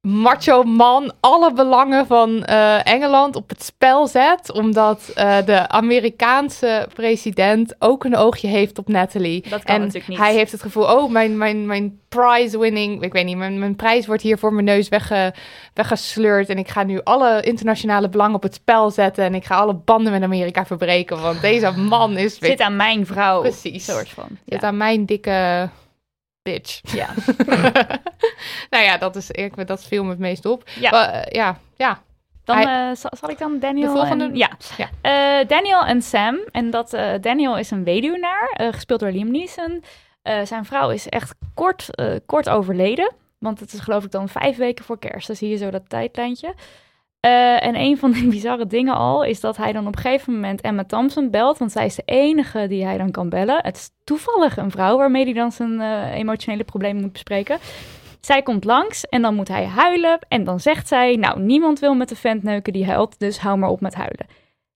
macho 0.07 0.62
man 0.62 1.12
alle 1.20 1.53
belangen 1.53 2.07
van 2.07 2.44
eh, 2.44 2.86
Engeland 2.86 3.36
op 3.36 3.49
het 3.49 3.62
spel 3.62 4.07
zet. 4.07 4.53
Omdat 4.53 5.11
eh, 5.14 5.36
de 5.44 5.68
Amerikaanse 5.68 6.88
president 6.94 7.74
ook 7.78 8.05
een 8.05 8.16
oogje 8.16 8.49
heeft 8.49 8.78
op 8.78 8.88
Natalie. 8.88 9.49
Dat 9.49 9.64
kan 9.64 9.74
en 9.74 9.80
natuurlijk 9.80 10.09
niet. 10.09 10.18
hij 10.18 10.34
heeft 10.34 10.53
het 10.53 10.62
gevoel, 10.62 10.84
oh, 10.84 11.11
mijn, 11.11 11.38
mijn, 11.38 11.66
mijn 11.66 12.01
prize 12.09 12.59
winning, 12.59 13.03
ik 13.03 13.12
weet 13.12 13.24
niet, 13.24 13.36
mijn, 13.36 13.59
mijn 13.59 13.76
prijs 13.76 14.07
wordt 14.07 14.22
hier 14.22 14.38
voor 14.38 14.53
mijn 14.53 14.64
neus 14.64 14.88
wegge, 14.88 15.34
weggesleurd. 15.74 16.49
En 16.49 16.59
ik 16.59 16.68
ga 16.68 16.82
nu 16.82 17.01
alle 17.03 17.42
internationale 17.42 18.09
belangen 18.09 18.34
op 18.34 18.42
het 18.42 18.55
spel 18.55 18.90
zetten. 18.90 19.24
En 19.24 19.34
ik 19.34 19.44
ga 19.44 19.57
alle 19.57 19.74
banden 19.74 20.12
met 20.12 20.22
Amerika 20.22 20.66
verbreken. 20.66 21.22
Want 21.22 21.40
deze 21.40 21.70
man 21.70 22.16
is... 22.16 22.38
Zit 22.38 22.61
aan 22.61 22.76
mijn 22.76 23.07
vrouw. 23.07 23.40
Precies. 23.40 23.84
Soort 23.84 24.09
van. 24.09 24.28
Zit 24.47 24.62
aan 24.62 24.76
mijn 24.76 25.05
dikke 25.07 25.68
bitch. 26.53 26.80
Ja. 26.94 27.09
nou 28.72 28.84
ja, 28.84 28.99
dat, 28.99 29.16
is, 29.16 29.30
ik, 29.30 29.66
dat 29.66 29.84
viel 29.84 30.05
me 30.05 30.11
het 30.11 30.18
meest 30.18 30.44
op. 30.47 30.68
Ja. 30.80 31.12
Eh, 31.12 31.32
ja, 31.32 31.59
ja. 31.76 32.03
Dan 32.44 32.57
Hij- 32.57 32.90
eh, 32.90 32.97
zal, 32.97 33.11
zal 33.20 33.30
ik 33.30 33.38
dan 33.38 33.59
Daniel... 33.59 33.92
De 33.92 33.99
volgende? 33.99 34.24
en- 34.24 34.36
ja. 34.36 34.51
Ja. 34.76 34.88
Eh, 35.40 35.49
Daniel 35.49 35.84
en 35.84 36.03
Sam. 36.03 36.38
En 36.51 36.70
dat 36.70 36.90
Daniel 37.20 37.59
is 37.59 37.70
een 37.70 37.84
weduwnaar, 37.84 38.51
gespeeld 38.70 39.01
door 39.01 39.11
Liam 39.11 39.30
Neeson. 39.30 39.84
Zijn 40.44 40.64
vrouw 40.64 40.90
is 40.90 41.09
echt 41.09 41.34
kort, 41.55 41.88
kort 42.26 42.49
overleden. 42.49 43.12
Want 43.38 43.61
het 43.61 43.72
is 43.72 43.80
geloof 43.80 44.05
ik 44.05 44.11
dan 44.11 44.28
vijf 44.28 44.57
weken 44.57 44.84
voor 44.84 44.99
kerst. 44.99 45.26
Dan 45.26 45.36
zie 45.36 45.49
je 45.49 45.57
zo 45.57 45.70
dat 45.70 45.88
tijdlijntje. 45.88 46.55
Eh, 47.26 47.66
en 47.66 47.76
een 47.76 47.98
van 47.98 48.12
de 48.12 48.26
bizarre 48.36 48.66
dingen 48.66 48.94
al 48.94 49.24
is 49.24 49.40
dat 49.40 49.56
hij 49.56 49.72
dan 49.72 49.86
op 49.86 49.96
een 49.96 50.02
gegeven 50.02 50.32
moment 50.32 50.60
Emma 50.60 50.84
Thompson 50.84 51.30
belt. 51.30 51.58
Want 51.58 51.72
zij 51.72 51.86
is 51.86 51.94
de 51.94 52.02
enige 52.04 52.66
die 52.68 52.84
hij 52.84 52.98
dan 52.98 53.10
kan 53.10 53.28
bellen. 53.28 53.58
Het 53.62 53.76
is 53.76 53.90
toevallig 54.04 54.56
een 54.56 54.70
vrouw 54.70 54.96
waarmee 54.96 55.24
hij 55.24 55.32
dan 55.32 55.52
zijn 55.52 55.80
eh, 55.80 56.14
emotionele 56.14 56.64
problemen 56.64 57.02
moet 57.02 57.12
bespreken. 57.12 57.58
Zij 58.20 58.42
komt 58.42 58.64
langs 58.64 59.06
en 59.06 59.22
dan 59.22 59.34
moet 59.34 59.48
hij 59.48 59.64
huilen. 59.64 60.18
En 60.28 60.44
dan 60.44 60.60
zegt 60.60 60.88
zij, 60.88 61.16
nou, 61.16 61.40
niemand 61.40 61.78
wil 61.78 61.94
met 61.94 62.08
de 62.08 62.16
vent 62.16 62.42
neuken 62.42 62.72
die 62.72 62.86
huilt, 62.86 63.18
dus 63.18 63.38
hou 63.38 63.58
maar 63.58 63.70
op 63.70 63.80
met 63.80 63.94
huilen. 63.94 64.26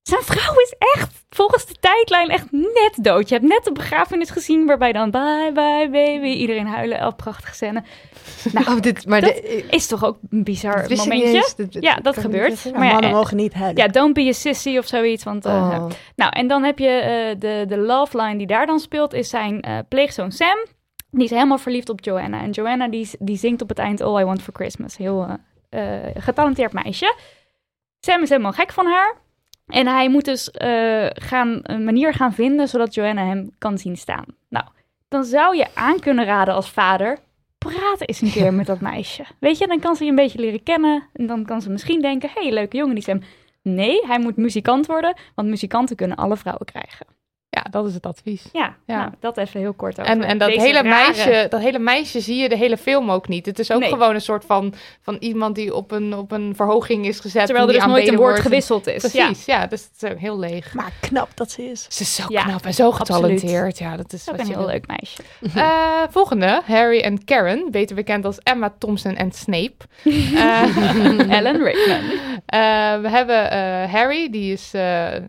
Zijn 0.02 0.22
vrouw 0.22 0.54
is 0.60 0.74
echt, 0.78 1.24
volgens 1.30 1.66
de 1.66 1.74
tijdlijn, 1.80 2.28
echt 2.28 2.52
net 2.52 2.92
dood. 3.02 3.28
Je 3.28 3.34
hebt 3.34 3.46
net 3.46 3.64
de 3.64 3.72
begrafenis 3.72 4.30
gezien 4.30 4.66
waarbij 4.66 4.92
dan 4.92 5.10
bye 5.10 5.50
bye 5.54 5.88
baby, 5.90 6.26
iedereen 6.28 6.66
huilen, 6.66 7.06
oh, 7.06 7.16
prachtige 7.16 7.54
scène. 7.54 7.82
Nou, 8.52 8.66
Oh, 8.76 8.80
dit, 8.80 9.06
maar 9.06 9.20
dat 9.20 9.34
de- 9.34 9.66
is 9.70 9.86
toch 9.86 10.04
ook 10.04 10.18
een 10.30 10.44
bizar 10.44 10.84
momentje? 10.88 11.14
eens. 11.26 11.54
Dit- 11.54 11.72
dit 11.72 11.82
ja, 11.82 11.94
dat 11.94 12.18
gebeurt. 12.18 12.64
Maar 12.72 12.84
ja, 12.86 12.92
mannen 12.92 13.10
eh, 13.10 13.16
mogen 13.16 13.36
niet 13.36 13.54
huilen. 13.54 13.82
ja, 13.82 13.88
don't 13.88 14.14
be 14.14 14.26
a 14.28 14.32
sissy 14.32 14.78
of 14.78 14.86
zoiets. 14.86 15.24
Want, 15.24 15.44
eh, 15.44 15.52
Oh. 15.80 15.86
Nou, 16.16 16.32
en 16.32 16.46
dan 16.46 16.62
heb 16.62 16.78
je 16.78 16.88
eh, 16.88 17.40
de, 17.40 17.64
de 17.68 17.76
love 17.78 18.16
line 18.22 18.36
die 18.38 18.46
daar 18.46 18.66
dan 18.66 18.78
speelt, 18.80 19.12
is 19.14 19.28
zijn 19.28 19.60
eh, 19.60 19.78
pleegzoon 19.88 20.32
Sam. 20.32 20.58
Die 21.10 21.24
is 21.24 21.30
helemaal 21.30 21.58
verliefd 21.58 21.88
op 21.88 22.04
Joanna. 22.04 22.40
En 22.40 22.50
Joanna 22.50 22.88
die, 22.88 23.10
die 23.18 23.36
zingt 23.36 23.62
op 23.62 23.68
het 23.68 23.78
eind 23.78 24.00
All 24.00 24.20
I 24.20 24.24
Want 24.24 24.42
For 24.42 24.54
Christmas. 24.54 24.96
Heel 24.96 25.26
getalenteerd 26.14 26.72
meisje. 26.72 27.14
Sam 28.00 28.22
is 28.22 28.28
helemaal 28.28 28.52
gek 28.52 28.72
van 28.72 28.86
haar. 28.86 29.14
En 29.70 29.86
hij 29.86 30.08
moet 30.08 30.24
dus 30.24 30.50
eh, 30.50 31.06
gaan, 31.12 31.58
een 31.62 31.84
manier 31.84 32.14
gaan 32.14 32.32
vinden 32.32 32.68
zodat 32.68 32.94
Joanna 32.94 33.24
hem 33.26 33.50
kan 33.58 33.78
zien 33.78 33.96
staan. 33.96 34.24
Nou, 34.48 34.64
dan 35.08 35.24
zou 35.24 35.56
je 35.56 35.66
aan 35.74 36.00
kunnen 36.00 36.24
raden 36.24 36.54
als 36.54 36.70
vader. 36.70 37.18
Praat 37.58 38.00
eens 38.00 38.20
een 38.20 38.30
keer 38.30 38.54
met 38.60 38.66
dat 38.66 38.80
meisje. 38.80 39.24
Weet 39.38 39.58
je, 39.58 39.66
dan 39.66 39.80
kan 39.80 39.96
ze 39.96 40.04
je 40.04 40.10
een 40.10 40.16
beetje 40.16 40.38
leren 40.38 40.62
kennen. 40.62 41.08
En 41.12 41.26
dan 41.26 41.44
kan 41.44 41.62
ze 41.62 41.70
misschien 41.70 42.00
denken: 42.00 42.30
hé, 42.34 42.42
hey, 42.42 42.52
leuke 42.52 42.76
jongen 42.76 42.94
die 42.94 43.04
Sam. 43.04 43.22
Nee, 43.62 44.06
hij 44.06 44.18
moet 44.18 44.36
muzikant 44.36 44.86
worden, 44.86 45.16
want 45.34 45.48
muzikanten 45.48 45.96
kunnen 45.96 46.16
alle 46.16 46.36
vrouwen 46.36 46.66
krijgen. 46.66 47.06
Ja, 47.52 47.64
dat 47.70 47.86
is 47.86 47.94
het 47.94 48.06
advies. 48.06 48.44
Ja, 48.52 48.74
Ja. 48.86 48.96
Nou, 48.96 49.10
dat 49.20 49.36
even 49.36 49.60
heel 49.60 49.72
kort 49.72 50.00
over 50.00 50.12
En, 50.12 50.22
en 50.22 50.38
dat, 50.38 50.48
deze 50.48 50.60
hele 50.60 50.82
rare- 50.82 50.88
meisje, 50.88 51.46
dat 51.48 51.60
hele 51.60 51.78
meisje 51.78 52.20
zie 52.20 52.36
je 52.36 52.48
de 52.48 52.56
hele 52.56 52.76
film 52.76 53.10
ook 53.10 53.28
niet. 53.28 53.46
Het 53.46 53.58
is 53.58 53.70
ook 53.72 53.80
Nee. 53.80 53.88
gewoon 53.88 54.14
een 54.14 54.20
soort 54.20 54.44
van, 54.44 54.74
van 55.02 55.16
iemand 55.20 55.54
die 55.54 55.74
op 55.74 55.90
een, 55.90 56.14
op 56.16 56.30
een 56.32 56.52
verhoging 56.56 57.06
is 57.06 57.20
gezet. 57.20 57.44
Terwijl 57.46 57.66
er 57.68 57.72
dus 57.72 57.84
nooit 57.86 58.08
een 58.08 58.16
woord 58.16 58.40
gewisseld 58.40 58.86
is. 58.86 59.10
Precies, 59.10 59.44
ja. 59.44 59.66
dus 59.66 59.88
het 59.98 60.12
is 60.12 60.18
heel 60.20 60.38
leeg. 60.38 60.74
Maar 60.74 60.92
knap 61.00 61.28
dat 61.34 61.50
ze 61.50 61.70
is. 61.70 61.86
Ze 61.88 62.02
is 62.02 62.14
zo 62.14 62.24
Ja, 62.28 62.42
knap 62.42 62.64
en 62.64 62.74
zo 62.74 62.86
absoluut. 62.90 63.06
getalenteerd. 63.12 63.78
Ja, 63.78 63.96
dat 63.96 64.12
is 64.12 64.28
ook 64.28 64.36
wat 64.36 64.40
een 64.40 64.46
je 64.46 64.52
heel 64.56 64.62
wil. 64.66 64.72
leuk 64.72 64.86
meisje. 64.86 65.22
Eh, 65.60 66.02
volgende, 66.10 66.60
Harry 66.66 67.00
en 67.00 67.24
Karen, 67.24 67.70
beter 67.70 67.96
bekend 67.96 68.24
als 68.24 68.38
Emma 68.42 68.72
Thompson 68.78 69.16
en 69.16 69.32
Snape. 69.32 69.74
Eh, 70.34 71.36
Alan 71.38 71.62
Rickman. 71.62 72.00
Eh, 72.46 72.60
we 73.00 73.08
hebben 73.08 73.50
eh, 73.50 73.92
Harry, 73.92 74.30
die 74.30 74.52
is, 74.52 74.70
eh, 74.74 74.80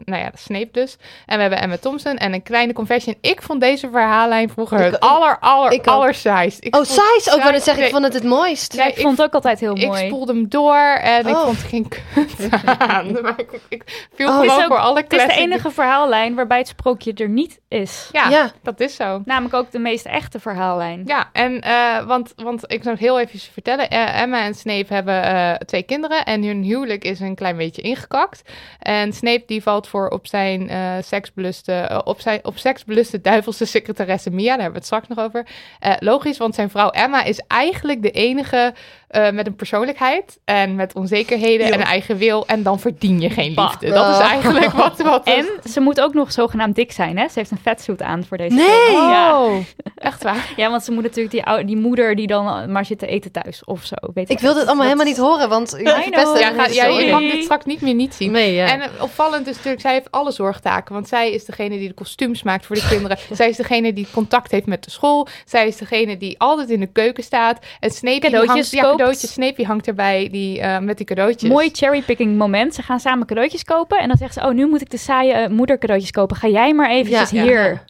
nou 0.06 0.22
ja, 0.22 0.32
Snape 0.34 0.70
dus. 0.72 0.98
En 1.26 1.36
we 1.36 1.42
hebben 1.42 1.60
Emma 1.62 1.78
Thompson. 1.78 2.11
En 2.18 2.34
een 2.34 2.44
kleine 2.44 2.74
confession. 2.74 3.16
Ik 3.22 3.42
vond 3.42 3.62
deze 3.62 3.90
verhaallijn 3.92 4.50
vroeger 4.50 4.78
Ik- 4.78 4.86
het 4.86 4.94
ik- 4.96 5.04
aller, 5.04 5.38
aller, 5.40 5.72
ik 5.72 5.80
ook. 5.80 5.86
allersaaist. 5.86 6.64
Ik 6.66 6.76
Oh, 6.76 6.84
size! 6.84 7.32
Ook 7.34 7.44
wel 7.44 7.54
het 7.54 7.64
zeggen, 7.64 7.84
ik 7.86 7.92
vond 7.92 8.04
het 8.04 8.14
het 8.14 8.24
mooist. 8.24 8.76
nee, 8.76 8.88
ik 8.88 8.98
vond 9.00 9.18
het 9.18 9.26
ook 9.28 9.34
altijd 9.34 9.60
heel 9.60 9.78
ik 9.78 9.88
mooi. 9.88 10.06
spoelde 10.06 10.34
hem 10.34 10.50
door 10.50 10.78
en 11.02 11.28
ik 11.28 11.36
Oh. 11.36 11.44
vond 11.46 11.62
er 11.62 11.68
geen 11.68 11.88
kut 11.88 12.50
aan. 12.78 13.12
Maar 13.22 13.34
ik, 13.40 13.60
ik 13.70 14.08
viel 14.14 14.28
Oh, 14.28 14.34
gewoon 14.34 14.48
het 14.50 14.58
is 14.58 14.64
ook- 14.64 14.72
voor 14.72 14.80
alle 14.80 15.00
Het 15.02 15.14
is 15.14 15.26
de 15.26 15.34
enige 15.34 15.72
verhaallijn 15.72 16.36
waarbij 16.36 16.58
het 16.58 16.68
sprookje 16.68 17.14
er 17.14 17.30
niet 17.30 17.60
is. 17.68 18.10
Ja, 18.12 18.30
Ja. 18.30 18.52
dat 18.64 18.80
is 18.80 18.96
zo. 18.96 19.22
Namelijk 19.26 19.54
ook 19.56 19.72
de 19.72 19.80
meest 19.80 20.06
echte 20.06 20.40
verhaallijn. 20.40 21.04
Ja, 21.06 21.30
en 21.34 21.62
eh, 21.62 22.06
want, 22.06 22.34
want 22.36 22.64
ik 22.68 22.84
zou 22.84 22.96
het 22.96 23.04
heel 23.04 23.20
even 23.20 23.40
vertellen. 23.40 23.90
Eh, 23.90 24.22
Emma 24.22 24.44
en 24.44 24.54
Snape 24.54 24.94
hebben 24.94 25.24
eh, 25.24 25.54
twee 25.54 25.84
kinderen 25.84 26.26
en 26.26 26.44
hun 26.44 26.64
huwelijk 26.64 27.04
is 27.04 27.20
een 27.20 27.36
klein 27.36 27.58
beetje 27.58 27.82
ingekakt. 27.82 28.42
En 28.80 29.14
Snape 29.14 29.44
die 29.46 29.62
valt 29.64 29.88
voor 29.88 30.08
op 30.10 30.28
zijn 30.28 30.70
eh 30.70 30.80
seksbeluste, 31.02 32.01
op 32.04 32.20
zijn 32.20 32.40
op 32.44 32.58
seksbeluste 32.58 33.22
duivelse 33.22 33.66
secretaresse 33.66 34.30
Mia. 34.30 34.44
Daar 34.44 34.62
hebben 34.62 34.72
we 34.72 34.78
het 34.78 34.86
straks 34.86 35.08
nog 35.08 35.20
over. 35.20 35.48
Eh, 35.80 35.94
logisch, 36.00 36.38
want 36.38 36.56
zijn 36.56 36.70
vrouw 36.70 36.90
Emma 36.90 37.24
is 37.24 37.42
eigenlijk 37.48 38.02
de 38.02 38.12
enige 38.12 38.74
eh, 39.12 39.32
met 39.32 39.48
een 39.48 39.56
persoonlijkheid 39.56 40.40
en 40.46 40.76
met 40.76 40.94
onzekerheden 40.96 41.66
en 41.68 41.74
een 41.74 41.86
eigen 41.86 42.18
wil. 42.18 42.48
En 42.48 42.64
dan 42.64 42.80
verdien 42.80 43.22
je 43.22 43.30
geen 43.30 43.54
Bah. 43.56 43.70
liefde. 43.70 43.90
Dat 43.90 44.08
is 44.10 44.16
Oh. 44.16 44.32
eigenlijk 44.32 44.72
wat. 44.72 45.02
wat 45.02 45.26
En 45.28 45.46
ze 45.70 45.80
moet 45.80 46.02
ook 46.02 46.14
nog 46.14 46.32
zogenaamd 46.32 46.76
dik 46.76 46.92
zijn, 46.92 47.18
hè? 47.18 47.28
Ze 47.28 47.34
heeft 47.40 47.52
een 47.52 47.60
vetsuit 47.62 48.02
aan 48.02 48.24
voor 48.28 48.38
deze 48.38 48.56
Nee! 48.56 48.66
film. 48.66 49.10
Ja. 49.10 49.44
Oh, 49.44 49.56
echt 49.96 50.24
waar. 50.24 50.54
ja, 50.56 50.70
want 50.70 50.84
ze 50.84 50.92
moet 50.92 51.04
natuurlijk 51.04 51.32
die, 51.32 51.44
ou- 51.44 51.66
die 51.66 51.78
moeder 51.78 52.16
die 52.16 52.28
dan 52.28 52.72
maar 52.72 52.86
zit 52.86 53.00
te 53.00 53.08
eten 53.08 53.32
thuis 53.32 53.64
of 53.66 53.84
zo. 53.86 53.96
Weet 54.14 54.30
Ik 54.30 54.40
wil 54.40 54.54
dit 54.54 54.66
allemaal 54.66 54.86
helemaal 54.86 55.06
niet 55.06 55.18
horen, 55.18 55.50
want 55.50 55.76
Ja, 55.84 55.96
het. 56.00 56.16
ga, 56.56 56.68
ja, 56.68 56.86
je 56.86 57.12
mag 57.12 57.20
dit 57.22 57.44
straks 57.44 57.66
niet 57.66 57.82
meer 57.82 57.94
niet 57.94 58.14
zien. 58.14 58.32
Nee, 58.32 58.54
ja. 58.54 58.68
En 58.68 58.82
eh, 58.82 58.88
opvallend 59.00 59.48
is 59.48 59.56
natuurlijk, 59.56 59.82
zij 59.82 59.94
heeft 59.94 60.12
alle 60.12 60.32
zorgtaken. 60.32 60.94
Want 60.94 61.08
zij 61.08 61.32
is 61.32 61.46
degene 61.46 61.78
die 61.78 61.88
de 61.88 61.94
kostuums 61.94 62.44
maakt 62.44 62.66
voor 62.66 62.76
de 62.76 62.88
kinderen. 62.90 63.18
zij 63.32 63.50
is 63.50 63.58
degene 63.58 63.94
die 63.94 64.08
contact 64.14 64.52
heeft 64.52 64.66
met 64.66 64.84
de 64.84 64.92
school. 64.92 65.28
Zij 65.46 65.68
is 65.68 65.78
degene 65.78 66.18
die 66.18 66.40
altijd 66.40 66.70
in 66.70 66.80
de 66.80 66.92
keuken 66.92 67.24
staat. 67.24 67.60
En 67.80 67.90
Snape 67.92 68.20
die 68.20 68.30
Cadeautjes 68.30 68.56
hangt, 68.80 69.00
ja, 69.00 69.01
koopt. 69.02 69.20
cadeautjes. 69.20 69.32
Snape 69.32 69.56
die 69.56 69.66
hangt 69.66 69.88
erbij 69.88 70.30
die, 70.32 70.60
eh, 70.60 70.80
met 70.80 70.98
die 70.98 71.06
cadeautjes. 71.06 71.50
Mooi 71.50 71.70
cherrypicking 71.74 72.38
moment. 72.38 72.76
Ze 72.76 72.82
gaan 72.82 73.00
samen 73.00 73.28
cadeautjes 73.28 73.64
kopen. 73.64 74.00
En 74.00 74.08
dan 74.08 74.18
zegt 74.18 74.34
ze, 74.34 74.42
oh, 74.42 74.52
nu 74.52 74.68
moet 74.68 74.82
ik 74.82 74.90
de 74.90 74.98
saaie 74.98 75.34
eh, 75.34 75.50
moedercadeautjes 75.50 76.12
kopen. 76.12 76.36
Ga 76.36 76.48
jij 76.48 76.74
maar 76.74 76.90
eventjes 76.90 77.30
Ja, 77.30 77.44
ja, 77.44 77.48
hier. 77.48 77.84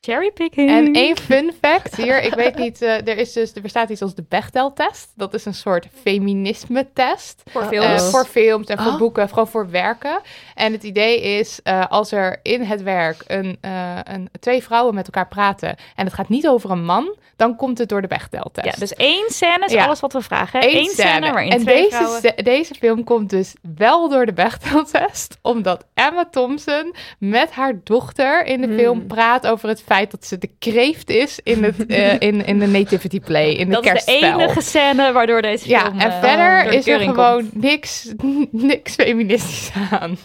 Cherrypicking. 0.00 0.70
En 0.70 0.92
één 0.92 1.16
fun 1.16 1.52
fact 1.60 1.96
hier, 1.96 2.22
ik 2.22 2.34
weet 2.34 2.54
niet, 2.56 2.82
eh, 2.82 3.08
er, 3.08 3.16
is 3.18 3.32
dus, 3.32 3.52
er 3.54 3.62
bestaat 3.62 3.88
iets 3.90 4.02
als 4.02 4.14
de 4.14 4.24
Bechdel-test. 4.28 5.12
Dat 5.16 5.34
is 5.34 5.44
een 5.44 5.54
soort 5.54 5.86
feminisme-test. 6.02 7.42
Voor 7.50 7.62
Eh, 7.62 7.68
films. 7.68 8.10
voor 8.10 8.24
films 8.24 8.66
en 8.66 8.78
voor 8.78 8.92
Oh. 8.92 8.98
boeken, 8.98 9.28
gewoon 9.28 9.48
voor 9.48 9.70
werken. 9.70 10.20
En 10.54 10.72
het 10.72 10.82
idee 10.82 11.20
is, 11.20 11.60
eh, 11.62 11.86
als 11.88 12.12
er 12.12 12.40
in 12.42 12.62
het 12.62 12.82
werk 12.82 13.24
een, 13.26 13.58
een, 14.02 14.28
twee 14.40 14.62
vrouwen 14.62 14.94
met 14.94 15.04
elkaar 15.04 15.28
praten... 15.28 15.76
en 15.94 16.04
het 16.04 16.14
gaat 16.14 16.28
niet 16.28 16.48
over 16.48 16.70
een 16.70 16.84
man, 16.84 17.16
dan 17.36 17.56
komt 17.56 17.78
het 17.78 17.88
door 17.88 18.00
de 18.02 18.08
Bechdel-test. 18.08 18.66
ja, 18.66 18.72
dus 18.78 18.94
één 18.94 19.24
scène 19.30 19.64
is 19.66 19.72
Ja. 19.72 19.84
alles 19.84 20.00
wat 20.00 20.12
we 20.12 20.20
vragen. 20.22 20.62
Eén 20.62 20.76
Eén 20.76 20.88
scène, 20.88 21.32
waarin 21.32 21.52
en 21.52 21.60
twee 21.60 21.82
deze, 21.82 21.96
vrouwen... 21.96 22.44
deze 22.44 22.74
film 22.74 23.04
komt 23.04 23.30
dus 23.30 23.54
wel 23.76 24.08
door 24.08 24.26
de 24.26 24.32
Bechdel-test, 24.32 25.38
omdat 25.42 25.84
Emma 25.94 26.28
Thompson 26.30 26.94
met 27.18 27.50
haar 27.50 27.80
dochter 27.84 28.44
in 28.44 28.60
de 28.60 28.66
Hmm. 28.66 28.76
film 28.78 29.06
praat 29.06 29.46
over 29.46 29.68
het 29.68 29.82
feit 29.82 29.96
dat 30.06 30.26
ze 30.26 30.38
de 30.38 30.50
kreeft 30.58 31.10
is 31.10 31.40
in, 31.42 31.64
het, 31.64 31.86
eh, 31.86 32.12
in, 32.28 32.46
in 32.46 32.58
de 32.58 32.66
nativity 32.66 33.20
play, 33.20 33.50
in 33.52 33.70
Dat 33.70 33.82
de 33.82 33.90
is 33.92 34.04
de 34.04 34.10
kerstspel. 34.10 34.40
enige 34.40 34.60
scène 34.60 35.12
waardoor 35.12 35.42
deze 35.42 35.68
ja, 35.68 35.80
film... 35.84 35.98
en 36.00 36.10
eh, 36.10 36.20
verder 36.20 36.72
is 36.72 36.86
er 36.86 37.00
gewoon 37.00 37.14
komt. 37.50 37.62
niks, 37.62 38.12
niks 38.50 38.94
feministisch 38.94 39.70
aan. 39.90 40.16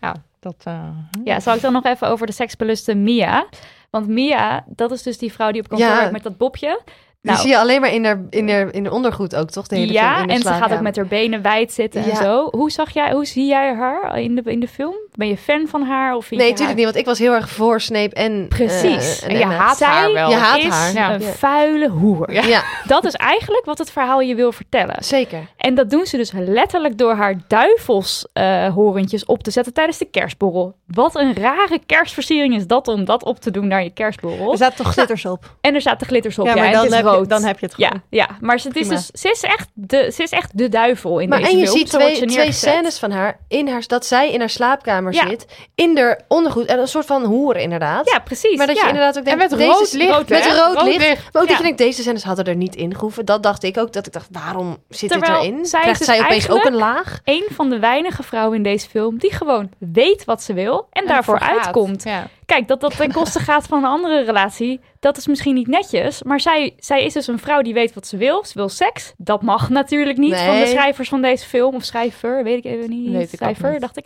Ja, 0.00 0.14
dat... 0.40 0.54
eh, 0.64 0.88
Ja, 1.24 1.40
zal 1.40 1.54
ik 1.54 1.60
dan 1.60 1.72
nog 1.72 1.84
even 1.84 2.08
over 2.08 2.26
de 2.26 2.32
seksbeluste 2.32 2.94
Mia? 2.94 3.46
Want 3.90 4.08
Mia, 4.08 4.64
dat 4.68 4.90
is 4.90 5.02
dus 5.02 5.18
die 5.18 5.32
vrouw 5.32 5.50
die 5.50 5.60
op 5.60 5.68
kantoor 5.68 5.86
Ja. 5.88 5.96
werkt 5.96 6.12
met 6.12 6.22
dat 6.22 6.36
bobje. 6.36 6.80
Die 7.22 7.36
zie 7.36 7.48
je 7.50 7.58
alleen 7.58 7.80
maar 7.80 7.92
in 7.92 8.04
haar, 8.04 8.20
in 8.30 8.48
haar, 8.50 8.72
in 8.74 8.84
haar 8.84 8.92
ondergoed 8.94 9.36
ook, 9.36 9.50
toch? 9.50 9.66
De 9.66 9.74
hele 9.76 9.86
film, 9.92 9.98
ja, 10.04 10.20
in 10.20 10.26
de 10.26 10.32
en 10.32 10.40
ze 10.42 10.48
gaat 10.48 10.72
ook 10.72 10.80
met 10.80 10.96
haar 10.96 11.06
benen 11.06 11.42
wijd 11.42 11.72
zitten 11.72 12.04
en 12.04 12.16
zo. 12.16 12.48
Hoe 12.50 12.70
zag 12.70 12.90
jij, 12.90 13.12
hoe 13.12 13.24
zie 13.26 13.46
jij 13.46 13.74
haar 13.74 14.18
in 14.18 14.34
de, 14.34 14.42
in 14.44 14.60
de 14.60 14.68
film? 14.68 14.94
Ben 15.14 15.28
je 15.28 15.36
fan 15.36 15.66
van 15.68 15.82
haar? 15.82 16.14
Of 16.16 16.30
Nee, 16.30 16.38
natuurlijk 16.38 16.66
haar... 16.66 16.74
niet, 16.76 16.84
want 16.84 16.96
ik 16.96 17.04
was 17.04 17.18
heel 17.18 17.32
erg 17.34 17.48
voor 17.48 17.80
Snape 17.80 18.14
en 18.14 18.46
Precies. 18.48 19.22
eh, 19.22 19.30
En 19.32 19.38
je 19.38 19.44
haat 19.44 19.76
Zij 19.76 19.88
haar 19.88 20.12
wel. 20.12 20.30
Je 20.30 20.34
haat 20.36 20.58
is 20.58 20.64
haar. 20.68 20.92
Ja. 20.92 21.14
een 21.14 21.20
Ja. 21.20 21.26
vuile 21.32 21.88
hoer. 21.88 22.32
Ja. 22.32 22.42
Ja, 22.44 22.62
Dat 22.86 23.04
is 23.04 23.14
eigenlijk 23.14 23.64
wat 23.64 23.78
het 23.78 23.90
verhaal 23.90 24.20
je 24.20 24.34
wil 24.34 24.52
vertellen. 24.52 25.04
zeker. 25.04 25.38
En 25.56 25.74
dat 25.74 25.90
doen 25.90 26.06
ze 26.06 26.16
dus 26.16 26.32
letterlijk 26.34 26.98
door 26.98 27.14
haar 27.14 27.34
duivelshorentjes 27.48 29.24
op 29.24 29.42
te 29.42 29.50
zetten 29.50 29.72
tijdens 29.72 29.98
de 29.98 30.04
kerstborrel. 30.04 30.74
Wat 30.86 31.14
een 31.16 31.34
rare 31.34 31.80
kerstversiering 31.86 32.54
is 32.56 32.66
dat 32.66 32.88
om 32.88 33.04
dat 33.04 33.24
op 33.24 33.40
te 33.40 33.50
doen 33.50 33.66
naar 33.66 33.82
je 33.82 33.90
kerstborrel. 33.90 34.52
Er 34.52 34.58
zaten 34.58 34.76
toch 34.84 34.92
glitters 34.92 35.24
op? 35.26 35.56
En 35.60 35.74
er 35.74 35.80
zaten 35.80 36.06
glitters 36.06 36.38
op. 36.38 36.46
Ja, 36.46 36.54
maar 36.54 36.72
dan 36.72 36.88
je 37.12 37.18
groot. 37.26 37.28
dan 37.40 37.44
heb 37.44 37.58
je 37.58 37.66
het 37.66 37.74
gewoon. 37.74 38.02
Ja, 38.10 38.26
ja, 38.26 38.36
maar 38.40 38.60
ze, 38.60 38.68
het 38.68 38.76
is 38.76 38.86
Prima. 38.86 39.00
dus, 39.12 39.20
ze, 39.22 39.30
is 39.30 39.42
echt 39.42 39.68
de, 39.74 40.10
ze 40.14 40.22
is 40.22 40.30
echt 40.30 40.58
de 40.58 40.68
duivel 40.68 41.18
in 41.18 41.28
Maar 41.28 41.38
deze 41.38 41.50
en 41.50 41.58
je 41.58 41.64
film. 41.66 41.78
ziet 41.78 41.88
twee, 41.88 42.14
ze 42.14 42.24
twee 42.26 42.52
scènes 42.52 42.98
van 42.98 43.10
haar, 43.10 43.38
in 43.48 43.68
haar 43.68 43.82
dat 43.86 44.06
zij 44.06 44.30
in 44.32 44.40
haar 44.40 44.50
slaapkamer 44.50 45.12
Ja. 45.14 45.28
zit, 45.28 45.46
in 45.74 45.98
haar 45.98 46.20
ondergoed 46.28 46.66
en 46.66 46.78
een 46.78 46.88
soort 46.88 47.06
van 47.06 47.24
hoer 47.24 47.56
inderdaad. 47.56 48.10
Ja, 48.10 48.18
precies. 48.18 48.56
Maar 48.56 48.66
dat 48.66 48.76
je 48.80 48.86
inderdaad 48.86 49.18
ook 49.18 49.24
En 49.24 49.38
denkt, 49.38 49.50
met 49.50 49.58
deze 49.58 49.72
rood 49.72 49.92
licht, 49.92 50.28
met 50.28 50.46
rood, 50.46 50.74
Rood 50.74 50.84
licht. 50.86 50.98
licht. 50.98 51.32
Maar 51.32 51.42
ook 51.42 51.48
dat 51.48 51.56
je 51.56 51.62
denkt, 51.62 51.78
deze 51.78 52.02
scènes 52.02 52.22
hadden 52.24 52.44
er 52.44 52.56
niet 52.56 52.76
in 52.76 52.94
gehoeven. 52.94 53.24
Dat 53.24 53.42
dacht 53.42 53.62
ik 53.62 53.78
ook, 53.78 53.92
dat 53.92 54.06
ik 54.06 54.12
dacht, 54.12 54.28
waarom 54.30 54.76
zit 54.88 55.10
Terwijl 55.10 55.40
dit 55.42 55.50
erin? 55.50 55.66
zij 55.66 55.78
is 55.80 55.84
Krijgt 55.84 55.98
dus 55.98 56.08
zij 56.08 56.20
opeens 56.24 56.48
ook 56.50 56.64
een 56.64 56.74
laag? 56.74 57.18
Een 57.24 57.44
van 57.50 57.70
de 57.70 57.78
weinige 57.78 58.22
vrouwen 58.22 58.56
in 58.56 58.62
deze 58.62 58.88
film 58.88 59.18
die 59.18 59.32
gewoon 59.32 59.70
weet 59.78 60.24
wat 60.24 60.42
ze 60.42 60.52
wil 60.54 60.86
en, 60.92 61.06
daarvoor 61.06 61.38
uitkomt. 61.40 62.02
Ja. 62.02 62.26
Kijk, 62.52 62.68
dat 62.68 62.80
dat 62.80 62.96
ten 62.96 63.12
koste 63.22 63.38
gaat 63.38 63.66
van 63.66 63.78
een 63.78 63.90
andere 63.90 64.24
relatie, 64.24 64.80
dat 65.00 65.16
is 65.16 65.26
misschien 65.26 65.54
niet 65.54 65.66
netjes. 65.66 66.22
Maar 66.22 66.40
zij, 66.40 66.74
zij 66.78 67.04
is 67.04 67.12
dus 67.12 67.26
een 67.26 67.38
vrouw 67.38 67.62
die 67.62 67.74
weet 67.74 67.94
wat 67.94 68.06
ze 68.06 68.16
wil. 68.16 68.44
Ze 68.44 68.52
wil 68.54 68.68
seks. 68.68 69.12
Dat 69.16 69.42
mag 69.42 69.68
natuurlijk 69.68 70.18
niet 70.18 70.36
van 70.36 70.58
de 70.58 70.66
schrijvers 70.66 71.08
van 71.08 71.22
deze 71.22 71.46
film. 71.46 71.74
Of 71.74 71.84
schrijver, 71.84 72.44
weet 72.44 72.64
ik 72.64 72.64
even 72.64 72.90
niet. 72.90 73.10
Weet 73.10 73.22
ik 73.22 73.32
ook 73.32 73.36
schrijver, 73.38 73.70
niet. 73.70 73.80
dacht 73.80 73.96
ik. 73.96 74.04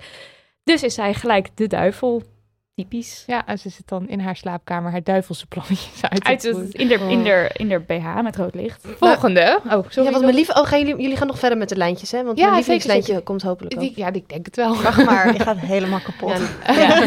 Dus 0.64 0.82
is 0.82 0.94
zij 0.94 1.14
gelijk 1.14 1.48
de 1.54 1.66
duivel. 1.66 2.22
Typisch. 2.74 3.24
ja, 3.26 3.46
en 3.46 3.58
ze 3.58 3.68
zit 3.68 3.88
dan 3.88 4.08
in 4.08 4.20
haar 4.20 4.36
slaapkamer 4.36 4.90
haar 4.90 5.02
duivelse 5.02 5.46
plannetjes 5.46 6.02
uit 6.10 6.24
Uit 6.24 6.42
het, 6.42 6.74
in, 6.74 6.88
de, 6.88 6.94
in, 6.94 7.22
de, 7.22 7.50
in 7.52 7.68
de 7.68 7.80
BH 7.80 8.22
met 8.22 8.36
rood 8.36 8.54
licht. 8.54 8.86
Volgende. 9.00 9.60
Oh, 9.64 9.70
sorry. 9.70 10.04
ja, 10.04 10.10
want 10.10 10.22
mijn 10.22 10.34
lieve, 10.34 10.54
oh, 10.54 10.66
gaan 10.66 10.78
jullie, 10.78 11.02
jullie 11.02 11.16
gaan 11.16 11.26
nog 11.26 11.38
verder 11.38 11.58
met 11.58 11.68
de 11.68 11.76
lijntjes, 11.76 12.10
hè? 12.10 12.24
Want 12.24 12.38
Ja, 12.38 12.44
mijn 12.44 12.54
lievelingslijntje 12.54 13.06
zeker. 13.06 13.24
komt 13.24 13.42
hopelijk 13.42 13.74
ook. 13.74 13.80
Die, 13.80 13.92
ja, 13.94 14.12
ik 14.12 14.28
denk 14.28 14.46
het 14.46 14.56
wel. 14.56 14.82
Wacht 14.82 15.04
maar, 15.04 15.32
je 15.32 15.38
gaat 15.38 15.58
helemaal 15.58 16.00
kapot. 16.00 16.40
Ja, 16.66 17.02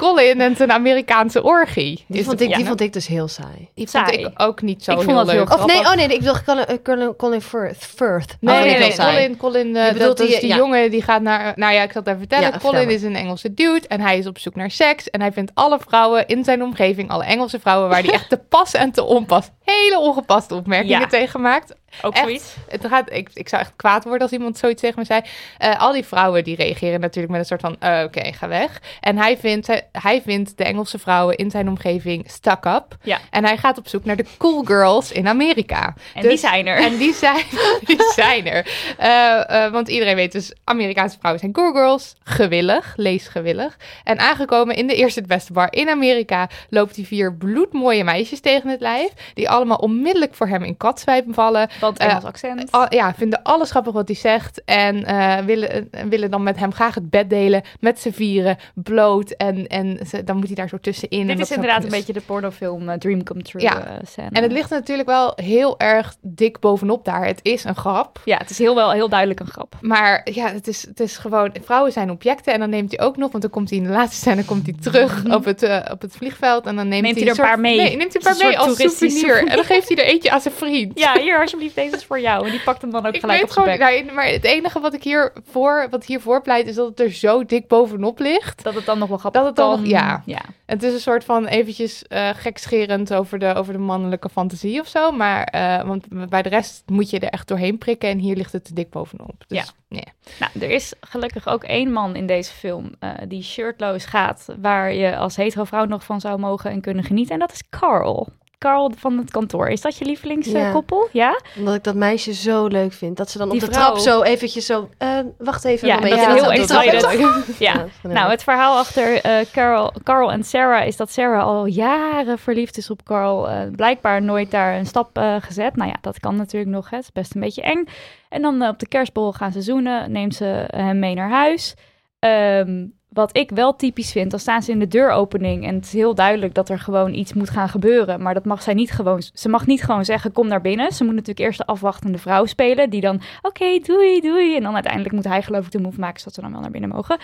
Colin 0.00 0.40
en 0.40 0.56
zijn 0.56 0.72
Amerikaanse 0.72 1.42
orgie. 1.42 2.04
die, 2.08 2.20
Is 2.20 2.26
vond 2.26 2.40
ik, 2.40 2.54
die 2.54 2.64
vond 2.66 2.80
ik 2.80 2.92
dus 2.92 3.06
heel 3.06 3.28
saai. 3.28 3.68
die 3.74 3.88
vond 3.88 4.10
ik 4.12 4.30
ook 4.36 4.62
niet 4.62 4.84
zo 4.84 4.90
Ik 4.90 4.96
vond 4.96 5.08
heel 5.08 5.16
dat 5.16 5.26
leuk. 5.34 5.48
heel 5.48 5.58
Of 5.58 5.66
nee, 5.66 5.78
oh 5.80 5.94
nee, 5.94 6.06
ik 6.08 6.18
bedoel 6.18 6.34
Colin, 6.44 6.82
Colin, 6.82 7.16
Colin 7.16 7.40
Firth. 7.42 7.76
Firth. 7.78 8.36
Nee, 8.40 8.56
Oh, 8.58 8.62
nee, 8.62 8.78
nee. 8.78 8.92
saai. 8.92 9.14
Colin, 9.14 9.36
Colin 9.36 9.76
eh, 9.76 9.98
dat 9.98 10.20
is 10.20 10.28
die- 10.30 10.40
die 10.40 10.48
ja. 10.48 10.56
jongen 10.56 10.90
die 10.90 11.02
gaat 11.02 11.22
naar... 11.22 11.52
Nou 11.56 11.72
ja, 11.74 11.82
ik 11.82 11.92
zal 11.92 12.00
het 12.00 12.06
even 12.06 12.18
vertellen. 12.28 12.50
Ja, 12.52 12.58
Colin 12.58 12.90
is 12.90 13.02
een 13.02 13.16
Engelse 13.16 13.54
dude 13.54 13.86
en 13.88 14.00
hij 14.00 14.18
is 14.18 14.26
op 14.26 14.38
zoek 14.38 14.54
naar 14.54 14.70
seks. 14.70 15.10
En 15.10 15.20
hij 15.20 15.32
vindt 15.32 15.50
alle 15.54 15.78
vrouwen 15.86 16.26
in 16.26 16.44
zijn 16.44 16.62
omgeving, 16.62 17.10
alle 17.10 17.24
Engelse 17.24 17.60
vrouwen, 17.60 17.88
waar 17.88 18.02
hij 18.02 18.12
echt 18.20 18.28
te 18.28 18.36
pas 18.48 18.72
en 18.74 18.90
te 18.90 19.02
onpas, 19.04 19.48
hele 19.64 19.98
ongepaste 19.98 20.54
opmerkingen 20.54 21.00
Ja. 21.00 21.06
tegen 21.06 21.40
maakt. 21.40 21.74
Ook 22.02 22.14
Echt? 22.14 22.22
zoiets. 22.22 22.54
Het 22.68 22.86
gaat, 22.86 23.12
ik, 23.12 23.30
ik 23.34 23.48
zou 23.48 23.62
echt 23.62 23.72
kwaad 23.76 24.04
worden 24.04 24.22
als 24.22 24.32
iemand 24.32 24.58
zoiets 24.58 24.80
tegen 24.80 24.98
me 24.98 25.04
zei. 25.04 25.20
Eh, 25.58 25.80
al 25.80 25.92
die 25.92 26.04
vrouwen 26.04 26.44
die 26.44 26.56
reageren 26.56 27.00
natuurlijk 27.00 27.32
met 27.32 27.40
een 27.40 27.46
soort 27.46 27.60
van, 27.60 27.76
eh, 27.78 28.02
oké, 28.04 28.32
ga 28.32 28.48
weg. 28.48 28.80
En 29.00 29.16
hij 29.16 29.36
vindt, 29.38 29.66
hij, 29.66 29.88
hij 29.92 30.22
vindt 30.22 30.56
de 30.58 30.64
Engelse 30.64 30.98
vrouwen 30.98 31.36
in 31.36 31.50
zijn 31.50 31.68
omgeving 31.68 32.30
stuck 32.30 32.64
up. 32.64 32.96
Ja. 33.02 33.18
En 33.30 33.44
hij 33.44 33.56
gaat 33.56 33.78
op 33.78 33.88
zoek 33.88 34.04
naar 34.04 34.16
de 34.16 34.24
cool 34.38 34.64
girls 34.64 35.12
in 35.12 35.28
Amerika. 35.28 35.94
En 36.14 36.22
Dus- 36.22 36.30
die 36.30 36.38
zijn 36.38 36.66
er. 36.66 36.76
En 36.76 36.96
die 36.96 37.14
zijn, 37.14 37.44
die 37.86 38.02
zijn 38.14 38.46
er. 38.46 38.66
Eh, 38.98 39.72
want 39.72 39.88
iedereen 39.88 40.16
weet 40.16 40.32
dus, 40.32 40.52
Amerikaanse 40.64 41.16
vrouwen 41.18 41.40
zijn 41.40 41.52
cool 41.52 41.72
girls. 41.72 42.14
Gewillig, 42.22 42.92
leesgewillig. 42.96 43.76
En 44.04 44.18
aangekomen 44.18 44.76
in 44.76 44.86
de 44.86 44.94
eerste 44.94 45.18
het 45.20 45.28
beste 45.28 45.52
bar 45.52 45.68
in 45.70 45.88
Amerika... 45.88 46.48
loopt 46.68 46.96
hij 46.96 47.04
vier 47.04 47.34
bloedmooie 47.34 48.04
meisjes 48.04 48.40
tegen 48.40 48.70
het 48.70 48.80
lijf... 48.80 49.10
die 49.34 49.50
allemaal 49.50 49.76
onmiddellijk 49.76 50.34
voor 50.34 50.46
hem 50.48 50.62
in 50.62 50.76
katzwijpen 50.76 51.34
vallen. 51.34 51.68
Want 51.80 51.98
Eh, 51.98 52.08
Engels 52.08 52.24
accent. 52.24 52.72
Al- 52.72 52.94
ja, 52.94 53.14
vinden 53.14 53.42
alles 53.42 53.70
grappig 53.70 53.92
wat 53.92 54.08
hij 54.08 54.16
zegt. 54.16 54.62
En 54.64 55.04
eh, 55.04 55.38
willen, 55.38 55.90
eh, 55.90 56.02
willen 56.08 56.30
dan 56.30 56.42
met 56.42 56.58
hem 56.58 56.72
graag 56.72 56.94
het 56.94 57.10
bed 57.10 57.30
delen. 57.30 57.62
Met 57.80 58.00
z'n 58.00 58.10
vieren, 58.10 58.56
bloot. 58.74 59.30
En, 59.30 59.66
en 59.66 59.98
ze- 60.06 60.24
dan 60.24 60.36
moet 60.36 60.46
hij 60.46 60.54
daar 60.54 60.68
zo 60.68 60.78
tussenin. 60.80 61.20
en 61.20 61.26
Dit 61.36 61.38
is 61.40 61.50
inderdaad 61.50 61.84
een 61.84 61.90
beetje 61.90 62.12
de 62.12 62.20
pornofilm 62.20 62.98
Dream 62.98 63.22
Come 63.24 63.42
True 63.42 63.62
Ja. 63.62 63.98
scène. 64.02 64.28
En 64.32 64.42
het 64.42 64.52
ligt 64.52 64.70
natuurlijk 64.70 65.08
wel 65.08 65.32
heel 65.36 65.78
erg 65.78 66.14
dik 66.20 66.58
bovenop 66.60 67.04
daar. 67.04 67.26
Het 67.26 67.40
is 67.42 67.64
een 67.64 67.76
grap. 67.76 68.20
Ja, 68.24 68.36
het 68.36 68.50
is 68.50 68.58
heel, 68.58 68.74
wel, 68.74 68.90
heel 68.90 69.08
duidelijk 69.08 69.40
een 69.40 69.46
grap. 69.46 69.74
Maar 69.80 70.28
ja, 70.32 70.46
het 70.52 70.68
is, 70.68 70.86
het 70.86 71.00
is 71.00 71.16
gewoon... 71.16 71.54
Vrouwen 71.64 71.92
zijn 71.92 72.10
objecten. 72.10 72.52
En 72.52 72.60
dan 72.60 72.70
neemt 72.70 72.96
hij 72.96 73.06
ook 73.06 73.16
nog... 73.16 73.30
Want 73.30 73.42
dan 73.42 73.52
komt 73.52 73.70
hij 73.70 73.78
in 73.78 73.84
de 73.84 73.90
laatste 73.90 74.16
scène 74.16 74.44
komt 74.44 74.66
hij 74.66 74.74
terug 74.80 75.24
op 75.36 75.44
het, 75.44 75.62
op 75.90 76.00
het 76.00 76.16
vliegveld. 76.16 76.66
En 76.66 76.76
dan 76.76 76.88
neemt, 76.88 77.02
Neemt 77.02 77.14
hij 77.16 77.24
hij 77.24 77.32
er 77.34 77.38
een 77.40 77.46
paar 77.46 77.60
mee. 77.60 77.76
Nee, 77.76 77.96
neemt 77.96 78.12
hij 78.12 78.22
een 78.32 78.36
paar 78.38 78.46
mee 78.48 78.58
als 78.58 78.76
soort 78.76 78.92
souvenir. 78.92 79.38
En 79.48 79.56
dan 79.56 79.64
geeft 79.72 79.88
hij 79.88 79.96
er 79.96 80.04
eentje 80.04 80.30
aan 80.30 80.40
zijn 80.40 80.54
vriend. 80.54 80.98
Ja, 80.98 81.18
hier 81.18 81.40
alsjeblieft, 81.40 81.69
deze 81.74 81.96
is 81.96 82.04
voor 82.04 82.20
jou. 82.20 82.44
En 82.44 82.50
die 82.50 82.60
pakt 82.60 82.82
hem 82.82 82.90
dan 82.90 83.06
ook 83.06 83.14
Ik 83.14 83.20
gelijk 83.20 83.40
weet 83.40 83.48
op 83.48 83.56
gewoon, 83.56 83.78
nou, 83.78 84.12
maar 84.12 84.26
het 84.26 84.44
enige 84.44 84.80
wat 84.80 84.94
ik 84.94 85.02
hiervoor, 85.02 85.86
wat 85.90 86.04
hiervoor 86.04 86.42
pleit, 86.42 86.66
is 86.66 86.74
dat 86.74 86.88
het 86.88 87.00
er 87.00 87.12
zo 87.12 87.44
dik 87.44 87.68
bovenop 87.68 88.18
ligt. 88.18 88.62
Dat 88.62 88.74
het 88.74 88.84
dan 88.84 88.98
nog 88.98 89.08
wel 89.08 89.18
grappig 89.18 89.40
Dat 89.40 89.48
het 89.50 89.58
dan 89.58 89.76
kan. 89.76 89.88
ja. 89.88 90.22
ja. 90.26 90.40
Het 90.66 90.82
is 90.82 90.92
een 90.92 91.00
soort 91.00 91.24
van 91.24 91.46
eventjes 91.46 92.04
eh 92.06 92.28
gekscherend 92.34 93.14
over 93.14 93.38
de, 93.38 93.54
over 93.54 93.72
de 93.72 93.78
mannelijke 93.78 94.28
fantasie 94.28 94.80
of 94.80 94.86
zo. 94.88 95.10
Maar 95.12 95.44
eh, 95.44 95.82
want 95.86 96.28
bij 96.28 96.42
de 96.42 96.48
rest 96.48 96.82
moet 96.86 97.10
je 97.10 97.18
er 97.18 97.28
echt 97.28 97.48
doorheen 97.48 97.78
prikken 97.78 98.08
en 98.08 98.18
hier 98.18 98.36
ligt 98.36 98.52
het 98.52 98.64
te 98.64 98.74
dik 98.74 98.90
bovenop. 98.90 99.44
Dus, 99.46 99.58
Ja. 99.58 99.64
nee. 99.88 100.04
Nou, 100.38 100.52
er 100.60 100.70
is 100.70 100.92
gelukkig 101.00 101.48
ook 101.48 101.64
één 101.64 101.92
man 101.92 102.16
in 102.16 102.26
deze 102.26 102.52
film 102.52 102.90
eh, 102.98 103.10
die 103.28 103.42
shirtloos 103.42 104.04
gaat, 104.04 104.46
waar 104.60 104.94
je 104.94 105.16
als 105.16 105.36
hetero 105.36 105.64
vrouw 105.64 105.84
nog 105.84 106.04
van 106.04 106.20
zou 106.20 106.38
mogen 106.38 106.70
en 106.70 106.80
kunnen 106.80 107.04
genieten. 107.04 107.34
En 107.34 107.40
dat 107.40 107.52
is 107.52 107.62
Carl. 107.70 108.28
Carl 108.60 108.92
van 108.96 109.18
het 109.18 109.30
kantoor. 109.30 109.68
Is 109.68 109.80
dat 109.80 109.96
je 109.96 110.04
Ja. 110.04 110.10
lievelingskoppel? 110.10 111.08
Ja. 111.12 111.40
Omdat 111.58 111.74
ik 111.74 111.84
dat 111.84 111.94
meisje 111.94 112.34
zo 112.34 112.66
leuk 112.66 112.92
vind. 112.92 113.16
Dat 113.16 113.30
ze 113.30 113.38
dan 113.38 113.48
Die 113.50 113.60
op 113.62 113.66
de 113.68 113.74
vrouw. 113.74 113.84
trap 113.84 113.98
zo 113.98 114.22
eventjes 114.22 114.66
zo... 114.66 114.88
eh, 114.98 115.18
wacht 115.38 115.64
even. 115.64 115.88
Ja, 115.88 115.96
dat 116.00 116.12
is 116.12 116.24
heel 116.24 116.52
excited. 116.52 117.56
Ja. 117.58 117.82
ik 117.84 117.90
Nou, 118.02 118.30
het 118.30 118.42
verhaal 118.42 118.76
achter 118.78 119.20
eh, 119.20 119.46
Carl, 119.52 119.92
Carl 120.02 120.32
en 120.32 120.44
Sarah 120.44 120.86
is 120.86 120.96
dat 120.96 121.10
Sarah 121.12 121.44
al 121.44 121.66
jaren 121.66 122.38
verliefd 122.38 122.76
is 122.76 122.90
op 122.90 123.02
Carl. 123.04 123.48
eh, 123.48 123.60
blijkbaar 123.76 124.22
nooit 124.22 124.50
daar 124.50 124.76
een 124.78 124.86
stap 124.86 125.18
gezet. 125.40 125.76
Nou 125.76 125.88
ja, 125.90 125.96
dat 126.00 126.20
kan 126.20 126.36
natuurlijk 126.36 126.70
nog. 126.70 126.90
hè. 126.90 126.96
Het 126.96 127.04
is 127.04 127.12
best 127.12 127.34
een 127.34 127.40
beetje 127.40 127.62
eng. 127.62 127.84
En 128.28 128.42
dan 128.42 128.62
op 128.68 128.78
de 128.78 128.88
kerstbol 128.88 129.32
gaan 129.32 129.52
ze 129.52 129.62
zoenen. 129.62 130.12
Neemt 130.12 130.34
ze 130.34 130.64
hem 130.66 130.98
mee 130.98 131.14
naar 131.14 131.30
huis. 131.30 131.74
Ehm, 132.18 132.84
wat 133.12 133.36
ik 133.36 133.50
wel 133.50 133.76
typisch 133.76 134.12
vind, 134.12 134.30
dan 134.30 134.40
staan 134.40 134.62
ze 134.62 134.72
in 134.72 134.78
de 134.78 134.88
deuropening 134.88 135.66
en 135.66 135.74
het 135.74 135.84
is 135.84 135.92
heel 135.92 136.14
duidelijk 136.14 136.54
dat 136.54 136.68
er 136.68 136.78
gewoon 136.78 137.14
iets 137.14 137.32
moet 137.32 137.50
gaan 137.50 137.68
gebeuren. 137.68 138.22
Maar 138.22 138.34
dat 138.34 138.44
mag 138.44 138.62
zij 138.62 138.74
niet 138.74 138.90
gewoon, 138.90 139.22
ze 139.34 139.48
mag 139.48 139.66
niet 139.66 139.82
gewoon 139.82 140.04
zeggen, 140.04 140.32
kom 140.32 140.48
naar 140.48 140.60
binnen. 140.60 140.92
Ze 140.92 141.04
moet 141.04 141.14
natuurlijk 141.14 141.46
eerst 141.46 141.58
de 141.58 141.66
afwachtende 141.66 142.18
vrouw 142.18 142.44
spelen, 142.44 142.90
die 142.90 143.00
dan, 143.00 143.20
oké, 143.42 143.78
doei, 143.78 144.20
doei. 144.20 144.56
En 144.56 144.62
dan 144.62 144.74
uiteindelijk 144.74 145.14
moet 145.14 145.24
hij 145.24 145.42
geloof 145.42 145.66
ik 145.66 145.72
de 145.72 145.80
move 145.80 146.00
maken, 146.00 146.18
zodat 146.18 146.34
ze 146.34 146.40
dan 146.40 146.52
wel 146.52 146.60
naar 146.60 146.70
binnen 146.70 146.90
mogen. 146.90 147.18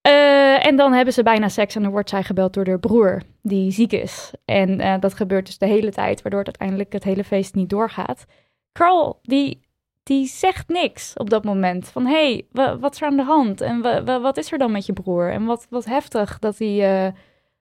Eh, 0.00 0.66
en 0.66 0.76
dan 0.76 0.92
hebben 0.92 1.14
ze 1.14 1.22
bijna 1.22 1.48
seks 1.48 1.76
en 1.76 1.82
dan 1.82 1.90
wordt 1.90 2.10
zij 2.10 2.22
gebeld 2.22 2.54
door 2.54 2.66
haar 2.66 2.78
broer, 2.78 3.22
die 3.42 3.70
ziek 3.70 3.92
is. 3.92 4.32
En 4.44 4.80
eh, 4.80 5.00
dat 5.00 5.14
gebeurt 5.14 5.46
dus 5.46 5.58
de 5.58 5.66
hele 5.66 5.90
tijd, 5.90 6.22
waardoor 6.22 6.40
het 6.40 6.48
uiteindelijk 6.48 6.92
het 6.92 7.04
hele 7.04 7.24
feest 7.24 7.54
niet 7.54 7.70
doorgaat. 7.70 8.24
Carl, 8.72 9.18
die, 9.22 9.63
die 10.04 10.26
zegt 10.26 10.68
niks 10.68 11.12
op 11.16 11.30
dat 11.30 11.44
moment. 11.44 11.88
Van, 11.88 12.06
hé, 12.06 12.12
hey, 12.30 12.46
wa- 12.52 12.78
wat 12.78 12.94
is 12.94 13.00
er 13.00 13.06
aan 13.06 13.16
de 13.16 13.22
hand? 13.22 13.60
En 13.60 13.80
wa- 13.80 14.04
wa- 14.04 14.20
wat 14.20 14.36
is 14.36 14.52
er 14.52 14.58
dan 14.58 14.72
met 14.72 14.86
je 14.86 14.92
broer? 14.92 15.30
En 15.30 15.44
wat, 15.44 15.66
wat 15.70 15.84
heftig 15.84 16.38
dat 16.38 16.58
hij 16.58 17.06
eh, 17.06 17.12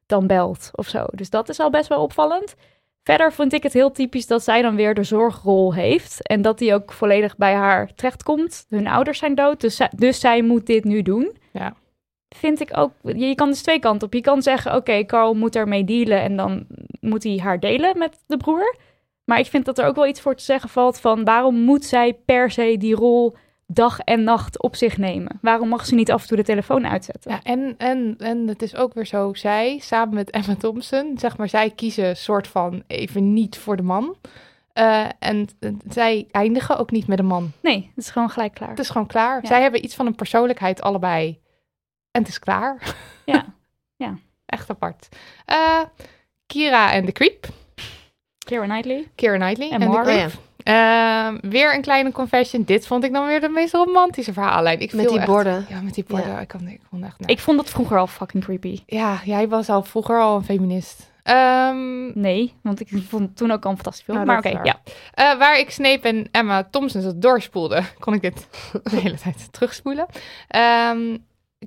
dan 0.05 0.27
belt 0.27 0.69
of 0.75 0.87
zo. 0.87 1.05
Dus 1.11 1.29
dat 1.29 1.49
is 1.49 1.59
al 1.59 1.69
best 1.69 1.87
wel 1.89 2.01
opvallend. 2.01 2.55
Verder 3.03 3.33
vond 3.33 3.53
ik 3.53 3.63
het 3.63 3.73
heel 3.73 3.91
typisch 3.91 4.27
dat 4.27 4.43
zij 4.43 4.61
dan 4.61 4.75
weer 4.75 4.93
de 4.93 5.03
zorgrol 5.03 5.73
heeft. 5.73 6.27
En 6.27 6.41
dat 6.41 6.57
die 6.57 6.73
ook 6.73 6.91
volledig 6.91 7.37
bij 7.37 7.53
haar 7.53 7.93
terechtkomt. 7.95 8.65
Hun 8.69 8.87
ouders 8.87 9.19
zijn 9.19 9.35
dood, 9.35 9.61
dus 9.61 9.75
zij, 9.75 9.91
dus 9.95 10.19
zij 10.19 10.41
moet 10.41 10.65
dit 10.65 10.83
nu 10.83 11.01
doen. 11.01 11.37
Ja. 11.51 11.73
Vind 12.35 12.59
ik 12.61 12.77
ook. 12.77 12.91
Je 13.01 13.17
je 13.27 13.35
kan 13.35 13.47
dus 13.49 13.61
twee 13.61 13.79
kanten 13.79 14.07
op. 14.07 14.13
Je 14.13 14.21
kan 14.21 14.41
zeggen: 14.41 14.75
Oké, 14.75 15.05
Carl 15.05 15.33
moet 15.33 15.55
ermee 15.55 15.83
dealen. 15.83 16.21
En 16.21 16.35
dan 16.35 16.65
moet 16.99 17.23
hij 17.23 17.37
haar 17.37 17.59
delen 17.59 17.97
met 17.97 18.17
de 18.27 18.37
broer. 18.37 18.75
Maar 19.25 19.39
ik 19.39 19.45
vind 19.45 19.65
dat 19.65 19.77
er 19.77 19.85
ook 19.85 19.95
wel 19.95 20.07
iets 20.07 20.21
voor 20.21 20.35
te 20.35 20.43
zeggen 20.43 20.69
valt 20.69 20.99
van 20.99 21.23
waarom 21.23 21.55
moet 21.55 21.85
zij 21.85 22.13
per 22.13 22.51
se 22.51 22.75
die 22.77 22.95
rol 22.95 23.35
dag 23.67 23.99
en 23.99 24.23
nacht 24.23 24.61
op 24.61 24.75
zich 24.75 24.97
nemen? 24.97 25.39
Waarom 25.41 25.67
mag 25.67 25.85
ze 25.85 25.95
niet 25.95 26.11
af 26.11 26.21
en 26.21 26.27
toe 26.27 26.37
de 26.37 26.43
telefoon 26.43 26.87
uitzetten? 26.87 27.31
Ja, 27.31 27.39
en, 27.43 27.75
en, 27.77 28.15
en 28.17 28.47
het 28.47 28.61
is 28.61 28.75
ook 28.75 28.93
weer 28.93 29.05
zo, 29.05 29.33
zij 29.33 29.79
samen 29.79 30.13
met 30.13 30.29
Emma 30.29 30.55
Thompson, 30.55 31.13
zeg 31.17 31.37
maar, 31.37 31.49
zij 31.49 31.69
kiezen 31.69 32.17
soort 32.17 32.47
van 32.47 32.83
even 32.87 33.33
niet 33.33 33.57
voor 33.57 33.75
de 33.75 33.83
man. 33.83 34.17
Eh, 34.73 35.05
en 35.19 35.47
zij 35.89 36.27
eindigen 36.31 36.77
ook 36.77 36.91
niet 36.91 37.07
met 37.07 37.19
een 37.19 37.25
man. 37.25 37.51
Nee, 37.61 37.91
het 37.95 38.03
is 38.03 38.09
gewoon 38.09 38.29
gelijk 38.29 38.53
klaar. 38.53 38.69
Het 38.69 38.79
is 38.79 38.89
gewoon 38.89 39.07
klaar. 39.07 39.41
Ja. 39.41 39.47
Zij 39.47 39.61
hebben 39.61 39.83
iets 39.83 39.95
van 39.95 40.05
een 40.05 40.15
persoonlijkheid 40.15 40.81
allebei. 40.81 41.39
En 42.11 42.21
het 42.21 42.27
is 42.27 42.39
klaar. 42.39 42.95
Ja, 43.25 43.45
ja. 44.05 44.17
Echt 44.45 44.69
apart. 44.69 45.09
Eh, 45.45 45.81
Kira 46.45 46.91
en 46.91 47.05
de 47.05 47.11
Creep. 47.11 47.47
Keira 48.43 48.65
Knightley. 48.65 49.07
Keira 49.15 49.37
Knightley 49.37 49.69
En 49.71 49.81
en. 49.81 49.91
Creep. 50.03 50.31
Ehm, 50.63 51.37
weer 51.51 51.75
een 51.75 51.81
kleine 51.81 52.11
confession. 52.11 52.63
Dit 52.63 52.87
vond 52.87 53.03
ik 53.03 53.13
dan 53.13 53.25
weer 53.27 53.41
de 53.41 53.49
meest 53.49 53.73
romantische 53.73 54.33
verhaallijn. 54.33 54.79
Ik 54.79 54.91
Met 54.93 55.01
viel 55.01 55.09
die 55.09 55.19
echt- 55.19 55.27
borden. 55.27 55.65
Ja, 55.69 55.81
met 55.81 55.93
die 55.93 56.03
borden. 56.07 56.27
Ja. 56.31 56.39
Ik, 56.39 56.51
vond, 56.51 56.67
ik 56.67 56.81
vond 56.89 57.03
echt... 57.03 57.15
Ik 57.25 57.39
vond 57.39 57.57
dat 57.57 57.69
vroeger 57.69 57.97
al 57.97 58.07
fucking 58.07 58.43
creepy. 58.43 58.79
Ja, 58.85 59.19
jij 59.25 59.47
was 59.47 59.69
al 59.69 59.83
vroeger 59.83 60.19
al 60.21 60.35
een 60.35 60.43
feminist. 60.43 61.11
Ehm, 61.23 62.19
Nee, 62.19 62.53
want 62.61 62.79
ik 62.79 62.87
vond 63.09 63.21
het 63.21 63.37
toen 63.37 63.51
ook 63.51 63.63
al 63.65 63.69
een 63.69 63.75
fantastisch 63.75 64.03
film. 64.03 64.17
Nou, 64.17 64.27
maar 64.29 64.37
oké, 64.37 64.49
ja. 64.49 64.61
waar. 64.61 64.81
Eh, 65.33 65.37
waar 65.39 65.59
ik 65.59 65.69
Snape 65.69 66.07
en 66.07 66.27
Emma 66.31 66.63
Thompson 66.71 67.13
doorspoelde, 67.19 67.81
kon 67.99 68.13
ik 68.13 68.21
dit 68.21 68.47
de 68.83 68.95
hele 68.99 69.17
tijd 69.17 69.47
terugspoelen. 69.53 70.05
Ehm, 70.47 71.17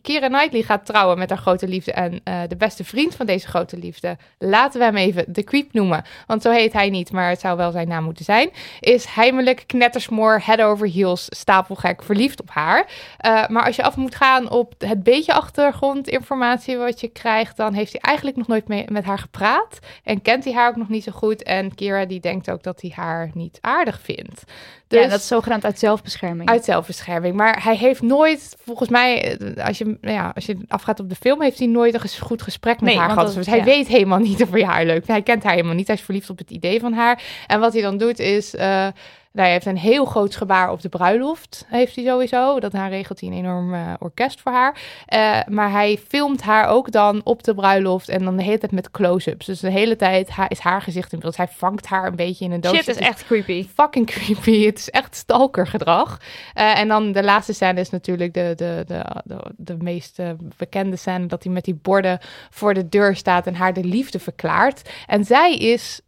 Keira 0.02 0.28
Knightley 0.28 0.62
gaat 0.62 0.86
trouwen 0.86 1.18
met 1.18 1.28
haar 1.28 1.38
grote 1.38 1.68
liefde 1.68 1.92
en 1.92 2.20
eh, 2.24 2.40
de 2.48 2.56
beste 2.56 2.84
vriend 2.84 3.14
van 3.14 3.26
deze 3.26 3.46
grote 3.46 3.76
liefde, 3.76 4.16
laten 4.38 4.78
we 4.78 4.84
hem 4.84 4.96
even 4.96 5.24
de 5.28 5.44
creep 5.44 5.72
noemen, 5.72 6.04
want 6.26 6.42
zo 6.42 6.50
heet 6.50 6.72
hij 6.72 6.90
niet, 6.90 7.12
maar 7.12 7.28
het 7.28 7.40
zou 7.40 7.56
wel 7.56 7.70
zijn 7.70 7.88
naam 7.88 8.04
moeten 8.04 8.24
zijn, 8.24 8.50
is 8.80 9.04
heimelijk 9.04 9.64
knettersmoor, 9.66 10.40
head 10.44 10.60
over 10.60 10.88
heels, 10.88 11.26
stapelgek, 11.28 12.02
verliefd 12.02 12.40
op 12.40 12.50
haar. 12.50 12.86
Uh, 13.26 13.46
maar 13.46 13.64
als 13.64 13.76
je 13.76 13.82
af 13.82 13.96
moet 13.96 14.14
gaan 14.14 14.50
op 14.50 14.74
het 14.78 15.02
beetje 15.02 15.32
achtergrondinformatie 15.32 16.76
wat 16.76 17.00
je 17.00 17.08
krijgt, 17.08 17.56
dan 17.56 17.72
heeft 17.72 17.92
hij 17.92 18.00
eigenlijk 18.00 18.36
nog 18.36 18.46
nooit 18.46 18.90
met 18.90 19.04
haar 19.04 19.18
gepraat 19.18 19.78
en 20.04 20.22
kent 20.22 20.44
hij 20.44 20.52
haar 20.52 20.68
ook 20.68 20.76
nog 20.76 20.88
niet 20.88 21.04
zo 21.04 21.12
goed 21.12 21.42
en 21.42 21.74
Keira 21.74 22.04
die 22.04 22.20
denkt 22.20 22.50
ook 22.50 22.62
dat 22.62 22.80
hij 22.80 22.92
haar 22.94 23.30
niet 23.34 23.58
aardig 23.60 24.00
vindt. 24.02 24.44
Dus, 24.88 25.02
ja, 25.02 25.08
dat 25.08 25.18
is 25.18 25.26
zogenaamd 25.26 25.64
uit 25.64 25.78
zelfbescherming. 25.78 26.48
Uit 26.48 26.64
zelfbescherming. 26.64 27.34
Maar 27.34 27.62
hij 27.62 27.76
heeft 27.76 28.02
nooit, 28.02 28.56
volgens 28.64 28.88
mij, 28.88 29.38
als 29.64 29.78
je, 29.78 29.84
nou 29.84 30.14
ja, 30.14 30.32
als 30.34 30.46
je 30.46 30.58
afgaat 30.68 31.00
op 31.00 31.08
de 31.08 31.14
film, 31.14 31.42
heeft 31.42 31.58
hij 31.58 31.66
nooit 31.66 31.94
een 31.94 32.20
goed 32.20 32.42
gesprek 32.42 32.80
met 32.80 32.94
haar 32.94 33.10
gehad. 33.10 33.34
dus 33.34 33.46
hij 33.46 33.64
weet 33.64 33.86
helemaal 33.86 34.18
niet 34.18 34.42
of 34.42 34.50
hij 34.50 34.64
haar 34.64 34.84
leuk 34.84 34.92
vindt. 34.92 35.08
Hij 35.08 35.22
kent 35.22 35.42
haar 35.42 35.52
helemaal 35.52 35.74
niet. 35.74 35.86
Hij 35.86 35.96
is 35.96 36.02
verliefd 36.02 36.30
op 36.30 36.38
het 36.38 36.50
idee 36.50 36.80
van 36.80 36.92
haar. 36.92 37.22
En 37.46 37.60
wat 37.60 37.72
hij 37.72 37.82
dan 37.82 37.98
doet 37.98 38.18
is... 38.18 38.54
Uh, 38.54 38.86
hij 39.42 39.52
heeft 39.52 39.66
een 39.66 39.78
heel 39.78 40.04
groot 40.04 40.36
gebaar 40.36 40.70
op 40.70 40.80
de 40.80 40.88
bruiloft, 40.88 41.66
heeft 41.68 41.96
hij 41.96 42.04
sowieso. 42.04 42.60
Dat 42.60 42.72
hij 42.72 42.88
regelt 42.88 43.20
hij 43.20 43.28
een 43.28 43.36
enorm 43.36 43.74
uh, 43.74 43.92
orkest 43.98 44.40
voor 44.40 44.52
haar. 44.52 44.80
Uh, 45.14 45.40
maar 45.48 45.70
hij 45.70 45.98
filmt 46.08 46.42
haar 46.42 46.68
ook 46.68 46.92
dan 46.92 47.20
op 47.24 47.42
de 47.42 47.54
bruiloft 47.54 48.08
en 48.08 48.24
dan 48.24 48.36
de 48.36 48.42
hele 48.42 48.58
tijd 48.58 48.72
met 48.72 48.90
close-ups. 48.90 49.46
Dus 49.46 49.60
de 49.60 49.70
hele 49.70 49.96
tijd 49.96 50.30
is 50.48 50.58
haar 50.58 50.82
gezicht 50.82 51.12
in 51.12 51.18
beeld. 51.18 51.36
Hij 51.36 51.48
vangt 51.48 51.86
haar 51.86 52.06
een 52.06 52.16
beetje 52.16 52.44
in 52.44 52.52
een 52.52 52.60
doosje. 52.60 52.76
Shit, 52.76 52.88
is 52.88 52.96
echt 52.96 53.24
creepy. 53.24 53.66
Fucking 53.74 54.06
creepy. 54.06 54.64
Het 54.66 54.78
is 54.78 54.90
echt 54.90 55.16
stalkergedrag. 55.16 56.20
Uh, 56.58 56.78
en 56.78 56.88
dan 56.88 57.12
de 57.12 57.22
laatste 57.22 57.52
scène 57.52 57.80
is 57.80 57.90
natuurlijk 57.90 58.34
de, 58.34 58.52
de, 58.56 58.84
de, 58.86 59.04
de, 59.24 59.38
de 59.56 59.76
meest 59.78 60.20
bekende 60.56 60.96
scène... 60.96 61.26
dat 61.26 61.42
hij 61.42 61.52
met 61.52 61.64
die 61.64 61.78
borden 61.82 62.18
voor 62.50 62.74
de 62.74 62.88
deur 62.88 63.16
staat 63.16 63.46
en 63.46 63.54
haar 63.54 63.72
de 63.72 63.84
liefde 63.84 64.18
verklaart. 64.18 64.90
En 65.06 65.24
zij 65.24 65.56
is, 65.56 66.00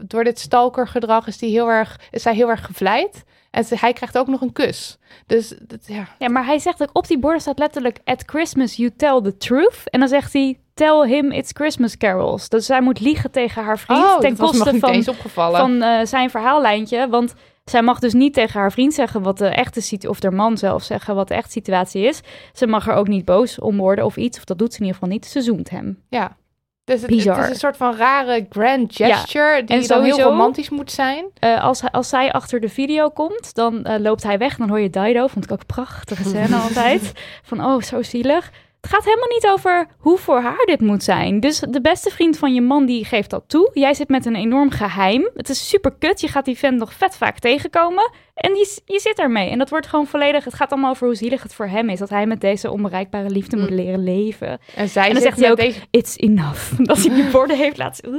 door 0.00 0.24
dit 0.24 0.38
stalkergedrag, 0.38 1.26
is, 1.26 1.38
die 1.38 1.50
heel 1.50 1.68
erg, 1.68 2.00
is 2.10 2.22
zij 2.22 2.34
heel 2.34 2.41
erg 2.48 2.66
gevleid. 2.66 3.24
En 3.50 3.64
ze, 3.64 3.76
hij 3.78 3.92
krijgt 3.92 4.18
ook 4.18 4.26
nog 4.26 4.40
een 4.40 4.52
kus. 4.52 4.98
Dus 5.26 5.54
dat, 5.60 5.86
ja. 5.86 6.08
Ja, 6.18 6.28
maar 6.28 6.44
hij 6.44 6.58
zegt 6.58 6.82
ook 6.82 6.90
op 6.92 7.06
die 7.06 7.18
borden 7.18 7.40
staat 7.40 7.58
letterlijk... 7.58 7.98
At 8.04 8.22
Christmas 8.26 8.76
you 8.76 8.90
tell 8.96 9.20
the 9.22 9.36
truth. 9.36 9.90
En 9.90 10.00
dan 10.00 10.08
zegt 10.08 10.32
hij... 10.32 10.56
Tell 10.74 11.08
him 11.08 11.32
it's 11.32 11.50
Christmas 11.54 11.96
carols. 11.96 12.48
Dus 12.48 12.66
zij 12.66 12.80
moet 12.80 13.00
liegen 13.00 13.30
tegen 13.30 13.64
haar 13.64 13.78
vriend... 13.78 14.00
Oh, 14.00 14.18
ten 14.18 14.36
koste 14.36 14.78
van, 14.78 15.02
van 15.34 15.82
uh, 15.82 16.04
zijn 16.04 16.30
verhaallijntje. 16.30 17.08
Want 17.08 17.34
zij 17.64 17.82
mag 17.82 17.98
dus 17.98 18.12
niet 18.12 18.34
tegen 18.34 18.60
haar 18.60 18.72
vriend 18.72 18.94
zeggen 18.94 19.22
wat 19.22 19.38
de 19.38 19.46
echte 19.46 19.80
situatie... 19.80 20.10
of 20.10 20.22
haar 20.22 20.34
man 20.34 20.58
zelf 20.58 20.82
zeggen 20.82 21.14
wat 21.14 21.28
de 21.28 21.34
echte 21.34 21.50
situatie 21.50 22.02
is. 22.02 22.20
Ze 22.52 22.66
mag 22.66 22.88
er 22.88 22.94
ook 22.94 23.08
niet 23.08 23.24
boos 23.24 23.58
om 23.58 23.76
worden 23.76 24.04
of 24.04 24.16
iets. 24.16 24.38
Of 24.38 24.44
dat 24.44 24.58
doet 24.58 24.72
ze 24.72 24.78
in 24.78 24.86
ieder 24.86 25.00
geval 25.00 25.14
niet. 25.14 25.26
Ze 25.26 25.40
zoemt 25.40 25.70
hem. 25.70 26.02
Ja. 26.08 26.36
Dus 26.84 27.00
het, 27.00 27.10
het, 27.10 27.18
is 27.18 27.26
een 27.26 27.54
soort 27.54 27.76
van 27.76 27.96
rare 27.96 28.46
grand 28.48 28.96
gesture 28.96 29.56
ja. 29.56 29.62
die 29.62 29.76
en 29.76 29.84
sowieso, 29.84 30.16
heel 30.16 30.28
romantisch 30.28 30.70
moet 30.70 30.90
zijn. 30.90 31.24
Uh, 31.40 31.62
als, 31.62 31.82
als 31.90 32.08
zij 32.08 32.32
achter 32.32 32.60
de 32.60 32.68
video 32.68 33.10
komt, 33.10 33.54
dan 33.54 33.84
uh, 33.86 33.94
loopt 33.98 34.22
hij 34.22 34.38
weg. 34.38 34.56
Dan 34.56 34.68
hoor 34.68 34.80
je 34.80 34.90
Dido, 34.90 35.26
vond 35.26 35.44
ik 35.44 35.52
ook 35.52 35.60
een 35.60 35.66
prachtige 35.66 36.22
scène 36.22 36.56
altijd. 36.68 37.12
Van, 37.42 37.64
oh, 37.64 37.82
zo 37.82 38.02
zielig. 38.02 38.50
Het 38.82 38.90
gaat 38.90 39.04
helemaal 39.04 39.28
niet 39.28 39.46
over 39.46 39.86
hoe 39.98 40.18
voor 40.18 40.40
haar 40.40 40.64
dit 40.64 40.80
moet 40.80 41.02
zijn. 41.02 41.40
Dus 41.40 41.58
de 41.58 41.80
beste 41.80 42.10
vriend 42.10 42.38
van 42.38 42.54
je 42.54 42.60
man, 42.60 42.86
die 42.86 43.04
geeft 43.04 43.30
dat 43.30 43.44
toe. 43.46 43.70
Jij 43.72 43.94
zit 43.94 44.08
met 44.08 44.26
een 44.26 44.34
enorm 44.34 44.70
geheim. 44.70 45.30
Het 45.34 45.48
is 45.48 45.68
super 45.68 45.92
kut. 45.98 46.20
Je 46.20 46.28
gaat 46.28 46.44
die 46.44 46.58
vent 46.58 46.78
nog 46.78 46.92
vet 46.92 47.16
vaak 47.16 47.38
tegenkomen. 47.38 48.10
En 48.34 48.54
die, 48.54 48.68
je 48.84 49.00
zit 49.00 49.18
ermee. 49.18 49.50
En 49.50 49.58
dat 49.58 49.70
wordt 49.70 49.86
gewoon 49.86 50.06
volledig... 50.06 50.44
Het 50.44 50.54
gaat 50.54 50.72
allemaal 50.72 50.90
over 50.90 51.06
hoe 51.06 51.14
zielig 51.14 51.42
het 51.42 51.54
voor 51.54 51.66
hem 51.66 51.88
is. 51.88 51.98
Dat 51.98 52.08
hij 52.08 52.26
met 52.26 52.40
deze 52.40 52.70
onbereikbare 52.70 53.30
liefde 53.30 53.56
moet 53.56 53.70
leren 53.70 54.04
leven. 54.04 54.58
En, 54.74 54.88
zij 54.88 55.06
en 55.06 55.12
dan 55.12 55.22
zegt 55.22 55.40
hij 55.40 55.50
ook, 55.50 55.56
deze... 55.56 55.80
it's 55.90 56.16
enough. 56.16 56.72
Dat 56.88 56.98
hij 56.98 57.14
die 57.14 57.30
borden 57.30 57.56
heeft 57.56 57.76
laten... 57.76 58.10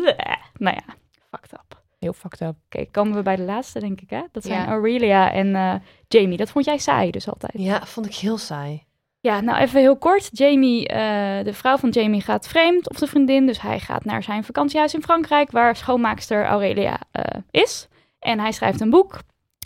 Nou 0.58 0.76
ja, 0.76 0.96
fucked 1.30 1.54
up. 1.54 1.82
Heel 2.00 2.14
fucked 2.14 2.42
up. 2.42 2.48
Oké, 2.48 2.58
okay, 2.66 2.88
komen 2.92 3.16
we 3.16 3.22
bij 3.22 3.36
de 3.36 3.44
laatste, 3.44 3.80
denk 3.80 4.02
ik, 4.02 4.10
hè? 4.10 4.22
Dat 4.32 4.44
zijn 4.44 4.62
ja. 4.62 4.68
Aurelia 4.68 5.32
en 5.32 5.48
uh, 5.48 5.74
Jamie. 6.08 6.38
Dat 6.38 6.52
vond 6.52 6.66
jij 6.66 6.78
saai 6.78 7.12
dus 7.12 7.30
altijd. 7.30 7.54
Ja, 7.56 7.86
vond 7.86 8.06
ik 8.06 8.16
heel 8.16 8.38
saai. 8.38 8.84
Ja, 9.26 9.42
nou 9.42 9.58
even 9.58 9.80
heel 9.80 9.98
kort. 9.98 10.30
Jamie, 10.32 10.82
uh, 10.82 10.98
de 11.44 11.54
vrouw 11.54 11.78
van 11.78 11.90
Jamie 11.90 12.22
gaat 12.22 12.48
vreemd, 12.48 12.90
of 12.90 12.98
de 12.98 13.08
vriendin. 13.08 13.46
Dus 13.46 13.62
hij 13.62 13.80
gaat 13.80 14.06
naar 14.06 14.24
zijn 14.24 14.44
vakantiehuis 14.44 14.94
in 14.94 15.02
Frankrijk, 15.02 15.52
waar 15.52 15.76
schoonmaakster 15.76 16.46
Aurelia 16.46 17.00
uh, 17.14 17.24
is. 17.52 17.88
En 18.20 18.40
hij 18.40 18.52
schrijft 18.52 18.82
een 18.82 18.90
boek. 18.90 19.20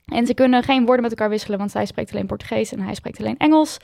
En 0.06 0.26
ze 0.26 0.34
kunnen 0.34 0.64
geen 0.64 0.86
woorden 0.86 1.02
met 1.02 1.12
elkaar 1.12 1.30
wisselen, 1.30 1.58
want 1.58 1.72
zij 1.72 1.86
spreekt 1.86 2.12
alleen 2.12 2.26
Portugees 2.26 2.72
en 2.72 2.80
hij 2.80 2.94
spreekt 2.94 3.20
alleen 3.20 3.38
Engels. 3.38 3.78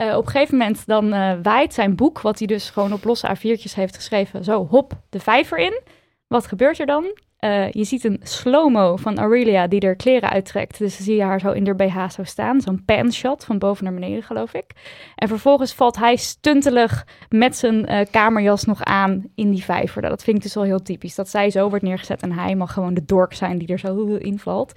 Uh, 0.00 0.16
op 0.16 0.24
een 0.24 0.30
gegeven 0.30 0.56
moment 0.58 0.86
dan 0.86 1.10
waait 1.42 1.74
zijn 1.74 1.96
boek, 1.96 2.20
wat 2.20 2.38
hij 2.38 2.46
dus 2.46 2.70
gewoon 2.70 2.92
op 2.92 3.04
losse 3.04 3.36
A4'tjes 3.36 3.74
heeft 3.74 3.96
geschreven, 3.96 4.44
zo 4.44 4.66
hop 4.66 4.92
de 5.10 5.20
vijver 5.20 5.58
in. 5.58 5.80
Wat 6.26 6.46
gebeurt 6.46 6.78
er 6.78 6.86
dan? 6.86 7.04
Uh, 7.44 7.70
je 7.70 7.84
ziet 7.84 8.04
een 8.04 8.20
slow-mo 8.22 8.96
van 8.96 9.18
Aurelia 9.18 9.66
die 9.66 9.80
er 9.80 9.96
kleren 9.96 10.30
uittrekt. 10.30 10.78
Dus 10.78 10.96
dan 10.96 11.06
zie 11.06 11.16
je 11.16 11.22
haar 11.22 11.40
zo 11.40 11.50
in 11.50 11.64
de 11.64 11.74
BH 11.74 12.08
zo 12.08 12.24
staan. 12.24 12.60
Zo'n 12.60 12.84
pan-shot 12.84 13.44
van 13.44 13.58
boven 13.58 13.84
naar 13.84 13.94
beneden, 13.94 14.22
geloof 14.22 14.54
ik. 14.54 14.70
En 15.14 15.28
vervolgens 15.28 15.74
valt 15.74 15.96
hij 15.96 16.16
stuntelig 16.16 17.06
met 17.28 17.56
zijn 17.56 17.92
uh, 17.92 18.00
kamerjas 18.10 18.64
nog 18.64 18.82
aan 18.84 19.24
in 19.34 19.50
die 19.50 19.64
vijver. 19.64 20.02
Dat 20.02 20.24
vind 20.24 20.36
ik 20.36 20.42
dus 20.42 20.54
wel 20.54 20.64
heel 20.64 20.82
typisch. 20.82 21.14
Dat 21.14 21.28
zij 21.28 21.50
zo 21.50 21.68
wordt 21.68 21.84
neergezet 21.84 22.22
en 22.22 22.32
hij 22.32 22.54
mag 22.54 22.72
gewoon 22.72 22.94
de 22.94 23.04
dork 23.04 23.34
zijn 23.34 23.58
die 23.58 23.68
er 23.68 23.78
zo 23.78 24.14
invalt. 24.14 24.72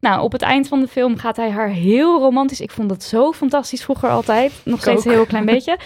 Nou, 0.00 0.22
op 0.22 0.32
het 0.32 0.42
eind 0.42 0.68
van 0.68 0.80
de 0.80 0.88
film 0.88 1.16
gaat 1.16 1.36
hij 1.36 1.50
haar 1.50 1.68
heel 1.68 2.18
romantisch. 2.18 2.60
Ik 2.60 2.70
vond 2.70 2.90
het 2.90 3.02
zo 3.02 3.32
fantastisch 3.32 3.84
vroeger 3.84 4.08
altijd. 4.08 4.52
Nog 4.64 4.80
steeds 4.80 5.04
een 5.04 5.10
heel 5.10 5.26
klein 5.26 5.46
beetje. 5.46 5.78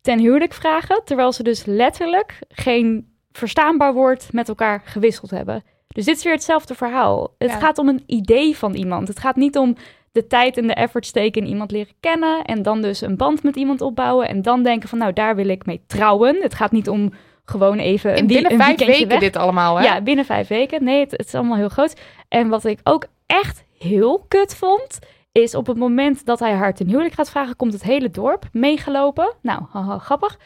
Ten 0.00 0.18
huwelijk 0.18 0.52
vragen. 0.52 1.02
Terwijl 1.04 1.32
ze 1.32 1.42
dus 1.42 1.64
letterlijk 1.64 2.38
geen 2.48 3.16
verstaanbaar 3.32 3.94
woord 3.94 4.32
met 4.32 4.48
elkaar 4.48 4.82
gewisseld 4.84 5.30
hebben. 5.30 5.64
Dus 5.88 6.04
dit 6.04 6.16
is 6.16 6.24
weer 6.24 6.32
hetzelfde 6.32 6.74
verhaal. 6.74 7.34
Het 7.38 7.52
gaat 7.52 7.78
om 7.78 7.88
een 7.88 8.02
idee 8.06 8.56
van 8.56 8.74
iemand. 8.74 9.08
Het 9.08 9.18
gaat 9.18 9.36
niet 9.36 9.56
om 9.56 9.76
de 10.12 10.26
tijd 10.26 10.56
en 10.56 10.66
de 10.66 10.74
effort 10.74 11.06
steken 11.06 11.42
in 11.42 11.48
iemand 11.48 11.70
leren 11.70 11.94
kennen 12.00 12.44
en 12.44 12.62
dan 12.62 12.82
dus 12.82 13.00
een 13.00 13.16
band 13.16 13.42
met 13.42 13.56
iemand 13.56 13.80
opbouwen 13.80 14.28
en 14.28 14.42
dan 14.42 14.62
denken 14.62 14.88
van 14.88 14.98
nou 14.98 15.12
daar 15.12 15.36
wil 15.36 15.48
ik 15.48 15.66
mee 15.66 15.82
trouwen. 15.86 16.42
Het 16.42 16.54
gaat 16.54 16.72
niet 16.72 16.88
om 16.88 17.12
gewoon 17.44 17.78
even 17.78 18.16
in 18.16 18.26
binnen 18.26 18.52
een 18.52 18.58
vijf 18.58 18.78
weken 18.78 19.08
weg. 19.08 19.20
dit 19.20 19.36
allemaal 19.36 19.76
hè? 19.76 19.84
Ja, 19.84 20.00
binnen 20.00 20.24
vijf 20.24 20.48
weken. 20.48 20.84
Nee, 20.84 21.00
het, 21.00 21.10
het 21.10 21.26
is 21.26 21.34
allemaal 21.34 21.56
heel 21.56 21.68
groot. 21.68 22.00
En 22.28 22.48
wat 22.48 22.64
ik 22.64 22.80
ook 22.82 23.06
echt 23.26 23.64
heel 23.78 24.24
kut 24.28 24.54
vond, 24.54 24.98
is 25.32 25.54
op 25.54 25.66
het 25.66 25.76
moment 25.76 26.24
dat 26.24 26.38
hij 26.38 26.52
haar 26.52 26.74
ten 26.74 26.88
huwelijk 26.88 27.14
gaat 27.14 27.30
vragen, 27.30 27.56
komt 27.56 27.72
het 27.72 27.82
hele 27.82 28.10
dorp 28.10 28.44
meegelopen. 28.52 29.34
Nou, 29.42 29.62
haha, 29.70 29.98
grappig. 29.98 30.38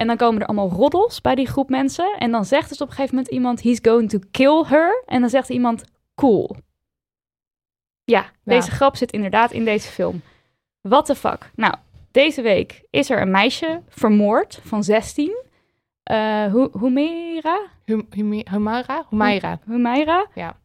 En 0.00 0.06
dan 0.06 0.16
komen 0.16 0.40
er 0.40 0.46
allemaal 0.46 0.70
roddels 0.70 1.20
bij 1.20 1.34
die 1.34 1.46
groep 1.46 1.68
mensen. 1.68 2.16
En 2.18 2.30
dan 2.30 2.44
zegt 2.44 2.68
dus 2.68 2.80
op 2.80 2.88
een 2.88 2.94
gegeven 2.94 3.14
moment 3.14 3.34
iemand: 3.34 3.62
He's 3.62 3.78
going 3.82 4.10
to 4.10 4.18
kill 4.30 4.64
her. 4.66 5.02
En 5.06 5.20
dan 5.20 5.30
zegt 5.30 5.48
iemand: 5.48 5.84
Cool. 6.14 6.56
Ja, 8.04 8.30
deze 8.44 8.70
grap 8.70 8.96
zit 8.96 9.12
inderdaad 9.12 9.52
in 9.52 9.64
deze 9.64 9.88
film. 9.88 10.22
What 10.80 11.06
the 11.06 11.14
fuck? 11.14 11.50
Nou, 11.54 11.74
deze 12.10 12.42
week 12.42 12.82
is 12.90 13.10
er 13.10 13.20
een 13.20 13.30
meisje 13.30 13.82
vermoord 13.88 14.60
van 14.64 14.84
16. 14.84 15.36
Uh, 16.10 16.54
Humaira? 16.80 17.60
Humaira? 18.50 19.06
Humaira. 19.10 19.58
Humaira. 19.66 20.26
Ja. 20.34 20.56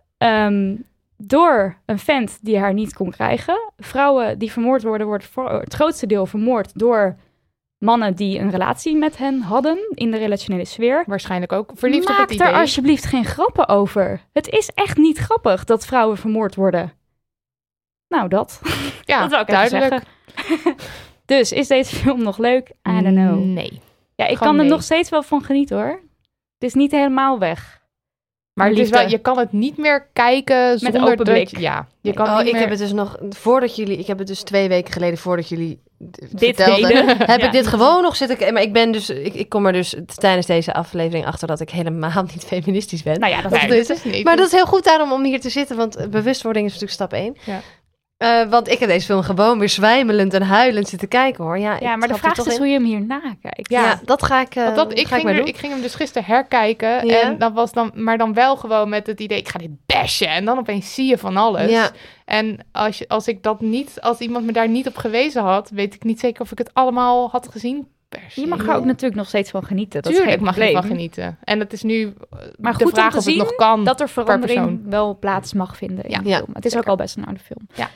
Um, 0.47 0.85
door 1.17 1.77
een 1.85 1.99
vent 1.99 2.39
die 2.41 2.57
haar 2.57 2.73
niet 2.73 2.93
kon 2.93 3.11
krijgen. 3.11 3.71
Vrouwen 3.77 4.39
die 4.39 4.51
vermoord 4.51 4.83
worden, 4.83 5.07
wordt 5.07 5.25
voor 5.25 5.49
het 5.49 5.73
grootste 5.73 6.07
deel 6.07 6.25
vermoord 6.25 6.79
door 6.79 7.17
mannen 7.77 8.15
die 8.15 8.39
een 8.39 8.49
relatie 8.49 8.95
met 8.95 9.17
hen 9.17 9.41
hadden 9.41 9.79
in 9.93 10.11
de 10.11 10.17
relationele 10.17 10.65
sfeer. 10.65 11.03
Waarschijnlijk 11.07 11.51
ook 11.51 11.71
verliefd 11.75 12.07
Maak 12.07 12.19
op 12.19 12.23
het 12.23 12.33
idee. 12.33 12.47
er 12.47 12.59
alsjeblieft 12.59 13.05
geen 13.05 13.25
grappen 13.25 13.67
over. 13.67 14.21
Het 14.33 14.49
is 14.49 14.69
echt 14.73 14.97
niet 14.97 15.17
grappig 15.17 15.63
dat 15.63 15.85
vrouwen 15.85 16.17
vermoord 16.17 16.55
worden. 16.55 16.93
Nou, 18.07 18.27
dat. 18.27 18.61
Ja, 19.01 19.19
dat 19.27 19.29
wil 19.29 19.39
ik 19.39 19.47
duidelijk. 19.47 20.03
dus 21.25 21.51
is 21.51 21.67
deze 21.67 21.95
film 21.95 22.23
nog 22.23 22.37
leuk? 22.37 22.69
I 22.69 23.01
don't 23.01 23.15
know. 23.15 23.43
Nee. 23.43 23.81
Ja, 24.15 24.25
ik 24.25 24.37
kan 24.37 24.59
er 24.59 24.65
nog 24.65 24.83
steeds 24.83 25.09
wel 25.09 25.23
van 25.23 25.43
genieten 25.43 25.77
hoor. 25.77 26.01
Het 26.53 26.63
is 26.63 26.73
niet 26.73 26.91
helemaal 26.91 27.39
weg. 27.39 27.83
Maar 28.55 28.69
het 28.69 28.77
is 28.77 28.89
wel, 28.89 29.07
je 29.09 29.17
kan 29.17 29.37
het 29.37 29.51
niet 29.51 29.77
meer 29.77 30.07
kijken 30.13 30.79
zonder 30.79 31.01
Met 31.01 31.11
open 31.11 31.25
blik. 31.33 31.51
Dat, 31.51 31.61
ja, 31.61 31.87
je 32.01 32.13
kan 32.13 32.25
oh, 32.27 32.37
niet 32.37 32.45
ik 32.47 32.51
meer... 32.51 32.61
heb 32.61 32.69
het 32.69 32.79
dus 32.79 32.91
nog 32.93 33.17
voordat 33.29 33.75
jullie, 33.75 33.97
ik 33.97 34.07
heb 34.07 34.17
het 34.17 34.27
dus 34.27 34.41
twee 34.43 34.67
weken 34.67 34.93
geleden 34.93 35.17
voordat 35.17 35.49
jullie 35.49 35.79
dit 35.97 36.55
vertelden, 36.55 36.87
deden. 36.89 37.17
heb 37.31 37.39
Ja. 37.39 37.45
ik 37.45 37.51
dit 37.51 37.67
gewoon 37.67 38.01
nog 38.01 38.15
zitten. 38.15 38.53
Maar 38.53 38.61
ik 38.61 38.73
ben 38.73 38.91
dus, 38.91 39.09
ik, 39.09 39.33
ik 39.33 39.49
kom 39.49 39.65
er 39.65 39.73
dus 39.73 39.95
tijdens 40.15 40.45
deze 40.45 40.73
aflevering 40.73 41.25
achter 41.25 41.47
dat 41.47 41.59
ik 41.59 41.69
helemaal 41.69 42.23
niet 42.33 42.43
feministisch 42.45 43.03
ben. 43.03 43.19
Nou 43.19 43.31
ja, 43.33 43.41
dat 43.41 43.51
Dat 43.51 43.61
is 43.61 43.67
Nee, 43.67 43.79
is- 43.79 43.87
dat 43.87 43.97
is 43.97 44.03
niet. 44.03 44.23
Maar 44.23 44.35
dat 44.35 44.45
is 44.45 44.51
heel 44.51 44.65
goed 44.65 44.83
daarom 44.83 45.11
om 45.11 45.23
hier 45.23 45.39
te 45.39 45.49
zitten, 45.49 45.77
want 45.77 46.09
bewustwording 46.09 46.65
is 46.65 46.71
natuurlijk 46.73 46.99
stap 46.99 47.13
één. 47.13 47.35
Ja. 47.45 47.61
Eh, 48.17 48.49
want 48.49 48.69
ik 48.69 48.79
heb 48.79 48.89
deze 48.89 49.05
film 49.05 49.21
gewoon 49.21 49.59
weer 49.59 49.69
zwijmelend 49.69 50.33
en 50.33 50.41
huilend 50.41 50.87
zitten 50.87 51.07
kijken 51.07 51.43
hoor. 51.43 51.57
Ja, 51.57 51.77
Ja, 51.79 51.93
ik 51.93 51.99
maar 51.99 52.07
de 52.07 52.15
vraag 52.15 52.37
is 52.37 52.45
in. 52.45 52.57
hoe 52.57 52.67
je 52.67 52.73
hem 52.73 52.83
hierna 52.83 53.21
kijkt. 53.41 53.69
Ja, 53.69 53.99
dat 54.05 54.23
ga 54.23 54.41
ik, 54.41 54.55
eh, 54.55 54.63
Want 54.63 54.75
dat, 54.75 54.91
ik, 54.91 54.97
ga 54.97 55.01
ik 55.01 55.07
ging 55.07 55.23
maar 55.23 55.31
er- 55.33 55.39
doen. 55.39 55.47
ik 55.47 55.57
ging 55.57 55.71
hem 55.73 55.81
dus 55.81 55.95
gisteren 55.95 56.27
herkijken. 56.27 57.07
Ja. 57.07 57.21
En 57.21 57.37
dat 57.37 57.53
was 57.53 57.71
dan, 57.71 57.91
maar 57.93 58.17
dan 58.17 58.33
wel 58.33 58.55
gewoon 58.55 58.89
met 58.89 59.07
het 59.07 59.19
idee, 59.19 59.37
ik 59.37 59.47
ga 59.49 59.59
dit 59.59 59.71
bashen. 59.85 60.27
En 60.27 60.45
dan 60.45 60.57
opeens 60.57 60.93
zie 60.93 61.05
je 61.07 61.17
van 61.17 61.37
alles. 61.37 61.71
Ja. 61.71 61.89
En 62.25 62.59
als, 62.71 62.97
je, 62.97 63.07
als 63.07 63.27
ik 63.27 63.43
dat 63.43 63.61
niet, 63.61 64.01
als 64.01 64.19
iemand 64.19 64.45
me 64.45 64.51
daar 64.51 64.69
niet 64.69 64.87
op 64.87 64.97
gewezen 64.97 65.41
had, 65.43 65.69
weet 65.69 65.93
ik 65.95 66.03
niet 66.03 66.19
zeker 66.19 66.41
of 66.41 66.51
ik 66.51 66.57
het 66.57 66.73
allemaal 66.73 67.29
had 67.29 67.47
gezien. 67.51 67.87
Je 68.35 68.47
mag 68.47 68.67
er 68.67 68.75
ook 68.75 68.85
natuurlijk 68.85 69.15
nog 69.15 69.27
steeds 69.27 69.51
van 69.51 69.63
genieten. 69.63 70.01
Dat 70.01 70.13
Tuurlijk 70.15 70.41
mag 70.41 70.55
je 70.55 70.61
ervan 70.63 70.83
genieten. 70.83 71.37
En 71.43 71.59
het 71.59 71.73
is 71.73 71.83
nu 71.83 72.03
eh, 72.03 72.39
Maar 72.57 72.77
de 72.77 72.83
goed 72.83 72.93
vraag 72.93 73.05
om 73.05 73.11
te 73.11 73.17
of 73.17 73.23
zien 73.23 73.39
het 73.39 73.47
nog 73.47 73.55
kan. 73.55 73.83
dat 73.83 73.99
er 74.01 74.05
per 74.13 74.23
verandering 74.23 74.65
persoon. 74.65 74.89
wel 74.89 75.17
plaats 75.19 75.53
mag 75.53 75.77
vinden 75.77 76.03
in 76.03 76.09
Ja. 76.11 76.17
de 76.19 76.29
film. 76.35 76.49
Het 76.53 76.65
is 76.65 76.77
ook 76.77 76.87
al 76.87 76.95
best 76.95 77.17
een 77.17 77.25
oude 77.25 77.39
film. 77.39 77.67
Ja. 77.73 77.89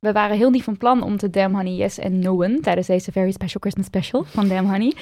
We 0.00 0.12
waren 0.12 0.36
heel 0.36 0.50
niet 0.50 0.64
van 0.64 0.76
plan 0.76 1.02
om 1.02 1.16
te 1.16 1.30
Damn 1.30 1.54
Honey 1.54 1.72
Yes 1.72 1.98
en 1.98 2.18
Noen 2.18 2.60
tijdens 2.60 2.86
deze 2.86 3.12
very 3.12 3.32
special 3.32 3.60
Christmas 3.60 3.86
special 3.86 4.24
van 4.24 4.48
Damn 4.48 4.70
Honey. 4.70 4.94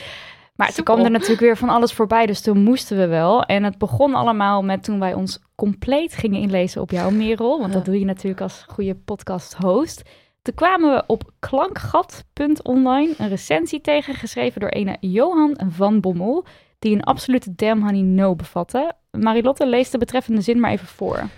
Maar 0.55 0.73
toen 0.73 0.85
kwam 0.85 1.01
er 1.01 1.11
natuurlijk 1.11 1.41
weer 1.41 1.57
van 1.57 1.69
alles 1.69 1.93
voorbij, 1.93 2.27
dus 2.27 2.41
toen 2.41 2.63
moesten 2.63 2.97
we 2.97 3.07
wel. 3.07 3.43
En 3.43 3.65
het 3.65 3.79
begon 3.79 4.15
allemaal 4.15 4.63
met 4.63 4.83
toen 4.83 4.99
wij 4.99 5.15
ons 5.15 5.39
compleet 5.55 6.15
gingen 6.15 6.41
inlezen 6.41 6.81
op 6.81 6.91
jou, 6.91 7.13
Merel. 7.13 7.61
Want 7.61 7.73
dat 7.73 7.85
doe 7.85 7.99
je 7.99 8.05
natuurlijk 8.05 8.43
als 8.43 8.65
goede 8.69 8.95
podcast-host. 8.95 10.03
Toen 10.49 10.57
kwamen 10.57 10.95
we 10.95 11.05
op 11.07 11.31
klankgat.online 11.39 13.15
een 13.19 13.29
recensie 13.29 13.81
tegen, 13.81 14.15
geschreven 14.15 14.61
door 14.61 14.69
ene 14.69 14.97
Johan 15.01 15.59
van 15.69 16.01
Bommel, 16.01 16.45
die 16.79 16.95
een 16.95 17.03
absolute 17.03 17.55
Damn 17.55 17.83
Honey 17.83 18.01
No 18.01 18.35
bevatte. 18.35 18.93
Marilotte 19.11 19.67
leest 19.67 19.93
de 19.93 19.99
betreffende 19.99 20.41
zin 20.41 20.61
maar 20.61 20.71
even 20.71 20.87
voor. 20.87 21.29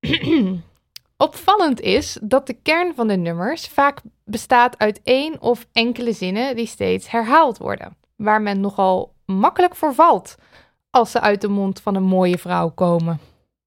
Opvallend 1.16 1.80
is 1.80 2.18
dat 2.22 2.46
de 2.46 2.52
kern 2.52 2.94
van 2.94 3.08
de 3.08 3.16
nummers 3.16 3.66
vaak 3.66 4.00
bestaat 4.24 4.78
uit 4.78 5.00
één 5.02 5.40
of 5.40 5.66
enkele 5.72 6.12
zinnen 6.12 6.56
die 6.56 6.66
steeds 6.66 7.10
herhaald 7.10 7.58
worden, 7.58 7.96
waar 8.16 8.42
men 8.42 8.60
nogal 8.60 9.14
makkelijk 9.24 9.76
voor 9.76 9.94
valt 9.94 10.36
als 10.90 11.10
ze 11.10 11.20
uit 11.20 11.40
de 11.40 11.48
mond 11.48 11.80
van 11.80 11.94
een 11.94 12.02
mooie 12.02 12.38
vrouw 12.38 12.70
komen. 12.70 13.20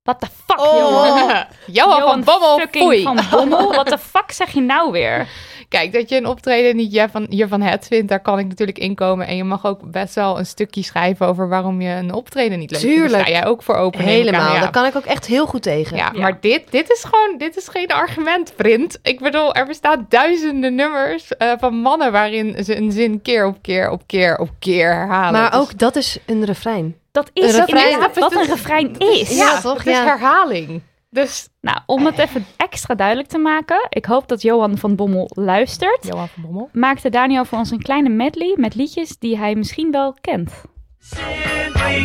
What 0.09 0.19
the 0.21 0.27
fuck, 0.45 0.59
Oh. 0.59 0.77
Johan? 0.77 1.45
Johan 1.77 2.01
van 2.01 2.23
Bommel, 2.23 2.59
fucking 2.59 2.83
foei. 2.83 3.03
van 3.03 3.19
Bommel. 3.31 3.73
Wat 3.75 3.87
de 3.87 3.97
fuck 3.97 4.31
zeg 4.31 4.49
je 4.51 4.61
nou 4.61 4.91
weer? 4.91 5.27
Kijk, 5.69 5.93
dat 5.93 6.09
je 6.09 6.15
een 6.17 6.25
optreden 6.25 6.75
niet 6.75 6.91
hiervan, 6.91 7.25
hiervan 7.29 7.61
het 7.61 7.87
vindt, 7.87 8.07
daar 8.09 8.19
kan 8.21 8.39
ik 8.39 8.47
natuurlijk 8.47 8.77
inkomen. 8.77 9.27
En 9.27 9.35
je 9.35 9.43
mag 9.43 9.65
ook 9.65 9.91
best 9.91 10.15
wel 10.15 10.39
een 10.39 10.45
stukje 10.45 10.83
schrijven 10.83 11.27
over 11.27 11.49
waarom 11.49 11.81
je 11.81 11.89
een 11.89 12.13
optreden 12.13 12.59
niet 12.59 12.71
leuk 12.71 12.79
vindt. 12.79 12.95
Tuurlijk. 12.95 13.13
Daar 13.17 13.25
sta 13.27 13.31
jij 13.39 13.45
ook 13.45 13.63
voor 13.63 13.75
open. 13.75 13.99
aan, 13.99 14.05
Helemaal, 14.05 14.53
ja. 14.53 14.59
daar 14.59 14.71
kan 14.71 14.85
ik 14.85 14.95
ook 14.95 15.05
echt 15.05 15.25
heel 15.25 15.45
goed 15.45 15.61
tegen. 15.61 15.97
Ja, 15.97 16.11
maar 16.11 16.37
dit, 16.41 16.63
dit 16.69 16.89
is 16.91 17.03
gewoon, 17.03 17.37
dit 17.37 17.57
is 17.57 17.67
geen 17.67 17.87
argument, 17.87 18.53
Print. 18.55 18.99
Ik 19.03 19.19
bedoel, 19.19 19.53
er 19.53 19.65
bestaan 19.65 20.05
duizenden 20.09 20.75
nummers 20.75 21.37
eh, 21.37 21.51
van 21.59 21.75
mannen 21.75 22.11
waarin 22.11 22.63
ze 22.63 22.77
een 22.77 22.91
zin 22.91 23.21
keer 23.21 23.45
op 23.45 23.57
keer 23.61 23.89
op 23.89 24.01
keer 24.05 24.37
op 24.37 24.49
keer 24.59 24.93
herhalen. 24.93 25.41
Maar 25.41 25.51
Dus- 25.51 25.59
ook 25.59 25.77
dat 25.77 25.95
is 25.95 26.17
een 26.25 26.45
refrein. 26.45 26.95
Dat 27.11 27.31
Een 27.33 27.43
is 27.43 27.55
refrein. 27.55 27.85
inderdaad 27.91 28.19
wat 28.19 28.35
een 28.35 28.45
refrein 28.45 28.97
is. 28.97 29.29
ja, 29.37 29.51
ja, 29.51 29.61
toch? 29.61 29.77
Het 29.77 29.85
is 29.87 29.93
Ja. 29.93 30.03
herhaling. 30.05 30.81
Dus 31.09 31.47
Nou, 31.61 31.77
om 31.85 32.05
het 32.05 32.17
even 32.17 32.45
extra 32.57 32.95
duidelijk 32.95 33.27
te 33.27 33.37
maken. 33.37 33.85
Ik 33.89 34.05
hoop 34.05 34.27
dat 34.27 34.41
Johan 34.41 34.77
van 34.77 34.95
Bommel 34.95 35.29
luistert. 35.33 36.07
Johan 36.07 36.27
van 36.27 36.43
Bommel. 36.43 36.69
Maakte 36.73 37.09
Daniel 37.09 37.45
voor 37.45 37.57
ons 37.57 37.71
een 37.71 37.81
kleine 37.81 38.09
medley 38.09 38.53
met 38.57 38.75
liedjes 38.75 39.17
die 39.17 39.37
hij 39.37 39.55
misschien 39.55 39.91
wel 39.91 40.15
kent. 40.21 40.51
Simply 40.99 42.03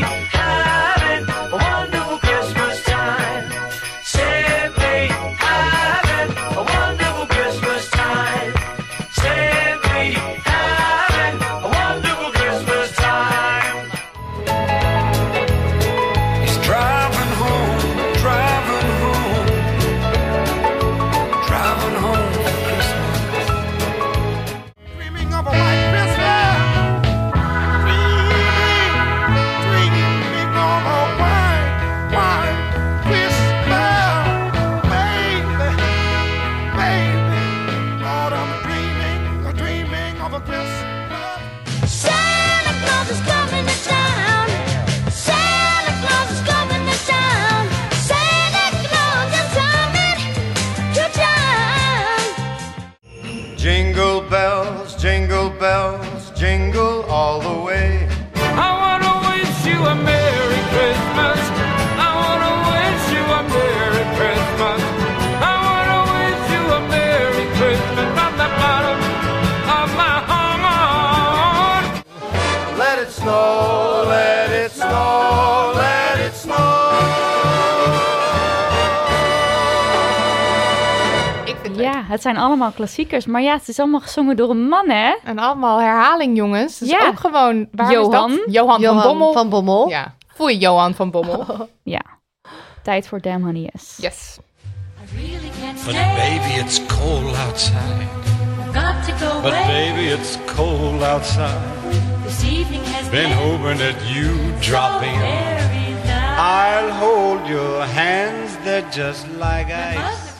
snow, 73.24 74.06
let 74.08 74.50
it 74.64 74.72
snow, 74.72 75.74
let 75.74 76.26
it 76.26 76.34
snow. 76.36 76.92
Ik 81.44 81.56
vind 81.62 81.76
het 81.76 81.84
Ja, 81.84 82.02
het 82.06 82.22
zijn 82.22 82.36
allemaal 82.36 82.70
klassiekers. 82.70 83.26
Maar 83.26 83.42
ja, 83.42 83.52
het 83.54 83.68
is 83.68 83.78
allemaal 83.78 84.00
gezongen 84.00 84.36
door 84.36 84.50
een 84.50 84.68
man, 84.68 84.90
hè? 84.90 85.14
En 85.24 85.38
allemaal 85.38 85.80
herhaling, 85.80 86.36
jongens. 86.36 86.78
Dus 86.78 86.88
Ja. 86.88 87.06
ook 87.06 87.20
gewoon... 87.20 87.68
Waar 87.72 87.92
Johan. 87.92 88.30
Is 88.30 88.36
dat? 88.36 88.54
Johan, 88.54 88.80
Johan 88.80 89.02
van 89.02 89.08
Bommel. 89.10 89.32
van 89.32 89.48
Bommel. 89.48 89.88
Ja. 89.88 90.14
Foei, 90.34 90.58
Johan 90.58 90.94
van 90.94 91.10
Bommel. 91.10 91.68
Ja. 91.82 92.00
Tijd 92.82 93.08
voor 93.08 93.20
Damn 93.20 93.44
Honey 93.44 93.70
Yes. 93.72 93.94
Yes. 93.96 94.36
But 95.84 95.94
Baby, 95.94 96.58
it's 96.60 96.80
cold 96.86 97.36
outside. 97.46 98.06
got 98.72 99.06
to 99.06 99.26
go 99.26 99.40
But 99.42 99.52
baby, 99.52 100.08
it's 100.12 100.38
cold 100.56 101.02
outside. 101.02 102.13
This 102.24 102.44
evening 102.44 102.84
has 102.84 103.10
Been 103.10 103.30
hoping 103.32 103.78
that 103.78 103.96
you 104.14 104.28
drop 104.60 105.02
in. 105.02 105.18
very 105.20 105.92
nice. 106.04 106.38
I'll 106.38 106.90
hold 106.92 107.46
your 107.48 107.84
hands, 107.86 108.56
they're 108.64 108.88
just 108.90 109.26
like 109.28 109.68
ice. 109.70 110.32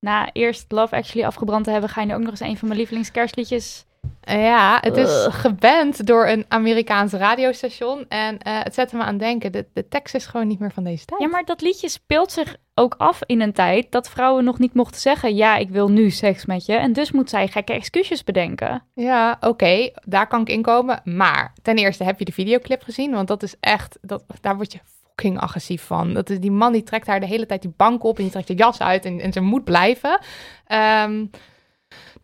Na 0.00 0.28
eerst 0.32 0.72
Love 0.72 0.96
Actually 0.96 1.26
afgebrand 1.26 1.64
te 1.64 1.70
hebben, 1.70 1.90
ga 1.90 2.00
je 2.00 2.06
nu 2.06 2.14
ook 2.14 2.20
nog 2.20 2.30
eens 2.30 2.40
een 2.40 2.56
van 2.56 2.68
mijn 2.68 2.80
lievelingskerstliedjes. 2.80 3.84
Ja, 4.20 4.78
het 4.80 4.96
is 4.96 5.26
geband 5.30 6.06
door 6.06 6.28
een 6.28 6.44
Amerikaans 6.48 7.12
radiostation. 7.12 8.08
En 8.08 8.38
eh, 8.38 8.58
het 8.62 8.74
zette 8.74 8.96
me 8.96 9.02
aan 9.02 9.18
denken. 9.18 9.52
De, 9.52 9.66
de 9.72 9.88
tekst 9.88 10.14
is 10.14 10.26
gewoon 10.26 10.46
niet 10.46 10.58
meer 10.58 10.72
van 10.72 10.84
deze 10.84 11.04
tijd. 11.04 11.20
Ja, 11.20 11.28
maar 11.28 11.44
dat 11.44 11.60
liedje 11.60 11.88
speelt 11.88 12.32
zich 12.32 12.56
ook 12.74 12.94
af 12.98 13.20
in 13.26 13.40
een 13.40 13.52
tijd 13.52 13.92
dat 13.92 14.10
vrouwen 14.10 14.44
nog 14.44 14.58
niet 14.58 14.74
mochten 14.74 15.00
zeggen: 15.00 15.34
Ja, 15.34 15.56
ik 15.56 15.70
wil 15.70 15.90
nu 15.90 16.10
seks 16.10 16.46
met 16.46 16.66
je. 16.66 16.72
En 16.72 16.92
dus 16.92 17.12
moet 17.12 17.30
zij 17.30 17.48
gekke 17.48 17.72
excuses 17.72 18.24
bedenken. 18.24 18.82
Ja, 18.94 19.36
oké, 19.40 19.90
daar 20.04 20.26
kan 20.26 20.40
ik 20.40 20.48
in 20.48 20.62
komen. 20.62 21.00
Maar 21.04 21.54
ten 21.62 21.76
eerste 21.76 22.04
heb 22.04 22.18
je 22.18 22.24
de 22.24 22.32
videoclip 22.32 22.82
gezien, 22.82 23.12
want 23.12 23.28
dat 23.28 23.42
is 23.42 23.54
echt, 23.60 23.98
dat, 24.00 24.24
daar 24.40 24.56
word 24.56 24.72
je 24.72 24.80
fucking 25.20 25.40
agressief 25.40 25.82
van. 25.82 26.14
Dat 26.14 26.30
is 26.30 26.40
die 26.40 26.50
man 26.50 26.72
die 26.72 26.82
trekt 26.82 27.06
haar 27.06 27.20
de 27.20 27.26
hele 27.26 27.46
tijd 27.46 27.62
die 27.62 27.74
bank 27.76 28.04
op 28.04 28.16
en 28.16 28.22
die 28.22 28.32
trekt 28.32 28.48
de 28.48 28.54
jas 28.54 28.80
uit 28.80 29.04
en, 29.04 29.20
en 29.20 29.32
ze 29.32 29.40
moet 29.40 29.64
blijven. 29.64 30.18
Ehm, 30.66 31.24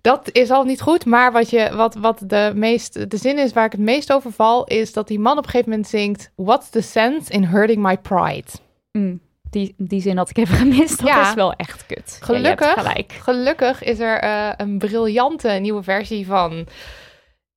dat 0.07 0.29
is 0.33 0.51
al 0.51 0.65
niet 0.65 0.81
goed, 0.81 1.05
maar 1.05 1.33
wat, 1.33 1.51
je, 1.51 1.71
wat, 1.75 1.95
wat 1.95 2.23
de, 2.27 2.53
meest, 2.55 3.11
de 3.11 3.17
zin 3.17 3.39
is 3.39 3.53
waar 3.53 3.65
ik 3.65 3.73
het 3.73 3.81
meest 3.81 4.13
over 4.13 4.33
val, 4.33 4.65
is 4.65 4.93
dat 4.93 5.09
die 5.09 5.19
man 5.19 5.39
op 5.39 5.45
een 5.45 5.51
gegeven 5.51 5.71
moment 5.71 5.89
zingt: 5.89 6.31
What's 6.35 6.69
the 6.71 6.81
sense 6.81 7.33
in 7.33 7.45
hurting 7.45 7.83
my 7.83 7.99
pride? 7.99 8.45
Mm, 8.93 9.21
die, 9.51 9.75
die 9.77 10.01
zin 10.01 10.17
had 10.17 10.31
ik 10.31 10.37
even 10.39 10.57
gemist. 10.57 10.99
Dat 10.99 11.09
Ja. 11.09 11.29
is 11.29 11.35
wel 11.35 11.53
echt 11.53 11.87
kut. 11.87 12.19
Gelukkig, 12.23 12.75
gelukkig 13.23 13.83
is 13.83 13.99
er 13.99 14.19
eh, 14.19 14.53
een 14.57 14.79
briljante 14.79 15.49
nieuwe 15.49 15.83
versie 15.83 16.27
van 16.27 16.67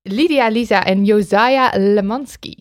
Lydia 0.02 0.48
Lisa 0.48 0.86
en 0.86 1.06
Josiah 1.06 1.74
Lemansky. 1.74 2.56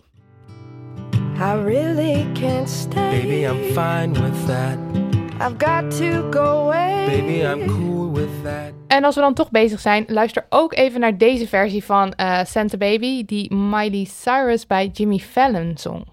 I 1.37 1.63
really 1.65 2.27
can't 2.33 2.69
stay. 2.69 3.21
Baby, 3.21 3.45
I'm 3.45 3.63
fine 3.73 4.13
with 4.13 4.47
that. 4.47 5.08
I've 5.41 5.59
got 5.59 5.91
to 5.99 6.31
go 6.31 6.41
away. 6.41 7.07
Baby, 7.07 7.45
I'm 7.45 7.67
cool 7.67 8.13
with 8.13 8.43
that. 8.43 8.73
En 8.87 9.05
als 9.05 9.15
we 9.15 9.21
dan 9.21 9.35
toch 9.35 9.51
bezig 9.51 9.81
zijn, 9.81 10.05
luister 10.09 10.47
ook 10.49 10.75
even 10.75 11.01
naar 11.01 11.19
deze 11.19 11.49
versie 11.49 11.85
van 11.85 12.13
eh, 12.13 12.45
Santa 12.45 12.77
Baby, 12.77 13.25
die 13.25 13.55
Miley 13.55 14.05
Cyrus 14.05 14.67
bij 14.67 14.87
Jimmy 14.87 15.19
Fallon 15.19 15.73
zong. 15.77 16.07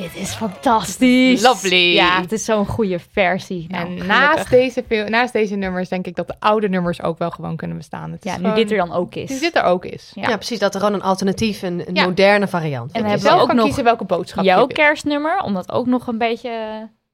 Dit 0.00 0.16
is 0.16 0.30
fantastisch. 0.34 1.42
Lovely. 1.42 1.92
Ja, 1.94 2.20
het 2.20 2.32
is 2.32 2.44
zo'n 2.44 2.66
goede 2.66 2.98
versie. 3.12 3.64
Nou, 3.68 3.82
en 3.82 3.88
gelukkig. 3.90 4.06
naast 4.18 4.50
deze, 4.50 4.84
veel- 4.88 5.08
naast 5.08 5.32
deze 5.32 5.54
nummers 5.54 5.88
denk 5.88 6.06
ik 6.06 6.16
dat 6.16 6.26
de 6.26 6.34
oude 6.38 6.68
nummers 6.68 7.02
ook 7.02 7.18
wel 7.18 7.30
gewoon 7.30 7.56
kunnen 7.56 7.76
bestaan. 7.76 8.12
Het 8.12 8.24
is 8.24 8.30
Ja, 8.30 8.36
nu 8.36 8.42
gewoon- 8.42 8.56
dit 8.58 8.70
er 8.70 8.76
dan 8.76 8.92
ook 8.92 9.14
is. 9.14 9.30
Nu 9.30 9.38
dit 9.38 9.56
er 9.56 9.62
ook 9.62 9.84
is. 9.84 10.10
Ja. 10.14 10.36
precies. 10.36 10.58
Dat 10.58 10.74
er 10.74 10.80
gewoon 10.80 10.94
een 10.94 11.02
alternatief, 11.02 11.62
een, 11.62 11.88
een 11.88 11.94
Ja. 11.94 12.04
moderne 12.04 12.48
variant 12.48 12.92
En 12.92 13.02
dan 13.02 13.04
is. 13.04 13.08
hebben 13.10 13.20
we 13.22 13.28
zelf 13.28 13.40
ook 13.40 13.46
kan 13.46 13.56
nog 13.56 13.64
kiezen 13.64 13.84
welke 13.84 14.04
boodschap 14.04 14.44
je 14.44 14.50
jouw 14.50 14.66
kerstnummer, 14.66 15.40
om 15.40 15.54
dat 15.54 15.72
ook 15.72 15.86
nog 15.86 16.06
een 16.06 16.18
beetje 16.18 16.50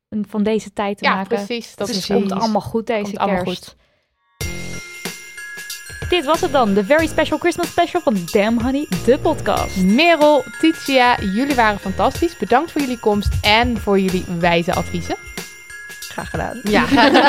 een- 0.08 0.26
van 0.28 0.42
deze 0.42 0.72
tijd 0.72 0.98
te 0.98 1.04
Ja, 1.04 1.14
maken. 1.14 1.28
precies. 1.36 1.74
Dat 1.74 1.88
is 1.88 1.96
het 2.08 2.18
komt 2.18 2.32
allemaal 2.32 2.60
goed 2.60 2.86
deze 2.86 3.02
Komt 3.02 3.18
allemaal 3.18 3.42
kerst. 3.42 3.76
Dit 6.08 6.24
was 6.24 6.40
het 6.40 6.52
dan, 6.52 6.74
de 6.74 6.84
Very 6.84 7.06
Special 7.06 7.38
Christmas 7.38 7.68
Special 7.68 8.02
van 8.02 8.16
Damn 8.32 8.62
Honey, 8.62 8.86
de 9.04 9.18
podcast. 9.18 9.76
Merel, 9.76 10.44
Titia, 10.60 11.16
jullie 11.20 11.54
waren 11.54 11.78
fantastisch. 11.78 12.36
Bedankt 12.36 12.72
voor 12.72 12.80
jullie 12.80 12.98
komst 12.98 13.28
en 13.40 13.80
voor 13.80 14.00
jullie 14.00 14.24
wijze 14.38 14.74
adviezen. 14.74 15.16
Graag 16.00 16.30
gedaan. 16.30 16.60
Ja, 16.62 16.84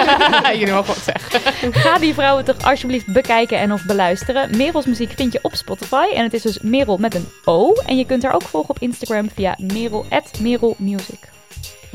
jullie 0.60 0.74
mogen 0.74 0.94
wat 0.94 1.04
zeggen. 1.04 1.74
Ga 1.74 1.98
die 1.98 2.14
vrouwen 2.14 2.46
toch 2.46 2.64
alsjeblieft 2.64 3.14
bekijken 3.14 3.60
en 3.60 3.74
of 3.74 3.86
beluisteren. 3.86 4.58
Merels 4.58 4.86
muziek 4.86 5.12
vind 5.16 5.34
je 5.34 5.40
op 5.42 5.56
Spotify. 5.56 6.06
En 6.14 6.24
het 6.24 6.34
is 6.34 6.42
dus 6.42 6.60
Merel 6.60 6.98
met 6.98 7.16
een 7.16 7.28
O. 7.46 7.74
En 7.86 7.98
je 7.98 8.06
kunt 8.06 8.24
haar 8.24 8.34
ook 8.34 8.42
volgen 8.42 8.70
op 8.70 8.80
Instagram 8.80 9.30
via 9.36 9.58
Merel, 9.58 10.06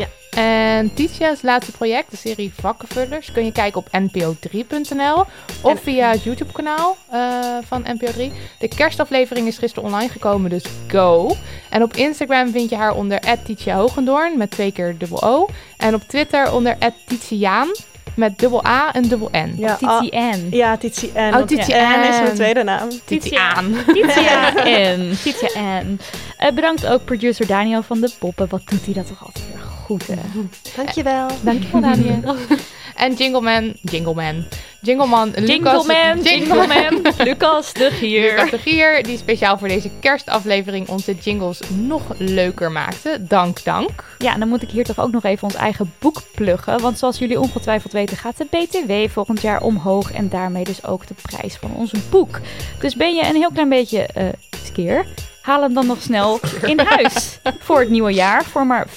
@merelmusic. 0.01 0.18
En 0.31 0.94
Titia's 0.94 1.43
laatste 1.43 1.72
project, 1.72 2.10
de 2.10 2.16
serie 2.16 2.52
Vakkenvullers, 2.60 3.32
kun 3.32 3.44
je 3.44 3.52
kijken 3.52 3.81
op 3.81 3.89
npo3.nl 4.01 5.24
of 5.62 5.81
via 5.81 6.10
het 6.10 6.22
YouTube-kanaal 6.22 6.97
eh, 7.10 7.56
van 7.66 7.82
NPO3. 7.82 8.32
De 8.59 8.68
kerstaflevering 8.68 9.47
is 9.47 9.59
gisteren 9.59 9.89
online 9.89 10.10
gekomen, 10.10 10.51
dus 10.51 10.64
go. 10.89 11.36
En 11.70 11.82
op 11.82 11.97
Instagram 11.97 12.51
vind 12.51 12.70
je 12.70 12.77
haar 12.77 12.94
onder 12.94 13.20
Titia 13.44 13.77
Hogendoorn 13.77 14.39
met 14.39 14.51
twee 14.51 14.72
keer 14.72 14.98
dubbel 14.98 15.22
O. 15.22 15.48
En 15.77 15.94
op 15.94 16.02
Twitter 16.02 16.52
onder 16.52 16.77
Titiaan 17.06 17.68
met 18.14 18.39
dubbel 18.39 18.66
A 18.66 18.93
en 18.93 19.02
dubbel 19.02 19.28
N. 19.32 19.55
Ja, 19.56 19.77
Titie 19.77 20.12
ah, 20.12 20.35
N. 20.35 20.47
Ja, 20.51 20.77
Titie 20.77 21.10
N. 21.14 21.35
Oh, 21.35 21.43
Titie 21.43 21.74
N 21.74 22.09
is 22.09 22.20
mijn 22.20 22.35
tweede 22.35 22.62
naam. 22.62 22.89
Titiaan. 23.05 23.74
Titia 23.86 24.52
N. 24.97 25.16
Titia 25.22 25.81
N. 25.82 26.01
Eh, 26.36 26.52
bedankt 26.52 26.86
ook 26.86 27.05
producer 27.05 27.47
Daniel 27.47 27.82
van 27.82 28.01
de 28.01 28.10
Poppen. 28.18 28.48
Wat 28.48 28.62
doet 28.64 28.85
hij 28.85 28.94
dat 28.94 29.06
toch 29.06 29.27
altijd 29.27 29.44
weer 29.52 29.62
goed, 29.62 29.69
hè? 29.98 30.40
Dankjewel. 30.76 31.28
Dankjewel, 31.40 31.80
Daniel. 31.80 32.36
en 32.96 33.14
Jingleman, 33.14 33.74
Jingleman, 33.82 34.44
Jingleman, 34.80 35.28
Lucas, 35.36 35.48
Jingleman, 35.48 36.22
Jingleman, 36.22 37.02
Lucas 37.26 37.72
de 37.72 37.90
Gier. 37.90 38.30
Lucas 38.30 38.50
de 38.50 38.58
Gier, 38.58 39.02
die 39.02 39.18
speciaal 39.18 39.58
voor 39.58 39.68
deze 39.68 39.90
kerstaflevering 40.00 40.88
onze 40.88 41.14
jingles 41.14 41.60
nog 41.76 42.02
leuker 42.18 42.72
maakte. 42.72 43.26
Dank, 43.28 43.64
dank. 43.64 44.04
Ja, 44.18 44.32
en 44.32 44.38
dan 44.38 44.48
moet 44.48 44.62
ik 44.62 44.70
hier 44.70 44.84
toch 44.84 45.00
ook 45.00 45.12
nog 45.12 45.24
even 45.24 45.42
ons 45.42 45.54
eigen 45.54 45.92
boek 45.98 46.22
pluggen. 46.34 46.80
Want 46.80 46.98
zoals 46.98 47.18
jullie 47.18 47.40
ongetwijfeld 47.40 47.92
weten 47.92 48.16
gaat 48.16 48.36
de 48.36 48.46
BTW 48.50 49.12
volgend 49.12 49.40
jaar 49.40 49.62
omhoog. 49.62 50.12
En 50.12 50.28
daarmee 50.28 50.64
dus 50.64 50.84
ook 50.84 51.06
de 51.06 51.14
prijs 51.22 51.56
van 51.56 51.70
ons 51.74 51.92
boek. 52.10 52.40
Dus 52.80 52.94
ben 52.94 53.14
je 53.14 53.26
een 53.26 53.36
heel 53.36 53.52
klein 53.52 53.68
beetje 53.68 54.06
eh 54.06 54.24
skeer? 54.64 55.06
Haal 55.40 55.62
hem 55.62 55.74
dan 55.74 55.86
nog 55.86 56.02
snel 56.02 56.40
in 56.62 56.78
huis 56.80 57.38
voor 57.58 57.80
het 57.80 57.90
nieuwe 57.90 58.12
jaar 58.12 58.44
voor 58.44 58.66
maar 58.66 58.86
5,99. 58.88 58.94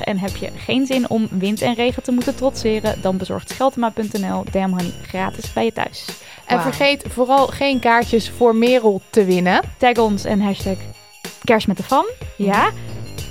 En 0.00 0.18
heb 0.18 0.36
je 0.36 0.50
geen 0.56 0.86
zin 0.86 1.10
om 1.10 1.28
wind 1.30 1.62
en 1.62 1.74
regen 1.74 2.02
te 2.02 2.12
moeten 2.12 2.34
trotseren, 2.34 3.00
dan 3.02 3.16
bezorgt 3.16 3.50
Scheltema.nl 3.50 4.44
Damn 4.50 4.72
Honey 4.72 4.92
gratis 5.02 5.52
bij 5.52 5.64
je 5.64 5.72
thuis. 5.72 6.04
En 6.46 6.60
vergeet 6.60 7.04
vooral 7.08 7.46
geen 7.46 7.78
kaartjes 7.78 8.30
voor 8.30 8.56
Merel 8.56 9.00
te 9.10 9.24
winnen. 9.24 9.60
Tag 9.78 9.96
ons 9.96 10.24
en 10.24 10.40
hashtag 10.40 10.76
kerst 11.44 11.66
met 11.66 11.76
de 11.76 11.82
fam. 11.82 12.04
Ja. 12.36 12.70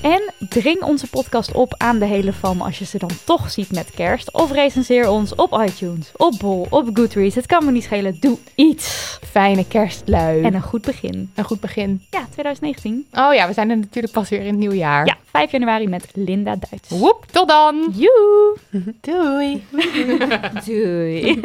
En 0.04 0.34
dring 0.50 0.82
onze 0.82 1.10
podcast 1.10 1.52
op 1.52 1.76
aan 1.78 2.00
de 2.00 2.06
hele 2.06 2.34
fam 2.34 2.62
als 2.62 2.80
je 2.80 2.86
ze 2.86 2.98
dan 2.98 3.10
toch 3.26 3.52
ziet 3.52 3.72
met 3.72 3.92
kerst. 3.96 4.34
Of 4.34 4.52
recenseer 4.52 5.10
ons 5.10 5.36
op 5.36 5.62
iTunes, 5.66 6.12
op 6.16 6.34
Bol, 6.40 6.68
op 6.70 6.90
Goodreads. 6.94 7.36
Het 7.36 7.46
kan 7.46 7.66
me 7.66 7.72
niet 7.72 7.84
schelen. 7.84 8.18
Doe 8.20 8.38
iets. 8.56 9.18
Fijne 9.30 9.68
kerstlui. 9.68 10.44
En 10.44 10.54
een 10.54 10.62
goed 10.62 10.82
begin. 10.82 11.32
Een 11.36 11.44
goed 11.44 11.60
begin. 11.60 12.02
Ja, 12.12 12.26
2019. 12.32 13.08
Oh 13.12 13.34
ja, 13.34 13.48
we 13.48 13.54
zijn 13.54 13.70
er 13.70 13.78
natuurlijk 13.78 14.14
pas 14.14 14.30
weer 14.30 14.40
in 14.40 14.48
het 14.48 14.58
nieuwe 14.58 14.78
jaar. 14.78 15.06
Ja, 15.06 15.18
5 15.24 15.52
januari 15.52 15.88
met 15.88 16.06
Linda 16.14 16.56
Duits. 16.56 16.90
Woep, 16.90 17.26
tot 17.32 17.48
dan. 17.48 17.94
Joe. 17.96 18.58
Doei. 19.02 19.64
Doei. 20.66 21.42